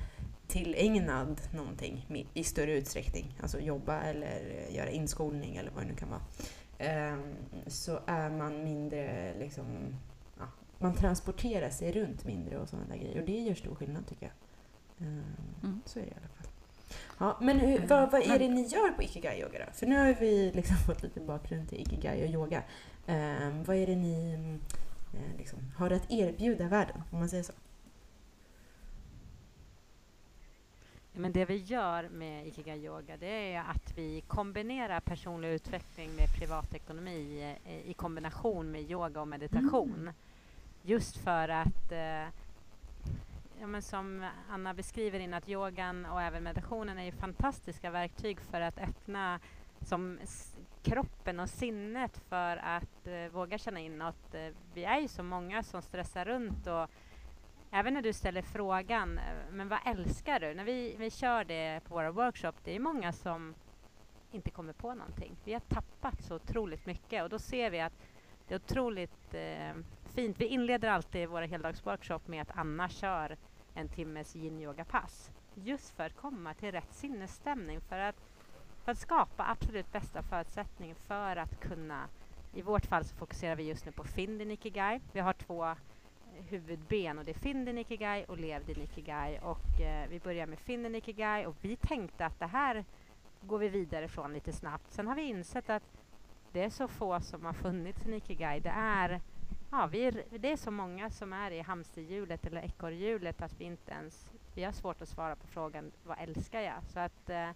tillägnad 0.48 1.40
någonting 1.54 2.26
i 2.34 2.44
större 2.44 2.72
utsträckning, 2.72 3.38
alltså 3.42 3.60
jobba 3.60 4.00
eller 4.00 4.40
göra 4.70 4.90
inskolning 4.90 5.56
eller 5.56 5.70
vad 5.70 5.84
det 5.84 5.88
nu 5.88 5.94
kan 5.94 6.10
vara, 6.10 6.20
ehm, 6.78 7.34
så 7.66 8.00
är 8.06 8.30
man 8.30 8.64
mindre 8.64 9.34
liksom, 9.38 9.64
ja, 10.38 10.44
man 10.78 10.94
transporterar 10.94 11.70
sig 11.70 11.92
runt 11.92 12.24
mindre 12.24 12.58
och 12.58 12.68
sådana 12.68 12.88
där 12.88 12.96
grejer 12.96 13.20
och 13.20 13.26
det 13.26 13.40
gör 13.40 13.54
stor 13.54 13.74
skillnad 13.74 14.06
tycker 14.06 14.26
jag. 14.26 15.06
Ehm, 15.08 15.22
Mm. 15.62 15.80
Så 15.84 15.98
är 15.98 16.02
det 16.02 16.08
i 16.10 16.14
alla 16.18 16.28
fall. 16.28 16.52
Ja, 17.18 17.38
men 17.40 17.58
hur, 17.60 17.86
vad, 17.86 18.10
vad 18.10 18.20
är 18.22 18.38
det 18.38 18.48
ni 18.48 18.62
gör 18.66 18.90
på 18.90 19.02
Ikigai 19.02 19.40
Yoga 19.40 19.58
då? 19.66 19.72
För 19.72 19.86
nu 19.86 19.96
har 19.98 20.14
vi 20.20 20.52
liksom 20.54 20.76
fått 20.86 21.02
lite 21.02 21.20
bakgrund 21.20 21.68
till 21.68 21.80
Ikigai 21.80 22.24
och 22.24 22.30
yoga. 22.30 22.62
Ehm, 23.06 23.64
vad 23.64 23.76
är 23.76 23.86
det 23.86 23.96
ni 23.96 24.38
liksom, 25.38 25.58
har 25.76 25.90
att 25.90 26.10
erbjuda 26.10 26.68
världen, 26.68 27.02
om 27.10 27.18
man 27.18 27.28
säger 27.28 27.42
så? 27.42 27.52
Men 31.18 31.32
det 31.32 31.44
vi 31.44 31.56
gör 31.56 32.08
med 32.08 32.46
Ikigai 32.46 32.84
Yoga 32.84 33.16
det 33.16 33.54
är 33.54 33.60
att 33.60 33.98
vi 33.98 34.20
kombinerar 34.20 35.00
personlig 35.00 35.48
utveckling 35.48 36.10
med 36.16 36.34
privatekonomi 36.38 37.54
eh, 37.64 37.90
i 37.90 37.94
kombination 37.94 38.70
med 38.70 38.90
yoga 38.90 39.20
och 39.20 39.28
meditation. 39.28 40.10
Just 40.82 41.16
för 41.16 41.48
att, 41.48 41.92
eh, 41.92 42.28
ja, 43.60 43.66
men 43.66 43.82
som 43.82 44.26
Anna 44.48 44.74
beskriver 44.74 45.20
in 45.20 45.34
att 45.34 45.48
yogan 45.48 46.06
och 46.06 46.22
även 46.22 46.42
meditationen 46.42 46.98
är 46.98 47.12
fantastiska 47.12 47.90
verktyg 47.90 48.40
för 48.40 48.60
att 48.60 48.78
öppna 48.78 49.40
som 49.80 50.18
kroppen 50.82 51.40
och 51.40 51.50
sinnet 51.50 52.18
för 52.28 52.56
att 52.56 53.06
eh, 53.06 53.32
våga 53.32 53.58
känna 53.58 53.80
inåt. 53.80 54.34
Eh, 54.34 54.54
vi 54.74 54.84
är 54.84 55.00
ju 55.00 55.08
så 55.08 55.22
många 55.22 55.62
som 55.62 55.82
stressar 55.82 56.24
runt 56.24 56.66
och 56.66 56.90
Även 57.70 57.94
när 57.94 58.02
du 58.02 58.12
ställer 58.12 58.42
frågan, 58.42 59.18
eh, 59.18 59.24
men 59.50 59.68
vad 59.68 59.78
älskar 59.84 60.40
du? 60.40 60.54
När 60.54 60.64
vi, 60.64 60.96
vi 60.98 61.10
kör 61.10 61.44
det 61.44 61.80
på 61.84 61.94
våra 61.94 62.10
workshop, 62.10 62.52
det 62.64 62.76
är 62.76 62.80
många 62.80 63.12
som 63.12 63.54
inte 64.32 64.50
kommer 64.50 64.72
på 64.72 64.94
någonting. 64.94 65.36
Vi 65.44 65.52
har 65.52 65.60
tappat 65.60 66.22
så 66.22 66.34
otroligt 66.34 66.86
mycket 66.86 67.22
och 67.22 67.28
då 67.28 67.38
ser 67.38 67.70
vi 67.70 67.80
att 67.80 67.92
det 68.48 68.54
är 68.54 68.58
otroligt 68.58 69.34
eh, 69.34 69.72
fint. 70.14 70.40
Vi 70.40 70.46
inleder 70.46 70.88
alltid 70.88 71.28
våra 71.28 71.46
heldagsworkshop 71.46 72.28
med 72.28 72.42
att 72.42 72.58
Anna 72.58 72.88
kör 72.88 73.36
en 73.74 73.88
timmes 73.88 74.36
yin-yoga-pass. 74.36 75.30
Just 75.54 75.96
för 75.96 76.06
att 76.06 76.16
komma 76.16 76.54
till 76.54 76.72
rätt 76.72 76.92
sinnesstämning, 76.92 77.80
för 77.80 77.98
att, 77.98 78.16
för 78.84 78.92
att 78.92 78.98
skapa 78.98 79.44
absolut 79.44 79.92
bästa 79.92 80.22
förutsättning 80.22 80.94
för 80.94 81.36
att 81.36 81.60
kunna 81.60 82.08
i 82.54 82.62
vårt 82.62 82.86
fall 82.86 83.04
så 83.04 83.16
fokuserar 83.16 83.56
vi 83.56 83.62
just 83.62 83.86
nu 83.86 83.92
på 83.92 84.04
Findi 84.04 84.44
din 84.44 84.50
Ikigai. 84.50 85.00
Vi 85.12 85.20
har 85.20 85.32
två 85.32 85.74
huvudben 86.48 87.18
och 87.18 87.24
det 87.24 87.30
är 87.30 87.38
Finn 87.38 87.64
din 87.64 87.78
Ikigai 87.78 88.24
och 88.28 88.38
Lev 88.38 88.66
din 88.66 88.82
Ikigai 88.82 89.38
och 89.42 89.80
eh, 89.80 90.08
vi 90.08 90.20
börjar 90.20 90.46
med 90.46 90.58
Finn 90.58 90.82
din 90.82 90.94
Ikigai 90.94 91.46
och 91.46 91.56
vi 91.60 91.76
tänkte 91.76 92.26
att 92.26 92.38
det 92.38 92.46
här 92.46 92.84
går 93.40 93.58
vi 93.58 93.68
vidare 93.68 94.08
från 94.08 94.32
lite 94.32 94.52
snabbt. 94.52 94.90
Sen 94.90 95.06
har 95.06 95.14
vi 95.14 95.22
insett 95.22 95.70
att 95.70 95.82
det 96.52 96.62
är 96.62 96.70
så 96.70 96.88
få 96.88 97.20
som 97.20 97.44
har 97.44 97.52
funnit 97.52 97.98
sin 97.98 98.14
Ikigai. 98.14 98.60
Det 98.60 98.72
är, 98.76 99.20
ja, 99.70 99.86
vi 99.86 100.00
är, 100.00 100.24
det 100.38 100.52
är 100.52 100.56
så 100.56 100.70
många 100.70 101.10
som 101.10 101.32
är 101.32 101.50
i 101.50 101.60
hamsterhjulet 101.60 102.46
eller 102.46 102.62
ekorrhjulet 102.62 103.42
att 103.42 103.60
vi 103.60 103.64
inte 103.64 103.92
ens 103.92 104.28
vi 104.58 104.64
har 104.64 104.72
svårt 104.72 105.02
att 105.02 105.08
svara 105.08 105.36
på 105.36 105.46
frågan 105.46 105.92
vad 106.04 106.18
älskar 106.20 106.60
jag? 106.60 106.84
Så 106.84 107.00
att, 107.00 107.30
eh, 107.30 107.50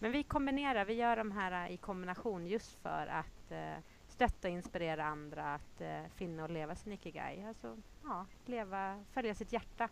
men 0.00 0.12
vi 0.12 0.22
kombinerar, 0.22 0.84
vi 0.84 0.94
gör 0.94 1.16
de 1.16 1.30
här 1.30 1.66
eh, 1.66 1.74
i 1.74 1.76
kombination 1.76 2.46
just 2.46 2.74
för 2.82 3.06
att 3.06 3.52
eh, 3.52 3.76
stötta 4.16 4.48
och 4.48 4.54
inspirera 4.54 5.04
andra 5.04 5.54
att 5.54 5.80
eh, 5.80 6.04
finna 6.14 6.42
och 6.42 6.50
leva 6.50 6.76
sin 6.76 6.92
ikigai. 6.92 7.44
Alltså, 7.44 7.76
ja, 8.04 8.26
leva, 8.44 9.04
följa 9.12 9.34
sitt 9.34 9.52
hjärta. 9.52 9.88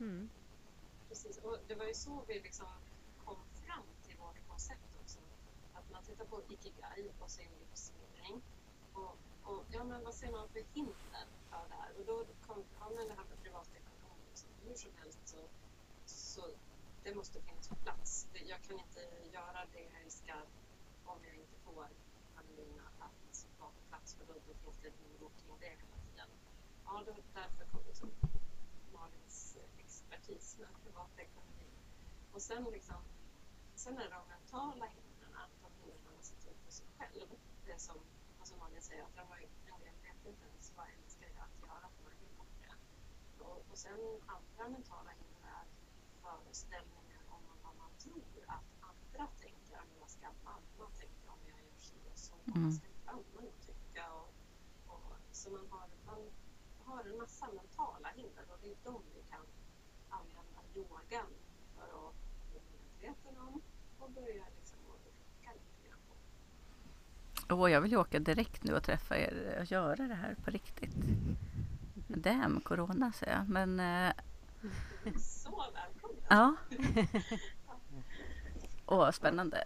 Mm. 0.00 0.30
Precis, 1.08 1.38
och 1.38 1.58
det 1.68 1.74
var 1.74 1.84
ju 1.84 1.94
så 1.94 2.24
vi 2.28 2.34
liksom 2.40 2.66
kom 3.24 3.36
fram 3.66 3.86
till 4.02 4.16
vårt 4.18 4.48
koncept 4.48 4.96
också. 5.02 5.20
Att 5.72 5.90
man 5.90 6.02
tittar 6.02 6.24
på 6.24 6.42
ikigai 6.48 7.10
och 7.20 7.30
sin 7.30 7.50
livsmening. 7.60 8.42
Och, 8.92 9.16
och 9.42 9.64
ja, 9.70 9.84
men 9.84 10.04
vad 10.04 10.14
ser 10.14 10.32
man 10.32 10.48
för 10.48 10.62
hinder 10.74 11.26
för 11.50 11.68
det 11.68 11.74
här? 11.74 11.90
Och 11.98 12.04
då 12.06 12.26
kom 12.46 12.64
ja, 12.80 12.90
men 12.96 13.08
det 13.08 13.14
här 13.14 13.24
med 13.24 13.42
privatekonomi. 13.42 14.16
Liksom. 14.28 14.50
Hur 14.64 14.74
som 14.74 14.90
helst 15.00 15.20
så, 15.24 15.48
så 16.06 16.42
det 17.04 17.14
måste 17.14 17.40
finnas 17.40 17.68
på 17.68 17.74
plats. 17.74 18.26
Jag 18.32 18.62
kan 18.62 18.78
inte 18.78 19.00
göra 19.32 19.66
det 19.72 19.80
jag 19.80 20.02
älskar 20.04 20.44
om 21.04 21.18
jag 21.24 21.34
inte 21.34 21.56
får 21.64 21.88
familjerna 22.34 22.88
att 22.98 23.46
vara 23.58 23.70
på 23.70 23.82
plats 23.88 24.14
för 24.14 24.26
då, 24.26 24.32
då 24.32 24.51
finns 24.64 24.78
det 24.82 24.88
en 24.88 24.94
oro 25.10 25.30
kring 25.38 25.56
det 25.60 25.66
hela 25.66 25.96
tiden. 26.06 26.28
Ja, 26.84 27.02
då, 27.06 27.12
därför 27.34 27.64
kom 27.72 27.82
liksom 27.86 28.10
Malins 28.92 29.56
expertis 29.78 30.58
med 30.58 30.68
privatekonomi. 30.84 31.70
Och 32.32 32.42
sen, 32.42 32.64
liksom, 32.64 33.02
sen 33.74 33.98
är 33.98 34.02
det 34.02 34.14
de 34.20 34.28
mentala 34.28 34.86
hindren, 34.86 35.32
de 35.62 35.70
hindren 35.82 36.14
man 36.14 36.22
sätter 36.22 36.50
upp 36.50 36.64
för 36.64 36.72
sig 36.72 36.86
själv. 36.98 37.28
Det 37.66 37.78
som 37.80 37.96
alltså 38.38 38.56
Malin 38.56 38.82
säger, 38.82 39.02
att 39.02 39.16
jag 39.16 39.24
har 39.24 39.36
en 39.36 39.50
del 39.66 39.82
vet 40.22 40.26
inte 40.26 40.46
ens 40.46 40.72
vad 40.76 40.86
jag 40.86 40.94
älskar 41.04 41.28
jag 41.36 41.44
att 41.48 41.58
göra 41.62 41.86
för 41.94 42.02
man 42.04 42.12
vill 42.20 42.34
bort 42.38 42.56
det. 42.62 42.74
Och, 43.44 43.58
och 43.70 43.78
sen 43.78 44.00
andra 44.26 44.68
mentala 44.68 45.10
hinder 45.10 45.42
är 45.58 45.66
föreställningar 46.22 47.22
om 47.28 47.42
vad 47.62 47.74
man 47.76 47.92
tror 47.98 48.44
att 48.46 48.68
andra 48.90 49.26
tänker. 49.42 49.76
Men 49.88 50.00
vad 50.00 50.10
ska 50.10 50.26
mamma 50.44 50.86
tänka 51.00 51.28
om 51.34 51.40
jag 51.50 51.58
gör 51.66 51.78
si 51.78 51.96
och 52.12 52.18
så? 52.18 52.34
Mm. 52.46 52.64
Vad 52.64 52.74
ska 52.74 52.88
grannen 53.04 53.52
tycka? 53.60 54.12
Och, 54.12 54.34
och, 54.86 55.12
så 55.30 55.50
man 55.50 55.66
har, 55.70 55.88
man 56.06 56.30
har 56.92 57.04
en 57.04 57.18
massa 57.18 57.46
mentala 57.46 58.08
hinder 58.16 58.44
och 58.52 58.58
det 58.62 58.68
är 58.70 58.76
de 58.84 59.02
vi 59.14 59.22
kan 59.30 59.40
använda 60.08 60.60
yogan 60.76 61.26
för 61.76 61.82
att 61.82 62.14
bli 62.50 62.60
medveten 63.00 63.38
om 63.38 63.60
och 63.98 64.10
börja 64.10 64.44
liksom 64.56 64.78
rucka 65.04 65.50
lite 65.52 65.88
grann 65.88 65.98
på. 67.48 67.54
Åh, 67.54 67.70
jag 67.72 67.80
vill 67.80 67.90
ju 67.90 67.96
åka 67.96 68.18
direkt 68.18 68.64
nu 68.64 68.74
och 68.74 68.82
träffa 68.82 69.18
er 69.18 69.56
och 69.60 69.64
göra 69.72 70.08
det 70.08 70.14
här 70.14 70.36
på 70.44 70.50
riktigt. 70.50 70.96
Damn, 72.08 72.60
corona 72.60 73.12
säger 73.12 73.32
jag. 73.36 73.48
Men 73.48 73.80
eh, 73.80 74.12
Så 75.18 75.64
välkomna! 75.74 76.26
ja. 76.28 76.54
Åh, 78.86 79.10
spännande. 79.10 79.64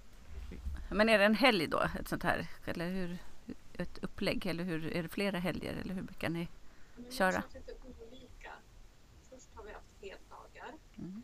Men 0.91 1.09
är 1.09 1.18
det 1.18 1.24
en 1.24 1.35
helg 1.35 1.66
då? 1.66 1.83
Ett 2.01 2.09
sånt 2.09 2.22
här? 2.22 2.47
Eller 2.64 2.91
hur? 2.91 3.18
Ett 3.74 3.99
upplägg? 3.99 4.47
Eller 4.47 4.64
hur? 4.64 4.87
Är 4.87 5.03
det 5.03 5.09
flera 5.09 5.39
helger? 5.39 5.74
Eller 5.74 5.95
hur 5.95 6.03
brukar 6.03 6.29
ni? 6.29 6.49
Men 6.97 7.11
Köra. 7.12 7.42
Lite 7.55 7.74
olika. 7.84 8.53
Först 9.30 9.55
har 9.55 9.64
vi 9.64 9.72
haft 9.72 9.92
heldagar 10.01 10.74
Mm. 10.99 11.22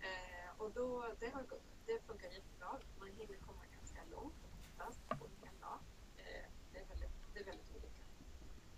eh, 0.00 0.60
och 0.60 0.70
då, 0.72 1.14
det, 1.20 1.28
har, 1.28 1.42
gått- 1.42 1.62
det 1.86 2.00
funkar 2.06 2.28
jättebra. 2.30 2.80
Man 2.98 3.08
hinner 3.08 3.36
komma 3.36 3.62
ganska 3.76 4.04
långt 4.10 4.34
oftast 4.58 5.08
på 5.08 5.26
en 5.42 5.60
dag. 5.60 5.78
Eh, 6.16 6.46
det, 6.72 6.78
är 6.78 6.86
väldigt, 6.86 7.10
det 7.34 7.40
är 7.40 7.44
väldigt 7.44 7.70
olika. 7.76 8.02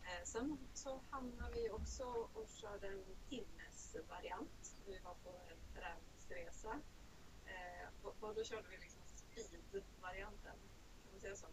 Eh, 0.02 0.24
sen 0.24 0.58
så 0.74 1.00
hamnar 1.10 1.50
vi 1.50 1.70
också 1.70 2.04
och 2.34 2.48
körde 2.48 2.86
en 2.88 3.04
timmes 3.28 3.96
variant. 4.08 4.74
Vi 4.86 4.98
var 4.98 5.14
på 5.14 5.30
en 5.30 5.56
träningsresa 5.74 6.80
och, 8.02 8.16
och 8.20 8.34
då 8.34 8.44
körde 8.44 8.68
vi 8.68 8.76
liksom 8.76 9.02
speed-varianten. 9.06 10.56
Kan 11.02 11.12
man 11.12 11.20
säga 11.20 11.36
så? 11.36 11.46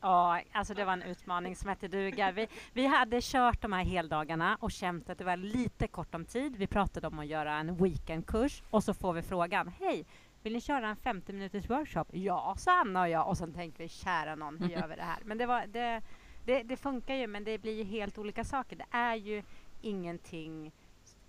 Ja, 0.00 0.40
alltså 0.52 0.74
det 0.74 0.84
var 0.84 0.92
en 0.92 1.02
utmaning 1.02 1.56
som 1.56 1.68
hette 1.68 1.88
duga. 1.88 2.32
Vi, 2.32 2.48
vi 2.72 2.86
hade 2.86 3.20
kört 3.22 3.62
de 3.62 3.72
här 3.72 3.84
heldagarna 3.84 4.56
och 4.60 4.70
känt 4.70 5.10
att 5.10 5.18
det 5.18 5.24
var 5.24 5.36
lite 5.36 5.86
kort 5.86 6.14
om 6.14 6.24
tid. 6.24 6.56
Vi 6.56 6.66
pratade 6.66 7.06
om 7.06 7.18
att 7.18 7.26
göra 7.26 7.54
en 7.54 7.76
weekendkurs 7.76 8.62
och 8.70 8.84
så 8.84 8.94
får 8.94 9.12
vi 9.12 9.22
frågan, 9.22 9.72
hej, 9.80 10.04
vill 10.42 10.52
ni 10.52 10.60
köra 10.60 10.88
en 10.88 10.96
50 10.96 11.32
minuters 11.32 11.70
workshop? 11.70 12.04
Ja, 12.12 12.54
sa 12.58 12.80
Anna 12.80 13.02
och 13.02 13.08
jag 13.08 13.28
och 13.28 13.38
sen 13.38 13.52
tänkte 13.52 13.82
vi, 13.82 13.88
kära 13.88 14.34
någon, 14.34 14.58
hur 14.58 14.68
gör 14.68 14.88
vi 14.88 14.96
det 14.96 15.02
här? 15.02 15.18
Men 15.24 15.38
det, 15.38 15.46
var, 15.46 15.66
det, 15.66 16.02
det, 16.44 16.62
det 16.62 16.76
funkar 16.76 17.14
ju, 17.14 17.26
men 17.26 17.44
det 17.44 17.58
blir 17.58 17.74
ju 17.74 17.84
helt 17.84 18.18
olika 18.18 18.44
saker. 18.44 18.76
Det 18.76 18.86
är 18.90 19.14
ju 19.14 19.42
ingenting 19.82 20.72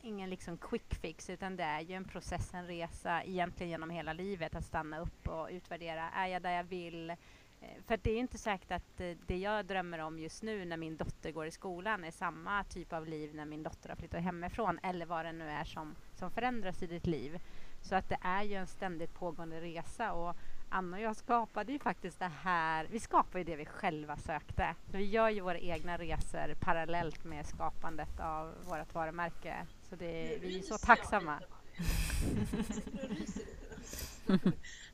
ingen 0.01 0.29
liksom 0.29 0.57
quick 0.57 0.95
fix 0.95 1.29
utan 1.29 1.55
det 1.55 1.63
är 1.63 1.81
ju 1.81 1.95
en 1.95 2.05
process, 2.05 2.53
en 2.53 2.67
resa 2.67 3.23
egentligen 3.23 3.69
genom 3.69 3.89
hela 3.89 4.13
livet 4.13 4.55
att 4.55 4.65
stanna 4.65 4.99
upp 4.99 5.27
och 5.27 5.47
utvärdera. 5.51 6.09
Är 6.09 6.27
jag 6.27 6.41
där 6.41 6.51
jag 6.51 6.63
vill? 6.63 7.15
Eh, 7.61 7.67
För 7.87 7.97
det 7.97 8.09
är 8.09 8.13
ju 8.13 8.19
inte 8.19 8.37
säkert 8.37 8.71
att 8.71 8.99
eh, 9.01 9.11
det 9.27 9.37
jag 9.37 9.65
drömmer 9.65 9.99
om 9.99 10.19
just 10.19 10.43
nu 10.43 10.65
när 10.65 10.77
min 10.77 10.97
dotter 10.97 11.31
går 11.31 11.45
i 11.45 11.51
skolan 11.51 12.03
är 12.03 12.11
samma 12.11 12.63
typ 12.63 12.93
av 12.93 13.07
liv 13.07 13.35
när 13.35 13.45
min 13.45 13.63
dotter 13.63 13.89
har 13.89 13.95
flyttat 13.95 14.21
hemifrån 14.23 14.79
eller 14.83 15.05
vad 15.05 15.25
det 15.25 15.31
nu 15.31 15.49
är 15.49 15.63
som, 15.63 15.95
som 16.15 16.31
förändras 16.31 16.83
i 16.83 16.87
ditt 16.87 17.07
liv. 17.07 17.39
Så 17.81 17.95
att 17.95 18.09
det 18.09 18.17
är 18.21 18.43
ju 18.43 18.55
en 18.55 18.67
ständigt 18.67 19.13
pågående 19.13 19.61
resa 19.61 20.13
och 20.13 20.35
Anna 20.71 20.97
och 20.97 21.03
jag 21.03 21.15
skapade 21.15 21.71
ju 21.71 21.79
faktiskt 21.79 22.19
det 22.19 22.31
här, 22.43 22.87
vi 22.91 22.99
skapade 22.99 23.39
ju 23.39 23.43
det 23.43 23.55
vi 23.55 23.65
själva 23.65 24.17
sökte. 24.17 24.75
Så 24.91 24.97
vi 24.97 25.05
gör 25.05 25.29
ju 25.29 25.39
våra 25.41 25.57
egna 25.59 25.97
resor 25.97 26.53
parallellt 26.59 27.23
med 27.23 27.45
skapandet 27.45 28.19
av 28.19 28.53
vårt 28.65 28.93
varumärke. 28.93 29.67
Så 29.89 29.95
det, 29.95 30.37
vi 30.41 30.59
är 30.59 30.61
så 30.61 30.73
ryser 30.73 30.73
jag 30.73 30.81
tacksamma. 30.81 31.39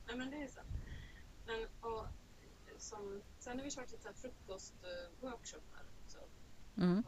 Nej 0.06 0.16
men 0.16 0.30
det 0.30 0.42
är 0.42 0.48
sant. 0.48 0.65
Men, 2.92 2.98
och, 3.04 3.12
som, 3.12 3.22
sen 3.38 3.58
har 3.58 3.64
vi 3.64 3.70
kört 3.70 3.90
lite 3.92 4.12
frukostworkshoppar 4.14 5.82
också 6.04 6.18
Mm. 6.78 7.02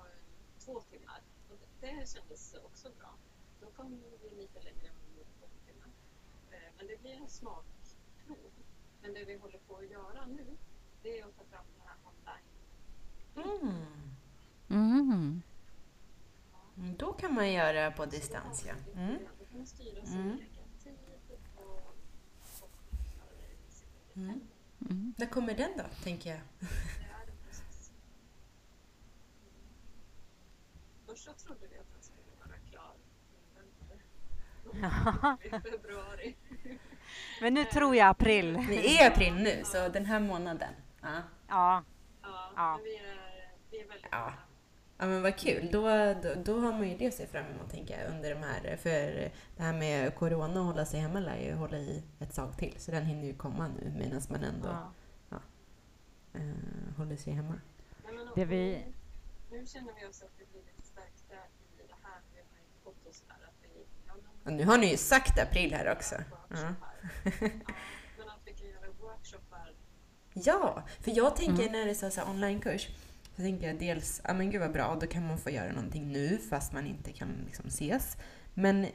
två 0.59 0.81
timmar. 0.81 1.23
Och 1.51 1.57
det, 1.81 1.87
det 1.87 2.09
kändes 2.09 2.55
också 2.65 2.91
bra. 2.99 3.15
då 3.61 3.67
kommer 3.71 3.97
vi 4.23 4.31
lite 4.37 4.63
längre 4.63 4.91
med 5.17 5.27
böckerna. 5.41 5.87
Eh, 6.51 6.73
Men 6.77 6.87
det 6.87 7.01
blir 7.03 7.15
en 7.15 7.29
smakprov. 7.29 8.53
Men 9.03 9.15
det 9.15 9.25
vi 9.25 9.37
håller 9.37 9.59
på 9.59 9.77
att 9.77 9.91
göra 9.91 10.27
nu, 10.27 10.57
det 11.03 11.21
är 11.21 11.25
att 11.27 11.37
ta 11.37 11.45
fram 11.45 11.65
det 11.77 11.83
här 11.89 11.97
online. 12.05 12.47
Mm. 13.61 13.77
Mm. 14.71 15.43
Mm, 16.77 16.97
Då 16.97 17.13
kan 17.13 17.35
man 17.35 17.53
göra 17.53 17.91
på 17.93 18.07
distans, 18.07 18.67
ja. 18.67 18.75
Mm. 18.95 19.19
Mm. 24.17 24.41
Mm. 24.81 25.15
När 25.19 25.27
kommer 25.27 25.55
den 25.55 25.71
då, 25.77 25.85
tänker 26.05 26.31
jag? 26.31 26.41
Först 31.07 31.25
så 31.25 31.33
trodde 31.33 31.67
vi 31.71 31.79
att 31.79 31.93
den 31.93 32.03
skulle 32.03 32.23
vara 32.41 32.59
klar 32.71 32.95
i 35.43 35.71
februari. 35.71 36.37
Men 37.41 37.55
nu 37.55 37.65
tror 37.65 37.97
jag 37.97 38.09
april. 38.09 38.53
Det 38.69 38.99
är 39.01 39.11
april 39.11 39.35
nu, 39.35 39.63
så 39.65 39.89
den 39.89 40.05
här 40.05 40.21
månaden. 40.21 40.75
Ja. 41.03 41.23
Ja, 41.49 41.85
Ja, 42.23 42.53
Ja. 42.57 42.73
men 42.77 42.85
vi 42.85 42.97
är, 42.97 43.51
vi 43.71 43.81
är 43.81 43.89
väldigt 43.89 44.09
Ja. 44.11 44.33
Ja 45.01 45.07
men 45.07 45.23
vad 45.23 45.37
kul, 45.37 45.69
då, 45.73 45.83
då, 46.23 46.35
då 46.45 46.59
har 46.61 46.73
man 46.73 46.89
ju 46.89 46.97
det 46.97 47.07
att 47.07 47.15
se 47.15 47.27
fram 47.27 47.47
emot 47.47 47.71
tänker 47.71 48.01
jag 48.01 48.11
under 48.15 48.35
de 48.35 48.43
här, 48.43 48.77
för 48.77 48.91
det 49.57 49.63
här 49.63 49.73
med 49.73 50.15
Corona 50.15 50.61
och 50.61 50.67
hålla 50.67 50.85
sig 50.85 51.01
hemma 51.01 51.21
lär 51.21 51.37
ju 51.41 51.55
hålla 51.55 51.77
i 51.79 52.03
ett 52.21 52.35
tag 52.35 52.57
till 52.59 52.75
så 52.79 52.91
den 52.91 53.05
hinner 53.07 53.25
ju 53.27 53.35
komma 53.35 53.69
nu 53.69 53.93
medan 53.99 54.23
man 54.31 54.45
ändå 54.45 54.69
ja. 55.31 55.37
eh, 56.35 56.97
håller 56.97 57.17
sig 57.17 57.33
hemma. 57.33 57.55
Nej, 58.05 58.15
men, 58.15 58.27
Det 58.35 58.43
och 58.43 58.53
vi- 58.53 58.85
Nu 59.51 59.67
känner 59.67 59.93
vi 60.01 60.07
oss 60.07 60.23
att 60.23 60.31
vi 60.39 60.45
blir 60.47 60.61
lite 60.63 60.83
stärkta 60.83 61.35
i 61.79 61.87
det 61.89 61.95
här. 62.03 62.21
Vi 62.35 62.39
har 62.41 62.59
ju 62.59 62.85
fått 62.85 63.07
oss 63.07 63.23
där 63.29 63.35
att 63.35 63.55
vi... 63.63 63.69
Ja, 64.07 64.15
Och 64.45 64.53
nu 64.53 64.65
har 64.65 64.79
ni 64.79 64.91
ju 64.91 64.97
sagt 64.97 65.39
april 65.39 65.75
här 65.75 65.93
också. 65.93 66.15
Ja. 66.51 66.57
Ja, 66.57 67.31
men 68.19 68.29
att 68.29 68.41
vi 68.45 68.53
kan 68.53 68.69
göra 68.69 68.91
workshoppar. 69.01 69.75
Ja, 70.35 70.83
för 71.01 71.17
jag 71.17 71.37
tänker 71.37 71.71
när 71.71 71.85
det 71.85 71.91
är 71.91 71.95
så 71.95 72.11
så 72.11 72.21
här 72.21 72.31
onlinekurs 72.31 72.89
så 73.39 73.45
tänker 73.45 73.67
jag 73.67 73.79
dels, 73.79 74.21
ja 74.25 74.35
men 74.35 74.51
gud 74.51 74.61
vad 74.61 74.73
bra, 74.73 74.99
då 75.01 75.07
kan 75.07 75.27
man 75.27 75.39
få 75.39 75.51
göra 75.51 75.73
någonting 75.73 76.13
nu 76.13 76.39
fast 76.51 76.73
man 76.73 76.87
inte 76.87 77.13
kan 77.13 77.29
liksom 77.47 77.67
ses. 77.67 78.17
Men 78.55 78.87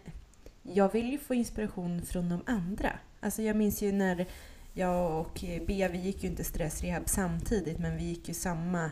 jag 0.64 0.94
vill 0.94 1.12
ju 1.12 1.18
få 1.18 1.34
inspiration 1.34 2.02
från 2.02 2.30
de 2.30 2.42
andra. 2.46 2.92
Alltså 3.20 3.42
jag 3.42 3.56
minns 3.56 3.82
ju 3.82 3.92
när 3.92 4.26
jag 4.74 5.20
och 5.20 5.44
Bea, 5.68 5.90
vi 5.90 5.98
gick 5.98 6.24
ju 6.24 6.30
inte 6.30 6.44
stressrehab 6.44 7.04
samtidigt 7.06 7.80
men 7.80 7.98
vi 7.98 8.04
gick 8.04 8.28
ju 8.28 8.34
samma 8.34 8.92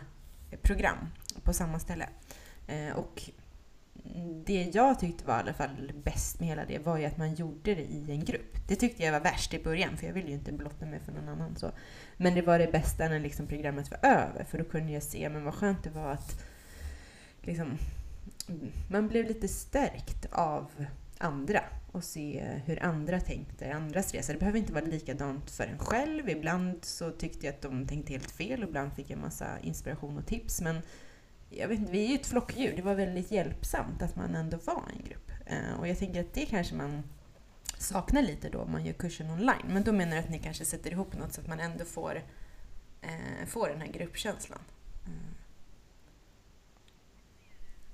program 0.61 0.97
på 1.43 1.53
samma 1.53 1.79
ställe. 1.79 2.09
Eh, 2.67 2.95
och 2.95 3.29
det 4.45 4.71
jag 4.73 4.99
tyckte 4.99 5.25
var 5.25 5.37
i 5.37 5.39
alla 5.39 5.53
fall 5.53 5.91
bäst 6.03 6.39
med 6.39 6.49
hela 6.49 6.65
det 6.65 6.79
var 6.79 6.97
ju 6.97 7.05
att 7.05 7.17
man 7.17 7.33
gjorde 7.33 7.75
det 7.75 7.81
i 7.81 8.11
en 8.11 8.25
grupp. 8.25 8.57
Det 8.67 8.75
tyckte 8.75 9.03
jag 9.03 9.11
var 9.11 9.19
värst 9.19 9.53
i 9.53 9.63
början 9.63 9.97
för 9.97 10.07
jag 10.07 10.13
ville 10.13 10.27
ju 10.27 10.33
inte 10.33 10.51
blotta 10.51 10.85
mig 10.85 10.99
för 10.99 11.11
någon 11.11 11.29
annan. 11.29 11.55
Så. 11.55 11.71
Men 12.17 12.35
det 12.35 12.41
var 12.41 12.59
det 12.59 12.71
bästa 12.71 13.07
när 13.07 13.19
liksom 13.19 13.47
programmet 13.47 13.91
var 13.91 14.09
över 14.09 14.43
för 14.43 14.57
då 14.57 14.63
kunde 14.63 14.91
jag 14.91 15.03
se 15.03 15.29
men 15.29 15.43
vad 15.43 15.53
skönt 15.53 15.83
det 15.83 15.89
var 15.89 16.11
att 16.11 16.45
liksom, 17.41 17.77
man 18.89 19.07
blev 19.07 19.25
lite 19.25 19.47
stärkt 19.47 20.27
av 20.31 20.85
andra 21.17 21.63
och 21.91 22.03
se 22.03 22.43
hur 22.65 22.83
andra 22.83 23.19
tänkte, 23.19 23.73
andras 23.73 24.13
resa. 24.13 24.33
Det 24.33 24.39
behöver 24.39 24.59
inte 24.59 24.73
vara 24.73 24.85
likadant 24.85 25.51
för 25.51 25.63
en 25.63 25.79
själv. 25.79 26.29
Ibland 26.29 26.85
så 26.85 27.11
tyckte 27.11 27.45
jag 27.45 27.55
att 27.55 27.61
de 27.61 27.87
tänkte 27.87 28.13
helt 28.13 28.31
fel 28.31 28.63
och 28.63 28.69
ibland 28.69 28.93
fick 28.93 29.09
jag 29.09 29.19
massa 29.19 29.59
inspiration 29.59 30.17
och 30.17 30.25
tips. 30.25 30.61
Men 30.61 30.81
jag 31.51 31.67
vet 31.67 31.79
inte, 31.79 31.91
vi 31.91 32.05
är 32.05 32.09
ju 32.09 32.15
ett 32.15 32.27
flockdjur. 32.27 32.75
Det 32.75 32.81
var 32.81 32.95
väldigt 32.95 33.31
hjälpsamt 33.31 34.01
att 34.01 34.15
man 34.15 34.35
ändå 34.35 34.57
var 34.57 34.83
en 34.97 35.03
grupp. 35.03 35.31
Eh, 35.45 35.79
Och 35.79 35.87
jag 35.87 35.97
tänker 35.99 36.21
att 36.21 36.33
det 36.33 36.45
kanske 36.45 36.75
man 36.75 37.03
saknar 37.77 38.21
lite 38.21 38.49
då 38.49 38.59
om 38.59 38.71
man 38.71 38.85
gör 38.85 38.93
kursen 38.93 39.29
online. 39.31 39.65
Men 39.67 39.83
då 39.83 39.91
menar 39.91 40.15
jag 40.15 40.23
att 40.23 40.29
ni 40.29 40.39
kanske 40.39 40.65
sätter 40.65 40.91
ihop 40.91 41.17
något 41.17 41.33
så 41.33 41.41
att 41.41 41.47
man 41.47 41.59
ändå 41.59 41.85
får, 41.85 42.21
eh, 43.01 43.45
får 43.47 43.69
den 43.69 43.81
här 43.81 43.87
gruppkänslan. 43.87 44.59
Mm. 45.05 45.19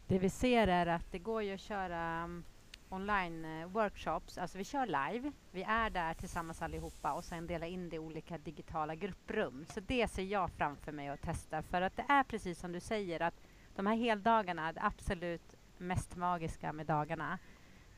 Det 0.07 0.19
vi 0.19 0.29
ser 0.29 0.67
är 0.67 0.85
att 0.87 1.11
det 1.11 1.19
går 1.19 1.43
ju 1.43 1.53
att 1.53 1.59
köra 1.61 2.01
mm, 2.01 2.23
um, 2.31 2.43
online-workshops. 2.89 4.37
Eh, 4.37 4.41
alltså 4.41 4.57
vi 4.57 4.63
kör 4.63 4.85
live. 4.85 5.31
Vi 5.51 5.63
är 5.63 5.89
där 5.89 6.13
tillsammans 6.13 6.61
allihopa 6.61 7.13
och 7.13 7.23
sen 7.23 7.47
dela 7.47 7.67
in 7.67 7.89
det 7.89 7.95
i 7.95 7.99
olika 7.99 8.37
digitala 8.37 8.95
grupprum. 8.95 9.65
Så 9.73 9.79
det 9.79 10.07
ser 10.07 10.23
jag 10.23 10.51
framför 10.51 10.91
mig 10.91 11.11
och 11.11 11.19
testar. 11.21 11.61
För 11.61 11.81
att 11.81 11.95
det 11.95 12.05
är 12.09 12.23
precis 12.23 12.59
som 12.59 12.71
du 12.71 12.79
säger 12.79 13.21
att 13.21 13.46
de 13.77 13.85
här 13.85 13.95
heldagarna, 13.95 14.71
det 14.73 14.81
absolut 14.83 15.55
mest 15.77 16.15
magiska 16.15 16.73
med 16.73 16.85
dagarna, 16.85 17.39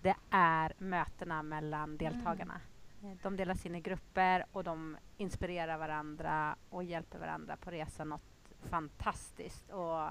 det 0.01 0.15
är 0.29 0.73
mötena 0.77 1.43
mellan 1.43 1.97
deltagarna. 1.97 2.61
Eh, 3.03 3.11
De 3.23 3.35
delas 3.37 3.65
in 3.65 3.75
i 3.75 3.81
grupper 3.81 4.45
och 4.51 4.63
de 4.63 4.97
inspirerar 5.17 5.77
varandra 5.77 6.55
och 6.69 6.83
hjälper 6.83 7.19
varandra 7.19 7.57
på 7.57 7.71
resan 7.71 8.09
något 8.09 8.51
fantastiskt. 8.69 9.69
Och 9.69 10.09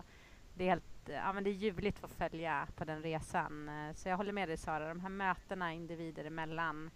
det 0.54 0.64
är 0.64 0.68
helt 0.68 0.84
ja, 1.08 1.32
men 1.32 1.44
det 1.44 1.50
är 1.50 1.54
ljuvligt 1.54 2.04
att 2.04 2.12
följa 2.12 2.66
på 2.76 2.84
den 2.84 3.02
resan. 3.02 3.70
Så 3.94 4.08
jag 4.08 4.16
håller 4.16 4.32
med 4.32 4.48
dig 4.48 4.56
Sara, 4.56 4.88
de 4.88 5.00
här 5.00 5.08
mötena 5.08 5.72
individer 5.72 6.24
emellan, 6.24 6.90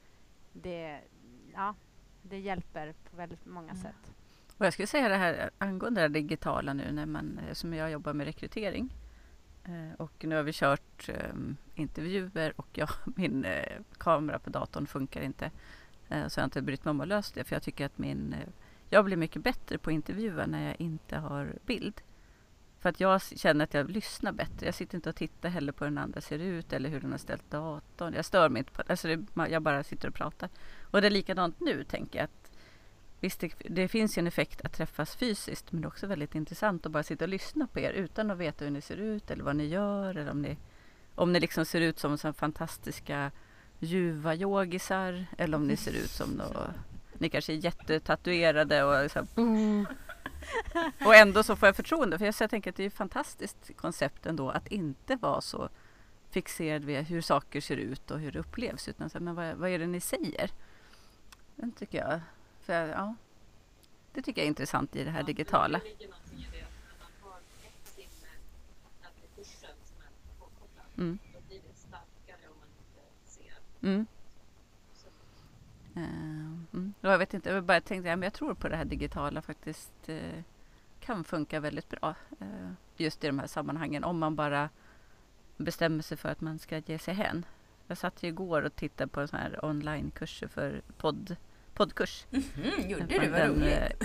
det, 0.52 1.00
ja, 1.54 1.74
det 2.22 2.38
hjälper 2.38 2.92
på 3.10 3.16
väldigt 3.16 3.46
många 3.46 3.70
Mm. 3.70 3.82
sätt. 3.82 4.11
Och 4.62 4.66
jag 4.66 4.72
skulle 4.72 4.86
säga 4.86 5.08
det 5.08 5.16
här 5.16 5.50
angående 5.58 6.00
det 6.00 6.08
digitala 6.08 6.72
nu 6.72 6.92
när 6.92 7.06
man, 7.06 7.40
eh, 7.48 7.54
som 7.54 7.74
jag 7.74 7.90
jobbar 7.90 8.12
med 8.12 8.26
rekrytering. 8.26 8.94
Eh, 9.64 9.94
och 9.96 10.24
nu 10.24 10.36
har 10.36 10.42
vi 10.42 10.52
kört 10.52 11.08
ehm, 11.08 11.56
intervjuer 11.74 12.52
och 12.56 12.68
jag, 12.72 12.88
min 13.16 13.44
eh, 13.44 13.80
kamera 13.98 14.38
på 14.38 14.50
datorn 14.50 14.86
funkar 14.86 15.20
inte. 15.20 15.50
Så 16.08 16.38
jag 16.38 16.42
har 16.42 16.44
inte 16.44 16.62
brytt 16.62 16.84
mig 16.84 16.90
om 16.90 17.00
att 17.00 17.08
lösa 17.08 17.32
det 17.34 17.44
för 17.44 17.56
jag 17.56 17.62
tycker 17.62 17.86
att 17.86 17.98
min, 17.98 18.34
jag 18.88 19.04
blir 19.04 19.16
mycket 19.16 19.42
bättre 19.42 19.78
på 19.78 19.90
intervjuer 19.90 20.46
när 20.46 20.66
jag 20.66 20.80
inte 20.80 21.16
har 21.16 21.52
bild. 21.66 22.00
För 22.80 22.88
att 22.88 23.00
jag 23.00 23.22
känner 23.22 23.64
att 23.64 23.74
jag 23.74 23.90
lyssnar 23.90 24.32
bättre. 24.32 24.66
Jag 24.66 24.74
sitter 24.74 24.96
inte 24.96 25.08
och 25.08 25.16
tittar 25.16 25.48
heller 25.48 25.72
på 25.72 25.84
hur 25.84 25.90
den 25.90 25.98
andra 25.98 26.20
ser 26.20 26.38
ut 26.38 26.72
eller 26.72 26.88
hur 26.88 27.00
den 27.00 27.10
har 27.10 27.18
ställt 27.18 27.50
datorn. 27.50 28.14
Jag 28.14 28.24
stör 28.24 28.48
mig 28.48 28.60
inte 28.60 28.72
på 28.72 28.82
alltså 28.88 29.08
det. 29.08 29.48
Jag 29.48 29.62
bara 29.62 29.84
sitter 29.84 30.08
och 30.08 30.14
pratar. 30.14 30.48
Och 30.80 31.00
det 31.00 31.06
är 31.06 31.10
likadant 31.10 31.60
nu 31.60 31.84
tänker 31.84 32.18
jag. 32.18 32.24
att 32.24 32.41
Visst, 33.22 33.40
det, 33.40 33.52
det 33.58 33.88
finns 33.88 34.18
ju 34.18 34.20
en 34.20 34.26
effekt 34.26 34.60
att 34.64 34.72
träffas 34.72 35.16
fysiskt 35.16 35.72
men 35.72 35.80
det 35.80 35.86
är 35.86 35.88
också 35.88 36.06
väldigt 36.06 36.34
intressant 36.34 36.86
att 36.86 36.92
bara 36.92 37.02
sitta 37.02 37.24
och 37.24 37.28
lyssna 37.28 37.66
på 37.66 37.80
er 37.80 37.92
utan 37.92 38.30
att 38.30 38.38
veta 38.38 38.64
hur 38.64 38.72
ni 38.72 38.80
ser 38.80 38.96
ut 38.96 39.30
eller 39.30 39.44
vad 39.44 39.56
ni 39.56 39.66
gör 39.66 40.16
eller 40.16 40.30
om 40.30 40.42
ni, 40.42 40.56
om 41.14 41.32
ni 41.32 41.40
liksom 41.40 41.64
ser 41.64 41.80
ut 41.80 41.98
som 41.98 42.18
så 42.18 42.32
fantastiska 42.32 43.30
ljuva 43.78 44.34
yogisar 44.34 45.26
eller 45.38 45.56
om 45.56 45.66
ni 45.66 45.76
ser 45.76 45.92
ut 45.92 46.10
som 46.10 46.30
nå, 46.30 46.66
ni 47.18 47.28
kanske 47.28 47.52
är 47.52 47.56
jättetatuerade 47.56 48.84
och 48.84 49.10
så 49.10 49.18
här, 49.18 49.86
och 51.06 51.14
ändå 51.14 51.42
så 51.42 51.56
får 51.56 51.68
jag 51.68 51.76
förtroende 51.76 52.18
för 52.18 52.24
jag, 52.24 52.34
så 52.34 52.42
jag 52.42 52.50
tänker 52.50 52.70
att 52.70 52.76
det 52.76 52.82
är 52.82 52.86
ett 52.86 52.94
fantastiskt 52.94 53.76
koncept 53.76 54.26
ändå 54.26 54.50
att 54.50 54.68
inte 54.68 55.16
vara 55.16 55.40
så 55.40 55.68
fixerad 56.30 56.84
vid 56.84 57.06
hur 57.06 57.20
saker 57.20 57.60
ser 57.60 57.76
ut 57.76 58.10
och 58.10 58.20
hur 58.20 58.32
det 58.32 58.38
upplevs 58.38 58.88
utan 58.88 59.10
så 59.10 59.18
här, 59.18 59.24
men 59.24 59.34
vad, 59.34 59.56
vad 59.56 59.70
är 59.70 59.78
det 59.78 59.86
ni 59.86 60.00
säger? 60.00 60.50
Den 61.56 61.72
tycker 61.72 61.98
jag 61.98 62.20
för, 62.62 62.88
ja, 62.88 63.14
det 64.12 64.22
tycker 64.22 64.40
jag 64.40 64.44
är 64.44 64.48
intressant 64.48 64.96
i 64.96 65.04
det 65.04 65.10
här 65.10 65.20
Ja, 65.20 65.26
digitala. 65.26 65.78
Att 65.78 65.84
att 65.84 66.12
Mm. 70.98 71.18
då 71.34 71.40
blir 71.48 71.60
det 71.68 71.74
starkare 71.74 72.48
om 72.50 72.56
man 72.58 72.68
inte 72.78 73.30
ser. 73.30 73.88
Mm. 73.88 74.06
Eh, 75.94 76.74
mm. 76.74 76.94
Ja, 77.00 77.10
Jag 77.10 77.18
vet 77.18 77.34
inte, 77.34 77.50
jag 77.50 77.64
bara 77.64 77.80
tänkte, 77.80 78.08
ja, 78.08 78.16
men 78.16 78.22
jag 78.22 78.32
tror 78.32 78.54
på 78.54 78.68
det 78.68 78.76
här 78.76 78.84
digitala 78.84 79.42
faktiskt 79.42 80.08
eh, 80.08 80.42
kan 81.00 81.24
funka 81.24 81.60
väldigt 81.60 81.88
bra. 81.88 82.14
Eh, 82.40 82.70
just 82.96 83.24
i 83.24 83.26
de 83.26 83.38
här 83.38 83.46
sammanhangen 83.46 84.04
om 84.04 84.18
man 84.18 84.36
bara 84.36 84.68
bestämmer 85.56 86.02
sig 86.02 86.16
för 86.16 86.28
att 86.28 86.40
man 86.40 86.58
ska 86.58 86.78
ge 86.78 86.98
sig 86.98 87.14
hän. 87.14 87.44
Jag 87.86 87.98
satt 87.98 88.22
ju 88.22 88.28
igår 88.28 88.62
och 88.62 88.76
tittade 88.76 89.08
på 89.08 89.26
så 89.26 89.36
här 89.36 89.64
onlinekurser 89.64 90.48
för 90.48 90.82
podd, 90.96 91.36
poddkurs. 91.74 92.26
Mhm, 92.30 92.90
gjorde 92.90 93.06
Från 93.06 93.24
du? 93.24 93.28
Vad 93.28 93.48
roligt. 93.48 94.02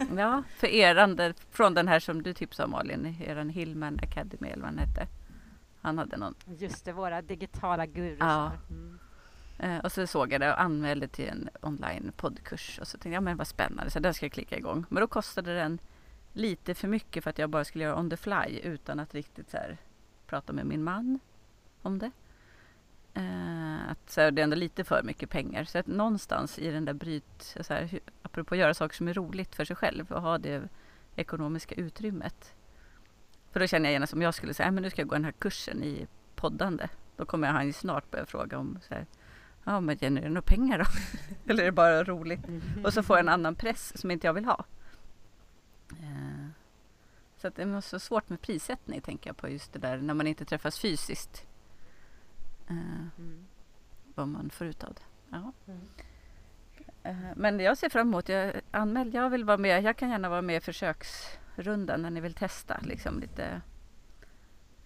eh, 0.00 0.16
ja, 0.16 0.42
för 0.56 0.66
eran, 0.66 1.16
där, 1.16 1.34
från 1.50 1.74
den 1.74 1.88
här 1.88 2.00
som 2.00 2.22
du 2.22 2.32
tipsade 2.34 2.64
om 2.64 2.70
Malin, 2.70 3.16
eran 3.26 3.48
Hillman 3.48 3.98
Academy 4.02 4.48
eller 4.48 4.62
vad 4.62 4.70
den 4.70 4.78
hette. 4.78 5.06
Han 5.80 5.98
hade 5.98 6.16
någon 6.16 6.34
Just 6.58 6.84
det, 6.84 6.92
våra 6.92 7.22
digitala 7.22 7.86
gurusar. 7.86 8.26
Ja. 8.26 8.52
Mm. 8.70 8.98
Eh, 9.58 9.78
och 9.78 9.92
så 9.92 10.06
såg 10.06 10.32
jag 10.32 10.40
det 10.40 10.52
och 10.52 10.60
anmälde 10.60 11.08
till 11.08 11.28
en 11.28 11.48
online 11.60 12.12
poddkurs. 12.16 12.78
Och 12.78 12.86
så 12.88 12.92
tänkte 12.92 13.08
jag, 13.08 13.14
ja 13.14 13.20
men 13.20 13.36
vad 13.36 13.46
spännande, 13.46 13.90
så 13.90 13.98
den 14.00 14.14
ska 14.14 14.26
jag 14.26 14.32
klicka 14.32 14.56
igång. 14.56 14.86
Men 14.88 15.00
då 15.00 15.06
kostade 15.06 15.54
den 15.54 15.78
lite 16.32 16.74
för 16.74 16.88
mycket 16.88 17.24
för 17.24 17.30
att 17.30 17.38
jag 17.38 17.50
bara 17.50 17.64
skulle 17.64 17.84
göra 17.84 17.98
on 17.98 18.10
the 18.10 18.16
fly 18.16 18.60
utan 18.62 19.00
att 19.00 19.14
riktigt 19.14 19.50
så 19.50 19.56
här, 19.56 19.78
prata 20.26 20.52
med 20.52 20.66
min 20.66 20.84
man 20.84 21.20
om 21.82 21.98
det. 21.98 22.10
Eh, 23.14 23.90
att 23.90 24.10
så 24.10 24.20
här, 24.20 24.30
det 24.30 24.42
är 24.42 24.44
ändå 24.44 24.56
lite 24.56 24.84
för 24.84 25.02
mycket 25.02 25.30
pengar. 25.30 25.64
Så 25.64 25.78
att 25.78 25.86
någonstans 25.86 26.58
i 26.58 26.70
den 26.70 26.84
där 26.84 26.92
bryt, 26.92 27.56
så 27.60 27.74
här, 27.74 28.00
apropå 28.22 28.54
att 28.54 28.58
göra 28.58 28.74
saker 28.74 28.96
som 28.96 29.08
är 29.08 29.14
roligt 29.14 29.54
för 29.54 29.64
sig 29.64 29.76
själv 29.76 30.12
och 30.12 30.22
ha 30.22 30.38
det 30.38 30.68
ekonomiska 31.16 31.74
utrymmet. 31.74 32.54
För 33.52 33.60
då 33.60 33.66
känner 33.66 33.88
jag 33.88 33.92
gärna 33.92 34.06
som 34.06 34.22
jag 34.22 34.34
skulle 34.34 34.54
säga, 34.54 34.66
"Nej, 34.66 34.74
men 34.74 34.82
nu 34.82 34.90
ska 34.90 35.00
jag 35.00 35.08
gå 35.08 35.14
den 35.14 35.24
här 35.24 35.32
kursen 35.32 35.82
i 35.82 36.06
poddande. 36.34 36.88
Då 37.16 37.24
kommer 37.24 37.48
han 37.48 37.66
ju 37.66 37.72
snart 37.72 38.10
börja 38.10 38.26
fråga 38.26 38.58
om 38.58 38.78
så 38.88 38.94
här, 38.94 39.06
ja 39.64 39.80
men 39.80 39.98
genererar 39.98 40.28
det 40.28 40.34
några 40.34 40.42
pengar 40.42 40.78
då? 40.78 40.84
Eller 41.50 41.62
är 41.62 41.66
det 41.66 41.72
bara 41.72 42.04
roligt? 42.04 42.40
Och 42.84 42.94
så 42.94 43.02
får 43.02 43.16
jag 43.16 43.22
en 43.24 43.28
annan 43.28 43.54
press 43.54 44.00
som 44.00 44.10
inte 44.10 44.26
jag 44.26 44.34
vill 44.34 44.44
ha. 44.44 44.64
Eh, 45.90 46.46
så 47.36 47.48
att 47.48 47.56
det 47.56 47.62
är 47.62 47.80
så 47.80 47.98
svårt 47.98 48.28
med 48.28 48.40
prissättning 48.40 49.00
tänker 49.00 49.30
jag 49.30 49.36
på 49.36 49.48
just 49.48 49.72
det 49.72 49.78
där 49.78 49.96
när 49.98 50.14
man 50.14 50.26
inte 50.26 50.44
träffas 50.44 50.78
fysiskt. 50.78 51.46
Eh, 52.68 52.76
Mm. 53.18 53.44
vad 54.14 54.28
man 54.28 54.50
får 54.50 54.66
ut 54.66 54.84
av 54.84 54.94
det. 54.94 55.02
Ja. 55.30 55.52
Mm. 55.66 55.80
Eh, 57.02 57.32
Men 57.36 57.60
jag 57.60 57.78
ser 57.78 57.88
fram 57.88 58.08
emot, 58.08 58.28
jag 58.28 58.60
anmäl, 58.70 59.14
jag 59.14 59.30
vill 59.30 59.44
vara 59.44 59.56
med, 59.58 59.82
jag 59.82 59.96
kan 59.96 60.10
gärna 60.10 60.28
vara 60.28 60.42
med 60.42 60.56
i 60.56 60.60
försöksrundan 60.60 62.02
när 62.02 62.10
ni 62.10 62.20
vill 62.20 62.34
testa 62.34 62.80
liksom 62.82 63.20
lite 63.20 63.60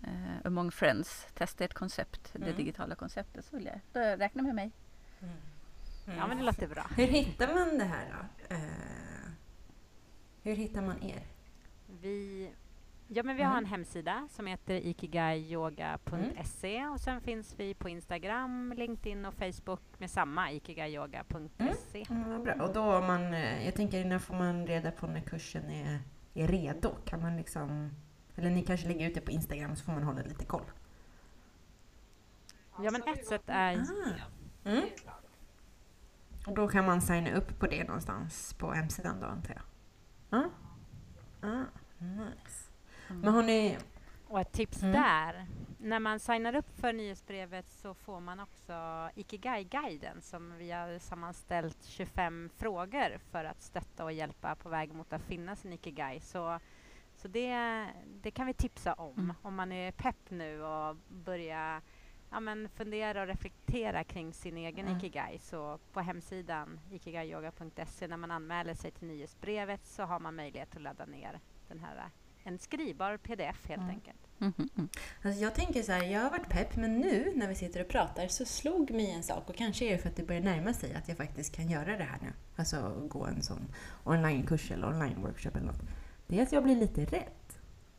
eh, 0.03 0.37
among 0.47 0.71
friends, 0.71 1.27
testa 1.35 1.65
ett 1.65 1.75
koncept, 1.75 2.31
det 2.33 2.43
Mm. 2.43 2.57
digitala 2.57 2.95
konceptet 2.95 3.45
så 3.45 3.57
vill 3.57 3.67
jag, 3.67 3.81
då 3.93 4.01
räkna 4.01 4.43
med 4.43 4.55
mig. 4.55 4.71
Ja 6.17 6.27
men 6.27 6.37
det 6.39 6.43
låter 6.45 6.67
bra. 6.69 6.87
Hur 6.97 7.07
hittar 7.07 7.55
man 7.55 7.79
det 7.79 7.85
här 7.85 8.07
då? 8.49 8.55
Eh, 8.55 9.31
hur 10.43 10.55
hittar 10.57 10.83
man 10.83 11.03
er? 11.03 11.23
Vi, 12.01 12.51
ja, 13.09 13.23
men 13.23 13.37
vi 13.37 13.43
har 13.43 13.51
Mm. 13.53 13.65
en 13.65 13.71
hemsida 13.71 14.29
som 14.31 14.47
heter 14.47 14.75
ikigaiyoga.se 14.87 16.87
och 16.87 17.01
sen 17.01 17.21
finns 17.21 17.55
vi 17.59 17.75
på 17.75 17.89
Instagram, 17.89 18.73
LinkedIn 18.77 19.27
och 19.27 19.35
Facebook 19.35 19.81
med 19.99 20.11
samma 20.11 20.53
ikigaiyoga.se. 20.53 22.07
Mm, 22.11 22.31
vad 22.31 22.43
bra. 22.43 22.55
Och 22.67 22.73
då 22.75 22.95
om 22.97 23.07
man, 23.07 23.35
eh, 23.35 23.65
jag 23.65 23.75
tänker 23.75 24.05
när 24.05 24.19
får 24.19 24.35
man 24.35 24.67
reda 24.67 24.91
på 24.91 25.07
när 25.07 25.21
kursen 25.21 25.71
är, 25.71 26.01
är 26.35 26.49
redo? 26.49 26.95
Kan 27.05 27.23
man 27.23 27.37
liksom, 27.37 27.91
eller 28.37 28.51
ni 28.51 28.63
kanske 28.63 28.89
lägger 28.89 29.09
ut 29.09 29.15
det 29.15 29.21
på 29.21 29.31
Instagram 29.31 29.77
så 29.77 29.85
får 29.85 29.93
man 29.93 30.03
hålla 30.03 30.23
lite 30.23 30.45
koll. 30.45 30.65
Ja 32.83 32.91
men 32.91 33.03
ett 33.15 33.27
sätt 33.27 33.43
är 33.47 33.77
Ah. 33.77 33.85
Mm. 34.71 34.85
Och 36.47 36.55
då 36.55 36.69
kan 36.69 36.87
man 36.87 37.01
signa 37.03 37.31
upp 37.37 37.59
på 37.59 37.67
det 37.67 37.85
någonstans 37.85 38.55
på 38.55 38.73
hemsidan 38.73 39.21
då 39.21 39.27
antar 39.27 39.55
jag? 39.55 39.63
Ja. 40.41 40.51
Ah, 41.49 41.65
nice. 41.99 42.68
Men 43.09 43.35
har 43.35 43.43
ni... 43.43 43.79
Och 44.29 44.41
ett 44.41 44.53
tips 44.53 44.83
Mm. 44.83 44.93
där. 44.93 45.47
När 45.79 45.99
man 45.99 46.21
signar 46.21 46.55
upp 46.55 46.81
för 46.81 46.93
nyhetsbrevet 46.93 47.71
så 47.71 47.95
får 47.95 48.21
man 48.21 48.41
också 48.41 49.09
Ikigai-guiden 49.15 50.21
som 50.23 50.57
vi 50.59 50.71
har 50.71 50.99
sammanställt 50.99 51.85
25 51.85 52.51
frågor 52.57 53.19
för 53.31 53.45
att 53.45 53.63
stötta 53.63 54.05
och 54.05 54.13
hjälpa 54.13 54.55
på 54.55 54.69
väg 54.69 54.93
mot 54.95 55.13
att 55.13 55.23
finna 55.23 55.57
sin 55.57 55.73
Ikigai. 55.73 56.21
Så, 56.21 56.59
så 57.17 57.29
det, 57.29 57.87
det 58.23 58.31
kan 58.31 58.47
vi 58.47 58.55
tipsa 58.55 58.95
om. 58.95 59.19
Mm. 59.19 59.37
Om 59.43 59.55
man 59.55 59.73
är 59.73 59.93
pepp 59.93 60.31
nu 60.31 60.63
och 60.63 60.97
börjar 61.09 61.83
ja, 62.31 62.41
men 62.41 62.69
fundera 62.69 63.21
och 63.21 63.27
reflektera 63.27 64.05
kring 64.05 64.33
sin 64.33 64.57
egen 64.57 64.87
Mm. 64.87 64.99
Ikigai. 64.99 65.39
Så 65.39 65.79
på 65.93 66.01
hemsidan 66.01 66.81
ikigaiyoga.se 66.91 68.09
när 68.09 68.17
man 68.17 68.31
anmäler 68.31 68.75
sig 68.75 68.91
till 68.91 69.09
nyhetsbrevet 69.09 69.87
så 69.87 70.03
har 70.03 70.21
man 70.21 70.35
möjlighet 70.37 70.77
att 70.77 70.83
ladda 70.83 71.07
ner 71.07 71.41
den 71.69 71.79
här 71.79 72.09
en 72.49 72.59
skrivbar 72.59 73.17
pdf 73.17 73.69
helt 73.69 73.83
Mm. 73.83 73.91
enkelt. 73.91 74.19
Mm. 74.41 74.89
Alltså 75.23 75.43
jag 75.43 75.55
tänker 75.55 75.83
så 75.83 75.93
här, 75.93 76.03
jag 76.05 76.21
har 76.21 76.31
varit 76.31 76.49
pepp 76.49 76.77
men 76.77 76.99
nu 76.99 77.33
när 77.37 77.49
vi 77.49 77.55
sitter 77.55 77.81
och 77.81 77.89
pratar 77.89 78.29
så 78.29 78.45
slog 78.45 78.91
mig 78.91 79.11
en 79.11 79.23
sak 79.23 79.49
och 79.51 79.57
kanske 79.57 79.85
är 79.85 79.93
det 79.93 79.99
för 79.99 80.09
att 80.09 80.17
det 80.17 80.23
börjar 80.23 80.43
närma 80.43 80.73
sig 80.73 80.95
att 80.95 81.09
jag 81.09 81.17
faktiskt 81.17 81.57
kan 81.57 81.69
göra 81.69 81.97
det 81.97 82.05
här 82.05 82.19
nu. 82.23 82.29
Alltså 82.57 83.07
gå 83.09 83.25
en 83.27 83.43
sån 83.43 83.73
onlinekurs 84.05 84.71
eller 84.71 84.87
online-workshop 84.87 85.57
eller 85.57 85.67
något. 85.67 85.83
Det 86.27 86.39
är 86.39 86.43
att 86.43 86.53
jag 86.53 86.63
blir 86.65 86.77
lite 86.77 87.05
rädd. 87.05 87.23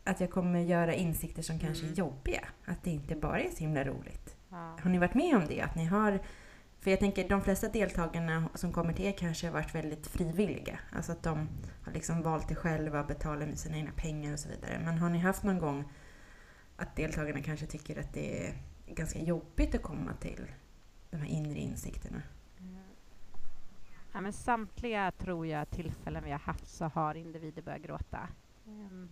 Att 0.03 0.19
jag 0.19 0.31
kommer 0.31 0.59
göra 0.59 0.93
insikter 0.93 1.41
som 1.41 1.59
kanske 1.59 1.83
är 1.83 1.87
Mm. 1.87 1.95
jobbiga. 1.95 2.47
Att 2.65 2.83
det 2.83 2.91
inte 2.91 3.15
bara 3.15 3.39
är 3.41 3.49
så 3.49 3.57
himla 3.57 3.83
roligt. 3.83 4.35
Ja. 4.49 4.77
Har 4.83 4.89
ni 4.89 4.97
varit 4.97 5.13
med 5.13 5.35
om 5.35 5.43
det? 5.47 5.61
Att 5.61 5.75
ni 5.75 5.85
har... 5.85 6.19
För 6.79 6.91
jag 6.91 6.99
tänker 6.99 7.29
de 7.29 7.41
flesta 7.41 7.67
deltagarna 7.67 8.49
som 8.55 8.73
kommer 8.73 8.93
till 8.93 9.05
er 9.05 9.11
kanske 9.11 9.47
har 9.47 9.53
varit 9.53 9.75
väldigt 9.75 10.07
frivilliga. 10.07 10.79
Alltså 10.91 11.11
att 11.11 11.23
de 11.23 11.49
har 11.83 11.93
liksom 11.93 12.21
valt 12.21 12.47
det 12.47 12.55
själva, 12.55 13.03
betalat 13.03 13.47
med 13.47 13.59
sina 13.59 13.77
egna 13.77 13.91
pengar 13.91 14.33
och 14.33 14.39
så 14.39 14.49
vidare. 14.49 14.81
Men 14.85 14.97
har 14.97 15.09
ni 15.09 15.19
haft 15.19 15.43
någon 15.43 15.59
gång 15.59 15.83
att 16.75 16.95
deltagarna 16.95 17.41
kanske 17.41 17.65
tycker 17.65 17.99
att 17.99 18.13
det 18.13 18.47
är 18.47 18.53
ganska 18.87 19.19
jobbigt 19.19 19.75
att 19.75 19.83
komma 19.83 20.13
till 20.13 20.45
de 21.11 21.17
här 21.17 21.27
inre 21.27 21.59
insikterna? 21.59 22.21
Ja, 24.13 24.21
men 24.21 24.33
samtliga 24.33 25.11
tror 25.11 25.47
jag 25.47 25.69
tillfällen 25.69 26.23
vi 26.23 26.31
har 26.31 26.39
haft 26.39 26.67
så 26.67 26.85
har 26.85 27.15
individer 27.15 27.61
börjat 27.61 27.81
gråta. 27.81 28.27
Mm. 28.65 29.09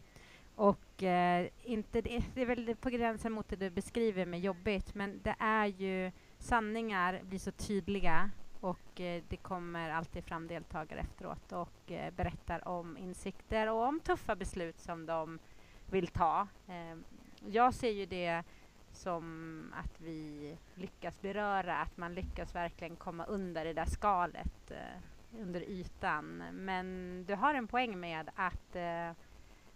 och 0.56 1.04
eh, 1.04 1.48
inte 1.64 2.02
det, 2.02 2.24
det 2.34 2.42
är 2.42 2.46
väl 2.46 2.76
på 2.76 2.90
gränsen 2.90 3.32
mot 3.32 3.50
det 3.50 3.56
du 3.56 3.70
beskriver 3.70 4.26
med 4.26 4.40
jobbigt 4.40 4.96
men 4.96 5.20
det 5.24 5.36
är 5.40 5.66
ju 5.66 6.12
sanningar 6.48 7.22
blir 7.24 7.40
så 7.40 7.52
tydliga 7.52 8.30
och 8.62 9.02
eh, 9.02 9.24
det 9.30 9.38
kommer 9.38 9.90
alltid 9.90 10.24
fram 10.24 10.48
deltagare 10.48 11.00
efteråt 11.00 11.52
och 11.52 11.92
eh, 11.92 12.14
berättar 12.14 12.68
om 12.68 12.98
insikter 12.98 13.70
och 13.70 13.84
om 13.84 14.00
tuffa 14.00 14.36
beslut 14.36 14.80
som 14.80 15.06
de 15.06 15.40
vill 15.86 16.08
ta. 16.08 16.48
Ehm, 16.68 17.04
jag 17.48 17.74
ser 17.74 17.92
ju 17.92 18.06
det 18.06 18.44
som 18.92 19.74
att 19.76 20.02
vi 20.02 20.58
lyckas 20.76 21.22
beröra, 21.22 21.78
att 21.78 21.98
man 21.98 22.14
lyckas 22.14 22.56
verkligen 22.56 22.96
komma 22.96 23.26
under 23.26 23.66
det 23.66 23.74
där 23.74 23.86
skalet, 23.86 24.72
eh, 24.72 25.40
under 25.42 25.62
ytan. 25.62 26.44
Men 26.52 27.24
du 27.28 27.36
har 27.36 27.54
en 27.54 27.68
poäng 27.68 28.00
med 28.00 28.30
att 28.36 28.76
eh, 28.76 29.12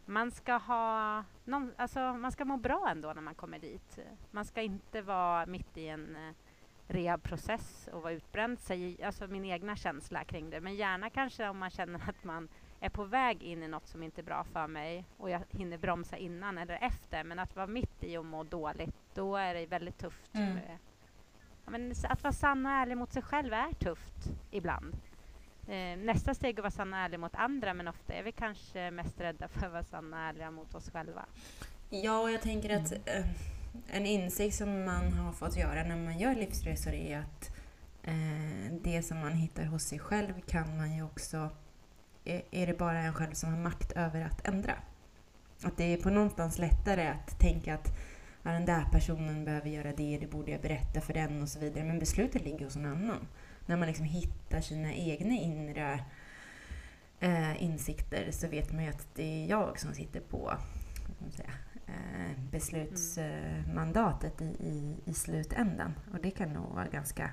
man 0.06 0.32
ska 0.32 0.54
ha 0.54 1.24
någon, 1.46 1.74
alltså 1.78 2.00
man 2.00 2.32
ska 2.32 2.46
må 2.46 2.58
bra 2.58 2.88
ändå 2.92 3.14
när 3.14 3.22
man 3.22 3.36
kommer 3.36 3.60
dit. 3.60 4.00
Man 4.32 4.46
ska 4.46 4.62
inte 4.62 5.02
vara 5.02 5.46
mitt 5.46 5.78
i 5.78 5.88
en 5.88 6.16
eh, 6.16 6.34
rehabprocess 6.92 7.90
och 7.94 8.02
vara 8.02 8.14
utbränd, 8.14 8.60
säger, 8.60 9.06
alltså 9.06 9.28
min 9.28 9.46
egna 9.46 9.76
känsla 9.76 10.24
kring 10.24 10.50
det. 10.50 10.62
Men 10.62 10.76
gärna 10.76 11.10
kanske 11.10 11.50
om 11.50 11.58
man 11.58 11.70
känner 11.70 12.10
att 12.10 12.24
man 12.24 12.48
är 12.80 12.90
på 12.90 13.04
väg 13.04 13.44
in 13.44 13.64
i 13.64 13.68
något 13.68 13.88
som 13.88 14.04
inte 14.04 14.22
är 14.22 14.24
bra 14.24 14.44
för 14.44 14.68
mig 14.68 15.06
och 15.18 15.30
jag 15.30 15.42
hinner 15.50 15.78
bromsa 15.78 16.18
innan 16.18 16.58
eller 16.58 16.78
efter. 16.82 17.24
Men 17.24 17.40
att 17.40 17.56
vara 17.56 17.68
mitt 17.68 18.04
i 18.04 18.18
och 18.18 18.26
må 18.26 18.44
dåligt, 18.44 18.96
då 19.14 19.36
är 19.36 19.54
det 19.54 19.66
väldigt 19.66 19.98
tufft. 19.98 20.34
Mm. 20.36 20.54
med- 20.54 20.78
Ja, 21.66 21.72
men 21.72 21.94
att 22.10 22.24
vara 22.24 22.34
sann 22.34 22.66
och 22.66 22.72
ärlig 22.72 22.98
mot 22.98 23.14
sig 23.14 23.22
själv 23.22 23.54
är 23.54 23.74
tufft 23.74 24.30
ibland. 24.52 24.96
Eh, 25.68 25.98
nästa 25.98 26.34
steg 26.34 26.56
är 26.56 26.60
att 26.60 26.64
vara 26.64 26.72
sann 26.72 26.94
och 26.94 27.00
ärlig 27.00 27.20
mot 27.20 27.36
andra 27.36 27.74
men 27.74 27.88
ofta 27.88 28.14
är 28.14 28.24
vi 28.24 28.32
kanske 28.32 28.92
mest 28.92 29.20
rädda 29.22 29.48
för 29.48 29.66
att 29.66 29.72
vara 29.72 29.84
sanna 29.84 30.18
och 30.18 30.24
ärliga 30.24 30.52
mot 30.52 30.76
oss 30.76 30.90
själva. 30.92 31.26
Ja, 31.90 32.20
och 32.22 32.32
jag 32.32 32.42
tänker 32.42 32.76
att 32.76 32.92
eh, 32.92 33.26
en 33.88 34.06
insikt 34.06 34.56
som 34.56 34.86
man 34.86 35.14
har 35.14 35.32
fått 35.32 35.58
göra 35.58 35.84
när 35.84 35.96
man 35.96 36.20
gör 36.20 36.36
livsresor 36.36 36.94
är 36.94 37.18
att 37.18 37.52
eh, 38.04 38.74
det 38.84 39.04
som 39.04 39.20
man 39.20 39.34
hittar 39.34 39.64
hos 39.66 39.84
sig 39.84 40.00
själv 40.00 40.34
kan 40.48 40.78
man 40.78 40.96
ju 40.96 41.04
också... 41.04 41.50
Är, 42.26 42.42
är 42.52 42.68
det 42.68 42.78
bara 42.78 43.00
en 43.00 43.14
själv 43.14 43.34
som 43.34 43.50
har 43.50 43.60
makt 43.60 43.92
över 43.92 44.22
att 44.22 44.48
ändra? 44.48 44.74
Att 45.64 45.78
det 45.78 45.84
är 45.84 45.98
på 45.98 46.10
någonstans 46.10 46.58
lättare 46.58 47.08
att 47.08 47.40
tänka 47.40 47.74
att 47.74 47.88
ja, 48.44 48.52
den 48.52 48.66
där 48.66 48.86
personen 48.92 49.46
behöver 49.46 49.70
göra 49.70 49.94
det, 49.94 50.18
det 50.18 50.28
borde 50.28 50.52
jag 50.52 50.62
berätta 50.62 51.02
för 51.02 51.14
den 51.14 51.42
och 51.42 51.50
så 51.50 51.60
vidare. 51.60 51.84
Men 51.84 52.00
beslutet 52.00 52.46
ligger 52.46 52.66
hos 52.66 52.76
någon 52.76 52.92
annan. 52.92 53.28
När 53.66 53.78
man 53.78 53.88
liksom 53.88 54.06
hittar 54.06 54.62
sina 54.62 54.94
egna 54.94 55.34
inre 55.34 56.00
eh, 57.20 57.64
insikter 57.64 58.32
så 58.32 58.48
vet 58.48 58.72
man 58.72 58.84
ju 58.84 58.90
att 58.90 59.08
det 59.16 59.24
är 59.24 59.48
jag 59.48 59.80
som 59.80 59.94
sitter 59.94 60.20
på 60.20 60.54
säga, 61.30 61.54
beslutsmandatet 62.52 64.42
i, 64.42 64.46
i, 64.46 64.96
i 65.06 65.14
slutändan. 65.14 65.94
Och 66.14 66.20
det 66.22 66.32
kan 66.32 66.54
nog 66.54 66.76
vara 66.76 66.88
ganska 66.88 67.32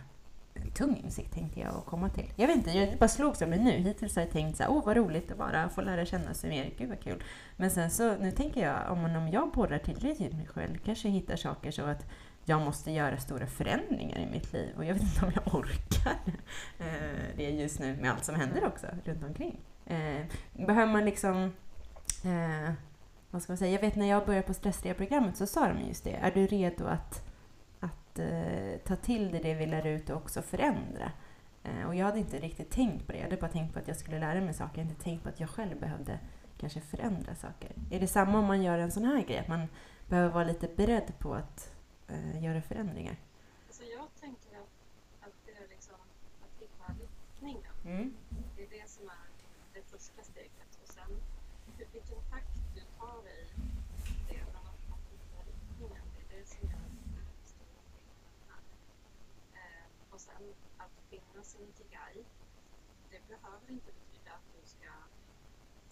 tung 0.75 0.97
insikt 0.97 1.33
tänkte 1.33 1.61
jag 1.61 1.75
att 1.75 1.87
komma 1.87 2.09
till. 2.09 2.33
Jag 2.37 2.47
vet 2.47 2.57
inte, 2.57 2.71
jag 2.71 2.99
bara 2.99 3.09
slogs 3.09 3.43
av 3.43 3.49
mig 3.49 3.59
nu. 3.59 3.71
Hittills 3.71 4.17
har 4.17 4.23
jag 4.23 4.33
tänkt 4.33 4.57
så 4.57 4.63
här, 4.63 4.71
åh 4.71 4.85
vad 4.85 4.97
roligt 4.97 5.31
att 5.31 5.39
bara 5.39 5.69
få 5.69 5.81
lära 5.81 6.05
känna 6.05 6.35
sig 6.35 6.51
mer, 6.51 6.71
gud 6.79 6.89
vad 6.89 7.01
kul. 7.01 7.23
Men 7.57 7.71
sen 7.71 7.91
så, 7.91 8.17
nu 8.17 8.31
tänker 8.31 8.61
jag, 8.61 8.93
om, 8.93 9.05
om 9.05 9.29
jag 9.29 9.53
borrar 9.53 9.79
tillräckligt 9.79 10.33
mig 10.33 10.47
själv, 10.47 10.79
kanske 10.85 11.09
jag 11.09 11.13
hittar 11.13 11.37
saker 11.37 11.71
så 11.71 11.83
att 11.83 12.07
jag 12.45 12.61
måste 12.61 12.91
göra 12.91 13.17
stora 13.17 13.47
förändringar 13.47 14.19
i 14.19 14.27
mitt 14.27 14.53
liv 14.53 14.75
och 14.77 14.85
jag 14.85 14.95
vet 14.95 15.03
inte 15.03 15.27
om 15.27 15.33
jag 15.35 15.55
orkar 15.55 16.17
eh, 16.79 17.37
det 17.37 17.51
just 17.51 17.81
nu 17.81 17.97
med 17.97 18.11
allt 18.11 18.25
som 18.25 18.35
händer 18.35 18.67
också 18.67 18.87
runt 19.05 19.25
omkring. 19.25 19.61
Eh, 19.87 20.27
behöver 20.67 20.93
man 20.93 21.05
liksom 21.05 21.53
vad 23.31 23.43
ska 23.43 23.53
man 23.53 23.59
säga? 23.59 23.73
Jag 23.73 23.81
vet 23.81 23.97
när 23.97 24.07
jag 24.07 24.27
började 24.27 24.47
på 24.47 24.55
stressrehabprogrammet 24.55 25.37
så 25.37 25.47
sa 25.47 25.69
de 25.69 25.81
just 25.81 26.05
det. 26.05 26.13
Är 26.15 26.31
du 26.31 26.47
redo 26.47 26.87
att, 26.87 27.25
att 27.81 28.19
eh, 28.19 28.79
ta 28.85 28.97
till 28.97 29.31
dig 29.31 29.41
det 29.43 29.55
vi 29.55 29.67
lär 29.67 29.87
ut 29.87 30.11
och 30.11 30.17
också 30.17 30.43
förändra? 30.43 31.13
Eh, 31.65 31.87
och 31.87 31.95
jag 31.95 32.07
hade 32.07 32.19
inte 32.19 32.39
riktigt 32.39 32.71
tänkt 32.71 33.07
på 33.07 33.13
det. 33.13 33.19
Jag 33.19 33.25
hade 33.25 33.37
bara 33.37 33.51
tänkt 33.51 33.73
på 33.73 33.79
att 33.79 33.89
jag 33.89 33.97
skulle 33.97 34.19
lära 34.19 34.41
mig 34.41 34.55
saker. 34.55 34.79
Jag 34.79 34.85
hade 34.85 34.91
inte 34.93 35.05
tänkt 35.05 35.23
på 35.23 35.29
att 35.29 35.41
jag 35.41 35.51
själv 35.51 35.81
behövde 35.81 36.19
kanske 36.59 36.81
förändra 36.81 37.35
saker. 37.35 37.73
Är 37.91 38.01
det 38.01 38.07
samma 38.07 38.39
om 38.39 38.45
man 38.45 38.63
gör 38.63 38.79
en 38.79 38.91
sån 38.93 39.05
här 39.05 39.23
grej? 39.23 39.39
Att 39.39 39.49
man 39.49 39.69
behöver 40.09 40.31
vara 40.35 40.45
lite 40.45 40.69
beredd 40.77 41.19
på 41.19 41.35
att 41.35 41.73
eh, 42.09 42.45
göra 42.45 42.63
förändringar? 42.63 43.17
Alltså 43.67 43.83
jag 43.83 44.07
tänker 44.21 44.57
att, 44.59 44.73
att 45.21 45.35
det 45.47 45.53
är 45.53 45.69
liksom 45.69 45.95
att 46.43 46.63
hitta 46.63 46.93
riktningen. 47.03 47.73
Mm. 47.85 48.15
Det 48.57 48.63
är 48.63 48.69
det 48.83 48.89
som 48.91 49.09
är 49.09 49.29
det 49.75 49.83
första 49.83 50.23
steget. 50.23 50.71
Och 50.83 50.89
sen 50.89 51.11
hur- 51.79 51.87
vilken 51.93 52.19
takt 52.31 52.55
du 52.75 52.81
tar 52.99 53.23
i 53.29 53.45
det, 54.29 54.41
men 54.53 54.63
att 54.73 54.89
man 54.91 54.99
hittar 55.11 55.45
riktningen, 55.51 56.03
det 56.17 56.23
är 56.37 56.41
det 56.41 56.47
som 56.49 56.63
gör 56.69 56.79
den 56.79 57.27
stora 57.45 57.81
skillnaden. 57.89 58.65
att 60.79 60.91
finna 61.11 61.43
sin 61.43 61.69
ikigai, 61.69 62.25
det 63.11 63.18
behöver 63.29 63.71
inte 63.77 63.91
betyda 64.01 64.31
att 64.39 64.49
du 64.57 64.61
ska 64.75 64.93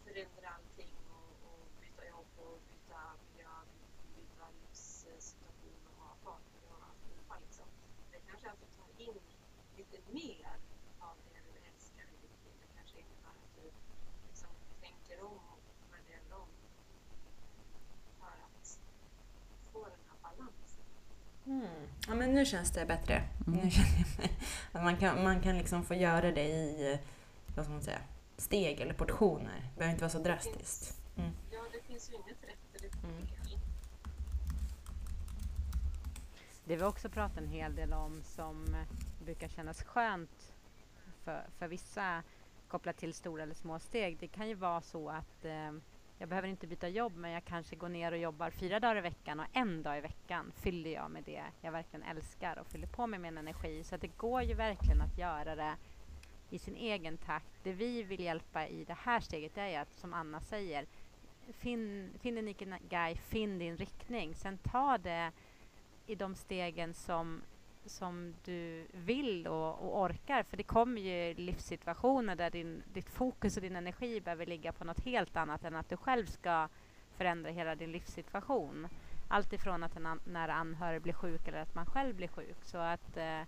förändra 0.05 0.49
allting 0.57 0.95
och, 1.17 1.33
och 1.49 1.63
byta 1.81 2.03
jobb 2.13 2.31
och 2.47 2.59
byta 2.71 3.01
miljö, 3.23 3.55
byta 4.17 4.45
livssituation 4.61 5.81
och 5.89 5.97
ha 6.03 6.11
partner 6.27 6.63
och 6.73 6.81
alltihopa 6.89 7.35
liksom. 7.45 7.69
Det 8.13 8.21
kanske 8.29 8.47
är 8.49 8.53
att 8.53 8.63
du 8.65 8.69
tar 8.79 8.91
in 9.07 9.21
lite 9.79 9.99
mer 10.19 10.53
av 11.09 11.17
det 11.29 11.41
du 11.49 11.53
älskar 11.71 12.07
i 12.15 12.17
ditt 12.25 12.39
liv. 12.45 12.57
Det 12.63 12.71
kanske 12.79 12.97
innebär 13.05 13.37
att 13.45 13.55
du 13.59 13.67
liksom 14.29 14.53
tänker 14.85 15.17
om 15.31 15.41
och 15.53 15.63
värderar 15.93 16.33
om 16.43 16.51
för 18.21 18.37
att 18.47 18.69
få 19.73 19.83
den 19.95 20.03
här 20.09 20.19
balansen. 20.27 20.87
Mm. 21.47 21.83
Ja, 22.09 22.15
men 22.15 22.35
nu 22.35 22.47
känns 22.47 22.71
det 22.73 22.87
bättre. 22.87 23.17
Mm. 23.47 23.61
Nu 23.61 23.71
känner 23.71 24.07
jag 24.19 24.31
att 24.73 24.85
man 24.85 24.97
kan, 24.97 25.25
man 25.25 25.41
kan 25.41 25.59
liksom 25.59 25.85
få 25.85 25.95
göra 25.95 26.33
det 26.33 26.49
i 26.49 26.99
vad 27.57 27.65
ska 27.65 27.73
man 27.73 27.83
säga, 27.83 28.01
steg 28.37 28.81
eller 28.81 28.95
portioner. 28.95 29.61
Det 29.73 29.79
behöver 29.79 29.93
inte 29.93 30.05
vara 30.05 30.11
så 30.13 30.19
drastiskt. 30.19 31.01
Mm. 31.17 31.31
Ja, 31.51 31.61
det 31.73 31.81
finns 31.93 32.11
ju 32.11 32.15
inget 32.15 32.45
rätt 32.45 32.75
eller 32.83 32.91
Mm. 33.11 33.27
fel. 33.27 33.59
Det 36.65 36.77
vi 36.77 36.83
också 36.83 37.09
pratat 37.09 37.39
en 37.39 37.49
hel 37.49 37.75
del 37.75 37.93
om 37.93 38.23
som 38.23 38.77
brukar 39.25 39.49
kännas 39.49 39.83
skönt 39.83 40.53
för, 41.25 41.43
för 41.59 41.69
vissa 41.69 42.23
kopplat 42.69 42.97
till 42.97 43.15
stora 43.15 43.43
eller 43.43 43.55
små 43.55 43.79
steg. 43.79 44.17
Det 44.21 44.29
kan 44.29 44.49
ju 44.49 44.55
vara 44.55 44.81
så 44.81 45.11
att 45.11 45.45
eh, 45.45 45.73
jag 46.19 46.29
behöver 46.29 46.49
inte 46.49 46.67
byta 46.67 46.89
jobb 46.89 47.17
men 47.17 47.31
jag 47.31 47.45
kanske 47.45 47.77
går 47.77 47.89
ner 47.89 48.13
och 48.13 48.19
jobbar 48.19 48.51
fyra 48.51 48.81
dagar 48.81 48.97
i 48.97 49.01
veckan 49.01 49.41
och 49.41 49.47
en 49.53 49.83
dag 49.83 49.99
i 49.99 50.01
veckan 50.01 50.53
fyller 50.57 50.91
jag 50.91 51.11
med 51.11 51.23
det 51.25 51.43
jag 51.61 51.73
verkligen 51.73 52.03
älskar 52.07 52.59
och 52.59 52.67
fyller 52.67 52.87
på 52.87 53.07
med 53.07 53.21
min 53.21 53.39
energi. 53.39 53.85
Så 53.85 53.95
att 53.95 54.01
det 54.01 54.17
går 54.17 54.43
ju 54.43 54.55
verkligen 54.55 55.01
att 55.01 55.19
göra 55.19 55.55
det 55.57 55.75
i 56.51 56.59
sin 56.59 56.77
egen 56.77 57.19
takt. 57.19 57.53
Det 57.63 57.73
vi 57.73 58.03
vill 58.03 58.21
hjälpa 58.21 58.67
i 58.67 58.85
det 58.85 58.97
här 59.01 59.21
steget 59.21 59.59
är 59.59 59.69
ju 59.69 59.75
att, 59.75 59.93
som 59.93 60.15
Anna 60.15 60.41
säger, 60.41 60.87
finn, 61.53 62.11
finn 62.21 62.35
din 62.35 62.49
ikigai, 62.49 63.17
finn 63.17 63.59
din 63.59 63.77
riktning. 63.77 64.35
Sen 64.35 64.59
ta 64.59 64.99
det 64.99 65.33
i 66.07 66.15
de 66.15 66.35
stegen 66.35 66.95
som, 66.95 67.43
som 67.87 68.35
du 68.45 68.87
vill 68.93 69.47
och, 69.47 69.85
och 69.85 70.01
orkar. 70.03 70.43
För 70.43 70.57
det 70.57 70.63
kommer 70.63 71.01
ju 71.01 71.35
livssituationer 71.35 72.37
där 72.37 72.51
din, 72.51 72.83
ditt 72.93 73.11
fokus 73.11 73.57
och 73.57 73.63
din 73.63 73.77
energi 73.77 74.21
behöver 74.21 74.47
ligga 74.47 74.73
på 74.73 74.85
något 74.85 75.05
helt 75.05 75.37
annat 75.37 75.65
än 75.65 75.77
att 75.77 75.89
du 75.89 75.97
själv 75.97 76.27
ska 76.27 76.69
förändra 77.17 77.51
hela 77.51 77.75
din 77.75 77.93
livssituation. 77.93 78.89
Allt 79.29 79.53
ifrån 79.53 79.85
att 79.85 79.97
en 79.97 80.07
an, 80.07 80.21
nära 80.25 80.55
anhörig 80.55 81.03
blir 81.03 81.13
sjuk 81.13 81.49
eller 81.49 81.59
att 81.59 81.75
man 81.75 81.87
själv 81.87 82.15
blir 82.15 82.29
sjuk. 82.29 82.65
Så 82.65 82.79
att 82.79 83.17
eh, 83.17 83.41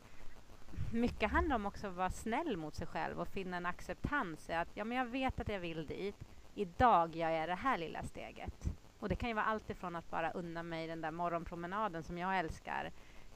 mycket 0.93 1.31
handlar 1.31 1.57
om 1.57 1.67
också 1.67 1.87
att 1.87 1.95
vara 1.95 2.11
snäll 2.11 2.57
mot 2.57 2.75
sig 2.75 2.87
själv 2.87 3.21
och 3.21 3.29
finna 3.29 3.57
en 3.57 3.67
acceptans. 3.67 4.51
i 4.51 4.53
Att 4.53 4.69
ja, 4.75 4.85
men 4.85 4.99
jag 4.99 5.05
vet 5.07 5.41
att 5.41 5.49
jag 5.49 5.61
vill 5.61 5.87
dit. 5.87 6.17
Idag 6.55 7.17
gör 7.17 7.31
jag 7.31 7.49
det 7.49 7.55
här 7.55 7.79
lilla 7.79 8.03
steget. 8.03 8.65
Och 9.01 9.09
det 9.09 9.17
kan 9.17 9.29
ju 9.29 9.35
vara 9.35 9.45
allt 9.45 9.71
ifrån 9.71 9.97
att 9.97 10.11
bara 10.11 10.31
unna 10.31 10.63
mig 10.63 10.87
den 10.87 11.01
där 11.01 11.11
morgonpromenaden 11.11 12.03
som 12.03 12.19
jag 12.19 12.39
älskar 12.39 12.91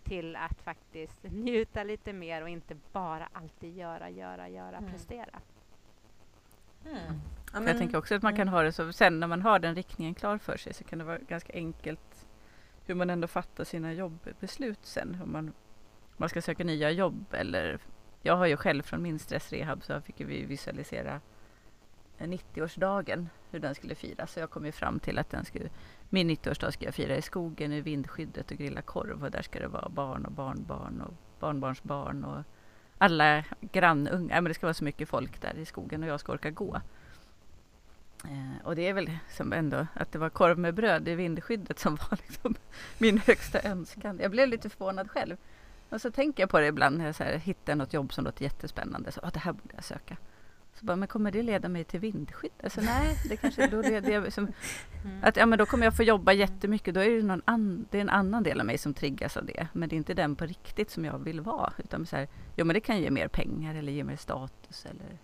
till 0.04 0.36
att 0.36 0.62
faktiskt 0.62 1.22
njuta 1.32 1.82
lite 1.82 2.12
mer 2.12 2.42
och 2.42 2.48
inte 2.48 2.76
bara 2.92 3.28
alltid 3.32 3.76
göra, 3.76 4.10
göra, 4.10 4.48
göra, 4.48 4.76
Mm. 4.76 4.90
prestera. 4.90 5.38
Mm. 6.86 7.20
Ja, 7.52 7.62
Jag 7.62 7.78
tänker 7.78 7.98
också 7.98 8.14
att 8.14 8.22
man 8.22 8.36
kan 8.36 8.48
ha 8.48 8.62
det 8.62 8.72
så, 8.72 8.92
sen 8.92 9.20
när 9.20 9.26
man 9.26 9.42
har 9.42 9.58
den 9.58 9.74
riktningen 9.74 10.14
klar 10.14 10.38
för 10.38 10.56
sig 10.56 10.74
så 10.74 10.84
kan 10.84 10.98
det 10.98 11.04
vara 11.04 11.18
ganska 11.18 11.52
enkelt 11.52 12.26
hur 12.86 12.94
man 12.94 13.10
ändå 13.10 13.26
fattar 13.28 13.64
sina 13.64 13.92
jobbbeslut 13.92 14.78
sen. 14.82 15.18
Om 15.22 15.32
man, 15.32 15.52
man 16.22 16.28
ska 16.28 16.42
söka 16.42 16.64
nya 16.64 16.90
jobb 16.90 17.26
eller 17.30 17.78
jag 18.22 18.36
har 18.36 18.46
ju 18.46 18.56
själv 18.56 18.82
från 18.82 19.02
min 19.02 19.18
stressrehab 19.18 19.84
så 19.84 20.00
fick 20.00 20.20
vi 20.20 20.44
visualisera 20.44 21.20
eh, 22.18 22.28
90-årsdagen, 22.28 23.26
hur 23.50 23.58
den 23.58 23.74
skulle 23.74 23.94
firas. 23.94 24.32
Så 24.32 24.40
jag 24.40 24.50
kom 24.50 24.66
ju 24.66 24.72
fram 24.72 25.00
till 25.00 25.18
att 25.18 25.30
den 25.30 25.44
skulle, 25.44 25.68
min 26.10 26.30
90-årsdag 26.30 26.70
ska 26.70 26.84
jag 26.84 26.94
fira 26.94 27.16
i 27.16 27.22
skogen 27.22 27.72
i 27.72 27.80
vindskyddet 27.80 28.50
och 28.50 28.56
grilla 28.56 28.82
korv 28.82 29.24
och 29.24 29.30
där 29.30 29.42
ska 29.42 29.60
det 29.60 29.68
vara 29.68 29.88
barn 29.88 30.26
och 30.26 30.32
barnbarn 30.32 31.00
och 31.00 31.14
barnbarnsbarn 31.40 32.24
och 32.24 32.42
alla 32.98 33.44
grannungar. 33.60 34.40
Men 34.40 34.44
det 34.44 34.54
ska 34.54 34.66
vara 34.66 34.74
så 34.74 34.84
mycket 34.84 35.08
folk 35.08 35.40
där 35.40 35.54
i 35.58 35.64
skogen 35.64 36.02
och 36.02 36.08
jag 36.08 36.20
ska 36.20 36.32
orka 36.32 36.50
gå. 36.50 36.80
Eh, 38.24 38.66
och 38.66 38.76
det 38.76 38.88
är 38.88 38.92
väl 38.92 39.10
som 39.30 39.52
ändå 39.52 39.86
att 39.94 40.12
det 40.12 40.18
var 40.18 40.30
korv 40.30 40.58
med 40.58 40.74
bröd 40.74 41.08
i 41.08 41.14
vindskyddet 41.14 41.78
som 41.78 41.96
var 41.96 42.18
liksom 42.26 42.54
min 42.98 43.18
högsta 43.18 43.62
önskan. 43.62 44.18
Jag 44.22 44.30
blev 44.30 44.48
lite 44.48 44.70
förvånad 44.70 45.10
själv. 45.10 45.36
Och 45.92 46.00
så 46.00 46.10
tänker 46.10 46.42
jag 46.42 46.50
på 46.50 46.60
det 46.60 46.66
ibland 46.66 46.98
när 46.98 47.06
jag 47.06 47.14
så 47.14 47.24
här, 47.24 47.38
hittar 47.38 47.74
något 47.74 47.92
jobb 47.92 48.12
som 48.12 48.24
låter 48.24 48.42
jättespännande. 48.42 49.12
Så, 49.12 49.20
ah, 49.22 49.30
det 49.30 49.38
här 49.38 49.52
borde 49.52 49.74
jag 49.74 49.84
söka. 49.84 50.16
Så 50.74 50.86
bara, 50.86 50.96
men 50.96 51.08
kommer 51.08 51.32
det 51.32 51.42
leda 51.42 51.68
mig 51.68 51.84
till 51.84 52.00
vindskydd? 52.00 52.52
Alltså 52.62 52.80
nej, 52.80 53.16
det 53.28 53.36
kanske 53.36 53.66
då 53.66 53.82
leder 53.82 54.12
jag 54.12 54.32
som, 54.32 54.52
att 55.22 55.36
ja, 55.36 55.46
men 55.46 55.58
då 55.58 55.66
kommer 55.66 55.84
jag 55.84 55.96
få 55.96 56.02
jobba 56.02 56.32
jättemycket. 56.32 56.94
Då 56.94 57.00
är 57.00 57.10
det, 57.10 57.22
någon 57.22 57.42
an, 57.44 57.86
det 57.90 57.98
är 57.98 58.00
en 58.00 58.08
annan 58.08 58.42
del 58.42 58.60
av 58.60 58.66
mig 58.66 58.78
som 58.78 58.94
triggas 58.94 59.36
av 59.36 59.44
det. 59.44 59.68
Men 59.72 59.88
det 59.88 59.94
är 59.94 59.96
inte 59.96 60.14
den 60.14 60.36
på 60.36 60.46
riktigt 60.46 60.90
som 60.90 61.04
jag 61.04 61.18
vill 61.18 61.40
vara. 61.40 61.72
Utan 61.78 62.06
så 62.06 62.16
här, 62.16 62.28
jo 62.56 62.64
men 62.64 62.74
det 62.74 62.80
kan 62.80 63.00
ge 63.00 63.10
mer 63.10 63.28
pengar 63.28 63.74
eller 63.74 63.92
ge 63.92 64.04
mer 64.04 64.16
status 64.16 64.86
eller 64.86 65.18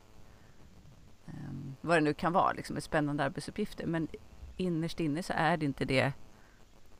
um, 1.27 1.77
vad 1.81 1.97
det 1.97 2.01
nu 2.01 2.15
kan 2.15 2.33
vara. 2.33 2.53
Liksom, 2.53 2.81
spännande 2.81 3.25
arbetsuppgifter. 3.25 3.87
Men 3.87 4.09
innerst 4.57 5.01
inne 5.01 5.23
så 5.23 5.33
är 5.37 5.57
det 5.57 5.67
inte 5.67 5.85
det 5.85 6.13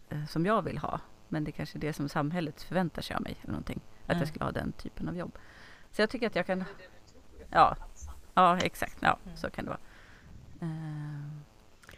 eh, 0.09 0.27
som 0.27 0.47
jag 0.47 0.63
vill 0.63 0.79
ha. 0.79 1.01
Men 1.29 1.45
det 1.45 1.51
är 1.51 1.53
kanske 1.53 1.79
är 1.79 1.81
det 1.81 1.93
som 1.93 2.09
samhället 2.09 2.63
förväntar 2.63 3.03
sig 3.03 3.17
av 3.17 3.23
mig. 3.23 3.37
Eller 3.43 3.53
någonting. 3.53 3.81
Att 4.05 4.11
Mm. 4.11 4.19
jag 4.19 4.29
skulle 4.29 4.45
ha 4.45 4.53
den 4.53 4.73
typen 4.73 5.09
av 5.09 5.17
jobb. 5.17 5.39
Så 5.91 6.03
jag 6.03 6.11
tycker 6.11 6.27
att 6.27 6.37
jag 6.37 6.47
kan... 6.47 6.65
Ja. 7.51 7.67
Att 7.81 8.09
Ja, 8.35 8.59
exakt. 8.59 8.97
Ja, 9.01 9.19
Mm. 9.25 9.37
så 9.37 9.51
kan 9.51 9.65
det 9.65 9.71
vara. 9.71 9.81
Ehm, 10.61 11.41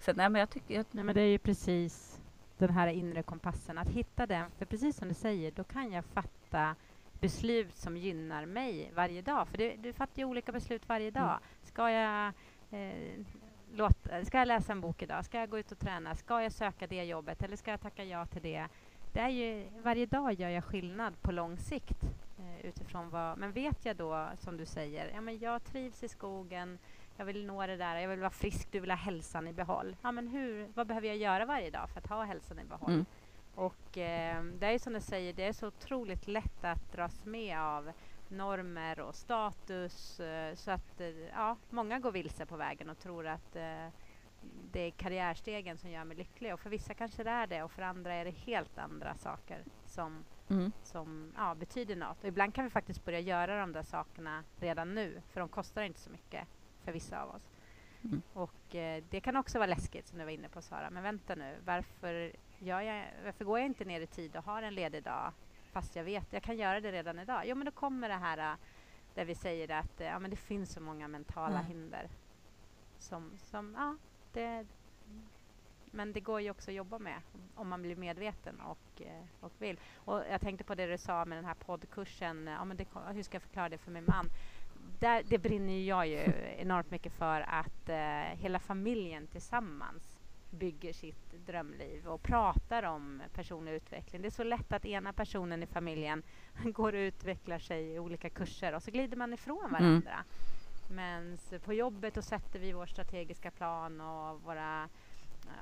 så 0.00 0.12
nej, 0.12 0.28
men 0.30 0.40
jag 0.40 0.50
tycker... 0.50 0.74
Jag, 0.74 0.86
Nej, 0.90 1.04
men 1.04 1.14
det 1.14 1.20
är 1.22 1.26
ju 1.30 1.38
precis 1.38 2.20
den 2.58 2.70
här 2.70 2.86
inre 2.88 3.22
kompassen, 3.22 3.78
att 3.78 3.88
hitta 3.88 4.26
den. 4.26 4.50
För 4.58 4.64
precis 4.64 4.96
som 4.96 5.08
du 5.08 5.14
säger, 5.14 5.50
då 5.52 5.64
kan 5.64 5.92
jag 5.92 6.04
fatta 6.04 6.74
beslut 7.20 7.76
som 7.76 7.96
gynnar 7.96 8.46
mig 8.46 8.90
varje 8.94 9.22
dag. 9.22 9.48
För 9.48 9.58
det, 9.58 9.76
du 9.76 9.92
fattar 9.92 10.18
ju 10.18 10.24
olika 10.24 10.52
beslut 10.52 10.88
varje 10.88 11.10
dag. 11.10 11.38
Ska 11.62 11.90
jag, 11.90 12.32
eh, 12.70 13.20
låta, 13.74 14.24
ska 14.24 14.38
jag 14.38 14.48
läsa 14.48 14.72
en 14.72 14.80
bok 14.80 15.02
idag? 15.02 15.24
Ska 15.24 15.38
jag 15.38 15.50
gå 15.50 15.58
ut 15.58 15.72
och 15.72 15.78
träna? 15.78 16.16
Ska 16.16 16.42
jag 16.42 16.52
söka 16.52 16.86
det 16.86 17.04
jobbet? 17.04 17.42
Eller 17.42 17.56
ska 17.56 17.70
jag 17.70 17.80
tacka 17.80 18.04
ja 18.04 18.26
till 18.26 18.42
det? 18.42 18.66
Det 19.12 19.20
är 19.20 19.28
ju, 19.28 19.68
varje 19.82 20.06
dag 20.06 20.32
gör 20.32 20.48
jag 20.48 20.64
skillnad 20.64 21.22
på 21.22 21.32
lång 21.32 21.58
sikt. 21.58 22.02
Eh, 22.38 22.66
utifrån 22.66 23.10
vad, 23.10 23.38
men 23.38 23.52
vet 23.52 23.84
jag 23.84 23.96
då, 23.96 24.28
som 24.38 24.56
du 24.56 24.66
säger, 24.66 25.10
ja, 25.14 25.20
men 25.20 25.38
jag 25.38 25.64
trivs 25.64 26.02
i 26.02 26.08
skogen, 26.08 26.78
jag 27.16 27.24
vill 27.24 27.46
nå 27.46 27.66
det 27.66 27.76
där, 27.76 27.96
jag 27.96 28.08
vill 28.08 28.20
vara 28.20 28.30
frisk, 28.30 28.72
du 28.72 28.80
vill 28.80 28.90
ha 28.90 28.96
hälsan 28.96 29.48
i 29.48 29.52
behåll. 29.52 29.96
Ja, 30.02 30.12
men 30.12 30.28
hur, 30.28 30.68
vad 30.74 30.86
behöver 30.86 31.08
jag 31.08 31.16
göra 31.16 31.44
varje 31.44 31.70
dag 31.70 31.90
för 31.90 31.98
att 31.98 32.06
ha 32.06 32.24
hälsan 32.24 32.58
i 32.58 32.64
behåll? 32.64 32.92
Mm. 32.92 33.06
Och 33.54 33.98
eh, 33.98 34.44
det 34.44 34.66
är 34.66 34.72
ju 34.72 34.78
som 34.78 34.92
du 34.92 35.00
säger, 35.00 35.32
det 35.32 35.44
är 35.44 35.52
så 35.52 35.66
otroligt 35.66 36.28
lätt 36.28 36.64
att 36.64 36.92
dras 36.92 37.24
med 37.24 37.60
av 37.60 37.92
normer 38.28 39.00
och 39.00 39.14
status. 39.14 40.20
Eh, 40.20 40.54
så 40.54 40.70
att 40.70 41.00
eh, 41.00 41.08
ja, 41.08 41.56
många 41.70 41.98
går 41.98 42.12
vilse 42.12 42.46
på 42.46 42.56
vägen 42.56 42.90
och 42.90 42.98
tror 42.98 43.26
att 43.26 43.56
eh, 43.56 43.86
det 44.72 44.80
är 44.80 44.90
karriärstegen 44.90 45.78
som 45.78 45.90
gör 45.90 46.04
mig 46.04 46.16
lycklig. 46.16 46.54
Och 46.54 46.60
för 46.60 46.70
vissa 46.70 46.94
kanske 46.94 47.24
det 47.24 47.30
är 47.30 47.46
det 47.46 47.62
och 47.62 47.72
för 47.72 47.82
andra 47.82 48.14
är 48.14 48.24
det 48.24 48.30
helt 48.30 48.78
andra 48.78 49.14
saker 49.14 49.64
som, 49.84 50.24
mm. 50.48 50.72
som 50.82 51.32
ja, 51.36 51.54
betyder 51.54 51.96
något. 51.96 52.22
Och 52.22 52.28
ibland 52.28 52.54
kan 52.54 52.64
vi 52.64 52.70
faktiskt 52.70 53.04
börja 53.04 53.20
göra 53.20 53.60
de 53.60 53.72
där 53.72 53.82
sakerna 53.82 54.44
redan 54.60 54.94
nu 54.94 55.22
för 55.32 55.40
de 55.40 55.48
kostar 55.48 55.82
inte 55.82 56.00
så 56.00 56.10
mycket 56.10 56.48
för 56.84 56.92
vissa 56.92 57.22
av 57.22 57.34
oss. 57.34 57.50
Mm. 58.04 58.22
Och 58.32 58.74
eh, 58.74 59.04
det 59.10 59.20
kan 59.20 59.36
också 59.36 59.58
vara 59.58 59.66
läskigt 59.66 60.06
som 60.06 60.18
du 60.18 60.24
var 60.24 60.32
inne 60.32 60.48
på 60.48 60.62
Sara. 60.62 60.90
Men 60.90 61.02
vänta 61.02 61.34
nu, 61.34 61.56
varför, 61.64 62.32
jag, 62.58 63.06
varför 63.24 63.44
går 63.44 63.58
jag 63.58 63.66
inte 63.66 63.84
ner 63.84 64.00
i 64.00 64.06
tid 64.06 64.36
och 64.36 64.44
har 64.44 64.62
en 64.62 64.74
ledig 64.74 65.02
dag 65.02 65.32
fast 65.72 65.96
jag 65.96 66.04
vet 66.04 66.32
jag 66.32 66.42
kan 66.42 66.56
göra 66.56 66.80
det 66.80 66.92
redan 66.92 67.18
idag? 67.18 67.42
Jo 67.44 67.56
men 67.56 67.64
då 67.64 67.70
kommer 67.70 68.08
det 68.08 68.14
här 68.14 68.38
eh, 68.38 68.56
där 69.14 69.24
vi 69.24 69.34
säger 69.34 69.70
att 69.70 70.00
eh, 70.00 70.06
ja, 70.06 70.18
men 70.18 70.30
det 70.30 70.36
finns 70.36 70.72
så 70.72 70.80
många 70.80 71.08
mentala 71.08 71.58
Mm. 71.58 71.66
hinder. 71.66 72.08
Som, 72.98 73.32
som, 73.38 73.74
ja, 73.78 73.96
det, 74.32 74.66
men 75.90 76.12
det 76.12 76.20
går 76.20 76.40
ju 76.40 76.50
också 76.50 76.70
att 76.70 76.74
jobba 76.74 76.98
med 76.98 77.20
om 77.54 77.68
man 77.68 77.82
blir 77.82 77.96
medveten 77.96 78.60
och, 78.60 79.02
eh, 79.02 79.24
och 79.40 79.52
vill. 79.58 79.80
Och 79.94 80.22
jag 80.30 80.40
tänkte 80.40 80.64
på 80.64 80.74
det 80.74 80.86
du 80.86 80.98
sa 80.98 81.24
med 81.24 81.38
den 81.38 81.44
här 81.44 81.54
poddkursen. 81.54 82.46
Ja, 82.46 82.64
men 82.64 82.76
det, 82.76 82.86
hur 83.12 83.22
ska 83.22 83.34
jag 83.34 83.42
förklara 83.42 83.68
det 83.68 83.78
för 83.78 83.90
min 83.90 84.04
man? 84.04 84.26
Där, 84.98 85.22
det 85.28 85.38
brinner 85.38 85.78
jag 85.78 86.06
ju 86.06 86.32
enormt 86.58 86.90
mycket 86.90 87.12
för 87.12 87.40
att 87.40 87.88
eh, 87.88 88.38
hela 88.40 88.58
familjen 88.58 89.26
tillsammans 89.26 90.20
bygger 90.50 90.92
sitt 90.92 91.46
drömliv 91.46 92.08
och 92.08 92.22
pratar 92.22 92.82
om 92.82 93.22
personlig 93.34 93.72
utveckling. 93.72 94.22
Det 94.22 94.28
är 94.28 94.30
så 94.30 94.44
lätt 94.44 94.72
att 94.72 94.84
ena 94.84 95.12
personen 95.12 95.62
i 95.62 95.66
familjen 95.66 96.22
går 96.64 96.92
och 96.92 96.98
utvecklar 96.98 97.58
sig 97.58 97.94
i 97.94 97.98
olika 97.98 98.30
kurser 98.30 98.74
och 98.74 98.82
så 98.82 98.90
glider 98.90 99.16
man 99.16 99.32
ifrån 99.32 99.72
varandra. 99.72 100.24
Men 100.90 101.38
på 101.64 101.72
jobbet 101.72 102.14
då 102.14 102.22
sätter 102.22 102.58
vi 102.58 102.72
vår 102.72 102.86
strategiska 102.86 103.50
plan 103.50 104.00
och 104.00 104.42
våra 104.42 104.88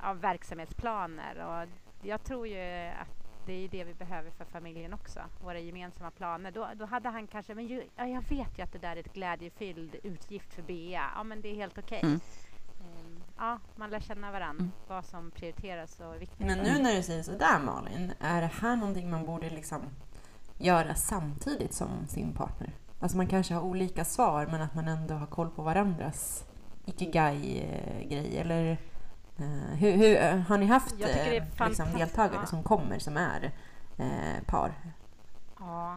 ja, 0.02 0.12
verksamhetsplaner. 0.12 1.46
Och 1.46 1.68
jag 2.06 2.24
tror 2.24 2.46
ju 2.46 2.88
att 2.88 3.24
det 3.46 3.52
är 3.52 3.68
det 3.68 3.84
vi 3.84 3.94
behöver 3.94 4.30
för 4.30 4.44
familjen 4.44 4.92
också, 4.94 5.20
våra 5.42 5.58
gemensamma 5.58 6.10
planer. 6.10 6.50
Då, 6.50 6.68
då 6.74 6.84
hade 6.84 7.08
han 7.08 7.26
kanske, 7.26 7.54
men 7.54 7.66
ju, 7.66 7.82
ja, 7.96 8.06
jag 8.06 8.22
vet 8.28 8.58
ju 8.58 8.62
att 8.62 8.72
det 8.72 8.78
där 8.78 8.96
är 8.96 9.00
ett 9.00 9.12
glädjefylld 9.12 9.96
utgift 10.02 10.54
för 10.54 10.62
Bea. 10.62 11.10
Ja, 11.16 11.22
men 11.24 11.40
det 11.40 11.48
är 11.48 11.54
helt 11.54 11.78
okej. 11.78 12.00
Mm. 12.02 12.20
Ehm, 12.80 13.22
ja, 13.38 13.58
man 13.76 13.90
lär 13.90 14.00
känna 14.00 14.32
varandra, 14.32 14.62
Mm. 14.62 14.72
vad 14.88 15.04
som 15.04 15.30
prioriteras 15.30 16.00
och 16.00 16.14
är 16.14 16.18
viktigt. 16.18 16.46
Men 16.46 16.58
nu 16.58 16.82
när 16.82 16.96
du 16.96 17.02
säger 17.02 17.22
sådär 17.22 17.58
Malin, 17.64 18.12
är 18.20 18.40
det 18.40 18.46
här 18.46 18.76
någonting 18.76 19.10
man 19.10 19.26
borde 19.26 19.50
liksom 19.50 19.82
göra 20.58 20.94
samtidigt 20.94 21.74
som 21.74 22.06
sin 22.08 22.32
partner? 22.32 22.70
Alltså 23.00 23.16
man 23.16 23.26
kanske 23.26 23.54
har 23.54 23.62
olika 23.62 24.04
svar 24.04 24.46
men 24.46 24.62
att 24.62 24.74
man 24.74 24.88
ändå 24.88 25.14
har 25.14 25.26
koll 25.26 25.50
på 25.50 25.62
varandras 25.62 26.44
ikigai-grej 26.86 28.38
eller 28.38 28.78
eh, 29.38 29.78
hur, 29.78 29.92
hur, 29.92 30.38
har 30.38 30.58
ni 30.58 30.66
haft 30.66 30.92
eh, 30.92 31.42
liksom, 31.66 31.92
deltagare 31.92 32.46
som 32.46 32.62
kommer 32.62 32.98
som 32.98 33.16
är 33.16 33.52
eh, 33.98 34.44
par? 34.46 34.72
Ja. 35.58 35.96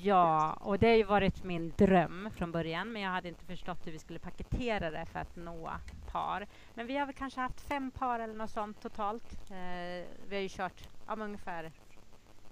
ja, 0.00 0.52
och 0.52 0.78
det 0.78 0.88
har 0.88 0.96
ju 0.96 1.04
varit 1.04 1.44
min 1.44 1.72
dröm 1.76 2.30
från 2.36 2.52
början, 2.52 2.92
men 2.92 3.02
jag 3.02 3.10
hade 3.10 3.28
inte 3.28 3.44
förstått 3.44 3.86
hur 3.86 3.92
vi 3.92 3.98
skulle 3.98 4.18
paketera 4.18 4.90
det 4.90 5.06
för 5.06 5.18
att 5.18 5.36
nå 5.36 5.70
par. 6.12 6.46
Men 6.74 6.86
vi 6.86 6.96
har 6.96 7.06
väl 7.06 7.14
kanske 7.14 7.40
haft 7.40 7.60
fem 7.60 7.90
par 7.90 8.20
eller 8.20 8.34
något 8.34 8.50
sånt 8.50 8.82
totalt. 8.82 9.50
Eh, 9.50 10.06
vi 10.28 10.36
har 10.36 10.42
ju 10.42 10.48
kört 10.48 10.88
ja, 11.06 11.16
ungefär 11.18 11.72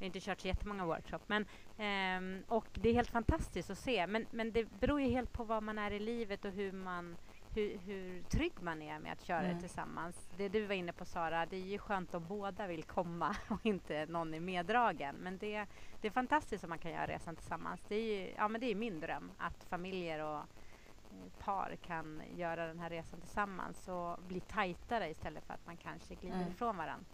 har 0.00 0.06
inte 0.06 0.20
kört 0.20 0.40
så 0.40 0.48
jättemånga 0.48 0.84
workshops. 0.86 1.24
Men, 1.28 1.46
ehm, 1.78 2.42
och 2.48 2.66
det 2.74 2.88
är 2.88 2.94
helt 2.94 3.10
fantastiskt 3.10 3.70
att 3.70 3.78
se. 3.78 4.06
Men, 4.06 4.26
men 4.30 4.52
det 4.52 4.64
beror 4.80 5.00
ju 5.00 5.08
helt 5.08 5.32
på 5.32 5.44
vad 5.44 5.62
man 5.62 5.78
är 5.78 5.90
i 5.90 5.98
livet 5.98 6.44
och 6.44 6.50
hur, 6.52 6.72
man, 6.72 7.16
hur, 7.54 7.78
hur 7.78 8.22
trygg 8.22 8.52
man 8.60 8.82
är 8.82 8.98
med 8.98 9.12
att 9.12 9.22
köra 9.24 9.40
Mm. 9.40 9.54
det 9.54 9.60
tillsammans. 9.60 10.28
Det 10.36 10.48
du 10.48 10.66
var 10.66 10.74
inne 10.74 10.92
på 10.92 11.04
Sara, 11.04 11.46
det 11.46 11.56
är 11.56 11.60
ju 11.66 11.78
skönt 11.78 12.14
om 12.14 12.26
båda 12.28 12.66
vill 12.66 12.82
komma 12.82 13.36
och 13.48 13.66
inte 13.66 14.06
någon 14.06 14.34
är 14.34 14.40
meddragen. 14.40 15.16
Men 15.16 15.38
det, 15.38 15.66
det 16.00 16.06
är 16.08 16.12
fantastiskt 16.12 16.64
om 16.64 16.70
man 16.70 16.78
kan 16.78 16.90
göra 16.92 17.06
resan 17.06 17.36
tillsammans. 17.36 17.80
Det 17.88 17.94
är 17.94 18.20
ju 18.20 18.32
ja, 18.36 18.48
men 18.48 18.60
det 18.60 18.66
är 18.70 18.74
min 18.74 19.00
dröm 19.00 19.30
att 19.38 19.64
familjer 19.64 20.24
och 20.24 20.38
eh, 20.38 21.44
par 21.44 21.76
kan 21.86 22.22
göra 22.36 22.66
den 22.66 22.78
här 22.80 22.90
resan 22.90 23.20
tillsammans 23.20 23.88
och 23.88 24.18
bli 24.28 24.40
tajtare 24.40 25.10
istället 25.10 25.44
för 25.44 25.54
att 25.54 25.66
man 25.66 25.76
kanske 25.76 26.14
glider 26.14 26.36
Mm. 26.36 26.48
ifrån 26.50 26.76
varandra. 26.76 27.06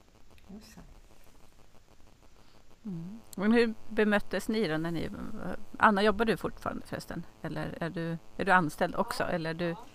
Mm. 2.87 3.20
Men 3.37 3.53
hur 3.53 3.74
bemöttes 3.89 4.49
ni 4.49 4.68
då 4.68 4.76
när 4.76 4.91
ni... 4.91 5.11
Anna, 5.78 6.03
jobbar 6.03 6.24
du 6.24 6.37
fortfarande 6.37 6.87
förresten? 6.87 7.26
Eller 7.43 7.78
är 7.80 7.91
du, 7.91 8.18
är 8.37 8.45
du 8.45 8.53
anställd 8.53 8.95
också? 8.95 9.24
Eller 9.24 9.51
är 9.51 9.55
du... 9.55 9.68
Ja, 9.68 9.87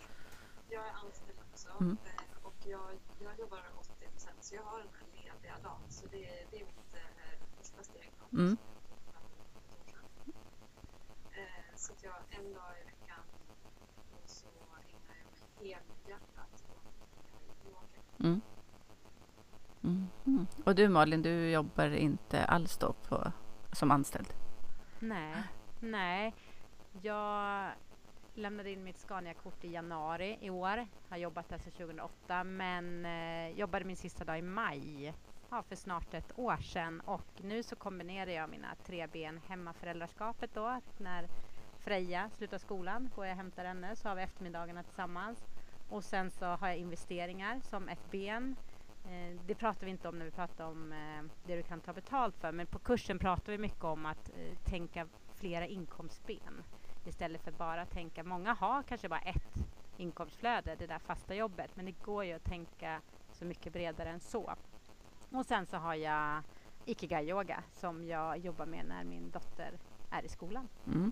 jag 0.69 0.87
är 0.87 0.93
anställd 1.05 1.37
också 1.53 1.69
Mm. 1.79 1.97
eh, 2.05 2.45
och 2.45 2.55
jag, 2.65 2.89
jag 3.19 3.39
jobbar 3.39 3.63
80 3.77 4.07
procent 4.11 4.37
så 4.43 4.55
jag 4.55 4.63
har 4.63 4.77
den 4.77 4.87
här 4.93 5.07
lediga 5.23 5.53
dagen 5.63 5.81
så 5.89 6.05
det, 6.07 6.17
det 6.51 6.57
är 6.61 6.65
mitt 6.65 6.93
eh, 6.93 7.47
första 7.57 7.83
steg. 7.83 8.11
Då, 8.19 8.37
Mm. 8.37 8.57
Eh, 11.31 11.75
så 11.75 11.93
att 11.93 12.03
jag 12.03 12.13
en 12.29 12.53
dag 12.53 12.71
i 12.81 12.85
veckan 12.85 13.23
och 14.23 14.29
så 14.29 14.47
ägnar 14.47 14.83
jag 14.91 15.01
mig 15.07 15.23
helhjärtat 15.59 16.63
åt 17.49 17.65
yoga. 17.65 18.29
Mm. 18.29 18.41
Mm. 20.31 20.47
Och 20.65 20.75
du 20.75 20.89
Malin, 20.89 21.21
du 21.21 21.49
jobbar 21.49 21.95
inte 21.95 22.45
alls 22.45 22.77
då 22.77 22.93
på, 22.93 23.31
som 23.71 23.91
anställd? 23.91 24.27
Nej, 24.99 25.43
nej. 25.79 26.33
Jag 27.01 27.69
lämnade 28.33 28.71
in 28.71 28.83
mitt 28.83 28.97
Scania-kort 28.97 29.63
i 29.63 29.71
januari 29.71 30.37
i 30.41 30.49
år. 30.49 30.87
Har 31.09 31.17
jobbat 31.17 31.49
där 31.49 31.57
sedan 31.57 31.71
2008 31.71 32.43
men 32.43 33.05
eh, 33.05 33.59
jobbade 33.59 33.85
min 33.85 33.97
sista 33.97 34.23
dag 34.23 34.39
i 34.39 34.41
maj 34.41 35.13
ja, 35.49 35.63
för 35.63 35.75
snart 35.75 36.13
ett 36.13 36.39
år 36.39 36.57
sedan 36.57 37.01
och 37.05 37.41
nu 37.41 37.63
så 37.63 37.75
kombinerar 37.75 38.31
jag 38.31 38.49
mina 38.49 38.75
tre 38.85 39.07
ben 39.07 39.39
hemmaföräldraskapet 39.47 40.49
då 40.53 40.81
när 40.97 41.27
Freja 41.79 42.29
slutar 42.29 42.57
skolan 42.57 43.09
går 43.15 43.25
jag 43.25 43.33
och 43.33 43.37
hämtar 43.37 43.65
henne 43.65 43.95
så 43.95 44.07
har 44.07 44.15
vi 44.15 44.21
eftermiddagarna 44.21 44.83
tillsammans 44.83 45.45
och 45.89 46.03
sen 46.03 46.31
så 46.31 46.45
har 46.45 46.67
jag 46.67 46.77
investeringar 46.77 47.59
som 47.63 47.89
ett 47.89 48.11
ben 48.11 48.55
Eh, 49.05 49.39
det 49.45 49.55
pratar 49.55 49.85
vi 49.85 49.91
inte 49.91 50.09
om 50.09 50.17
när 50.17 50.25
vi 50.25 50.31
pratar 50.31 50.65
om 50.65 50.91
eh, 50.91 51.31
det 51.45 51.55
du 51.55 51.63
kan 51.63 51.79
ta 51.79 51.93
betalt 51.93 52.37
för 52.37 52.51
men 52.51 52.67
på 52.67 52.79
kursen 52.79 53.19
pratar 53.19 53.51
vi 53.51 53.57
mycket 53.57 53.83
om 53.83 54.05
att 54.05 54.29
eh, 54.29 54.57
tänka 54.63 55.07
flera 55.35 55.67
inkomstben 55.67 56.63
istället 57.05 57.43
för 57.43 57.51
bara 57.51 57.85
tänka, 57.85 58.23
många 58.23 58.53
har 58.53 58.83
kanske 58.83 59.09
bara 59.09 59.19
ett 59.19 59.53
inkomstflöde, 59.97 60.75
det 60.79 60.87
där 60.87 60.99
fasta 60.99 61.35
jobbet, 61.35 61.75
men 61.75 61.85
det 61.85 62.05
går 62.05 62.25
ju 62.25 62.33
att 62.33 62.43
tänka 62.43 63.01
så 63.31 63.45
mycket 63.45 63.73
bredare 63.73 64.09
än 64.09 64.19
så. 64.19 64.53
Och 65.31 65.45
sen 65.45 65.65
så 65.65 65.77
har 65.77 65.95
jag 65.95 66.43
Ikigai-yoga 66.85 67.63
som 67.73 68.03
jag 68.03 68.37
jobbar 68.37 68.65
med 68.65 68.85
när 68.85 69.03
min 69.03 69.31
dotter 69.31 69.71
är 70.11 70.25
i 70.25 70.29
skolan. 70.29 70.67
Mm. 70.87 71.11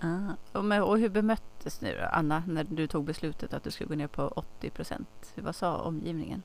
Ah. 0.00 0.58
Och, 0.58 0.64
med, 0.64 0.82
och 0.82 0.98
hur 0.98 1.08
bemöttes 1.08 1.80
ni 1.80 1.94
då, 1.94 2.04
Anna, 2.12 2.42
när 2.46 2.64
du 2.64 2.86
tog 2.86 3.04
beslutet 3.04 3.54
att 3.54 3.64
du 3.64 3.70
skulle 3.70 3.88
gå 3.88 3.94
ner 3.94 4.06
på 4.06 4.28
80 4.28 4.70
procent? 4.70 5.34
Vad 5.36 5.54
sa 5.54 5.82
omgivningen? 5.82 6.42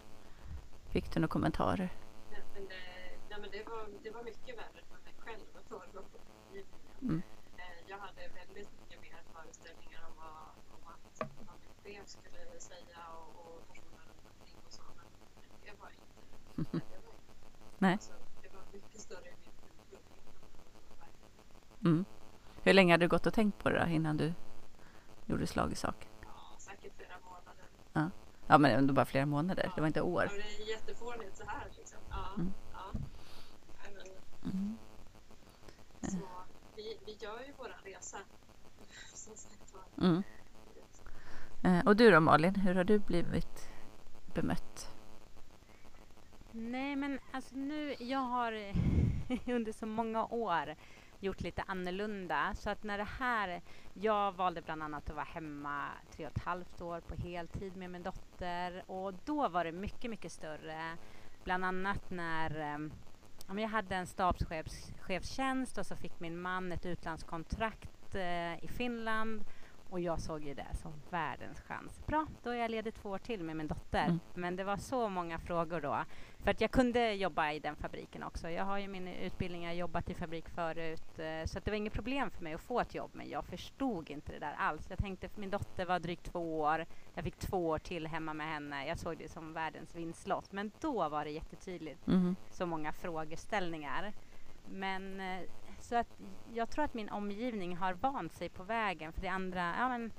Fick 0.92 1.14
du 1.14 1.20
några 1.20 1.32
kommentarer? 1.32 1.90
Nej, 2.32 2.44
men, 2.54 2.64
det, 2.68 2.76
nej, 3.30 3.40
men 3.42 3.52
det, 3.52 3.64
var, 3.64 3.90
det 4.04 4.12
var 4.12 4.24
mycket 4.24 4.58
värre 4.58 4.82
för 4.90 4.98
mig 5.04 5.14
själv 5.18 5.46
att 5.56 5.70
omgivningen. 5.96 6.96
Mm. 7.02 7.22
Eh, 7.58 7.90
Jag 7.90 7.98
hade 7.98 8.22
väldigt 8.40 8.70
mycket 8.80 9.02
mer 9.02 9.24
föreställningar 9.34 10.02
om 10.10 10.14
vad, 10.18 10.42
om 10.76 10.88
att, 10.94 11.30
vad 11.48 11.56
min 11.62 11.74
chef 11.84 12.08
skulle 12.08 12.60
säga 12.60 13.00
och, 13.18 13.46
och 13.46 13.68
personer 13.68 14.04
runt 14.08 14.26
omkring 14.40 14.58
och 14.66 14.74
så. 14.74 14.84
Men 14.98 15.06
det 15.64 15.74
var 15.82 15.90
inte. 15.90 16.80
Det 16.92 17.02
var 17.06 17.14
inte. 17.14 17.34
Nej. 17.78 17.94
Alltså, 17.94 18.14
det 18.42 18.50
var 18.54 18.62
mycket 18.74 19.02
större 19.02 19.32
var 20.90 20.98
verkligt. 21.00 21.82
Mm. 21.86 22.06
Hur 22.64 22.74
länge 22.74 22.94
hade 22.94 23.06
du 23.06 23.10
gått 23.10 23.26
och 23.26 23.34
tänkt 23.34 23.58
på 23.64 23.70
det 23.70 23.80
då, 23.86 23.92
innan 23.92 24.18
du 24.18 24.34
gjorde 25.26 25.48
slag 25.48 25.72
i 25.72 25.76
sak? 25.76 26.10
Ja, 26.22 26.56
säkert 26.58 26.94
flera 26.98 27.20
månader. 27.20 27.66
Ja, 28.52 28.58
men 28.58 28.72
ändå 28.72 28.94
bara 28.94 29.06
flera 29.06 29.26
månader. 29.26 29.72
Det 29.76 29.82
var 29.82 29.88
inte 29.88 30.02
år. 30.02 30.24
Ja, 30.24 30.32
det 30.58 30.64
är 30.64 30.70
jättefånigt 30.70 31.38
så 31.38 31.44
här 31.48 31.68
liksom. 31.78 31.98
Ja, 32.10 32.34
Mm. 32.36 32.54
ja. 32.74 33.00
Mm. 34.44 34.78
så, 36.02 36.18
vi, 36.76 36.98
vi 37.06 37.18
gör 37.20 37.40
ju 37.48 37.54
våran 37.58 37.78
resa. 37.84 38.18
Som 39.14 39.36
sagt 39.36 39.74
var. 39.74 40.08
Mm. 40.08 40.24
Eh, 41.64 41.86
och 41.88 41.96
du 41.96 42.12
då 42.12 42.20
Malin, 42.20 42.56
hur 42.56 42.76
har 42.76 42.84
du 42.84 43.00
blivit 43.00 43.70
bemött? 44.34 44.90
Nej, 46.52 46.96
men 46.96 47.20
alltså 47.32 47.56
nu, 47.56 47.96
jag 48.00 48.20
har 48.20 48.54
under 49.54 49.72
så 49.72 49.86
många 49.86 50.26
år 50.26 50.76
gjort 51.20 51.42
lite 51.42 51.64
annorlunda. 51.68 52.54
Så 52.56 52.70
att 52.70 52.84
när 52.84 52.98
det 52.98 53.08
här, 53.20 53.62
jag 53.94 54.32
valde 54.32 54.62
bland 54.62 54.84
annat 54.84 55.10
att 55.10 55.16
vara 55.16 55.26
hemma 55.26 55.88
tre 56.12 56.26
och 56.26 56.38
ett 56.38 56.44
halvt 56.44 56.82
år 56.82 57.02
på 57.02 57.16
heltid 57.16 57.76
med 57.76 57.90
min 57.90 58.04
dotter 58.04 58.84
och 58.88 59.14
då 59.26 59.50
var 59.50 59.64
det 59.64 59.72
mycket, 59.72 60.12
mycket 60.12 60.32
större. 60.32 60.98
Bland 61.44 61.66
annat 61.66 62.10
när 62.10 62.60
eh, 62.60 62.90
ja, 63.48 63.62
jag 63.62 63.70
hade 63.70 63.96
en 63.96 64.08
stabschefstjänst 64.08 65.78
och 65.78 65.86
så 65.86 65.96
fick 65.96 66.20
min 66.20 66.42
man 66.42 66.72
ett 66.72 66.86
utlandskontrakt 66.86 68.16
eh, 68.16 68.64
i 68.64 68.68
Finland 68.68 69.44
och 69.90 70.00
jag 70.00 70.20
såg 70.20 70.44
ju 70.44 70.54
det 70.54 70.68
som 70.82 70.94
världens 71.10 71.62
chans. 71.62 72.02
Bra, 72.08 72.26
då 72.44 72.50
är 72.50 72.56
jag 72.56 72.72
ledig 72.72 72.94
två 72.94 73.10
år 73.10 73.18
till 73.18 73.44
med 73.44 73.56
min 73.56 73.68
dotter. 73.68 74.06
Mm. 74.06 74.20
Men 74.34 74.56
det 74.56 74.64
var 74.64 74.78
så 74.78 75.10
många 75.10 75.40
frågor 75.40 75.82
då. 75.82 76.04
För 76.44 76.52
att 76.52 76.62
jag 76.62 76.72
kunde 76.72 77.14
jobba 77.14 77.52
i 77.52 77.60
den 77.60 77.76
fabriken 77.76 78.24
också. 78.24 78.50
Jag 78.50 78.64
har 78.66 78.78
ju 78.78 78.88
min 78.88 79.08
utbildning, 79.08 79.64
jag 79.64 79.70
har 79.70 79.76
jobbat 79.76 80.10
i 80.10 80.14
fabrik 80.14 80.50
förut. 80.50 81.20
eh, 81.20 81.46
Så 81.46 81.58
att 81.58 81.66
det 81.66 81.72
var 81.72 81.76
inget 81.78 81.94
problem 81.94 82.32
för 82.32 82.44
mig 82.44 82.54
att 82.54 82.62
få 82.62 82.80
ett 82.80 82.96
jobb. 82.96 83.12
Men 83.14 83.30
jag 83.30 83.46
förstod 83.46 84.10
inte 84.10 84.32
det 84.32 84.40
där 84.40 84.54
alls. 84.58 84.90
Jag 84.90 85.00
tänkte, 85.00 85.30
min 85.36 85.50
dotter 85.50 85.86
var 85.86 86.00
drygt 86.00 86.32
två 86.32 86.60
år. 86.60 86.86
Jag 87.14 87.24
fick 87.24 87.36
två 87.36 87.68
år 87.70 87.80
till 87.80 88.08
hemma 88.08 88.34
med 88.34 88.48
henne. 88.48 88.88
Jag 88.88 89.00
såg 89.00 89.18
det 89.18 89.30
som 89.32 89.54
världens 89.54 89.96
vinstlott. 89.96 90.52
Men 90.52 90.72
då 90.82 91.10
var 91.10 91.26
det 91.26 91.32
jättetydligt 91.32 92.08
Mm. 92.08 92.36
så 92.52 92.66
många 92.66 92.94
frågeställningar. 92.94 94.14
Men 94.72 95.20
eh, 95.20 95.42
så 95.90 95.96
att 95.96 96.20
jag 96.54 96.70
tror 96.70 96.86
att 96.86 96.94
min 96.94 97.10
omgivning 97.10 97.78
har 97.78 97.94
vant 97.94 98.34
sig 98.34 98.50
på 98.50 98.64
vägen 98.64 99.14
för 99.14 99.22
det 99.22 99.28
andra, 99.28 99.76
ja 99.78 99.90
men 99.90 100.12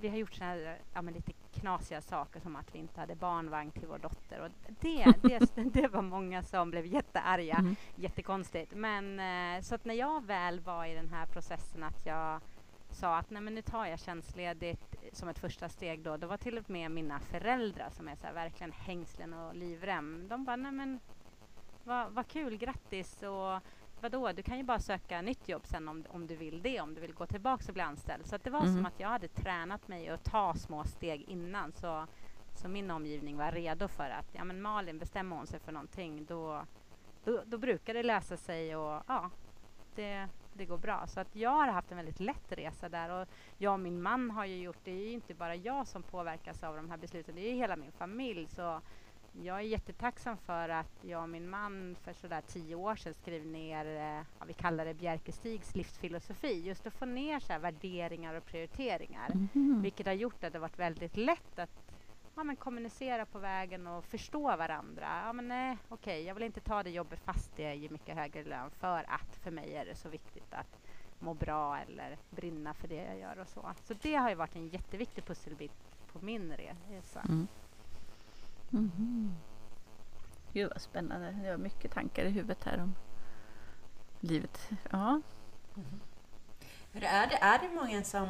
vi 0.00 0.08
har 0.08 0.16
gjort 0.16 0.40
här, 0.40 0.78
ja 0.94 1.02
men 1.02 1.14
lite 1.14 1.32
knasiga 1.52 2.00
saker 2.00 2.40
som 2.40 2.56
att 2.56 2.74
vi 2.74 2.78
inte 2.78 3.00
hade 3.00 3.14
barnvagn 3.14 3.70
till 3.70 3.88
vår 3.88 3.98
dotter 3.98 4.40
och 4.40 4.50
det, 4.80 5.14
det, 5.22 5.54
det 5.72 5.88
var 5.88 6.02
många 6.02 6.42
som 6.42 6.70
blev 6.70 6.86
jättearga, 6.86 7.56
Mm. 7.58 7.76
jättekonstigt. 7.94 8.74
Men 8.74 9.20
eh, 9.20 9.62
så 9.62 9.74
att 9.74 9.84
när 9.84 9.94
jag 9.94 10.24
väl 10.26 10.60
var 10.60 10.84
i 10.86 10.94
den 10.94 11.08
här 11.08 11.26
processen 11.26 11.82
att 11.82 12.06
jag 12.06 12.40
sa 12.90 13.16
att 13.16 13.30
nej 13.30 13.42
men 13.42 13.54
nu 13.54 13.62
tar 13.62 13.86
jag 13.86 14.00
tjänstledigt 14.00 14.94
som 15.12 15.28
ett 15.28 15.38
första 15.38 15.68
steg 15.68 16.02
då, 16.02 16.16
då 16.16 16.26
var 16.26 16.36
till 16.36 16.58
och 16.58 16.70
med 16.70 16.90
mina 16.90 17.20
föräldrar 17.20 17.90
som 17.90 18.08
är 18.08 18.16
så 18.16 18.26
här, 18.26 18.34
verkligen 18.34 18.72
hängslen 18.72 19.32
och 19.34 19.54
livrem, 19.54 20.28
de 20.28 20.44
bara 20.44 20.56
nej 20.56 20.72
men 20.72 21.00
vad, 21.84 22.12
vad 22.12 22.26
kul, 22.28 22.56
grattis 22.56 23.22
och 23.22 23.60
vadå, 24.02 24.32
du 24.32 24.42
kan 24.42 24.56
ju 24.58 24.62
bara 24.64 24.78
söka 24.78 25.22
nytt 25.22 25.48
jobb 25.48 25.66
sen 25.66 25.88
om, 25.88 26.04
om 26.08 26.26
du 26.26 26.36
vill 26.36 26.62
det, 26.62 26.80
om 26.80 26.94
du 26.94 27.00
vill 27.00 27.14
gå 27.14 27.26
tillbaka 27.26 27.64
och 27.68 27.74
bli 27.74 27.82
anställd. 27.82 28.26
Så 28.26 28.36
att 28.36 28.44
det 28.44 28.50
var 28.50 28.60
Mhm. 28.60 28.74
som 28.74 28.86
att 28.86 29.00
jag 29.00 29.08
hade 29.08 29.28
tränat 29.28 29.88
mig 29.88 30.08
att 30.08 30.24
ta 30.24 30.54
små 30.54 30.84
steg 30.84 31.22
innan 31.22 31.72
så, 31.72 32.06
så 32.54 32.68
min 32.68 32.90
omgivning 32.90 33.36
var 33.36 33.52
redo 33.52 33.88
för 33.88 34.10
att, 34.10 34.26
ja 34.32 34.44
men 34.44 34.62
Malin, 34.62 34.98
bestämmer 34.98 35.36
hon 35.36 35.46
sig 35.46 35.60
för 35.60 35.72
någonting 35.72 36.24
då, 36.24 36.64
då, 37.24 37.42
då 37.46 37.58
brukar 37.58 37.94
det 37.94 38.02
lösa 38.02 38.36
sig 38.36 38.76
och 38.76 39.02
ja, 39.06 39.30
det, 39.94 40.28
det 40.52 40.64
går 40.64 40.78
bra. 40.78 41.06
Så 41.06 41.20
att 41.20 41.36
jag 41.36 41.50
har 41.50 41.68
haft 41.68 41.90
en 41.90 41.96
väldigt 41.96 42.20
lätt 42.20 42.52
resa 42.52 42.88
där 42.88 43.10
och 43.10 43.28
jag 43.58 43.72
och 43.72 43.80
min 43.80 44.02
man 44.02 44.30
har 44.30 44.44
ju 44.44 44.56
gjort, 44.62 44.78
det 44.84 44.90
är 44.90 45.04
ju 45.06 45.10
inte 45.10 45.34
bara 45.34 45.54
jag 45.56 45.86
som 45.88 46.02
påverkas 46.02 46.62
av 46.62 46.76
de 46.76 46.90
här 46.90 46.96
besluten, 46.96 47.34
det 47.34 47.40
är 47.40 47.50
ju 47.50 47.56
hela 47.56 47.76
min 47.76 47.92
familj. 47.92 48.46
Så 48.48 48.80
jag 49.32 49.56
är 49.56 49.60
jättetacksam 49.60 50.36
för 50.36 50.68
att 50.68 50.98
jag 51.00 51.22
och 51.22 51.28
min 51.28 51.50
man 51.50 51.96
för 52.04 52.12
sådär 52.12 52.42
tio 52.46 52.74
år 52.74 52.96
sedan 52.96 53.14
skrev 53.14 53.46
ner, 53.46 53.86
eh, 53.86 54.24
ja, 54.38 54.44
vi 54.46 54.52
kallar 54.52 54.84
det 54.84 54.94
Bjerkestigs 54.94 55.74
livsfilosofi, 55.74 56.66
just 56.66 56.86
att 56.86 56.94
få 56.94 57.04
ner 57.04 57.40
så 57.40 57.58
värderingar 57.58 58.34
och 58.34 58.46
prioriteringar. 58.46 59.30
Mhm. 59.34 59.82
Vilket 59.82 60.06
har 60.06 60.12
gjort 60.12 60.44
att 60.44 60.52
det 60.52 60.58
varit 60.58 60.78
väldigt 60.78 61.16
lätt 61.16 61.58
att 61.58 61.92
ja, 62.34 62.44
men 62.44 62.56
kommunicera 62.56 63.26
på 63.26 63.38
vägen 63.38 63.86
och 63.86 64.04
förstå 64.04 64.56
varandra. 64.56 65.22
Ja, 65.24 65.32
men 65.32 65.48
nej, 65.48 65.78
okej, 65.88 66.22
jag 66.22 66.34
vill 66.34 66.42
inte 66.42 66.60
ta 66.60 66.82
det 66.82 66.90
jobbet 66.90 67.20
fast 67.20 67.56
det 67.56 67.74
ger 67.74 67.90
mycket 67.90 68.16
högre 68.16 68.44
lön 68.44 68.70
för 68.70 69.04
att 69.08 69.36
för 69.42 69.50
mig 69.50 69.74
är 69.74 69.84
det 69.84 69.94
så 69.94 70.08
viktigt 70.08 70.54
att 70.54 70.78
må 71.18 71.34
bra 71.34 71.78
eller 71.78 72.18
brinna 72.30 72.74
för 72.74 72.88
det 72.88 73.04
jag 73.04 73.18
gör 73.18 73.38
och 73.38 73.48
så. 73.48 73.72
Så 73.82 73.94
det 73.94 74.14
har 74.14 74.28
ju 74.28 74.34
varit 74.34 74.56
en 74.56 74.68
jätteviktig 74.68 75.24
pusselbit 75.24 75.72
på 76.12 76.18
min 76.24 76.52
resa. 76.88 77.20
Mm. 77.20 77.46
Mhm. 78.72 79.34
Gud 80.52 80.70
vad 80.72 80.80
spännande. 80.82 81.30
Det 81.42 81.50
var 81.50 81.58
mycket 81.58 81.92
tankar 81.92 82.24
i 82.24 82.30
huvudet 82.30 82.64
här 82.64 82.80
om 82.80 82.94
livet. 84.20 84.68
Ja. 84.90 85.20
Mhm. 85.74 86.00
Hur 86.92 87.04
är 87.04 87.26
det, 87.26 87.36
är 87.36 87.58
det 87.58 87.68
många 87.74 88.04
som 88.04 88.28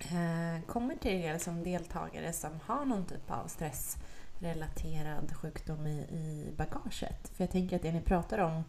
eh, 0.00 0.66
kommer 0.66 0.96
till 0.96 1.12
er 1.12 1.38
som 1.38 1.64
deltagare 1.64 2.32
som 2.32 2.60
har 2.66 2.84
någon 2.84 3.04
typ 3.06 3.30
av 3.30 3.46
stressrelaterad 3.46 5.36
sjukdom 5.36 5.86
i, 5.86 5.98
i 6.00 6.54
bagaget? 6.56 7.28
För 7.28 7.44
jag 7.44 7.50
tänker 7.50 7.76
att 7.76 7.82
det 7.82 7.92
ni 7.92 8.00
pratar 8.00 8.38
om 8.38 8.64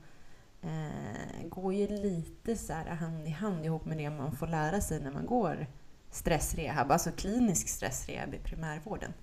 eh, 0.61 1.47
går 1.47 1.73
ju 1.73 1.87
lite 1.87 2.55
så 2.57 2.73
här 2.73 2.85
hand 2.85 3.27
i 3.27 3.29
hand 3.29 3.65
ihop 3.65 3.85
med 3.85 3.97
det 3.97 4.09
man 4.09 4.35
får 4.35 4.47
lära 4.47 4.81
sig 4.81 5.01
när 5.01 5.11
man 5.11 5.25
går 5.25 5.67
stressrehab, 6.09 6.91
alltså 6.91 7.11
klinisk 7.11 7.67
stressrehab 7.69 8.33
i 8.33 8.37
primärvården. 8.37 9.13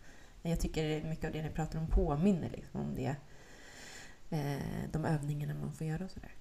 Jag 0.42 0.60
tycker 0.60 1.04
mycket 1.04 1.24
av 1.24 1.32
det 1.32 1.42
ni 1.42 1.50
pratar 1.50 1.78
om 1.78 1.86
påminner 1.86 2.50
liksom 2.50 2.80
om 2.80 2.94
det, 2.94 3.16
eh, 4.30 4.90
de 4.92 5.04
övningarna 5.04 5.54
man 5.54 5.72
får 5.72 5.86
göra 5.86 6.04
och 6.04 6.10
sådär. 6.10 6.34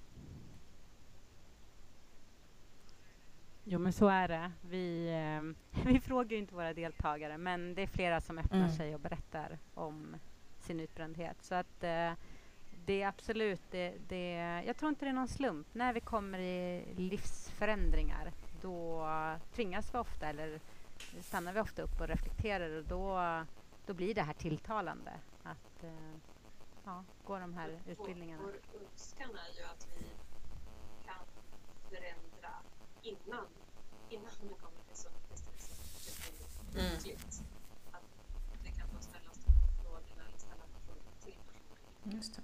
Jo 3.64 3.78
men 3.78 3.92
så 3.92 4.08
är 4.08 4.28
det. 4.28 4.52
Vi, 4.70 5.08
eh, 5.08 5.82
vi 5.92 6.00
frågar 6.00 6.30
ju 6.30 6.38
inte 6.38 6.54
våra 6.54 6.74
deltagare 6.74 7.38
men 7.38 7.74
det 7.74 7.82
är 7.82 7.86
flera 7.86 8.20
som 8.20 8.38
öppnar 8.38 8.58
Mm. 8.58 8.72
sig 8.72 8.94
och 8.94 9.00
berättar 9.00 9.58
om 9.74 10.16
sin 10.60 10.80
utbrändhet. 10.80 11.36
Så 11.40 11.54
att 11.54 11.84
eh, 11.84 12.12
det 12.86 13.02
är 13.02 13.08
absolut, 13.08 13.60
det, 13.70 13.94
det, 14.08 14.32
jag 14.66 14.76
tror 14.76 14.88
inte 14.88 15.04
det 15.04 15.08
är 15.08 15.12
någon 15.12 15.28
slump. 15.28 15.66
När 15.72 15.92
vi 15.92 16.00
kommer 16.00 16.38
i 16.38 16.84
livsförändringar 16.96 18.32
då 18.62 19.06
tvingas 19.54 19.94
vi 19.94 19.98
ofta 19.98 20.26
eller 20.26 20.60
stannar 21.20 21.52
vi 21.52 21.60
ofta 21.60 21.82
upp 21.82 22.00
och 22.00 22.08
reflekterar 22.08 22.70
och 22.78 22.84
då, 22.84 23.18
då 23.90 23.94
blir 23.94 24.14
det 24.14 24.22
här 24.22 24.32
tilltalande 24.32 25.12
att 25.42 25.82
eh, 25.84 26.14
ja, 26.84 27.04
gå 27.24 27.38
de 27.38 27.54
här 27.54 27.68
Vår- 27.68 27.90
utbildningarna. 27.92 28.42
Vår 28.42 28.60
önskan 28.80 29.30
är 29.30 29.58
ju 29.58 29.64
att 29.64 29.88
vi 29.98 30.04
kan 31.04 31.24
förändra 31.88 32.52
innan, 33.02 33.46
innan 34.08 34.30
det 34.42 34.54
kommer 34.54 34.82
till 34.88 34.96
blir 34.96 35.10
Mm. 36.74 36.92
Att 37.92 38.02
det 38.64 38.70
kan 38.70 38.88
då 38.94 39.00
ställas 39.00 39.38
de 39.44 39.52
här 39.52 39.82
frågorna 39.82 40.22
eller 40.28 40.38
ställa 40.38 40.64
frågorna 40.86 41.10
till. 41.20 41.38
Just 42.16 42.36
det. 42.36 42.42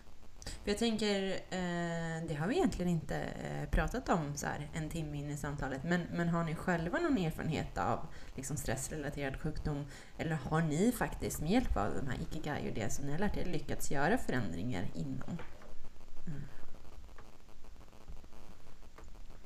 För 0.67 0.71
jag 0.71 0.79
tänker, 0.79 1.33
eh, 1.33 2.27
det 2.29 2.35
har 2.35 2.47
vi 2.47 2.57
egentligen 2.57 2.91
inte 2.91 3.17
eh, 3.17 3.69
pratat 3.71 4.09
om 4.09 4.37
så 4.37 4.47
här 4.47 4.71
en 4.73 4.89
timme 4.91 5.19
in 5.19 5.31
i 5.31 5.37
samtalet, 5.37 5.85
men, 5.85 6.03
men 6.13 6.29
har 6.29 6.45
ni 6.45 6.55
själva 6.55 6.99
någon 6.99 7.19
erfarenhet 7.19 7.79
av 7.79 8.07
liksom 8.35 8.57
stressrelaterad 8.57 9.41
sjukdom? 9.41 9.87
Eller 10.19 10.35
har 10.35 10.63
ni 10.63 10.93
faktiskt 10.93 11.41
med 11.41 11.51
hjälp 11.51 11.77
av 11.77 11.95
de 11.95 12.07
här 12.11 12.19
Ikigai 12.21 12.69
och 12.69 12.75
det 12.75 12.93
som 12.93 13.07
ni 13.07 13.13
har 13.13 13.19
lärt 13.19 13.37
er 13.37 13.45
lyckats 13.45 13.91
göra 13.91 14.19
förändringar 14.19 14.85
inom? 14.95 15.39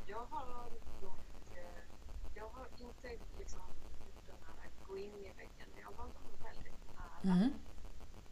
Jag 0.06 0.26
har 0.30 0.66
eh, 1.52 1.82
jag 2.34 2.48
har 2.48 2.66
inte 2.78 3.08
liksom 3.38 3.60
gjort 4.06 4.26
den 4.26 4.36
här 4.46 4.70
gå 4.88 4.98
in 4.98 5.14
i 5.14 5.32
väggen. 5.36 5.68
Jag 5.82 5.92
var 5.96 6.04
nog 6.04 6.32
väldigt 6.44 6.80
nära 6.96 7.34
Mm. 7.34 7.52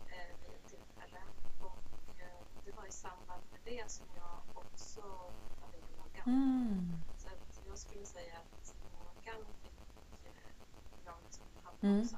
eh, 0.06 0.30
vid 0.40 0.50
ett 0.56 0.68
tillfälle 0.68 1.22
och 1.60 1.78
eh, 2.20 2.40
det 2.64 2.72
var 2.76 2.86
i 2.86 2.92
samband 2.92 3.42
med 3.52 3.60
det 3.64 3.90
som 3.90 4.06
jag 4.16 4.40
också 4.54 5.00
hade 5.60 5.78
yoga. 5.78 6.17
Mm. 6.28 6.92
Så 7.16 7.28
att 7.28 7.62
jag 7.68 7.78
skulle 7.78 8.06
säga 8.06 8.34
att 8.38 8.74
yogan 9.26 9.44
fick 9.62 9.72
eh, 10.24 10.32
jag 11.04 11.14
liksom 11.24 11.44
hade 11.64 11.86
Mm. 11.86 12.00
också. 12.00 12.16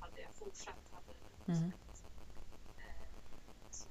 Hade 0.00 0.20
jag 0.20 0.32
fortsatt 0.34 0.90
hade 0.92 1.12
det 1.46 1.52
Mm. 1.52 1.72
Eh, 2.76 3.08
så 3.70 3.88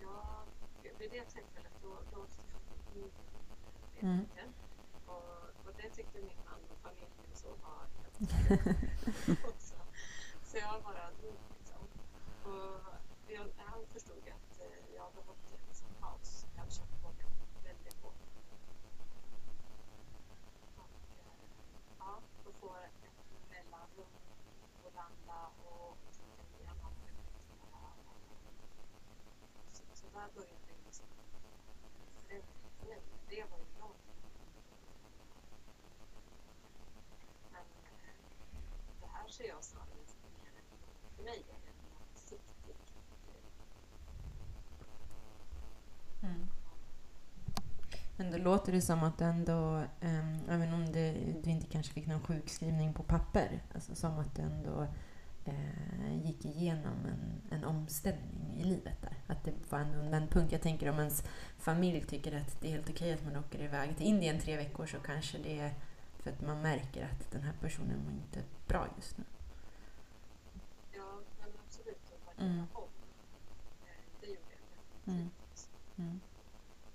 jag, 0.00 0.44
vid 0.98 1.10
det 1.10 1.24
tillfället 1.24 1.72
då, 1.82 1.88
då 2.12 2.20
åkte 2.20 2.42
jag 2.52 3.02
in 3.02 3.04
i 3.04 4.00
Mm. 4.00 4.26
Och, 5.06 5.66
och 5.66 5.72
det 5.76 5.90
tyckte 5.90 6.18
min 6.18 6.38
man 6.44 6.60
och 6.70 6.78
familjen 6.82 7.34
så 7.34 7.48
var 7.48 7.86
helt 7.98 9.44
också. 9.54 9.74
Så 10.44 10.56
jag 10.56 10.82
bara 10.82 11.10
dog 11.22 11.38
liksom. 11.58 11.82
Och 12.44 12.80
jag, 13.28 13.46
han 13.56 13.86
förstod 13.92 14.18
att 14.18 14.60
eh, 14.60 14.94
jag 14.94 15.12
behövde 15.14 15.56
liksom 15.68 15.88
paus. 16.00 16.46
Jag 16.54 16.60
hade 16.60 16.72
kört 16.74 17.02
på 17.02 17.12
det 17.18 17.68
väldigt 17.68 18.02
hårt. 18.02 18.22
Och 20.76 20.90
eh, 21.18 21.32
ja, 21.98 22.20
då 22.44 22.52
får 22.52 22.76
ett 22.84 23.10
mellanrum 23.50 24.12
och 24.84 24.92
landa 24.94 25.40
och 25.66 25.96
tänka 26.16 26.58
igenom 26.58 26.92
reflektera. 27.06 27.80
Och 30.14 30.20
Så, 30.20 30.30
så 30.30 30.40
började 30.40 30.66
det 30.66 30.84
liksom 30.86 31.06
förändring. 32.28 32.42
Det 33.28 33.44
var 33.50 33.58
ju 33.58 33.64
bra. 33.78 33.90
Men 37.52 37.62
eh, 37.62 38.14
det 39.00 39.06
här 39.12 39.28
ser 39.28 39.48
jag 39.48 39.64
snarare 39.64 40.06
som 40.06 40.30
mer 40.42 40.62
för 41.16 41.24
mig 41.24 41.44
är 41.48 41.58
det 41.64 41.70
en 41.70 41.90
långsiktig. 41.94 42.74
Mm. 46.22 46.46
Men 48.16 48.30
då 48.30 48.38
låter 48.38 48.72
det 48.72 48.82
som 48.82 49.02
att 49.02 49.18
du 49.18 49.24
ändå, 49.24 49.76
um, 50.00 50.40
även 50.48 50.74
om 50.74 50.92
det, 50.92 51.12
du 51.42 51.50
inte 51.50 51.66
kanske 51.66 51.92
fick 51.92 52.06
någon 52.06 52.22
sjukskrivning 52.22 52.94
på 52.94 53.02
papper, 53.02 53.62
alltså 53.74 53.94
som 53.94 54.18
att 54.18 54.34
du 54.34 54.42
ändå 54.42 54.86
eh, 55.44 56.26
gick 56.26 56.44
igenom 56.44 57.06
en, 57.06 57.42
en 57.58 57.64
omställning 57.64 58.56
i 58.60 58.64
livet 58.64 59.02
där. 59.02 59.16
Att 59.26 59.44
det 59.44 59.52
var 59.70 59.78
en 59.78 60.10
vändpunkt. 60.10 60.52
Jag 60.52 60.62
tänker 60.62 60.90
om 60.90 60.98
ens 60.98 61.24
familj 61.58 62.04
tycker 62.04 62.36
att 62.36 62.60
det 62.60 62.66
är 62.68 62.72
helt 62.72 62.90
okej 62.90 63.12
att 63.12 63.24
man 63.24 63.36
åker 63.36 63.62
iväg 63.62 63.96
till 63.96 64.06
Indien 64.06 64.40
tre 64.40 64.56
veckor 64.56 64.86
så 64.86 64.98
kanske 64.98 65.38
det 65.38 65.58
är 65.58 65.74
för 66.18 66.30
att 66.30 66.40
man 66.40 66.62
märker 66.62 67.04
att 67.04 67.30
den 67.30 67.42
här 67.42 67.52
personen 67.60 67.98
mår 68.04 68.12
inte 68.12 68.42
bra 68.66 68.88
just 68.96 69.18
nu. 69.18 69.24
Ja, 70.92 71.20
men 71.40 71.48
absolut 71.66 71.98
Mm. 72.38 72.58
Eh, 72.58 72.64
Det 74.20 74.26
gjorde 74.26 74.40
jag 75.04 75.14
Mm. 75.14 75.30
Mm. 75.96 76.20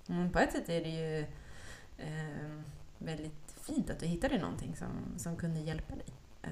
Mm, 0.10 0.32
på 0.32 0.40
ett 0.40 0.52
sätt 0.52 0.70
är 0.70 0.84
det 0.84 0.90
ju 0.90 1.26
eh, 1.98 2.62
väldigt 2.98 3.56
fint 3.62 3.90
att 3.90 4.00
du 4.00 4.06
hittade 4.06 4.38
någonting 4.38 4.76
som, 4.76 5.14
som 5.18 5.36
kunde 5.36 5.60
hjälpa 5.60 5.96
dig. 5.96 6.14
Eh, 6.42 6.52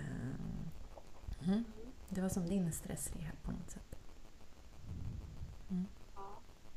mm. 1.48 1.64
Det 2.10 2.22
var 2.22 2.30
som 2.30 2.48
din 2.48 2.72
stressrehab 2.72 3.44
på 3.44 3.52
något 3.52 3.70
sätt. 3.70 3.96
Mm. 5.70 5.86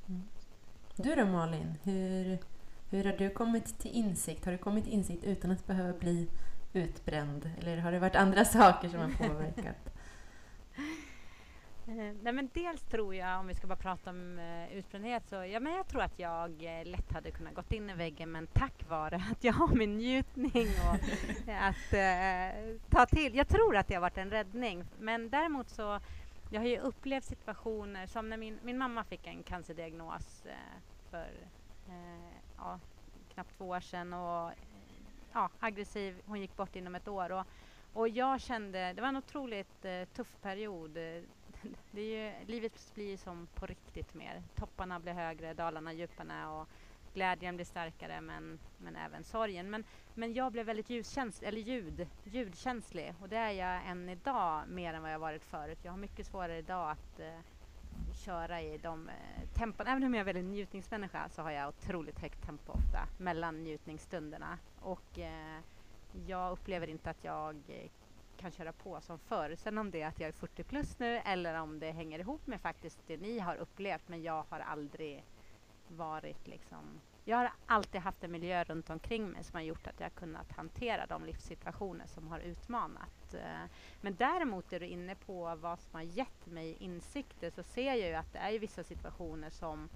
mm. 0.08 0.22
Du 0.96 1.14
då 1.14 1.26
Malin, 1.26 1.74
hur, 1.82 2.38
hur 2.90 3.04
har 3.04 3.12
du 3.12 3.30
kommit 3.30 3.78
till 3.78 3.90
insikt? 3.90 4.44
Har 4.44 4.52
du 4.52 4.58
kommit 4.58 4.84
till 4.84 4.92
insikt 4.92 5.24
utan 5.24 5.50
att 5.50 5.66
behöva 5.66 5.98
bli 5.98 6.28
utbränd? 6.72 7.50
Eller 7.58 7.76
har 7.76 7.92
det 7.92 7.98
varit 7.98 8.16
andra 8.16 8.44
saker 8.44 8.88
som 8.88 9.00
har 9.00 9.28
påverkat? 9.28 9.90
Eh, 11.90 12.14
nej 12.22 12.32
men 12.32 12.50
dels 12.54 12.82
tror 12.82 13.14
jag, 13.14 13.40
om 13.40 13.46
vi 13.46 13.54
ska 13.54 13.66
bara 13.66 13.76
prata 13.76 14.10
om 14.10 14.38
eh, 14.38 14.72
utbrändhet, 14.72 15.28
så 15.28 15.34
ja, 15.34 15.60
men 15.60 15.72
jag 15.72 15.88
tror 15.88 16.02
att 16.02 16.18
jag 16.18 16.50
eh, 16.50 16.86
lätt 16.86 17.12
hade 17.12 17.30
kunnat 17.30 17.54
gått 17.54 17.72
in 17.72 17.90
i 17.90 17.94
väggen 17.94 18.32
men 18.32 18.46
tack 18.46 18.88
vare 18.88 19.16
att 19.32 19.44
jag 19.44 19.52
har 19.52 19.68
min 19.74 19.96
njutning 19.96 20.66
och 20.66 20.94
att 21.60 21.92
eh, 21.92 22.76
ta 22.90 23.06
till. 23.06 23.34
Jag 23.34 23.48
tror 23.48 23.76
att 23.76 23.88
det 23.88 23.94
har 23.94 24.00
varit 24.00 24.18
en 24.18 24.30
räddning. 24.30 24.84
Men 24.98 25.30
däremot 25.30 25.68
så, 25.68 26.00
jag 26.50 26.60
har 26.60 26.68
ju 26.68 26.78
upplevt 26.78 27.24
situationer 27.24 28.06
som 28.06 28.28
när 28.28 28.36
min, 28.36 28.58
min 28.62 28.78
mamma 28.78 29.04
fick 29.04 29.26
en 29.26 29.42
cancerdiagnos 29.42 30.46
eh, 30.46 30.80
för 31.10 31.28
eh, 31.88 32.34
ja, 32.56 32.80
knappt 33.34 33.56
två 33.58 33.68
år 33.68 33.80
sedan 33.80 34.12
och 34.12 34.52
ja, 35.32 35.50
aggressiv, 35.60 36.22
hon 36.26 36.40
gick 36.40 36.56
bort 36.56 36.76
inom 36.76 36.94
ett 36.94 37.08
år. 37.08 37.32
Och, 37.32 37.46
och 37.92 38.08
jag 38.08 38.40
kände, 38.40 38.92
det 38.92 39.00
var 39.00 39.08
en 39.08 39.16
otroligt 39.16 39.86
tuff 40.14 40.36
period. 40.42 40.98
Det 41.90 42.00
är 42.00 42.40
ju, 42.40 42.46
livet 42.46 42.92
blir 42.94 43.10
ju 43.10 43.16
som 43.16 43.48
på 43.54 43.66
riktigt 43.66 44.14
mer. 44.14 44.42
Topparna 44.54 45.00
blir 45.00 45.12
högre, 45.12 45.54
dalarna 45.54 45.92
djupare 45.92 46.46
och 46.46 46.68
glädjen 47.14 47.56
blir 47.56 47.66
starkare 47.66 48.20
men, 48.20 48.58
men 48.78 48.96
även 48.96 49.24
sorgen. 49.24 49.70
Men, 49.70 49.84
men 50.14 50.34
jag 50.34 50.52
blev 50.52 50.66
väldigt 50.66 50.90
ljuskänslig, 50.90 51.48
eller 51.48 51.60
ljud, 51.60 52.08
ljudkänslig 52.24 53.14
och 53.20 53.28
det 53.28 53.36
är 53.36 53.50
jag 53.50 53.86
än 53.86 54.08
idag 54.08 54.68
mer 54.68 54.94
än 54.94 55.02
vad 55.02 55.12
jag 55.12 55.18
varit 55.18 55.44
förut. 55.44 55.78
Jag 55.82 55.92
har 55.92 55.98
mycket 55.98 56.26
svårare 56.26 56.58
idag 56.58 56.90
att 56.90 57.20
eh, 57.20 57.40
köra 58.24 58.62
i 58.62 58.78
de 58.78 59.08
eh, 59.08 59.48
tempon. 59.54 59.86
Även 59.86 60.04
om 60.04 60.14
jag 60.14 60.20
är 60.20 60.24
väldigt 60.24 60.44
njutningsmänniska 60.44 61.28
så 61.28 61.42
har 61.42 61.50
jag 61.50 61.68
otroligt 61.68 62.18
högt 62.18 62.42
tempo 62.46 62.72
ofta 62.72 63.08
mellan 63.18 63.64
njutningsstunderna. 63.64 64.58
Och 64.80 65.18
eh, 65.18 65.60
jag 66.26 66.52
upplever 66.52 66.86
inte 66.86 67.10
att 67.10 67.24
jag 67.24 67.56
eh, 67.68 67.90
kan 68.40 68.50
köra 68.50 68.72
på 68.72 69.00
som 69.00 69.18
förr. 69.18 69.54
Sen 69.56 69.78
om 69.78 69.90
det 69.90 70.02
är 70.02 70.06
att 70.06 70.20
jag 70.20 70.28
är 70.28 70.32
40 70.32 70.64
plus 70.64 70.98
nu 70.98 71.18
eller 71.18 71.60
om 71.60 71.78
det 71.78 71.90
hänger 71.90 72.18
ihop 72.18 72.46
med 72.46 72.60
faktiskt 72.60 72.98
det 73.06 73.16
ni 73.16 73.38
har 73.38 73.56
upplevt 73.56 74.08
men 74.08 74.22
jag 74.22 74.44
har 74.48 74.60
aldrig 74.60 75.24
varit 75.88 76.46
liksom 76.46 77.00
jag 77.24 77.36
har 77.36 77.52
alltid 77.66 78.00
haft 78.00 78.24
en 78.24 78.32
miljö 78.32 78.64
runt 78.64 78.90
omkring 78.90 79.30
mig 79.30 79.44
som 79.44 79.54
har 79.54 79.62
gjort 79.62 79.86
att 79.86 80.00
jag 80.00 80.04
har 80.04 80.10
kunnat 80.10 80.52
hantera 80.52 81.06
de 81.06 81.24
livssituationer 81.24 82.06
som 82.06 82.28
har 82.28 82.38
utmanat. 82.38 83.34
Eh, 83.34 83.70
men 84.00 84.16
däremot 84.16 84.72
är 84.72 84.80
du 84.80 84.86
inne 84.86 85.14
på 85.14 85.56
vad 85.56 85.80
som 85.80 85.94
har 85.94 86.02
gett 86.02 86.46
mig 86.46 86.76
insikter 86.80 87.50
så 87.50 87.62
ser 87.62 87.86
jag 87.86 87.98
ju 87.98 88.14
att 88.14 88.32
det 88.32 88.38
är 88.38 88.58
vissa 88.58 88.84
situationer 88.84 89.50
som, 89.50 89.88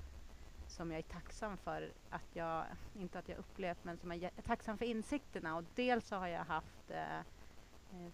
som 0.66 0.90
jag 0.90 0.98
är 0.98 1.02
tacksam 1.02 1.56
för 1.56 1.92
att 2.10 2.28
jag, 2.32 2.64
inte 2.94 3.18
att 3.18 3.28
jag 3.28 3.38
upplevt, 3.38 3.84
men 3.84 3.98
som 3.98 4.12
jag 4.12 4.30
är 4.36 4.42
tacksam 4.42 4.78
för 4.78 4.84
insikterna. 4.84 5.56
Och 5.56 5.64
dels 5.74 6.08
så 6.08 6.16
har 6.16 6.28
jag 6.28 6.44
haft 6.44 6.90
eh 6.90 7.20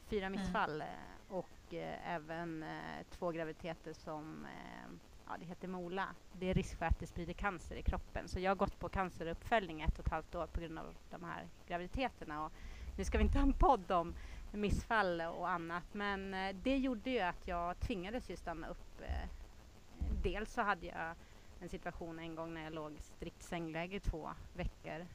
fyra 0.09 0.27
mm. 0.27 0.41
missfall 0.41 0.81
mm. 0.81 0.95
och 1.29 1.75
eh, 1.75 2.15
även 2.15 2.63
eh, 2.63 3.07
två 3.11 3.31
graviditeter 3.31 3.93
som 3.93 4.47
ja, 5.27 5.37
det 5.39 5.45
heter 5.45 5.69
MOLA. 5.69 6.09
Det 6.33 6.51
är 6.51 6.55
risk 6.55 6.79
för 6.79 6.87
att 6.87 6.99
det 6.99 7.07
sprider 7.07 7.33
cancer 7.33 7.77
i 7.77 7.83
kroppen. 7.83 8.29
Så 8.29 8.41
jag 8.41 8.51
har 8.51 8.57
gått 8.57 8.79
på 8.79 8.89
canceruppföljning 8.89 9.81
ett 9.81 9.99
och 9.99 10.07
ett 10.07 10.13
halvt 10.13 10.35
år 10.35 10.47
på 10.47 10.61
grund 10.61 10.79
av 10.79 10.95
de 11.11 11.25
här 11.25 11.49
graviditeterna. 11.69 12.45
Och 12.45 12.53
nu 12.99 13.05
ska 13.05 13.19
vi 13.19 13.25
inte 13.25 13.39
ha 13.39 13.47
en 13.47 13.53
podd 13.53 13.91
om 13.91 14.15
missfall 14.53 15.21
och 15.21 15.49
annat, 15.49 15.95
men 15.95 16.35
eh, 16.35 16.57
det 16.63 16.77
gjorde 16.77 17.11
ju 17.11 17.21
att 17.21 17.49
jag 17.49 17.81
tvingades 17.81 18.31
ju 18.31 18.37
stanna 18.37 18.69
upp. 18.69 19.01
Eh, 19.01 19.29
dels 20.23 20.53
så 20.53 20.63
hade 20.63 20.87
jag 20.87 21.15
en 21.61 21.69
situation 21.69 22.19
en 22.19 22.35
gång 22.35 22.55
när 22.55 22.65
jag 22.65 22.73
låg 22.73 22.97
strikt 23.01 23.43
sängläge 23.43 23.97
i 23.97 24.01
två 24.01 24.31
veckor 24.55 25.01
eh, 25.01 25.07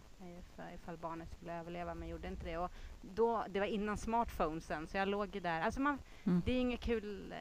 för 0.55 0.73
ifall 0.73 0.97
barnet 0.97 1.31
skulle 1.31 1.59
överleva, 1.59 1.95
men 1.95 2.07
gjorde 2.07 2.27
inte 2.27 2.45
det. 2.45 2.57
Och 2.57 2.71
då, 3.01 3.45
det 3.49 3.59
var 3.59 3.67
innan 3.67 3.97
smartphonesen, 3.97 4.87
så 4.87 4.97
jag 4.97 5.07
låg 5.07 5.35
ju 5.35 5.41
där. 5.41 5.61
Alltså 5.61 5.81
man, 5.81 5.99
mm. 6.23 6.41
Det 6.45 6.51
är 6.51 6.59
inget 6.59 6.81
kul 6.81 7.33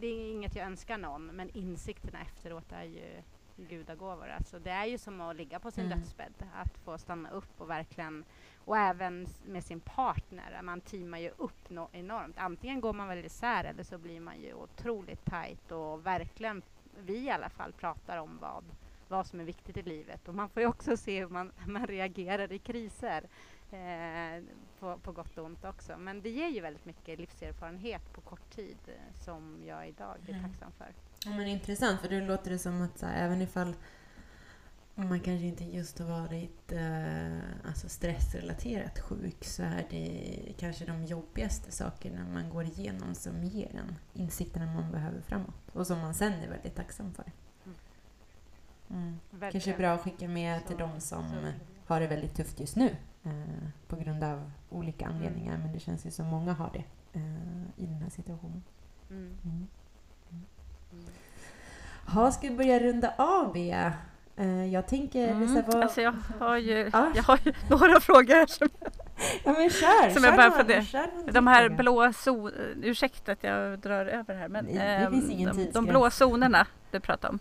det 0.00 0.06
är 0.06 0.30
inget 0.30 0.56
jag 0.56 0.66
önskar 0.66 0.98
någon, 0.98 1.26
men 1.26 1.50
insikterna 1.50 2.20
efteråt 2.20 2.72
är 2.72 2.84
ju 2.84 3.22
gudagåvor. 3.56 4.28
Alltså 4.28 4.58
det 4.58 4.70
är 4.70 4.84
ju 4.84 4.98
som 4.98 5.20
att 5.20 5.36
ligga 5.36 5.58
på 5.58 5.70
sin 5.70 5.84
mm. 5.84 5.98
dödsbädd, 5.98 6.34
att 6.54 6.78
få 6.78 6.98
stanna 6.98 7.30
upp 7.30 7.60
och 7.60 7.70
verkligen, 7.70 8.24
och 8.64 8.76
även 8.76 9.26
med 9.46 9.64
sin 9.64 9.80
partner, 9.80 10.62
man 10.62 10.80
teamar 10.80 11.18
ju 11.18 11.30
upp 11.36 11.70
no 11.70 11.88
enormt. 11.92 12.38
Antingen 12.38 12.80
går 12.80 12.92
man 12.92 13.08
väl 13.08 13.24
isär 13.24 13.64
eller 13.64 13.82
så 13.82 13.98
blir 13.98 14.20
man 14.20 14.40
ju 14.40 14.54
otroligt 14.54 15.24
tajt 15.24 15.72
och 15.72 16.06
verkligen, 16.06 16.62
vi 16.98 17.18
i 17.18 17.30
alla 17.30 17.48
fall, 17.48 17.72
pratar 17.72 18.16
om 18.16 18.38
vad, 18.40 18.64
vad 19.08 19.26
som 19.26 19.40
är 19.40 19.44
viktigt 19.44 19.76
i 19.76 19.82
livet. 19.82 20.28
Och 20.28 20.34
man 20.34 20.48
får 20.48 20.62
ju 20.62 20.68
också 20.68 20.96
se 20.96 21.20
hur 21.20 21.28
man, 21.28 21.52
man 21.66 21.86
reagerar 21.86 22.52
i 22.52 22.58
kriser. 22.58 23.28
Eh, 23.70 24.42
på, 24.80 24.98
på, 24.98 25.12
gott 25.12 25.38
och 25.38 25.44
ont 25.44 25.64
också. 25.64 25.96
Men 25.98 26.22
det 26.22 26.30
ger 26.30 26.48
ju 26.48 26.60
väldigt 26.60 26.84
mycket 26.84 27.18
livserfarenhet 27.18 28.12
på 28.12 28.20
kort 28.20 28.50
tid 28.50 28.76
eh, 28.86 29.22
som 29.24 29.62
jag 29.66 29.88
idag 29.88 30.16
är 30.26 30.32
mm. 30.32 30.42
tacksam 30.42 30.72
för. 30.72 30.94
Ja, 31.24 31.30
men 31.30 31.46
intressant, 31.46 32.00
för 32.00 32.08
det 32.08 32.20
låter 32.20 32.50
det 32.50 32.58
som 32.58 32.82
att 32.82 32.98
så 32.98 33.06
här, 33.06 33.24
även 33.24 33.42
ifall 33.42 33.74
man 34.94 35.20
kanske 35.20 35.46
inte 35.46 35.64
just 35.64 35.98
har 35.98 36.06
varit 36.06 36.72
eh, 36.72 37.68
alltså 37.68 37.88
stressrelaterat 37.88 38.98
sjuk 38.98 39.44
så 39.44 39.62
är 39.62 39.86
det 39.90 40.54
kanske 40.58 40.84
de 40.84 41.04
jobbigaste 41.04 41.72
sakerna 41.72 42.26
man 42.32 42.50
går 42.50 42.64
igenom 42.64 43.14
som 43.14 43.44
ger 43.44 43.76
en 43.76 43.98
insikterna 44.12 44.66
man 44.66 44.92
behöver 44.92 45.20
framåt 45.20 45.70
och 45.72 45.86
som 45.86 45.98
man 45.98 46.14
sen 46.14 46.32
är 46.32 46.48
väldigt 46.48 46.76
tacksam 46.76 47.14
för. 47.14 47.32
Mm. 48.90 49.18
mm. 49.32 49.52
Kanske 49.52 49.76
bra 49.76 49.90
att 49.90 50.00
skicka 50.00 50.28
med 50.28 50.66
till 50.66 50.76
de 50.76 51.00
som 51.00 51.24
har 51.86 52.00
det 52.00 52.06
väldigt 52.06 52.34
tufft 52.34 52.60
just 52.60 52.76
nu 52.76 52.96
eh, 53.24 53.68
på 53.88 53.96
grund 53.96 54.24
av 54.24 54.50
olika 54.70 55.04
mm. 55.04 55.16
anledningar. 55.16 55.54
Mm. 55.54 55.64
Men 55.64 55.72
det 55.72 55.80
känns 55.80 56.06
ju 56.06 56.10
som 56.10 56.26
många 56.26 56.52
har 56.52 56.70
det 56.72 56.84
eh, 57.18 57.84
i 57.84 57.86
den 57.86 58.02
här 58.02 58.10
situationen. 58.10 58.62
Mm. 59.10 59.36
Mm. 59.44 59.66
mm. 60.92 61.04
Ha, 62.06 62.32
ska 62.32 62.48
vi 62.48 62.56
börja 62.56 62.78
runda 62.78 63.14
av, 63.16 63.52
Bea? 63.52 63.92
Eh, 64.36 64.66
jag 64.66 64.86
tänker... 64.86 65.28
Mm. 65.28 65.62
Vad... 65.66 65.82
Alltså 65.82 66.00
jag 66.00 66.14
har 66.38 66.56
ju, 66.56 66.90
ah. 66.92 67.06
jag 67.14 67.22
har 67.22 67.38
ju 67.44 67.52
några 67.70 68.00
frågor 68.00 68.46
som, 68.46 68.68
ja, 69.44 69.52
men 69.52 69.70
kör, 69.70 70.10
som 70.10 70.22
kör 70.22 70.28
jag 70.28 70.36
bara 70.36 70.50
funderar. 70.50 71.32
De 71.32 71.46
här 71.46 71.68
blå 71.68 72.12
zonerna, 72.26 72.52
ursäkta 72.82 73.32
att 73.32 73.44
jag 73.44 73.78
drar 73.78 74.06
över 74.06 74.34
här, 74.34 74.48
men 74.48 74.66
det, 74.66 74.72
det 74.72 75.10
finns 75.10 75.30
ingen 75.30 75.56
de, 75.56 75.70
de 75.70 75.86
blå 75.86 76.10
zonerna 76.10 76.66
du 76.90 77.00
pratar 77.00 77.28
om. 77.28 77.38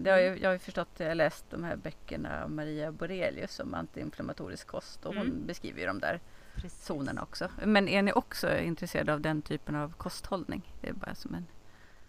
Det 0.00 0.10
har 0.10 0.18
ju, 0.18 0.38
jag 0.38 0.48
har 0.48 0.52
ju 0.52 0.58
förstått, 0.58 0.88
jag 0.96 1.08
har 1.08 1.14
läst 1.14 1.44
de 1.50 1.64
här 1.64 1.76
böckerna 1.76 2.44
av 2.44 2.50
Maria 2.50 2.92
Borelius 2.92 3.60
om 3.60 3.74
antiinflammatorisk 3.74 4.66
kost 4.66 5.06
och 5.06 5.12
mm. 5.12 5.26
hon 5.26 5.46
beskriver 5.46 5.80
ju 5.80 5.86
de 5.86 5.98
där 5.98 6.20
Precis. 6.54 6.86
zonerna 6.86 7.22
också. 7.22 7.48
Men 7.64 7.88
är 7.88 8.02
ni 8.02 8.12
också 8.12 8.58
intresserade 8.58 9.12
av 9.12 9.20
den 9.20 9.42
typen 9.42 9.74
av 9.74 9.92
kosthållning? 9.92 10.74
Det 10.80 10.88
är 10.88 10.92
bara 10.92 11.14
som 11.14 11.34
en... 11.34 11.46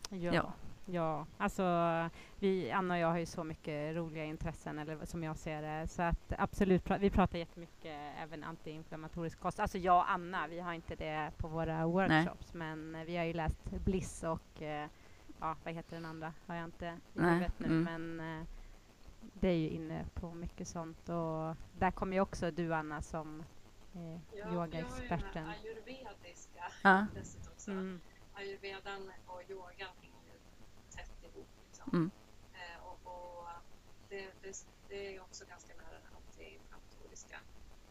Ja. 0.10 0.34
ja. 0.34 0.54
Ja, 0.86 1.26
alltså 1.38 1.64
vi, 2.40 2.72
Anna 2.72 2.94
och 2.94 3.00
jag 3.00 3.08
har 3.08 3.18
ju 3.18 3.26
så 3.26 3.44
mycket 3.44 3.96
roliga 3.96 4.26
intressen, 4.26 4.80
eller 4.80 5.06
som 5.06 5.24
jag 5.24 5.38
ser 5.38 5.62
det. 5.62 5.88
Så 5.88 6.02
att 6.02 6.34
absolut, 6.38 6.84
vi 7.00 7.10
pratar 7.10 7.40
jättemycket 7.40 7.98
även 8.24 8.44
antiinflammatorisk 8.44 9.40
kost. 9.40 9.60
Alltså 9.60 9.78
jag 9.78 9.98
och 9.98 10.12
Anna, 10.12 10.48
vi 10.48 10.60
har 10.60 10.74
inte 10.74 10.96
det 10.96 11.32
på 11.38 11.48
våra 11.48 11.86
workshops, 11.88 12.54
Nej. 12.54 12.76
men 12.76 13.06
vi 13.06 13.18
har 13.18 13.24
ju 13.24 13.34
läst 13.34 13.72
Bliss 13.86 14.24
och 14.24 14.62
eh, 14.62 14.88
ja, 15.42 15.56
vad 15.64 15.74
heter 15.74 15.96
den 15.96 16.06
andra? 16.06 16.34
Har 16.46 16.56
jag 16.56 16.66
inte 16.66 17.00
i 17.14 17.22
huvudet 17.22 17.60
nu, 17.60 17.66
mm. 17.66 17.84
men 17.84 18.40
eh, 18.40 18.48
det 19.34 19.48
är 19.48 19.58
ju 19.58 19.70
inne 19.70 20.06
på 20.14 20.34
mycket 20.34 20.68
sånt 20.68 21.10
och 21.10 21.56
där 21.80 21.92
kommer 21.92 22.14
ju 22.14 22.22
också 22.22 22.52
du 22.52 22.74
Anna 22.74 23.02
som 23.02 23.44
eh, 23.94 24.20
ja, 24.38 24.54
yogaexperten. 24.54 25.20
Jag 25.34 25.42
har 25.44 25.56
ju 25.64 25.74
den 25.74 25.88
ayurvediska 25.96 26.64
ja. 26.84 27.06
också. 27.54 27.72
Mm. 27.72 28.02
Ayurvedan 28.34 29.12
och 29.26 29.42
yogan 29.50 29.90
hänger 30.02 30.24
ju 30.26 30.40
tätt 30.90 31.24
ihop. 31.24 31.50
Liksom. 31.68 31.90
Mm. 31.94 32.12
Eh, 32.54 32.86
och, 32.86 33.00
och 33.04 33.48
det, 34.10 34.32
det, 34.42 34.66
det, 34.90 35.16
är 35.16 35.22
också 35.22 35.46
ganska 35.46 35.74
nära 35.74 36.00
den 36.04 36.16
antiinflammatoriska. 36.16 37.40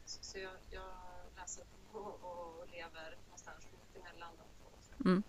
Så, 0.04 0.22
så 0.22 0.38
jag, 0.38 0.52
jag 0.70 0.92
läser 1.36 1.64
på 1.92 1.98
och, 1.98 2.58
och 2.60 2.68
lever 2.68 3.16
någonstans 3.24 3.68
mitt 3.72 4.04
emellan 4.04 4.32
de 4.38 4.44
två. 4.62 5.08
Mm 5.10 5.22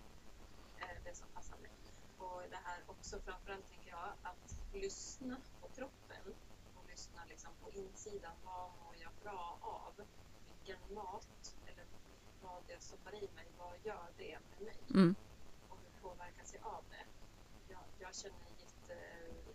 det 2.52 2.60
här 2.64 2.80
också 3.12 3.24
framförallt 3.30 3.66
tänker 3.68 3.90
jag 3.90 4.12
att 4.22 4.58
lyssna 4.72 5.36
på 5.60 5.68
kroppen 5.68 6.34
och 6.74 6.86
lyssna 6.90 7.24
liksom 7.28 7.52
på 7.62 7.70
insidan. 7.70 8.32
Vad 8.44 8.70
mår 8.84 8.96
jag 9.02 9.12
bra 9.22 9.58
av? 9.60 10.06
Vilken 10.48 10.94
mat 10.94 11.56
eller 11.66 11.86
vad 12.42 12.62
jag 12.68 12.82
stoppar 12.82 13.14
i 13.14 13.28
mig, 13.34 13.46
vad 13.58 13.74
gör 13.84 14.08
det 14.16 14.38
med 14.50 14.60
mig? 14.60 14.78
Mm. 14.90 15.14
Och 15.68 15.78
hur 15.78 16.02
påverkas 16.02 16.54
jag 16.54 16.66
av 16.66 16.84
det? 16.90 17.04
Jag, 17.72 17.84
jag 17.98 18.14
känner 18.14 18.46
jätte, 18.58 18.96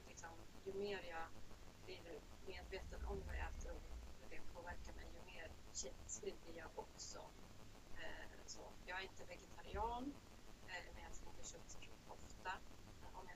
liksom, 0.07 0.29
ju 0.65 0.73
mer 0.73 1.03
jag 1.09 1.27
blir 1.85 2.19
medveten 2.45 3.05
om 3.05 3.23
vad 3.27 3.35
jag 3.35 3.49
äter 3.49 3.71
och 3.71 3.81
hur 4.21 4.29
det 4.29 4.41
påverkar 4.53 4.93
mig, 4.93 5.07
ju 5.15 5.33
mer 5.33 5.51
känslig 5.73 6.35
blir 6.45 6.57
jag 6.57 6.69
också. 6.75 7.19
Eh, 7.95 8.29
så, 8.45 8.61
jag 8.85 8.99
är 8.99 9.03
inte 9.03 9.25
vegetarian, 9.25 10.13
eh, 10.67 10.93
men 10.93 11.03
jag 11.03 11.13
äter 11.55 11.61
inte 11.65 11.85
kött 11.85 12.07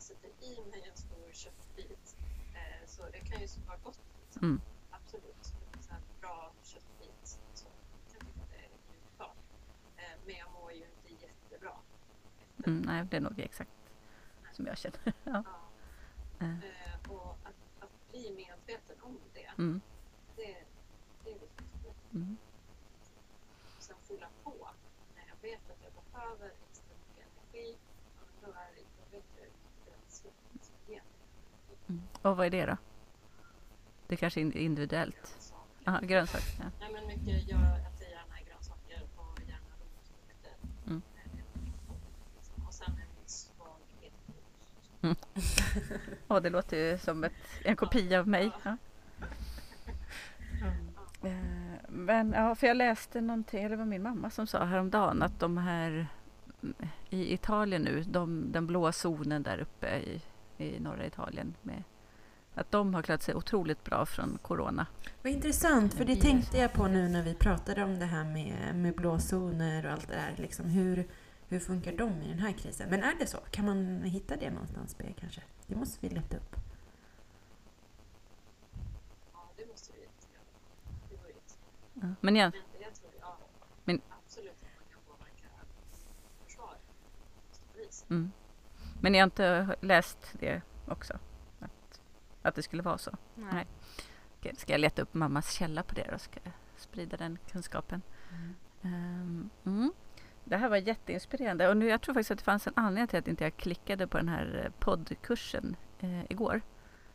sätter 0.01 0.29
i 0.45 0.61
mig 0.71 0.89
en 0.89 0.97
stor 0.97 1.31
köttbit. 1.31 2.17
Eh, 2.53 2.87
så 2.87 3.09
det 3.11 3.19
kan 3.19 3.41
ju 3.41 3.47
vara 3.67 3.77
gott. 3.77 3.99
Liksom. 4.21 4.43
Mm. 4.43 4.61
Absolut. 4.89 5.53
En 5.73 5.83
sån 5.83 5.95
bra 6.21 6.53
köttbit. 6.63 7.39
Så 7.53 7.67
jag 8.07 8.13
kan 8.13 8.27
tycka 8.27 8.41
att 8.43 8.49
det 8.49 8.55
är 8.55 8.69
njutbart. 8.91 9.37
Eh, 9.97 10.19
men 10.25 10.35
jag 10.35 10.51
mår 10.51 10.71
ju 10.71 10.85
inte 10.85 11.25
jättebra. 11.25 11.77
Mm, 12.65 12.81
nej, 12.81 13.05
det 13.11 13.17
är 13.17 13.21
nog 13.21 13.39
exakt 13.39 13.71
nej. 14.43 14.53
som 14.53 14.65
jag 14.65 14.77
känner. 14.77 14.99
ja. 15.23 15.43
ja. 16.39 16.45
Eh. 16.45 17.11
och 17.11 17.37
att, 17.43 17.83
att, 17.83 18.11
bli 18.11 18.31
medveten 18.35 19.01
om 19.01 19.19
det, 19.33 19.51
mm. 19.57 19.81
det, 20.35 20.65
det 21.23 21.31
är 21.31 21.39
viktigt. 21.39 22.13
Mm. 22.13 22.37
Sen 23.79 23.97
fylla 24.07 24.29
på. 24.43 24.69
När 25.15 25.27
jag 25.27 25.49
vet 25.49 25.69
att 25.69 25.83
jag 25.83 25.93
behöver 26.03 26.53
extra 26.69 26.95
mycket 26.95 27.27
energi, 27.27 27.77
då 28.41 28.47
är 28.47 28.75
det 28.75 28.81
Mm. 31.91 32.01
Och 32.21 32.37
vad 32.37 32.45
är 32.45 32.49
det 32.49 32.65
då? 32.65 32.77
Det 34.07 34.15
kanske 34.15 34.41
är 34.41 34.57
individuellt? 34.57 35.53
Aha, 35.85 35.99
grönsaker. 36.01 36.53
Ja. 36.59 36.65
Nej, 36.79 36.89
men 36.93 37.07
mycket, 37.07 37.49
jag 37.49 37.59
äter 37.59 38.07
gärna 38.07 38.35
grönsaker 38.47 39.03
och 39.15 39.39
gärna 39.39 39.67
rotfrukter. 39.79 40.51
Mm. 40.87 41.01
Och 42.67 42.73
Ja, 46.27 46.39
det 46.39 46.49
låter 46.49 46.77
ju 46.77 46.97
som 46.97 47.23
ett, 47.23 47.33
en 47.63 47.75
kopia 47.75 48.19
av 48.19 48.27
mig. 48.27 48.51
Ja. 48.63 48.77
Eh, 51.23 51.35
Men 51.87 52.33
ja, 52.33 52.55
för 52.55 52.67
jag 52.67 52.77
läste 52.77 53.21
någonting, 53.21 53.59
eller 53.59 53.69
det 53.69 53.75
var 53.75 53.85
min 53.85 54.03
mamma 54.03 54.29
som 54.29 54.47
sa 54.47 54.63
häromdagen 54.65 55.21
att 55.21 55.39
de 55.39 55.57
här 55.57 56.07
mm, 56.61 56.75
i 57.09 57.33
Italien 57.33 57.81
nu, 57.81 58.03
de, 58.03 58.51
den 58.51 58.67
blåa 58.67 58.91
zonen 58.91 59.43
där 59.43 59.59
uppe 59.59 59.97
i, 59.97 60.21
i 60.61 60.79
norra 60.79 61.05
Italien, 61.05 61.55
med, 61.61 61.83
att 62.55 62.71
de 62.71 62.93
har 62.93 63.01
klarat 63.01 63.23
sig 63.23 63.35
otroligt 63.35 63.83
bra 63.83 64.05
från 64.05 64.37
corona. 64.41 64.87
Vad 65.23 65.33
intressant, 65.33 65.93
för 65.93 66.05
det 66.05 66.13
I 66.13 66.21
tänkte 66.21 66.57
jag 66.57 66.73
på 66.73 66.87
nu 66.87 67.09
när 67.09 67.23
vi 67.23 67.33
pratade 67.33 67.83
om 67.83 67.99
det 67.99 68.05
här 68.05 68.23
med, 68.23 68.75
med 68.75 68.95
blåzoner 68.95 69.85
och 69.85 69.91
allt 69.91 70.07
det 70.07 70.13
där. 70.15 70.35
Liksom 70.37 70.65
hur, 70.65 71.07
hur 71.47 71.59
funkar 71.59 71.91
de 71.97 72.21
i 72.21 72.27
den 72.29 72.39
här 72.39 72.51
krisen? 72.51 72.89
Men 72.89 73.03
är 73.03 73.13
det 73.19 73.27
så? 73.27 73.37
Kan 73.51 73.65
man 73.65 74.01
hitta 74.03 74.35
det 74.35 74.49
någonstans, 74.51 74.97
B, 74.97 75.13
kanske? 75.19 75.41
Det 75.67 75.75
måste 75.75 75.97
vi 76.07 76.15
leta 76.15 76.37
upp. 76.37 76.55
Ja, 79.33 79.49
det 79.57 79.65
måste 79.71 79.93
vi 79.93 79.99
göra. 82.03 82.15
Men 82.21 82.35
igen, 82.35 82.51
Men 82.73 82.81
jag 82.81 82.93
tror, 82.95 83.11
ja, 83.19 83.37
Men- 83.83 84.01
absolut 84.25 84.51
att 84.51 84.61
man 84.77 84.85
kan 84.91 85.01
påverka 85.07 85.47
försvaret. 86.45 86.81
mm. 88.09 88.31
Men 89.01 89.13
jag 89.13 89.21
har 89.21 89.25
inte 89.25 89.75
läst 89.81 90.35
det 90.39 90.61
också, 90.87 91.13
att, 91.59 92.01
att 92.41 92.55
det 92.55 92.63
skulle 92.63 92.83
vara 92.83 92.97
så. 92.97 93.11
Nej. 93.35 93.67
Okej, 94.39 94.55
Ska 94.57 94.71
jag 94.71 94.81
leta 94.81 95.01
upp 95.01 95.13
mammas 95.13 95.51
källa 95.51 95.83
på 95.83 95.95
det 95.95 96.07
då? 96.11 96.17
Ska 96.17 96.39
jag 96.43 96.53
sprida 96.75 97.17
den 97.17 97.37
kunskapen? 97.51 98.01
Ehm, 98.83 99.49
mm. 99.65 99.93
Det 100.43 100.57
här 100.57 100.69
var 100.69 100.77
jätteinspirerande 100.77 101.69
och 101.69 101.77
nu, 101.77 101.89
jag 101.89 102.01
tror 102.01 102.13
faktiskt 102.13 102.31
att 102.31 102.37
det 102.37 102.43
fanns 102.43 102.67
en 102.67 102.73
anledning 102.75 103.07
till 103.07 103.19
att 103.19 103.27
inte 103.27 103.43
jag 103.43 103.57
klickade 103.57 104.07
på 104.07 104.17
den 104.17 104.29
här 104.29 104.61
eh, 104.65 104.71
poddkursen 104.79 105.75
eh, 105.99 106.23
igår. 106.29 106.61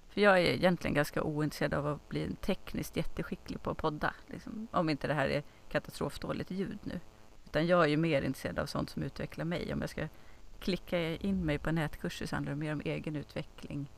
För 0.08 0.20
jag 0.20 0.38
är 0.38 0.44
egentligen 0.44 0.94
ganska 0.94 1.22
ointresserad 1.22 1.74
av 1.74 1.86
att 1.86 2.08
bli 2.08 2.34
tekniskt 2.40 2.96
jätteskicklig 2.96 3.62
på 3.62 3.70
att 3.70 3.78
podda. 3.78 4.14
Liksom, 4.26 4.68
om 4.70 4.88
inte 4.88 5.06
det 5.06 5.14
här 5.14 5.28
är 5.28 5.42
katastrofdåligt 5.68 6.50
ljud 6.50 6.78
nu. 6.82 7.00
Utan 7.44 7.66
jag 7.66 7.84
är 7.84 7.88
ju 7.88 7.96
mer 7.96 8.22
intresserad 8.22 8.58
av 8.58 8.66
sånt 8.66 8.90
som 8.90 9.02
utvecklar 9.02 9.44
mig. 9.44 9.72
Om 9.72 9.80
jag 9.80 9.90
ska 9.90 10.08
klicka 10.66 10.98
in 11.16 11.44
mig 11.44 11.59
på 11.59 11.72
nätkurser 11.72 12.26
så 12.26 12.36
handlar 12.36 12.52
det 12.52 12.59
mer 12.59 12.72
om 12.72 12.82
egen 12.84 13.16
utveckling 13.16 13.90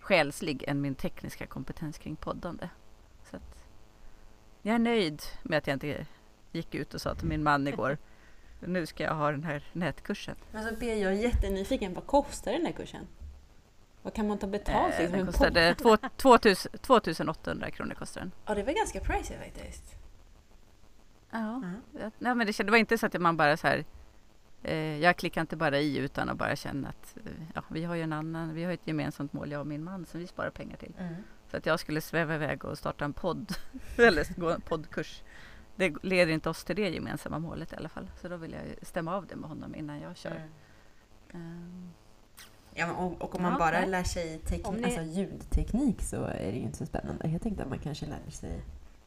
själslig 0.00 0.64
än 0.68 0.80
min 0.80 0.94
tekniska 0.94 1.46
kompetens 1.46 1.98
kring 1.98 2.16
poddande. 2.16 2.68
Så 3.30 3.36
att 3.36 3.66
jag 4.62 4.74
är 4.74 4.78
nöjd 4.78 5.22
med 5.42 5.58
att 5.58 5.66
jag 5.66 5.74
inte 5.74 6.06
gick 6.52 6.74
ut 6.74 6.94
och 6.94 7.00
sa 7.00 7.14
till 7.14 7.26
min 7.28 7.42
man 7.42 7.68
igår 7.68 7.98
nu 8.60 8.86
ska 8.86 9.02
jag 9.04 9.14
ha 9.14 9.30
den 9.30 9.44
här 9.44 9.62
nätkursen. 9.72 10.36
Men 10.52 10.68
så 10.68 10.74
B, 10.80 10.94
jag 10.94 11.14
jättenyfiken. 11.16 11.94
Vad 11.94 12.06
kostar 12.06 12.52
den 12.52 12.66
här 12.66 12.72
kursen? 12.72 13.06
Vad 14.02 14.14
kan 14.14 14.28
man 14.28 14.38
ta 14.38 14.46
betalt 14.46 14.94
Eh, 14.94 15.00
liksom, 15.00 15.12
den 15.12 15.20
en 15.20 15.26
kostade 15.26 15.74
två- 15.74 15.96
2000 16.16 16.72
2800 16.80 17.70
kronor. 17.70 17.94
Kostade 17.94 18.24
den. 18.26 18.32
Ja, 18.46 18.54
det 18.54 18.62
var 18.62 18.72
ganska 18.72 19.00
pricey 19.00 19.36
faktiskt. 19.38 19.96
Ja. 21.30 21.62
Ja. 21.92 22.00
Ja, 22.00 22.10
Nej, 22.18 22.34
men 22.34 22.46
det, 22.46 22.56
det 22.58 22.70
var 22.70 22.78
inte 22.78 22.98
så 22.98 23.06
att 23.06 23.20
man 23.20 23.36
bara 23.36 23.56
så 23.56 23.66
här 23.66 23.78
eh, 23.78 23.84
jag 25.00 25.16
klickar 25.16 25.40
inte 25.40 25.56
bara 25.56 25.78
i 25.78 25.96
utan 25.96 26.28
att 26.28 26.36
bara 26.36 26.56
känna 26.56 26.88
att 26.88 27.16
eh, 27.26 27.32
ja, 27.54 27.62
vi 27.68 27.84
har 27.84 27.94
ju 27.94 28.02
en 28.02 28.12
annan, 28.12 28.54
vi 28.54 28.64
har 28.64 28.72
ett 28.72 28.86
gemensamt 28.86 29.32
mål, 29.32 29.50
jag 29.52 29.60
och 29.60 29.66
min 29.66 29.84
man, 29.84 30.06
som 30.06 30.20
vi 30.20 30.26
sparar 30.26 30.50
pengar 30.50 30.76
till. 30.76 30.92
Mm. 30.98 31.14
Så 31.50 31.56
att 31.56 31.66
jag 31.66 31.80
skulle 31.80 32.00
sväva 32.00 32.34
iväg 32.34 32.64
och 32.64 32.78
starta 32.78 33.04
en 33.04 33.12
podd, 33.12 33.52
eller 33.96 34.40
gå 34.40 34.50
en 34.50 34.60
poddkurs. 34.60 35.22
Det 35.76 35.94
leder 36.04 36.32
inte 36.32 36.50
oss 36.50 36.64
till 36.64 36.76
det 36.76 36.88
gemensamma 36.88 37.38
målet 37.38 37.72
i 37.72 37.76
alla 37.76 37.88
fall. 37.88 38.10
Så 38.20 38.28
då 38.28 38.36
vill 38.36 38.52
jag 38.52 38.86
stämma 38.86 39.14
av 39.16 39.26
det 39.26 39.36
med 39.36 39.48
honom 39.48 39.74
innan 39.74 40.00
jag 40.00 40.16
kör. 40.16 40.30
Mm. 40.30 40.48
Ehm, 41.32 41.90
Ja, 42.74 42.92
och, 42.92 43.22
och 43.22 43.34
om 43.34 43.42
man 43.42 43.52
Ja, 43.52 43.58
bara 43.58 43.80
nej. 43.80 43.88
lär 43.88 44.02
sig 44.04 44.38
teknik, 44.38 44.76
ni- 44.76 44.84
alltså 44.84 45.02
ljudteknik 45.02 46.02
så 46.02 46.24
är 46.24 46.38
det 46.52 46.56
ju 46.58 46.62
inte 46.62 46.78
så 46.78 46.86
spännande. 46.86 47.28
Jag 47.28 47.42
tänkte 47.42 47.62
att 47.62 47.68
man 47.68 47.78
kanske 47.78 48.06
lär 48.06 48.30
sig 48.30 48.60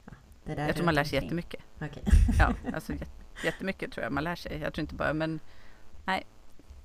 ja, 0.06 0.12
det 0.44 0.56
där 0.56 0.66
jag 0.68 0.76
tror 0.76 0.86
man 0.86 0.96
lär 0.96 1.04
sig 1.04 1.18
omkring. 1.18 1.26
jättemycket. 1.28 1.62
Okej. 1.82 2.04
Ja, 2.40 2.54
alltså 2.74 2.94
jättemycket 3.44 3.92
tror 3.92 4.04
jag 4.04 4.12
man 4.14 4.24
lär 4.24 4.36
sig. 4.36 4.60
Jag 4.60 4.74
tror 4.74 4.82
inte 4.82 4.96
bara, 4.96 5.14
men 5.14 5.40
nej. 6.06 6.24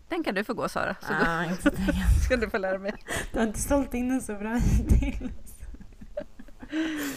Den 0.09 0.25
kan 0.25 0.35
du 0.35 0.45
få 0.45 0.55
gå 0.55 0.69
Sara, 0.69 0.97
så 1.01 1.13
Ah, 1.27 1.45
då 1.65 1.71
ska 2.25 2.37
du 2.37 2.51
få 2.51 2.59
lära 2.59 2.79
mig. 2.79 2.93
Du 3.33 3.39
har 3.39 3.47
inte 3.47 3.59
sålt 3.61 3.95
in 3.95 4.09
den 4.09 4.21
så 4.21 4.35
bra 4.35 4.55
hittills. 4.55 5.55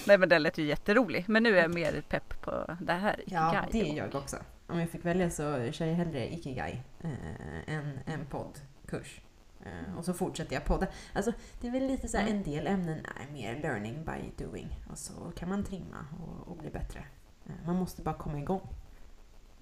Nej 0.08 0.18
men 0.18 0.30
den 0.30 0.44
lät 0.44 0.58
ju 0.58 0.66
jätterolig. 0.66 1.26
Men 1.28 1.44
nu 1.44 1.58
är 1.58 1.62
jag 1.62 1.74
mer 1.74 2.04
pepp 2.10 2.42
på 2.42 2.78
det 2.82 2.94
här. 2.94 3.24
Ja, 3.26 3.66
Ikigai. 3.70 3.82
det 3.86 3.92
är 3.92 3.98
jag 3.98 4.16
också. 4.16 4.38
Om 4.68 4.80
jag 4.80 4.90
fick 4.90 5.06
välja 5.06 5.30
så 5.30 5.72
kör 5.72 5.86
jag 5.86 5.96
hellre 5.96 6.34
Ikigai 6.34 6.82
eh, 7.02 7.76
än 7.76 8.00
en 8.06 8.26
poddkurs. 8.26 9.22
Eh, 9.66 9.98
och 9.98 10.06
så 10.06 10.14
fortsätter 10.14 10.54
jag 10.54 10.66
podda. 10.66 10.88
Alltså, 11.14 11.32
det 11.62 11.68
är 11.68 11.72
väl 11.72 11.88
lite 11.88 12.08
så 12.08 12.18
här, 12.18 12.24
Mm. 12.28 12.38
en 12.38 12.44
del 12.44 12.68
ämnen 12.68 13.00
är 13.06 13.34
mer 13.34 13.60
learning 13.62 14.06
by 14.06 14.44
doing. 14.46 14.80
Och 14.92 14.98
så 14.98 15.32
kan 15.36 15.50
man 15.50 15.64
trimma 15.64 16.06
och, 16.24 16.48
och 16.52 16.58
bli 16.58 16.70
bättre. 16.70 17.00
Eh, 17.46 17.52
man 17.66 17.76
måste 17.76 18.02
bara 18.02 18.16
komma 18.16 18.40
igång. 18.40 18.68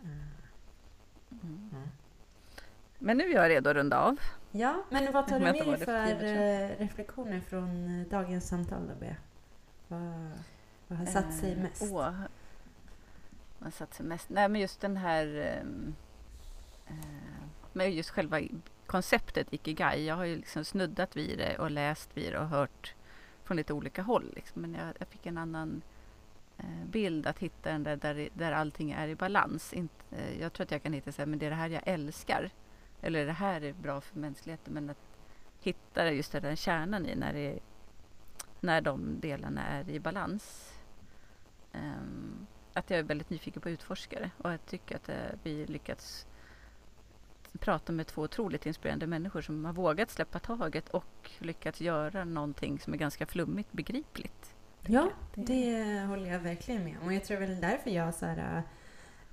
Mm. 0.04 1.70
mm. 1.72 1.90
Men 3.00 3.18
nu 3.18 3.24
är 3.24 3.36
jag 3.36 3.50
redo 3.50 3.70
att 3.70 3.76
runda 3.76 4.00
av. 4.00 4.20
Ja, 4.52 4.84
men 4.90 5.14
vad 5.14 5.28
tar 5.28 5.40
du 5.40 5.46
med 5.46 5.54
dig 5.54 5.78
för 5.78 6.24
eh, 6.24 6.78
reflektioner 6.80 7.40
från 7.40 8.06
dagens 8.10 8.48
samtal 8.48 8.88
då, 8.88 8.96
Bea? 9.00 9.16
Vad, 9.88 10.32
vad 10.88 11.00
har 11.00 11.06
satt 11.06 11.34
sig 11.34 11.52
Eh, 11.52 11.58
mest? 11.58 11.82
Åh, 11.82 12.12
vad 13.60 13.66
har 13.66 13.72
satt 13.72 13.94
sig 13.94 14.06
mest? 14.06 14.30
Nej 14.30 14.50
men 14.50 14.62
just 14.62 14.82
den 14.82 14.98
här 14.98 15.58
eh, 16.88 16.94
med 17.74 17.94
just 17.94 18.10
själva 18.10 18.40
konceptet 18.86 19.54
Ikigai. 19.54 20.06
Jag 20.06 20.16
har 20.16 20.26
ju 20.26 20.36
liksom 20.36 20.66
snuddat 20.66 21.16
vid 21.16 21.38
det 21.38 21.58
och 21.58 21.72
läst 21.72 22.18
vid 22.18 22.34
det 22.34 22.40
och 22.40 22.48
hört 22.48 22.94
från 23.44 23.58
lite 23.58 23.74
olika 23.74 24.02
håll. 24.02 24.32
Liksom. 24.36 24.62
Men 24.62 24.74
jag, 24.74 24.94
jag 25.00 25.08
fick 25.08 25.26
en 25.26 25.38
annan 25.38 25.82
Eh, 26.60 26.86
bild 26.86 27.28
att 27.28 27.40
hitta 27.40 27.72
den 27.72 27.84
där, 27.84 27.96
där, 27.96 28.30
där 28.34 28.52
allting 28.52 28.92
är 28.92 29.08
i 29.08 29.16
balans. 29.16 29.74
Inte, 29.74 30.04
eh, 30.12 30.42
jag 30.42 30.54
tror 30.54 30.64
att 30.64 30.72
jag 30.72 30.84
kan 30.84 30.94
hitta 30.94 31.12
så 31.12 31.22
här, 31.22 31.26
men 31.26 31.40
det 31.40 31.46
är 31.46 31.50
det 31.50 31.56
här 31.56 31.70
jag 31.70 31.84
älskar. 31.86 32.50
Eller 33.02 33.26
det 33.26 33.32
här 33.32 33.62
är 33.62 33.74
bra 33.74 34.02
för 34.02 34.20
mänskligheten. 34.20 34.74
Men 34.74 34.90
att 34.90 34.98
hitta 35.62 36.12
just 36.12 36.32
den 36.32 36.44
där 36.44 36.56
kärnan 36.56 37.06
i 37.06 37.16
när, 37.16 37.34
det, 37.34 37.60
när 38.60 38.82
de 38.82 39.20
delarna 39.20 39.68
är 39.68 39.90
i 39.90 40.00
balans. 40.00 40.74
Um, 41.74 42.48
att 42.74 42.90
jag 42.90 43.00
är 43.00 43.04
väldigt 43.04 43.30
nyfiken 43.30 43.62
på 43.62 43.70
utforskare 43.70 44.32
och 44.38 44.52
jag 44.52 44.66
tycker 44.66 44.96
att 44.96 45.10
eh, 45.10 45.16
vi 45.44 45.66
lyckats 45.66 46.28
prata 47.60 47.92
med 47.92 48.08
två 48.08 48.22
otroligt 48.22 48.66
inspirerande 48.66 49.08
människor 49.08 49.42
som 49.42 49.66
har 49.66 49.74
vågat 49.74 50.10
släppa 50.10 50.40
taget 50.40 50.90
och 50.90 51.32
lyckats 51.40 51.82
göra 51.82 52.26
någonting 52.26 52.80
som 52.80 52.94
är 52.94 52.98
ganska 52.98 53.26
flummigt 53.26 53.72
begripligt. 53.72 54.56
Ja, 54.88 55.10
Det- 55.36 56.06
håller 56.08 56.32
jag 56.32 56.40
verkligen 56.40 56.84
med 56.84 56.98
om. 57.02 57.08
Och 57.08 57.14
jag 57.14 57.24
tror 57.24 57.38
väl 57.38 57.62
därför 57.62 57.90
jag 57.90 58.14
så 58.14 58.26
här, 58.26 58.64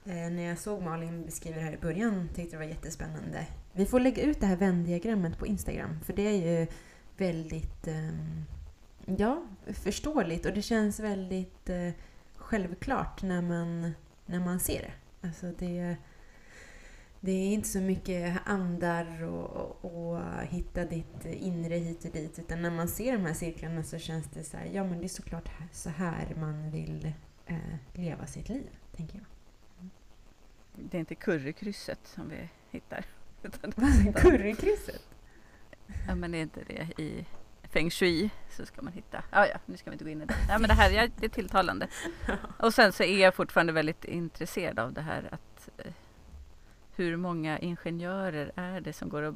eh, 0.05 0.31
när 0.31 0.43
jag 0.43 0.59
såg 0.59 0.83
Malin 0.83 1.25
beskriva 1.25 1.57
det 1.57 1.63
här 1.63 1.73
i 1.73 1.79
början 1.79 2.29
tyckte 2.35 2.57
det 2.57 2.59
var 2.59 2.65
jättespännande. 2.65 3.47
Vi 3.73 3.87
får 3.87 4.01
lägga 4.01 4.23
ut 4.23 4.41
det 4.41 4.47
här 4.47 4.57
vändiagrammet 4.57 5.39
på 5.39 5.47
Instagram 5.47 6.01
för 6.05 6.13
det 6.13 6.23
är 6.23 6.61
ju 6.61 6.67
väldigt 7.17 7.87
ehm, 7.89 8.45
ja, 9.17 9.43
förståeligt 9.67 10.47
och 10.47 10.53
det 10.53 10.63
känns 10.63 11.01
väldigt 11.01 11.69
eh, 11.69 11.91
självklart 12.37 13.23
när 13.23 13.43
man, 13.43 13.93
när 14.27 14.41
man 14.41 14.61
ser 14.61 14.81
det. 14.83 15.27
Alltså 15.29 15.53
det, 15.59 15.97
det 17.27 17.33
är 17.33 17.53
inte 17.53 17.69
så 17.69 17.81
mycket 17.81 18.41
andar 18.45 19.23
och, 19.23 19.85
och, 19.85 20.21
hitta 20.43 20.85
ditt 20.85 21.25
inre 21.25 21.75
hit 21.75 22.05
och 22.05 22.11
dit. 22.11 22.39
Utan 22.39 22.63
när 22.63 22.71
man 22.71 22.89
ser 22.89 23.13
de 23.13 23.27
här 23.27 23.35
cirklarna 23.35 23.83
så 23.83 23.99
känns 23.99 24.27
det 24.27 24.45
så 24.45 24.57
här, 24.57 24.67
ja 24.67 24.85
men 24.85 24.99
det 24.99 25.07
är 25.07 25.09
såklart 25.09 25.49
så 25.73 25.91
här 25.91 26.35
man 26.37 26.71
vill 26.71 27.13
eh, 27.47 27.57
leva 27.93 28.27
sitt 28.27 28.49
liv, 28.49 28.69
tänker 28.97 29.15
jag. 29.15 29.27
Det 30.91 30.97
är 30.97 31.01
inte 31.01 31.15
currykrysset 31.15 31.99
som 32.05 32.29
vi 32.29 32.49
hittar. 32.71 33.05
Currykrysset? 34.15 35.03
ja, 36.09 36.15
men 36.15 36.35
är 36.35 36.43
inte 36.43 36.61
det 36.67 37.03
i 37.03 37.27
feng 37.63 37.91
shui 37.91 38.31
så 38.51 38.67
ska 38.67 38.83
man 38.83 38.93
hitta. 38.93 39.25
Ja, 39.33 39.47
ja, 39.47 39.59
nu 39.67 39.77
ska 39.77 39.91
vi 39.91 39.95
inte 39.95 40.05
gå 40.05 40.11
in 40.11 40.23
i 40.23 40.27
det. 40.27 40.35
Ja, 40.49 40.59
men 40.59 40.69
det 40.69 40.75
här 40.75 40.91
ja, 40.91 41.09
det 41.17 41.27
är 41.27 41.31
tilltalande. 41.31 41.89
Och 42.59 42.75
sen 42.75 42.93
så 42.93 43.03
är 43.03 43.19
jag 43.19 43.35
fortfarande 43.35 43.73
väldigt 43.73 44.05
intresserad 44.05 44.79
av 44.79 44.93
det 44.93 45.01
här 45.01 45.29
att 45.33 45.69
eh, 45.79 45.93
hur 46.97 47.17
många 47.17 47.59
ingenjörer 47.59 48.53
är 48.57 48.81
det 48.81 48.93
som 48.93 49.09
går 49.09 49.23
och 49.23 49.35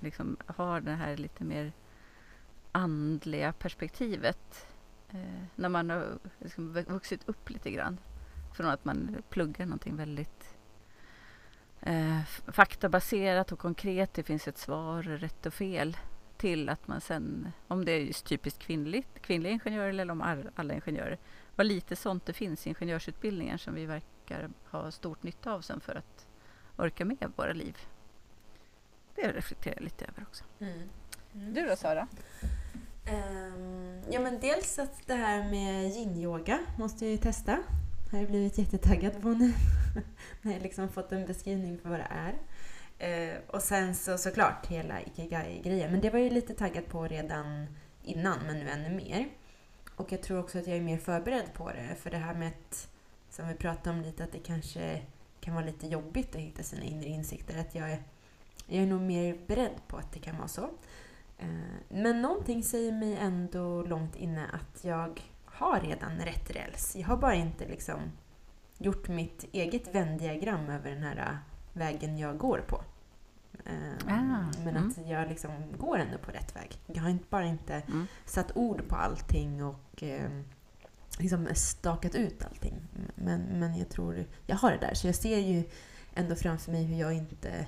liksom 0.00 0.36
har 0.46 0.80
det 0.80 0.92
här 0.92 1.16
lite 1.16 1.44
mer 1.44 1.72
andliga 2.72 3.52
perspektivet 3.52 4.66
eh, 5.10 5.42
när 5.54 5.68
man 5.68 5.90
har 5.90 6.18
liksom 6.38 6.72
vuxit 6.72 7.28
upp 7.28 7.50
lite 7.50 7.70
grann 7.70 7.98
från 8.54 8.66
att 8.66 8.84
man 8.84 9.16
pluggar 9.28 9.66
någonting 9.66 9.96
väldigt 9.96 10.56
eh, 11.80 12.20
faktabaserat 12.46 13.52
och 13.52 13.58
konkret. 13.58 14.14
Det 14.14 14.22
finns 14.22 14.48
ett 14.48 14.58
svar, 14.58 15.02
rätt 15.02 15.46
och 15.46 15.54
fel 15.54 15.96
till 16.36 16.68
att 16.68 16.88
man 16.88 17.00
sen, 17.00 17.52
om 17.68 17.84
det 17.84 17.92
är 17.92 18.00
just 18.00 18.26
typiskt 18.26 18.62
kvinnligt, 18.62 19.22
kvinnliga 19.22 19.52
ingenjörer 19.52 19.88
eller 19.88 20.10
om 20.10 20.48
alla 20.54 20.74
ingenjörer, 20.74 21.18
vad 21.56 21.66
lite 21.66 21.96
sånt 21.96 22.26
det 22.26 22.32
finns 22.32 22.66
i 22.66 22.68
ingenjörsutbildningen 22.68 23.58
som 23.58 23.74
vi 23.74 23.86
verkar 23.86 24.50
ha 24.70 24.90
stort 24.90 25.22
nytta 25.22 25.52
av 25.52 25.60
sen 25.60 25.80
för 25.80 25.94
att 25.94 26.25
orka 26.76 27.04
med 27.04 27.32
våra 27.36 27.52
liv. 27.52 27.76
Det 29.14 29.32
reflekterar 29.32 29.74
jag 29.76 29.84
lite 29.84 30.04
över 30.04 30.22
också. 30.22 30.44
Mm. 30.60 30.88
Du 31.32 31.66
då 31.66 31.76
Sara? 31.76 32.08
Ehm, 33.06 34.00
ja 34.10 34.20
men 34.20 34.40
dels 34.40 34.78
att 34.78 35.06
det 35.06 35.14
här 35.14 35.50
med 35.50 35.92
yin-yoga 35.92 36.58
måste 36.78 37.04
jag 37.04 37.12
ju 37.12 37.18
testa. 37.18 37.58
Har 38.12 38.18
jag 38.18 38.28
blivit 38.28 38.58
jättetaggad 38.58 39.22
på 39.22 39.28
nu. 39.28 39.52
När 40.42 40.52
jag 40.52 40.62
liksom 40.62 40.88
fått 40.88 41.12
en 41.12 41.26
beskrivning 41.26 41.78
för 41.78 41.88
vad 41.88 41.98
det 41.98 42.08
är. 42.10 42.34
Eh, 42.98 43.38
och 43.46 43.62
sen 43.62 43.94
så 43.94 44.18
såklart 44.18 44.66
hela 44.66 45.00
ikigai-grejen. 45.02 45.90
Men 45.92 46.00
det 46.00 46.10
var 46.10 46.18
jag 46.18 46.28
ju 46.28 46.34
lite 46.34 46.54
taggad 46.54 46.86
på 46.86 47.06
redan 47.06 47.66
innan, 48.02 48.38
men 48.46 48.58
nu 48.58 48.68
ännu 48.68 48.90
mer. 48.90 49.28
Och 49.96 50.12
jag 50.12 50.22
tror 50.22 50.38
också 50.38 50.58
att 50.58 50.66
jag 50.66 50.76
är 50.76 50.82
mer 50.82 50.98
förberedd 50.98 51.52
på 51.54 51.72
det. 51.72 51.96
För 52.00 52.10
det 52.10 52.16
här 52.16 52.34
med 52.34 52.48
att, 52.48 52.88
som 53.30 53.48
vi 53.48 53.54
pratade 53.54 53.96
om 53.96 54.02
lite, 54.02 54.24
att 54.24 54.32
det 54.32 54.38
kanske 54.38 55.02
kan 55.46 55.54
vara 55.54 55.64
lite 55.66 55.86
jobbigt 55.86 56.34
att 56.34 56.40
hitta 56.40 56.62
sina 56.62 56.82
inre 56.82 57.08
insikter. 57.08 57.58
Att 57.60 57.74
jag 57.74 57.90
är, 57.90 58.02
jag 58.66 58.82
är 58.82 58.86
nog 58.86 59.00
mer 59.00 59.38
beredd 59.46 59.80
på 59.88 59.96
att 59.96 60.12
det 60.12 60.18
kan 60.18 60.36
vara 60.36 60.48
så. 60.48 60.68
Eh, 61.38 61.48
Men 61.88 62.22
någonting 62.22 62.62
säger 62.62 62.92
mig 62.92 63.16
ändå 63.16 63.82
långt 63.82 64.16
inne 64.16 64.46
att 64.52 64.84
jag 64.84 65.20
har 65.44 65.80
redan 65.80 66.18
rätt 66.18 66.50
räls. 66.50 66.96
Jag 66.96 67.06
har 67.08 67.16
bara 67.16 67.34
inte 67.34 67.68
liksom 67.68 68.00
gjort 68.78 69.08
mitt 69.08 69.44
eget 69.52 69.94
vändiagram 69.94 70.70
över 70.70 70.90
den 70.90 71.02
här 71.02 71.16
äh, 71.16 71.36
vägen 71.72 72.18
jag 72.18 72.38
går 72.38 72.64
på. 72.68 72.82
Eh, 73.64 73.92
Ah, 74.08 74.52
Men 74.64 74.76
mm. 74.76 74.88
att 74.88 75.08
jag 75.08 75.28
liksom 75.28 75.52
går 75.78 75.98
ändå 75.98 76.18
på 76.18 76.30
rätt 76.30 76.56
väg. 76.56 76.78
Jag 76.86 77.02
har 77.02 77.10
inte, 77.10 77.24
bara 77.30 77.44
inte 77.46 77.74
Mm. 77.74 78.06
satt 78.24 78.56
ord 78.56 78.88
på 78.88 78.96
allting 78.96 79.64
och 79.64 80.02
eh, 80.02 80.30
liksom 81.18 81.48
stakat 81.54 82.14
ut 82.14 82.44
allting. 82.44 82.74
Men, 83.14 83.40
men 83.42 83.78
jag 83.78 83.88
tror 83.88 84.24
jag 84.46 84.56
har 84.56 84.72
det 84.72 84.78
där. 84.78 84.94
Så 84.94 85.06
jag 85.08 85.14
ser 85.14 85.38
ju 85.38 85.64
ändå 86.14 86.34
framför 86.36 86.72
mig 86.72 86.84
hur 86.84 87.00
jag 87.00 87.12
inte 87.12 87.66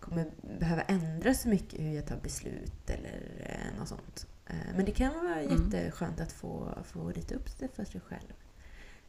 kommer 0.00 0.30
behöva 0.58 0.82
ändra 0.82 1.34
så 1.34 1.48
mycket 1.48 1.80
hur 1.80 1.92
jag 1.94 2.06
tar 2.06 2.16
beslut 2.16 2.90
eller 2.90 3.20
eh, 3.44 3.78
något 3.78 3.88
sånt. 3.88 4.26
Eh, 4.46 4.54
men 4.76 4.84
det 4.84 4.92
kan 4.92 5.14
vara 5.14 5.40
Mm. 5.40 5.70
jätteskönt 5.72 6.20
att 6.20 6.32
få, 6.32 6.78
få 6.84 7.08
rita 7.08 7.34
upp 7.34 7.58
det 7.58 7.68
för 7.68 7.84
sig 7.84 8.00
själv. 8.00 8.32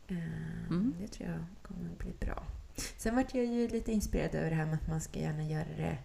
Eh, 0.08 0.18
Mm. 0.70 0.96
Det 1.02 1.08
tror 1.08 1.30
jag 1.30 1.40
kommer 1.62 1.90
bli 1.98 2.14
bra. 2.20 2.44
Sen 2.98 3.16
vart 3.16 3.36
jag 3.36 3.46
ju 3.46 3.68
lite 3.68 3.92
inspirerad 3.92 4.36
över 4.36 4.50
det 4.50 4.56
här 4.56 4.66
med 4.66 4.76
att 4.76 4.88
man 4.88 5.02
ska 5.02 5.20
gärna 5.20 5.44
göra 5.44 5.68
det, 5.78 5.98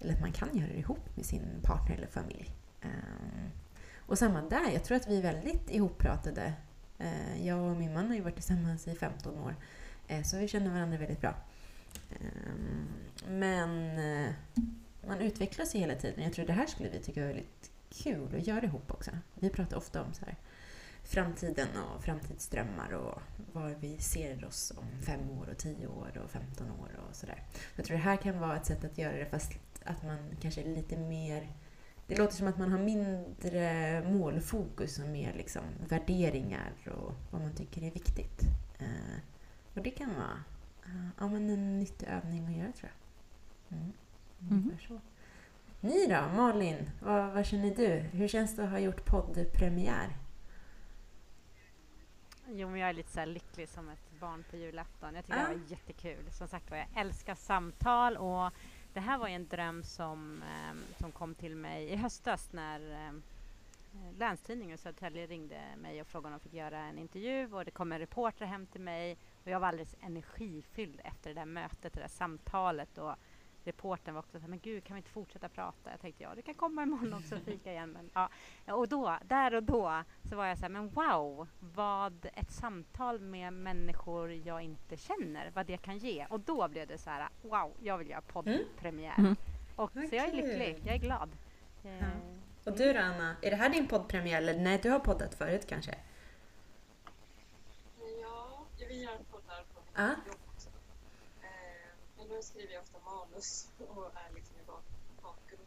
eller 0.00 0.14
att 0.14 0.20
man 0.20 0.32
kan 0.32 0.56
göra 0.58 0.68
det 0.68 0.78
ihop 0.78 1.16
med 1.16 1.24
sin 1.26 1.42
partner 1.62 1.96
eller 1.96 2.06
familj. 2.06 2.50
Eh, 2.82 2.88
och 3.98 4.18
samma 4.18 4.42
där, 4.42 4.70
jag 4.72 4.84
tror 4.84 4.96
att 4.96 5.08
vi 5.08 5.18
är 5.18 5.22
väldigt 5.22 5.70
ihoppratade. 5.70 6.52
Eh, 7.00 7.46
jag 7.46 7.58
och 7.58 7.76
min 7.76 7.94
man 7.94 8.08
har 8.08 8.14
ju 8.14 8.20
varit 8.20 8.34
tillsammans 8.34 8.88
i 8.88 8.94
15 8.94 9.38
år, 9.38 9.56
eh, 10.08 10.22
så 10.22 10.36
vi 10.36 10.48
känner 10.48 10.70
varandra 10.70 10.98
väldigt 10.98 11.20
bra. 11.20 11.34
Ehm, 12.10 12.88
men 13.28 13.98
eh, 13.98 14.32
man 15.06 15.20
utvecklas 15.20 15.74
ju 15.74 15.78
hela 15.78 15.94
tiden. 15.94 16.24
Jag 16.24 16.32
tror 16.32 16.46
det 16.46 16.52
här 16.52 16.66
skulle 16.66 16.88
vi 16.88 16.98
tycka 16.98 17.20
var 17.20 17.26
väldigt 17.26 17.70
kul 17.90 18.36
att 18.36 18.46
göra 18.46 18.64
ihop 18.64 18.90
också. 18.90 19.10
Vi 19.34 19.50
pratar 19.50 19.76
ofta 19.76 20.02
om 20.02 20.14
så 20.14 20.24
här, 20.24 20.36
framtiden 21.04 21.68
och 21.76 22.04
framtidsdrömmar 22.04 22.92
och 22.92 23.22
var 23.52 23.76
vi 23.80 23.98
ser 23.98 24.44
oss 24.44 24.72
om 24.76 25.02
fem 25.02 25.30
år 25.30 25.48
och 25.50 25.58
tio 25.58 25.86
år 25.86 26.20
och 26.24 26.30
15 26.30 26.70
år 26.70 26.90
och 27.08 27.16
sådär. 27.16 27.42
Jag 27.76 27.84
tror 27.84 27.96
det 27.96 28.02
här 28.02 28.16
kan 28.16 28.40
vara 28.40 28.56
ett 28.56 28.66
sätt 28.66 28.84
att 28.84 28.98
göra 28.98 29.16
det 29.16 29.26
fast 29.26 29.52
att 29.84 30.02
man 30.02 30.18
kanske 30.40 30.62
är 30.62 30.74
lite 30.74 30.96
mer 30.96 31.48
det 32.10 32.18
låter 32.18 32.34
som 32.34 32.48
att 32.48 32.58
man 32.58 32.72
har 32.72 32.78
mindre 32.78 34.02
målfokus 34.12 34.98
och 34.98 35.08
mer 35.08 35.32
liksom 35.32 35.62
värderingar 35.88 36.72
och 36.86 37.12
vad 37.30 37.42
man 37.42 37.54
tycker 37.54 37.82
är 37.82 37.90
viktigt. 37.90 38.40
Eh, 38.78 39.18
och 39.74 39.82
det 39.82 39.90
kan 39.90 40.14
vara 40.14 40.44
eh, 40.84 41.08
ja, 41.18 41.28
men 41.28 41.50
en 41.50 41.78
nyttig 41.78 42.06
övning 42.08 42.46
att 42.46 42.56
göra 42.56 42.72
tror 42.72 42.90
jag. 43.68 43.78
Mm. 43.78 43.92
Ungefär 44.50 44.86
så. 44.88 45.00
Ni 45.80 46.06
då, 46.06 46.36
Malin? 46.36 46.90
Vad, 47.02 47.32
vad 47.32 47.46
känner 47.46 47.74
du? 47.74 47.88
Hur 47.88 48.28
känns 48.28 48.56
det 48.56 48.64
att 48.64 48.70
ha 48.70 48.78
gjort 48.78 49.04
poddpremiär? 49.04 50.16
Jo, 52.48 52.68
men 52.70 52.80
jag 52.80 52.88
är 52.88 52.92
lite 52.92 53.12
så 53.12 53.20
här 53.20 53.26
lycklig 53.26 53.68
som 53.68 53.88
ett 53.88 54.20
barn 54.20 54.44
på 54.50 54.56
julafton. 54.56 55.14
Jag 55.14 55.24
tycker 55.24 55.38
Ah. 55.38 55.48
det 55.48 55.54
var 55.54 55.62
jättekul. 55.68 56.30
Som 56.30 56.48
sagt 56.48 56.70
var, 56.70 56.76
jag 56.76 56.88
älskar 56.96 57.34
samtal 57.34 58.16
och 58.16 58.52
det 58.92 59.00
här 59.00 59.18
var 59.18 59.28
ju 59.28 59.34
en 59.34 59.48
dröm 59.48 59.82
som, 59.82 60.42
eh, 60.42 60.98
som 60.98 61.12
kom 61.12 61.34
till 61.34 61.56
mig 61.56 61.84
i 61.84 61.96
höstas 61.96 62.52
när 62.52 63.06
eh, 63.06 63.12
Länstidningen 64.18 64.74
i 64.74 64.78
Södertälje 64.78 65.26
ringde 65.26 65.60
mig 65.76 66.00
och 66.00 66.06
frågade 66.06 66.34
om 66.34 66.40
de 66.40 66.48
fick 66.48 66.58
göra 66.58 66.78
en 66.78 66.98
intervju. 66.98 67.52
Och 67.52 67.64
det 67.64 67.70
kom 67.70 67.92
en 67.92 67.98
reporter 67.98 68.46
hem 68.46 68.66
till 68.66 68.80
mig. 68.80 69.16
Och 69.44 69.50
jag 69.50 69.60
var 69.60 69.68
alldeles 69.68 69.96
energifylld 70.00 71.00
efter 71.04 71.30
det 71.30 71.40
där 71.40 71.46
mötet, 71.46 71.92
det 71.92 72.00
där 72.00 72.08
samtalet. 72.08 72.98
Och 72.98 73.14
reportern 73.64 74.14
var 74.14 74.18
också 74.22 74.32
så 74.32 74.38
här, 74.38 74.48
men 74.48 74.58
gud 74.58 74.84
kan 74.84 74.94
vi 74.94 74.98
inte 74.98 75.10
fortsätta 75.10 75.48
prata? 75.48 75.90
Jag 75.90 76.00
tänkte 76.00 76.22
ja, 76.22 76.34
det 76.34 76.42
kan 76.42 76.54
komma 76.54 76.82
imorgon 76.82 77.14
också 77.14 77.36
och 77.36 77.42
fika 77.42 77.72
igen. 77.72 77.90
Men, 77.90 78.10
ja. 78.66 78.74
Och 78.74 78.88
då, 78.88 79.18
där 79.24 79.54
och 79.54 79.62
då 79.62 80.02
så 80.28 80.36
var 80.36 80.46
jag 80.46 80.58
så 80.58 80.62
här, 80.62 80.68
men 80.70 80.88
wow, 80.88 81.48
vad 81.60 82.26
ett 82.34 82.50
samtal 82.52 83.18
med 83.20 83.52
människor 83.52 84.32
jag 84.32 84.62
inte 84.62 84.96
känner, 84.96 85.50
vad 85.54 85.66
det 85.66 85.76
kan 85.76 85.98
ge. 85.98 86.26
Och 86.30 86.40
då 86.40 86.68
blev 86.68 86.86
det 86.86 86.98
så 86.98 87.10
här, 87.10 87.28
wow, 87.42 87.72
jag 87.80 87.98
vill 87.98 88.10
göra 88.10 88.20
poddpremiär. 88.20 89.18
Mm. 89.18 89.36
Och, 89.76 89.90
Vad 89.96 90.08
så 90.08 90.14
jag 90.16 90.28
är 90.28 90.32
lycklig, 90.32 90.82
jag 90.86 90.94
är 90.94 90.98
glad. 90.98 91.30
Eh, 91.84 91.90
Ja. 91.98 92.06
Och 92.64 92.76
du 92.76 92.92
då 92.92 92.98
Anna? 93.00 93.36
Är 93.42 93.50
det 93.50 93.56
här 93.56 93.68
din 93.68 93.88
poddpremiär? 93.88 94.38
Eller 94.38 94.58
nej, 94.58 94.78
du 94.82 94.90
har 94.90 94.98
poddat 94.98 95.34
förut 95.34 95.66
kanske? 95.68 95.94
Ja, 98.22 98.66
vi 98.88 99.02
gör 99.02 99.18
poddar 99.30 99.64
på 99.74 99.80
Ja. 99.94 100.08
jobb 100.08 100.38
också. 100.54 100.68
Eh, 101.42 101.48
Men 102.18 102.28
nu 102.28 102.42
skriver 102.42 102.72
jag 102.74 102.84
manus 103.40 103.68
och 103.78 104.06
är 104.16 104.32
liksom 104.34 104.56
i 104.56 104.64
bak 104.66 104.84
bakgrunden. 105.22 105.66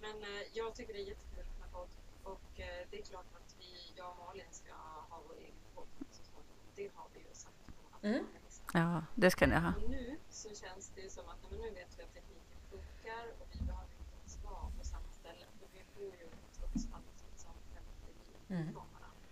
Men 0.00 0.22
eh, 0.22 0.42
jag 0.52 0.74
tycker 0.74 0.92
det 0.92 1.00
är 1.00 1.08
jättekul 1.08 1.46
med 1.60 1.72
podd 1.72 1.88
och 2.24 2.60
eh, 2.60 2.86
det 2.90 2.98
är 2.98 3.04
klart 3.04 3.26
att 3.34 3.56
vi, 3.58 3.92
jag 3.96 4.10
och 4.10 4.16
Malin 4.26 4.46
ska 4.50 4.72
ha 5.10 5.20
vår 5.28 5.36
egen 5.36 5.54
podd 5.74 5.88
så 6.10 6.22
småningom. 6.24 6.66
Det 6.74 6.90
har 6.94 7.08
vi 7.14 7.20
ju 7.20 7.34
sagt 7.34 7.66
på 7.66 7.96
att 7.96 8.04
Mm. 8.04 8.26
Ja, 8.74 9.02
det 9.14 9.30
ska 9.30 9.46
ni 9.46 9.56
ha. 9.56 9.72
Och 9.74 9.90
nu 9.90 10.18
så 10.30 10.54
känns 10.54 10.88
det 10.94 11.00
ju 11.00 11.10
som 11.10 11.28
att 11.28 11.38
men 11.50 11.60
nu 11.60 11.70
vet 11.70 11.98
vi 11.98 12.02
att 12.02 12.14
tekniken 12.14 12.58
funkar 12.70 13.24
och 13.40 13.48
vi 13.52 13.58
behöver 13.66 13.92
inte 14.00 14.16
ens 14.20 14.38
vara 14.44 14.70
på 14.78 14.84
samma 14.84 15.12
ställe. 15.20 15.44
För 15.58 15.66
vi 15.72 15.80
bor 15.96 16.14
ju 16.20 16.28
trots 16.58 16.86
allt 16.94 17.04
liksom 17.30 17.52
50 17.74 17.90
mil 18.18 18.58
Mm. 18.58 18.72
från 18.72 18.86
varandra. 18.92 19.26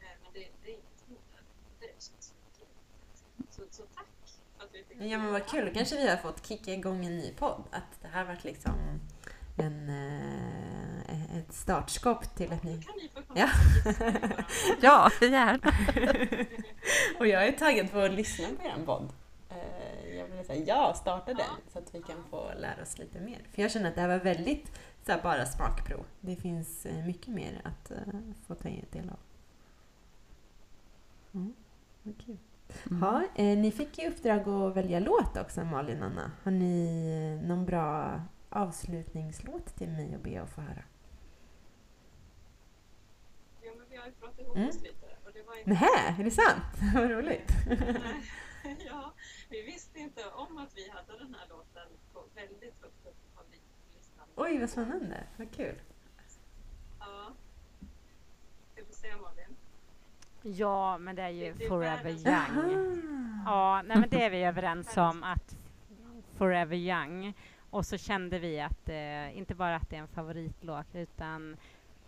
Eh, 0.00 0.16
Men 0.22 0.32
det, 0.32 0.44
det 0.62 0.68
är 0.70 0.74
inget 0.74 1.00
hinder. 1.08 1.42
Det 1.80 1.86
känns 2.02 2.34
jättekul. 2.34 2.74
Så, 3.50 3.62
så 3.70 3.82
tack 3.94 4.06
för 4.56 4.64
att 4.64 4.74
vi 4.74 4.78
fick 4.78 4.80
Ja 4.98 5.18
men 5.18 5.32
vad 5.32 5.46
kul, 5.46 5.66
då 5.66 5.72
kanske 5.72 5.96
vi 5.96 6.08
har 6.08 6.16
fått 6.16 6.46
kicka 6.46 6.72
igång 6.74 7.04
en 7.06 7.16
ny 7.18 7.32
podd. 7.32 7.62
Att 7.70 8.02
det 8.02 8.08
här 8.08 8.24
varit 8.24 8.44
liksom 8.44 8.72
en, 9.58 9.88
eh, 9.88 11.36
ett 11.38 11.52
startskott 11.54 12.36
till 12.36 12.52
ett 12.52 12.62
nytt... 12.62 12.86
Ja. 13.34 13.48
Ja, 14.80 15.10
gärna. 15.20 15.58
Och 17.18 17.26
jag 17.26 17.46
är 17.46 17.52
taggad 17.52 17.90
på 17.92 17.98
att 17.98 18.12
lyssna 18.12 18.46
på 18.48 18.66
er 18.66 18.84
podd. 18.86 19.12
Eh, 19.50 20.16
Jag 20.16 20.26
vill 20.26 20.46
säga 20.46 20.64
ja, 20.66 20.94
starta 20.94 21.34
den 21.34 21.46
så 21.72 21.78
att 21.78 21.94
vi 21.94 22.02
kan 22.02 22.24
få 22.30 22.50
lära 22.58 22.82
oss 22.82 22.98
lite 22.98 23.20
mer. 23.20 23.40
För 23.52 23.62
jag 23.62 23.70
känner 23.70 23.88
att 23.88 23.94
det 23.94 24.00
här 24.00 24.08
var 24.08 24.18
väldigt 24.18 24.72
så 25.06 25.12
här, 25.12 25.22
bara 25.22 25.46
smakprov. 25.46 26.04
Det 26.20 26.36
finns 26.36 26.86
eh, 26.86 27.06
mycket 27.06 27.28
mer 27.34 27.60
att 27.64 27.90
eh, 27.90 27.96
få 28.46 28.54
ta 28.54 28.68
del 28.68 29.10
av. 29.10 29.18
Mm, 31.34 31.54
vad 32.02 32.14
kul. 32.26 32.38
Mm. 32.90 33.02
Ja, 33.02 33.22
eh, 33.34 33.58
ni 33.58 33.70
fick 33.72 33.98
i 33.98 34.08
uppdrag 34.08 34.48
att 34.48 34.76
välja 34.76 35.00
låt 35.00 35.36
också, 35.36 35.64
Malin 35.64 36.02
och 36.02 36.06
Anna. 36.06 36.30
Har 36.42 36.50
ni 36.50 37.38
eh, 37.40 37.48
någon 37.48 37.66
bra 37.66 38.20
avslutningslåt 38.48 39.66
till 39.76 39.88
mig 39.88 40.14
att 40.14 40.22
be 40.22 40.42
att 40.42 40.50
få 40.50 40.60
höra? 40.60 40.82
Ja, 43.62 43.72
men 43.78 43.86
vi 43.90 43.96
har 43.96 44.06
ju 44.06 44.12
pratat 44.12 44.40
ihop 44.40 44.56
Mm. 44.56 44.68
oss 44.68 44.82
lite. 44.82 45.06
Och 45.24 45.30
det 45.34 45.42
var 45.42 45.56
inte... 45.58 45.70
Nähä, 45.70 46.16
är 46.18 46.24
det 46.24 46.30
sant? 46.30 46.64
Vad 46.94 47.10
roligt. 47.10 47.52
ja, 48.88 49.12
vi 49.50 49.62
visste 49.62 49.98
inte 49.98 50.20
om 50.34 50.58
att 50.58 50.76
vi 50.76 50.90
hade 50.90 51.18
den 51.24 51.34
här 51.34 51.46
låten 51.48 51.88
på 52.12 52.24
väldigt 52.34 52.82
högt 52.82 53.06
upp 53.06 53.34
på 53.36 53.42
listan. 53.96 54.26
Oj, 54.36 54.58
vad 54.60 54.70
spännande. 54.70 55.24
Vad 55.36 55.50
kul. 55.50 55.74
Ja. 57.00 57.32
Ska 58.72 58.82
vi 58.88 58.94
se 58.94 59.16
Malin? 59.16 59.56
Ja, 60.42 60.98
men 60.98 61.16
det 61.16 61.22
är 61.22 61.28
ju 61.28 61.52
Det- 61.52 61.58
det 61.58 61.64
är 61.64 61.68
Forever 61.68 62.10
Young. 62.10 63.02
Ja, 63.46 63.82
nej, 63.86 63.96
men 63.98 64.08
det 64.10 64.24
är 64.24 64.30
vi 64.30 64.42
överens 64.44 64.96
om 64.96 65.22
att 65.22 65.56
Forever 66.36 66.76
Young. 66.76 67.34
Och 67.70 67.86
så 67.86 67.96
kände 67.98 68.38
vi 68.38 68.60
att 68.60 68.88
eh, 68.88 69.38
inte 69.38 69.54
bara 69.54 69.76
att 69.76 69.90
det 69.90 69.96
är 69.96 70.00
en 70.00 70.08
favoritlåt 70.08 70.94
utan 70.94 71.56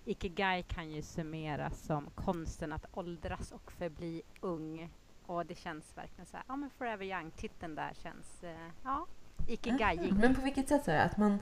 Ikigai 0.04 0.62
kan 0.62 0.90
ju 0.90 1.02
summeras 1.02 1.80
som 1.80 2.10
konsten 2.14 2.72
att 2.72 2.86
åldras 2.92 3.52
och 3.52 3.72
förbli 3.72 4.22
ung. 4.40 4.90
Och 5.26 5.46
det 5.46 5.54
känns 5.58 5.96
verkligen 5.96 6.26
så 6.26 6.36
här, 6.36 6.44
ja 6.48 6.56
men 6.56 6.70
Forever 6.70 7.04
Young, 7.04 7.30
titeln 7.30 7.74
där 7.74 7.92
känns, 8.02 8.44
eh, 8.44 8.70
ja, 8.84 9.06
Ikigai. 9.46 10.12
Men 10.20 10.34
på 10.34 10.40
vilket 10.40 10.68
sätt 10.68 10.84
så 10.84 10.90
är 10.90 10.94
det? 10.94 11.02
Att 11.02 11.16
man 11.16 11.38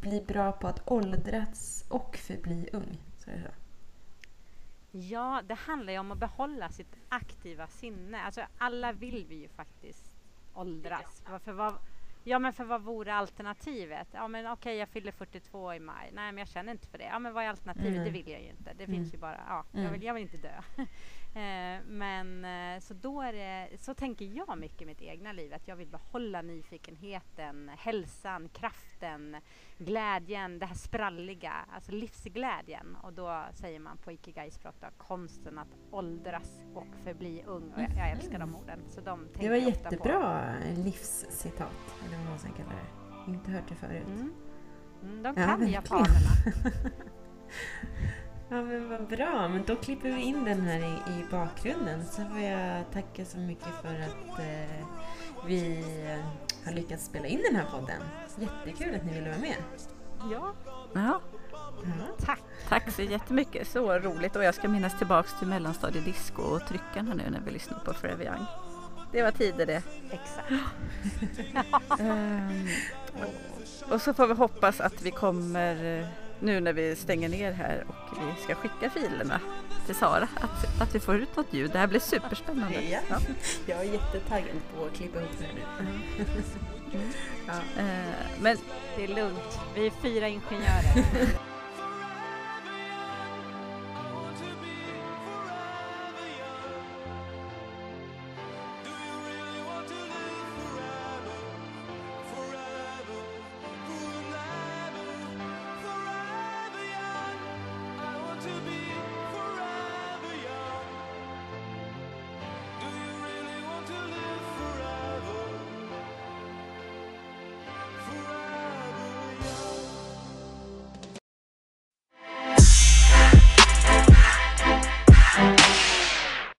blir 0.00 0.24
bra 0.24 0.52
på 0.52 0.68
att 0.68 0.88
åldras 0.90 1.84
och 1.90 2.16
förbli 2.16 2.68
ung? 2.72 2.98
Så 3.18 3.30
är 3.30 3.34
det 3.34 3.42
så? 3.42 3.48
Ja, 4.96 5.42
det 5.44 5.54
handlar 5.54 5.92
ju 5.92 5.98
om 5.98 6.12
att 6.12 6.18
behålla 6.18 6.68
sitt 6.68 6.96
aktiva 7.08 7.66
sinne. 7.66 8.22
Alltså 8.22 8.42
alla 8.58 8.92
vill 8.92 9.26
vi 9.28 9.34
ju 9.34 9.48
faktiskt 9.48 10.16
åldras. 10.54 11.22
För 11.44 11.52
vad, 11.52 11.74
Ja 12.26 12.38
men 12.38 12.52
för 12.52 12.64
vad 12.64 12.82
vore 12.82 13.14
alternativet? 13.14 14.08
Ja 14.12 14.28
men 14.28 14.46
okej 14.46 14.76
jag 14.76 14.88
fyller 14.88 15.12
42 15.12 15.74
i 15.74 15.80
maj. 15.80 16.10
Nej 16.12 16.32
men 16.32 16.38
jag 16.38 16.48
känner 16.48 16.72
inte 16.72 16.86
för 16.86 16.98
det. 16.98 17.04
Ja 17.04 17.18
men 17.18 17.32
vad 17.34 17.44
är 17.44 17.48
alternativet? 17.48 17.92
Mm. 17.92 18.04
Det 18.04 18.10
vill 18.10 18.28
jag 18.28 18.40
ju 18.42 18.48
inte. 18.50 18.72
Det 18.74 18.84
Mm. 18.84 18.96
finns 18.96 19.14
ju 19.14 19.18
bara, 19.18 19.40
ja 19.48 19.64
jag 19.72 19.80
Mm. 19.80 19.92
vill, 19.92 20.02
jag 20.02 20.14
vill 20.14 20.22
inte 20.22 20.36
dö. 20.36 20.62
Eh, 21.36 21.80
men 21.86 22.44
eh, 22.44 22.80
så 22.80 22.94
då 22.94 23.22
är 23.22 23.32
det, 23.32 23.68
så 23.78 23.94
tänker 23.94 24.24
jag 24.24 24.58
mycket 24.58 24.82
i 24.82 24.86
mitt 24.86 25.02
egna 25.02 25.32
liv. 25.32 25.54
Att 25.54 25.68
jag 25.68 25.76
vill 25.76 25.88
behålla 25.88 26.42
nyfikenheten, 26.42 27.70
hälsan, 27.78 28.48
kraften, 28.48 29.36
glädjen, 29.78 30.58
det 30.58 30.66
här 30.66 30.74
spralliga, 30.74 31.52
alltså 31.74 31.92
livsglädjen. 31.92 32.96
Och 33.02 33.12
då 33.12 33.44
säger 33.54 33.80
man 33.80 33.96
på 33.96 34.12
Ikigai-språk 34.12 34.74
då, 34.80 34.86
konsten 34.98 35.58
att 35.58 35.76
åldras 35.90 36.60
och 36.74 36.86
förbli 37.04 37.42
ung. 37.46 37.72
Och 37.72 37.80
jag, 37.82 37.90
jag 37.96 38.10
älskar 38.10 38.38
de 38.38 38.54
orden. 38.56 38.80
Så 38.88 39.00
de 39.00 39.28
Det 39.34 39.48
var 39.48 39.60
på. 39.60 39.68
jättebra 39.68 40.54
livscitat, 40.76 41.94
eller 42.06 42.16
vad 42.18 42.26
man 42.26 42.38
ska 42.38 42.48
kalla 42.52 42.70
det. 42.70 43.30
Inte 43.30 43.50
hört 43.50 43.68
det 43.68 43.74
förut. 43.74 44.06
Mm. 44.06 44.32
Mm, 45.02 45.22
de 45.22 45.28
Ja, 45.28 45.34
kan 45.34 45.46
verkligen. 45.48 45.72
japanerna. 45.72 46.30
Ja 48.48 48.62
men 48.62 48.88
vad 48.88 49.06
bra, 49.08 49.48
men 49.48 49.64
då 49.66 49.76
klipper 49.76 50.08
vi 50.10 50.22
in 50.22 50.44
den 50.44 50.60
här 50.60 50.78
i, 50.78 50.92
i 51.20 51.24
bakgrunden. 51.30 52.04
Så 52.06 52.22
får 52.24 52.40
jag 52.40 52.84
tacka 52.92 53.24
så 53.24 53.38
mycket 53.38 53.68
för 53.82 53.88
att 54.00 54.38
eh, 54.38 54.86
vi 55.46 55.84
har 56.64 56.72
lyckats 56.72 57.04
spela 57.06 57.26
in 57.26 57.42
den 57.50 57.56
här 57.56 57.66
podden. 57.70 58.02
Jättekul 58.38 58.94
att 58.94 59.04
ni 59.04 59.12
ville 59.14 59.28
vara 59.28 59.40
med. 59.40 59.56
Ja, 60.32 60.52
Ja, 60.94 61.20
tack. 62.18 62.40
tack 62.68 62.90
så 62.92 63.02
jättemycket. 63.02 63.68
Så 63.68 63.98
roligt. 63.98 64.36
Och 64.36 64.44
jag 64.44 64.54
ska 64.54 64.68
minnas 64.68 64.98
tillbaks 64.98 65.38
till 65.38 65.48
mellanstadiedisco 65.48 66.42
och 66.42 66.66
tryckarna 66.68 67.14
nu 67.14 67.30
när 67.30 67.40
vi 67.40 67.50
lyssnar 67.50 67.78
på 67.78 67.94
Forever 67.94 68.24
Young. 68.24 68.46
Det 69.12 69.22
var 69.22 69.30
tider 69.30 69.66
det. 69.66 69.82
Exakt. 70.10 70.50
Ehm, 72.00 72.66
och, 73.14 73.92
och 73.94 74.00
så 74.02 74.14
får 74.14 74.26
vi 74.26 74.34
hoppas 74.34 74.80
att 74.80 75.02
vi 75.02 75.10
kommer 75.10 76.00
eh, 76.00 76.06
nu 76.44 76.60
när 76.60 76.72
vi 76.72 76.96
stänger 76.96 77.28
ner 77.28 77.52
här 77.52 77.84
och 77.88 78.18
vi 78.18 78.42
ska 78.42 78.54
skicka 78.54 78.90
filerna 78.90 79.40
till 79.86 79.94
Sara 79.94 80.28
att, 80.34 80.80
att 80.82 80.94
vi 80.94 81.00
får 81.00 81.16
ut 81.16 81.36
något 81.36 81.52
ljud. 81.52 81.70
Det 81.70 81.78
här 81.78 81.86
blir 81.86 82.00
superspännande. 82.00 83.00
Ja. 83.08 83.18
Jag 83.66 83.78
är 83.80 83.92
jättetaggad 83.92 84.56
på 84.76 84.84
att 84.84 84.92
klippa 84.96 85.18
ihop 85.18 85.30
det 85.38 85.44
här 85.44 85.54
nu. 85.54 85.62
Eh, 87.78 88.14
men 88.40 88.56
Det 88.96 89.04
är 89.04 89.08
lugnt. 89.08 89.58
Vi 89.74 89.86
är 89.86 89.90
fyra 89.90 90.28
ingenjörer. 90.28 91.04